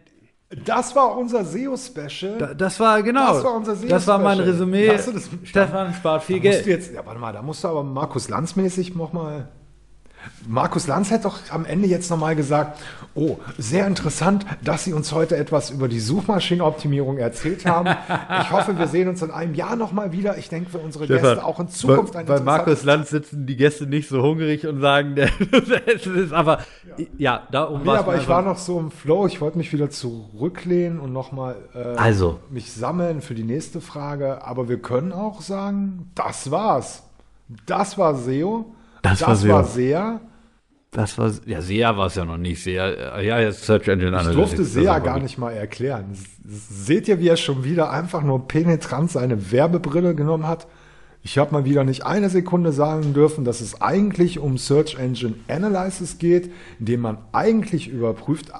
Das 0.63 0.95
war 0.95 1.17
unser 1.17 1.43
SEO-Special. 1.43 2.37
da- 2.37 2.53
das 2.53 2.79
war 2.79 3.01
genau. 3.03 3.33
Das 3.33 3.43
war 3.43 3.55
unser 3.55 3.75
SEO 3.75 3.89
Das 3.89 4.07
war 4.07 4.19
mein. 4.19 4.39
Resümee. 4.39 4.91
Stefan 5.43 5.93
spart 5.93 6.23
viel 6.23 6.39
Geld. 6.39 6.65
jetzt, 6.65 6.93
ja, 6.93 7.05
warte 7.05 7.19
mal, 7.19 7.33
da 7.33 7.41
musst 7.41 7.63
du 7.63 7.67
aber 7.67 7.83
Markus 7.83 8.29
Lanz-mäßig 8.29 8.95
nochmal. 8.95 9.49
Markus 10.47 10.87
Lanz 10.87 11.11
hätte 11.11 11.23
doch 11.23 11.39
am 11.49 11.65
Ende 11.65 11.87
jetzt 11.87 12.09
nochmal 12.09 12.35
gesagt, 12.35 12.79
oh, 13.13 13.37
sehr 13.57 13.87
interessant, 13.87 14.45
dass 14.63 14.83
Sie 14.83 14.93
uns 14.93 15.11
heute 15.11 15.37
etwas 15.37 15.69
über 15.69 15.87
die 15.87 15.99
Suchmaschinenoptimierung 15.99 17.17
erzählt 17.17 17.65
haben. 17.65 17.89
Ich 18.41 18.51
hoffe, 18.51 18.77
wir 18.77 18.87
sehen 18.87 19.07
uns 19.07 19.21
in 19.21 19.31
einem 19.31 19.53
Jahr 19.53 19.75
nochmal 19.75 20.11
wieder. 20.11 20.37
Ich 20.37 20.49
denke, 20.49 20.69
für 20.69 20.77
unsere 20.77 21.07
Gäste 21.07 21.43
auch 21.43 21.59
in 21.59 21.69
Zukunft 21.69 22.15
ein 22.15 22.25
bei, 22.25 22.37
bei 22.37 22.43
Markus 22.43 22.83
Lanz 22.83 23.09
sitzen 23.09 23.45
die 23.45 23.55
Gäste 23.55 23.85
nicht 23.85 24.09
so 24.09 24.21
hungrig 24.21 24.67
und 24.67 24.81
sagen, 24.81 25.15
es 25.17 26.05
ist 26.05 26.33
aber 26.33 26.59
ja, 27.17 27.43
da 27.51 27.63
um 27.63 27.81
Nee, 27.81 27.87
was 27.87 27.99
aber 27.99 28.17
ich 28.17 28.27
war 28.27 28.41
noch 28.41 28.57
so 28.57 28.79
im 28.79 28.91
Flow, 28.91 29.27
ich 29.27 29.41
wollte 29.41 29.57
mich 29.57 29.71
wieder 29.73 29.89
zurücklehnen 29.89 30.99
und 30.99 31.13
nochmal 31.13 31.55
äh, 31.73 31.97
Also. 31.97 32.39
mich 32.49 32.71
sammeln 32.73 33.21
für 33.21 33.35
die 33.35 33.43
nächste 33.43 33.81
Frage. 33.81 34.43
Aber 34.43 34.69
wir 34.69 34.81
können 34.81 35.11
auch 35.11 35.41
sagen, 35.41 36.11
das 36.15 36.51
war's. 36.51 37.03
Das 37.65 37.97
war 37.97 38.15
SEO. 38.15 38.73
Das 39.09 39.21
war 39.21 39.29
war 39.29 39.63
SEO. 39.63 39.73
sehr. 39.73 40.21
das 40.91 41.17
war 41.17 41.31
ja 41.45 41.61
SEA 41.61 41.97
war 41.97 42.07
es 42.07 42.15
ja 42.15 42.25
noch 42.25 42.37
nicht 42.37 42.63
SEA 42.63 43.21
ja 43.21 43.39
jetzt 43.39 43.63
Search 43.63 43.87
Engine 43.87 44.11
Ich 44.11 44.17
Analytics 44.17 44.35
durfte 44.35 44.63
das 44.63 44.73
SEA 44.73 44.91
war 44.91 45.01
gar 45.01 45.19
nicht 45.19 45.37
mal 45.37 45.51
erklären. 45.51 46.05
Seht 46.43 47.07
ihr, 47.07 47.19
wie 47.19 47.27
er 47.27 47.37
schon 47.37 47.63
wieder 47.63 47.91
einfach 47.91 48.23
nur 48.23 48.47
penetrant 48.47 49.11
seine 49.11 49.51
Werbebrille 49.51 50.15
genommen 50.15 50.47
hat? 50.47 50.67
Ich 51.21 51.39
habe 51.39 51.51
mal 51.53 51.65
wieder 51.65 51.83
nicht 51.83 52.05
eine 52.05 52.29
Sekunde 52.29 52.71
sagen 52.71 53.15
dürfen, 53.15 53.45
dass 53.45 53.59
es 53.59 53.81
eigentlich 53.81 54.37
um 54.37 54.59
Search 54.59 54.99
Engine 54.99 55.33
Analysis 55.47 56.19
geht, 56.19 56.51
indem 56.79 57.01
man 57.01 57.17
eigentlich 57.31 57.87
überprüft, 57.87 58.51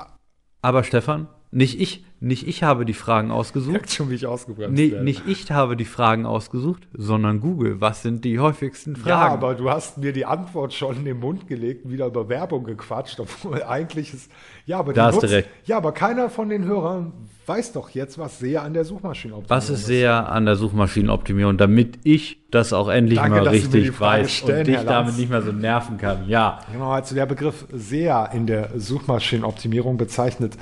Aber 0.63 0.83
Stefan, 0.83 1.27
nicht 1.55 1.79
ich, 1.79 2.03
nicht 2.19 2.45
ich 2.47 2.63
habe 2.63 2.83
die 2.85 2.93
Fragen 2.93 3.31
ausgesucht. 3.31 3.89
schon, 3.91 4.09
wie 4.09 4.15
ich 4.15 4.27
ausgebremst 4.27 4.73
Nee, 4.77 4.91
werde. 4.91 5.05
nicht 5.05 5.23
ich 5.25 5.49
habe 5.51 5.77
die 5.77 5.85
Fragen 5.85 6.25
ausgesucht, 6.25 6.85
sondern 6.93 7.39
Google. 7.39 7.79
Was 7.79 8.01
sind 8.01 8.25
die 8.25 8.39
häufigsten 8.39 8.95
Ja, 8.95 9.01
Fragen? 9.01 9.33
aber 9.35 9.55
du 9.55 9.69
hast 9.69 9.97
mir 9.97 10.11
die 10.11 10.25
Antwort 10.25 10.73
schon 10.73 10.97
in 10.97 11.05
den 11.05 11.19
Mund 11.19 11.47
gelegt 11.47 11.85
und 11.85 11.91
wieder 11.91 12.07
über 12.07 12.27
Werbung 12.27 12.65
gequatscht, 12.65 13.19
obwohl 13.21 13.63
eigentlich 13.63 14.13
ist. 14.13 14.29
Ja, 14.65 14.79
aber 14.79 14.91
Da 14.93 15.05
hast 15.07 15.23
du 15.23 15.27
recht. 15.27 15.47
Ja, 15.65 15.77
aber 15.77 15.93
keiner 15.93 16.29
von 16.29 16.49
den 16.49 16.65
Hörern 16.65 17.13
weiß 17.45 17.71
doch 17.73 17.89
jetzt, 17.91 18.17
was 18.17 18.39
SEA 18.39 18.61
an 18.63 18.73
der 18.73 18.83
Suchmaschinenoptimierung 18.83 19.49
Was 19.57 19.69
ist 19.69 19.85
sehr 19.85 20.29
an 20.29 20.45
der 20.45 20.55
Suchmaschinenoptimierung, 20.57 21.57
damit 21.57 21.99
ich 22.03 22.39
das 22.51 22.73
auch 22.73 22.89
endlich 22.89 23.19
Danke, 23.19 23.37
mal 23.41 23.47
richtig 23.47 23.97
weiß 23.99 24.31
stellen, 24.31 24.59
und 24.61 24.67
dich 24.67 24.81
damit 24.81 25.15
nicht 25.17 25.29
mehr 25.29 25.41
so 25.43 25.51
nerven 25.53 25.97
kann? 25.97 26.27
Ja. 26.27 26.59
Genau, 26.73 26.89
also 26.91 27.15
der 27.15 27.27
Begriff 27.27 27.65
SEA 27.71 28.25
in 28.25 28.45
der 28.47 28.71
Suchmaschinenoptimierung 28.77 29.95
bezeichnet 29.97 30.57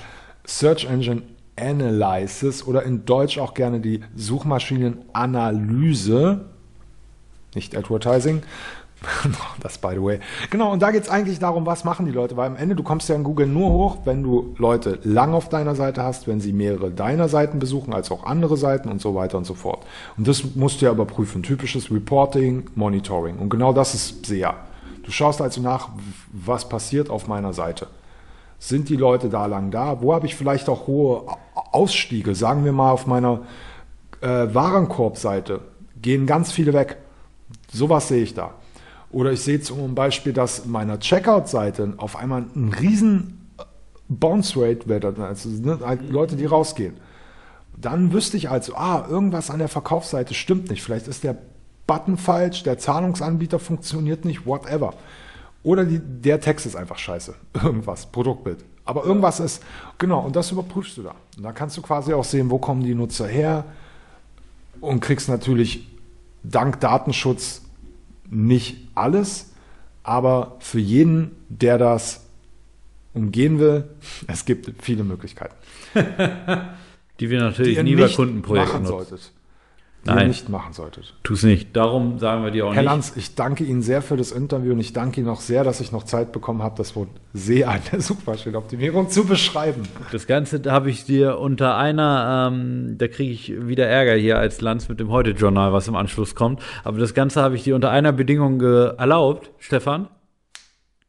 Search 0.46 0.86
Engine 0.86 1.24
Analysis 1.60 2.66
oder 2.66 2.84
in 2.84 3.04
Deutsch 3.06 3.38
auch 3.38 3.54
gerne 3.54 3.80
die 3.80 4.00
Suchmaschinenanalyse, 4.16 6.46
nicht 7.56 7.78
Advertising. 7.78 8.42
Das 9.60 9.78
by 9.78 9.90
the 9.96 10.02
way. 10.02 10.20
Genau, 10.50 10.72
und 10.72 10.82
da 10.82 10.92
geht 10.92 11.04
es 11.04 11.10
eigentlich 11.10 11.40
darum, 11.40 11.66
was 11.66 11.84
machen 11.84 12.06
die 12.06 12.14
Leute, 12.14 12.38
weil 12.38 12.48
am 12.48 12.56
Ende, 12.56 12.74
du 12.76 12.84
kommst 12.84 13.10
ja 13.10 13.16
in 13.16 13.24
Google 13.24 13.48
nur 13.48 13.70
hoch, 13.70 13.98
wenn 14.06 14.24
du 14.24 14.56
Leute 14.58 15.00
lang 15.04 15.34
auf 15.34 15.50
deiner 15.50 15.76
Seite 15.76 16.04
hast, 16.04 16.26
wenn 16.28 16.40
sie 16.40 16.54
mehrere 16.54 16.90
deiner 16.90 17.28
Seiten 17.28 17.60
besuchen, 17.60 17.94
als 17.94 18.12
auch 18.12 18.26
andere 18.26 18.56
Seiten 18.56 18.88
und 18.90 19.02
so 19.02 19.14
weiter 19.14 19.38
und 19.38 19.44
so 19.46 19.56
fort. 19.56 19.86
Und 20.18 20.26
das 20.28 20.56
musst 20.56 20.82
du 20.82 20.86
ja 20.86 20.94
überprüfen. 20.94 21.44
Typisches 21.44 21.92
Reporting, 21.92 22.70
Monitoring. 22.76 23.36
Und 23.38 23.50
genau 23.50 23.74
das 23.74 23.94
ist 23.94 24.26
SEA. 24.26 24.56
Du 25.04 25.12
schaust 25.12 25.42
also 25.42 25.60
nach, 25.62 25.90
was 26.32 26.70
passiert 26.70 27.10
auf 27.10 27.28
meiner 27.28 27.52
Seite. 27.52 27.88
Sind 28.64 28.88
die 28.88 28.96
Leute 28.96 29.28
da 29.28 29.46
lang 29.46 29.72
da? 29.72 30.02
Wo 30.02 30.14
habe 30.14 30.26
ich 30.26 30.38
vielleicht 30.38 30.70
auch 30.70 30.88
hohe 30.88 31.26
Ausstiege? 31.54 32.34
Sagen 32.34 32.64
wir 32.64 32.72
mal 32.72 32.92
auf 32.92 33.08
meiner 33.08 33.42
äh, 34.22 34.28
Warenkorbseite 34.54 35.60
gehen 36.02 36.26
ganz 36.26 36.54
viele 36.54 36.72
weg. 36.72 36.96
Sowas 37.74 38.08
sehe 38.08 38.24
ich 38.24 38.34
da. 38.34 38.54
Oder 39.12 39.34
ich 39.34 39.42
sehe 39.42 39.60
zum 39.60 39.96
Beispiel, 39.96 40.32
dass 40.32 40.66
meiner 40.66 40.98
Checkout-Seite 40.98 41.96
auf 41.98 42.16
einmal 42.16 42.46
ein 42.56 42.74
riesen 42.74 43.52
Bounce 44.08 44.56
Rate 44.56 44.88
wird, 44.88 45.20
also 45.20 45.50
ne, 45.50 45.80
halt 45.84 46.10
Leute, 46.10 46.38
die 46.38 46.46
rausgehen. 46.46 46.94
Dann 47.76 48.14
wüsste 48.14 48.38
ich 48.38 48.50
also, 48.50 48.76
ah, 48.76 49.06
irgendwas 49.10 49.50
an 49.50 49.60
der 49.60 49.68
Verkaufsseite 49.68 50.34
stimmt 50.34 50.70
nicht. 50.70 50.84
Vielleicht 50.84 51.10
ist 51.10 51.26
der 51.26 51.36
Button 51.86 52.16
falsch, 52.16 52.64
der 52.64 52.78
Zahlungsanbieter 52.78 53.60
funktioniert 53.60 54.24
nicht, 54.24 54.46
whatever. 54.46 54.94
Oder 55.64 55.86
die, 55.86 56.00
der 56.00 56.40
Text 56.40 56.66
ist 56.66 56.76
einfach 56.76 56.98
scheiße. 56.98 57.36
Irgendwas, 57.64 58.06
Produktbild. 58.08 58.64
Aber 58.86 59.06
irgendwas 59.06 59.40
ist, 59.40 59.64
genau, 59.98 60.20
und 60.20 60.36
das 60.36 60.52
überprüfst 60.52 60.98
du 60.98 61.04
da. 61.04 61.16
Und 61.38 61.44
da 61.44 61.54
kannst 61.54 61.78
du 61.78 61.82
quasi 61.82 62.14
auch 62.14 62.26
sehen, 62.26 62.50
wo 62.50 62.58
kommen 62.58 62.84
die 62.84 62.94
Nutzer 62.94 63.28
her 63.28 63.64
und 64.82 65.00
kriegst 65.00 65.30
natürlich 65.30 65.88
dank 66.44 66.82
Datenschutz 66.82 67.62
nicht 68.30 68.90
alles, 68.94 69.54
aber 70.04 70.58
für 70.60 70.80
jeden, 70.80 71.32
der 71.48 71.78
das 71.78 72.26
umgehen 73.14 73.60
will, 73.60 73.86
es 74.28 74.44
gibt 74.44 74.84
viele 74.84 75.04
Möglichkeiten. 75.04 75.56
Die 77.20 77.30
wir 77.30 77.42
natürlich 77.42 77.78
ihr 77.78 77.84
nie 77.84 77.96
bei 77.96 78.08
Kundenprojekten 78.08 78.82
machen 78.82 78.84
nutzen. 78.84 79.08
solltet. 79.08 79.32
Die 80.06 80.10
ihr 80.10 80.16
Nein. 80.16 80.28
nicht 80.28 80.50
machen 80.50 80.74
solltet. 80.74 81.14
Tu's 81.24 81.44
nicht. 81.44 81.76
Darum 81.76 82.20
sagen 82.20 82.44
wir 82.44 82.52
dir 82.52 82.66
auch 82.66 82.74
Herr 82.74 82.82
nicht. 82.82 82.92
Lanz, 82.92 83.14
ich 83.16 83.36
danke 83.36 83.64
Ihnen 83.64 83.82
sehr 83.82 84.02
für 84.02 84.18
das 84.18 84.34
Interview 84.34 84.74
und 84.74 84.80
ich 84.80 84.92
danke 84.92 85.22
Ihnen 85.22 85.30
auch 85.30 85.40
sehr, 85.40 85.64
dass 85.64 85.80
ich 85.80 85.94
noch 85.94 86.04
Zeit 86.04 86.34
bekommen 86.34 86.62
habe, 86.62 86.76
das 86.78 86.96
Wort 86.98 87.08
SEA 87.34 87.70
an 87.70 87.80
der 87.92 88.02
Suchmaschinenoptimierung 88.02 89.10
zu 89.10 89.24
beschreiben. 89.24 89.84
Das 90.12 90.28
Ganze 90.28 90.62
habe 90.70 90.90
ich 90.90 91.06
dir 91.06 91.40
unter 91.40 91.78
einer, 91.78 92.50
ähm, 92.52 92.98
da 92.98 93.08
kriege 93.08 93.32
ich 93.32 93.54
wieder 93.66 93.88
Ärger 93.88 94.16
hier 94.16 94.38
als 94.38 94.60
Lanz 94.60 94.90
mit 94.90 95.00
dem 95.00 95.10
Heute-Journal, 95.10 95.72
was 95.72 95.88
im 95.88 95.96
Anschluss 95.96 96.36
kommt. 96.36 96.62
Aber 96.84 97.00
das 97.00 97.14
Ganze 97.14 97.42
habe 97.42 97.56
ich 97.56 97.64
dir 97.64 97.76
unter 97.76 97.90
einer 97.90 98.12
Bedingung 98.12 98.60
erlaubt, 98.62 99.52
Stefan. 99.58 100.10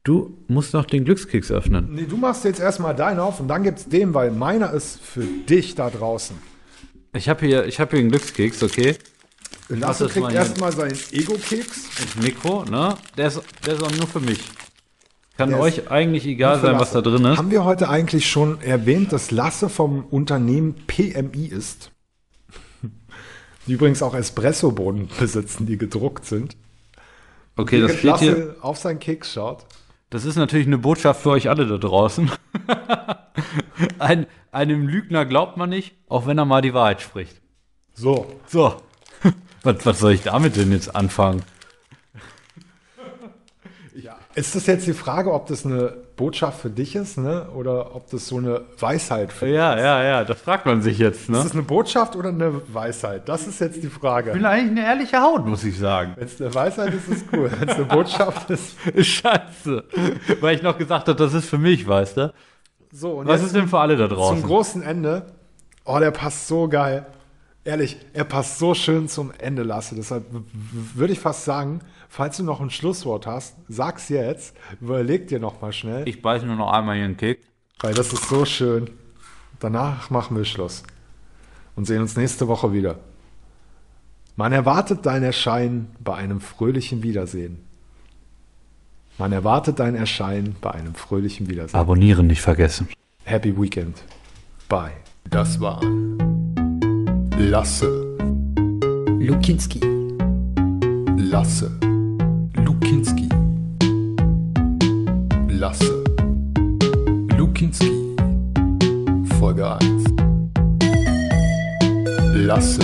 Du 0.04 0.36
musst 0.48 0.74
noch 0.74 0.84
den 0.84 1.04
Glückskeks 1.04 1.50
öffnen. 1.50 1.88
Nee, 1.90 2.06
du 2.08 2.18
machst 2.18 2.44
jetzt 2.44 2.60
erstmal 2.60 2.94
deinen 2.94 3.18
auf 3.18 3.40
und 3.40 3.48
dann 3.48 3.62
gibt's 3.62 3.88
den, 3.88 4.12
weil 4.12 4.30
meiner 4.30 4.70
ist 4.72 5.00
für 5.00 5.24
dich 5.24 5.74
da 5.74 5.88
draußen. 5.88 6.36
Ich 7.14 7.28
habe 7.28 7.46
hier, 7.46 7.64
ich 7.66 7.78
habe 7.78 7.92
hier 7.92 8.00
einen 8.00 8.10
Glückskeks, 8.10 8.62
okay? 8.62 8.96
Lasse 9.68 10.08
kriegt 10.08 10.20
mal 10.20 10.30
hier. 10.30 10.40
erstmal 10.40 10.72
seinen 10.72 10.98
Ego-Keks. 11.12 12.16
Mikro, 12.20 12.64
ne? 12.64 12.96
Der 13.16 13.28
ist, 13.28 13.40
der 13.64 13.74
ist 13.74 13.82
auch 13.82 13.90
nur 13.92 14.06
für 14.06 14.20
mich. 14.20 14.40
Kann 15.36 15.50
Der 15.50 15.60
euch 15.60 15.90
eigentlich 15.90 16.26
egal 16.26 16.60
sein, 16.60 16.78
was 16.78 16.92
da 16.92 17.00
drin 17.00 17.24
ist. 17.24 17.38
Haben 17.38 17.50
wir 17.50 17.64
heute 17.64 17.88
eigentlich 17.88 18.28
schon 18.28 18.60
erwähnt, 18.60 19.12
dass 19.12 19.30
Lasse 19.30 19.68
vom 19.68 20.04
Unternehmen 20.04 20.74
PMI 20.86 21.46
ist? 21.46 21.90
Die 23.66 23.72
übrigens 23.72 24.02
auch 24.02 24.14
Espresso-Bohnen 24.14 25.08
besitzen, 25.18 25.66
die 25.66 25.78
gedruckt 25.78 26.26
sind. 26.26 26.56
Okay, 27.56 27.80
das 27.80 27.96
steht 27.96 28.18
hier. 28.18 28.30
Lasse 28.32 28.56
auf 28.60 28.78
seinen 28.78 28.98
Keks 28.98 29.32
schaut. 29.32 29.64
Das 30.14 30.24
ist 30.24 30.36
natürlich 30.36 30.68
eine 30.68 30.78
Botschaft 30.78 31.22
für 31.22 31.30
euch 31.30 31.48
alle 31.48 31.66
da 31.66 31.76
draußen. 31.76 32.30
Ein, 33.98 34.28
einem 34.52 34.86
Lügner 34.86 35.26
glaubt 35.26 35.56
man 35.56 35.68
nicht, 35.68 35.96
auch 36.08 36.28
wenn 36.28 36.38
er 36.38 36.44
mal 36.44 36.62
die 36.62 36.72
Wahrheit 36.72 37.00
spricht. 37.00 37.40
So, 37.94 38.24
So. 38.46 38.80
Was, 39.64 39.84
was 39.84 39.98
soll 39.98 40.12
ich 40.12 40.22
damit 40.22 40.54
denn 40.54 40.70
jetzt 40.70 40.94
anfangen? 40.94 41.42
ist 44.36 44.54
das 44.54 44.66
jetzt 44.66 44.86
die 44.86 44.92
Frage, 44.92 45.32
ob 45.32 45.48
das 45.48 45.66
eine 45.66 46.03
Botschaft 46.16 46.60
für 46.60 46.70
dich 46.70 46.94
ist, 46.94 47.18
ne? 47.18 47.48
oder 47.54 47.94
ob 47.96 48.08
das 48.10 48.28
so 48.28 48.38
eine 48.38 48.62
Weisheit 48.78 49.32
für 49.32 49.46
dich 49.46 49.54
Ja, 49.56 49.76
ja, 49.76 50.02
ja, 50.04 50.24
das 50.24 50.40
fragt 50.40 50.64
man 50.64 50.80
sich 50.80 50.98
jetzt, 50.98 51.22
ist? 51.22 51.28
ne? 51.30 51.38
Ist 51.38 51.44
das 51.46 51.52
eine 51.52 51.62
Botschaft 51.62 52.14
oder 52.14 52.28
eine 52.28 52.60
Weisheit? 52.72 53.28
Das 53.28 53.46
ist 53.48 53.60
jetzt 53.60 53.82
die 53.82 53.88
Ich 53.88 53.92
Frage. 53.92 54.30
bin 54.32 54.44
eigentlich 54.44 54.70
eine 54.70 54.84
ehrliche 54.86 55.20
Haut, 55.20 55.44
muss 55.46 55.64
ich 55.64 55.76
sagen. 55.78 56.12
Wenn 56.16 56.26
es 56.26 56.40
eine 56.40 56.54
Weisheit 56.54 56.94
ist, 56.94 57.08
ist 57.08 57.22
es 57.22 57.24
cool. 57.32 57.50
Wenn 57.58 57.68
es 57.68 57.74
eine 57.74 57.84
Botschaft 57.86 58.48
ist. 58.50 58.76
Scheiße. 58.96 59.84
Weil 60.40 60.54
ich 60.56 60.62
noch 60.62 60.78
gesagt 60.78 61.08
habe, 61.08 61.18
das 61.18 61.34
ist 61.34 61.48
für 61.48 61.58
mich, 61.58 61.86
weißt 61.86 62.16
du? 62.16 62.32
So, 62.92 63.10
und 63.14 63.26
Was 63.26 63.40
jetzt 63.40 63.48
ist 63.48 63.56
denn 63.56 63.68
für 63.68 63.80
alle 63.80 63.96
da 63.96 64.08
zum 64.08 64.16
draußen? 64.16 64.42
großen 64.44 64.82
Ende. 64.82 65.26
Oh, 65.84 65.98
der 65.98 66.12
passt 66.12 66.46
so 66.46 66.68
geil. 66.68 67.06
Ehrlich, 67.64 67.96
er 68.12 68.24
passt 68.24 68.58
so 68.58 68.74
schön 68.74 69.08
zum 69.08 69.32
Ende, 69.38 69.62
Lasse. 69.64 69.94
Deshalb 69.96 70.24
würde 70.94 71.12
ich 71.12 71.18
fast 71.18 71.44
sagen, 71.44 71.80
falls 72.14 72.36
du 72.36 72.44
noch 72.44 72.60
ein 72.60 72.70
Schlusswort 72.70 73.26
hast, 73.26 73.56
sag's 73.68 74.08
jetzt. 74.08 74.54
Überleg 74.80 75.26
dir 75.26 75.40
noch 75.40 75.60
mal 75.60 75.72
schnell, 75.72 76.06
Ich 76.08 76.22
beiße 76.22 76.46
nur 76.46 76.54
noch 76.54 76.70
einmal 76.72 76.94
hier 76.94 77.06
einen 77.06 77.16
Keks. 77.16 77.44
weil 77.80 77.92
das 77.92 78.12
ist 78.12 78.28
so 78.28 78.44
schön. 78.44 78.88
Danach 79.58 80.10
machen 80.10 80.36
wir 80.36 80.44
Schluss 80.44 80.84
und 81.74 81.86
sehen 81.86 82.00
uns 82.02 82.16
nächste 82.16 82.46
Woche 82.46 82.72
wieder. 82.72 82.98
Man 84.36 84.52
erwartet 84.52 85.06
dein 85.06 85.22
Erscheinen 85.24 85.90
bei 85.98 86.14
einem 86.14 86.40
fröhlichen 86.40 87.02
Wiedersehen. 87.02 87.64
Man 89.18 89.32
erwartet 89.32 89.78
dein 89.80 89.94
Erscheinen 89.96 90.56
bei 90.60 90.70
einem 90.70 90.94
fröhlichen 90.94 91.48
Wiedersehen. 91.48 91.78
Abonnieren 91.78 92.26
nicht 92.28 92.42
vergessen. 92.42 92.88
Happy 93.24 93.60
Weekend. 93.60 94.02
Bye. 94.68 94.92
Das 95.30 95.60
war 95.60 95.80
Lasse, 97.38 98.16
Lukinski. 99.18 99.80
Lasse, 101.16 101.78
Lukinski. 102.64 103.28
Lasse, 105.50 105.92
Lukinski. 107.36 107.90
Folge 109.38 109.62
1. 109.62 109.78
Lasse, 112.46 112.80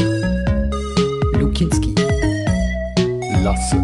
Lukinski. 1.38 1.94
Lasse, 3.42 3.76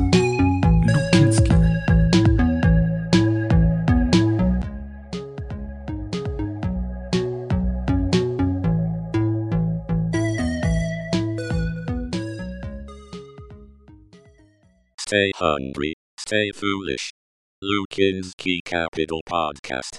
stay 15.17 15.33
hungry, 15.37 15.95
stay 16.19 16.51
foolish. 16.51 17.11
Lukinski 17.65 18.59
Capital 18.63 19.23
Podcast. 19.27 19.97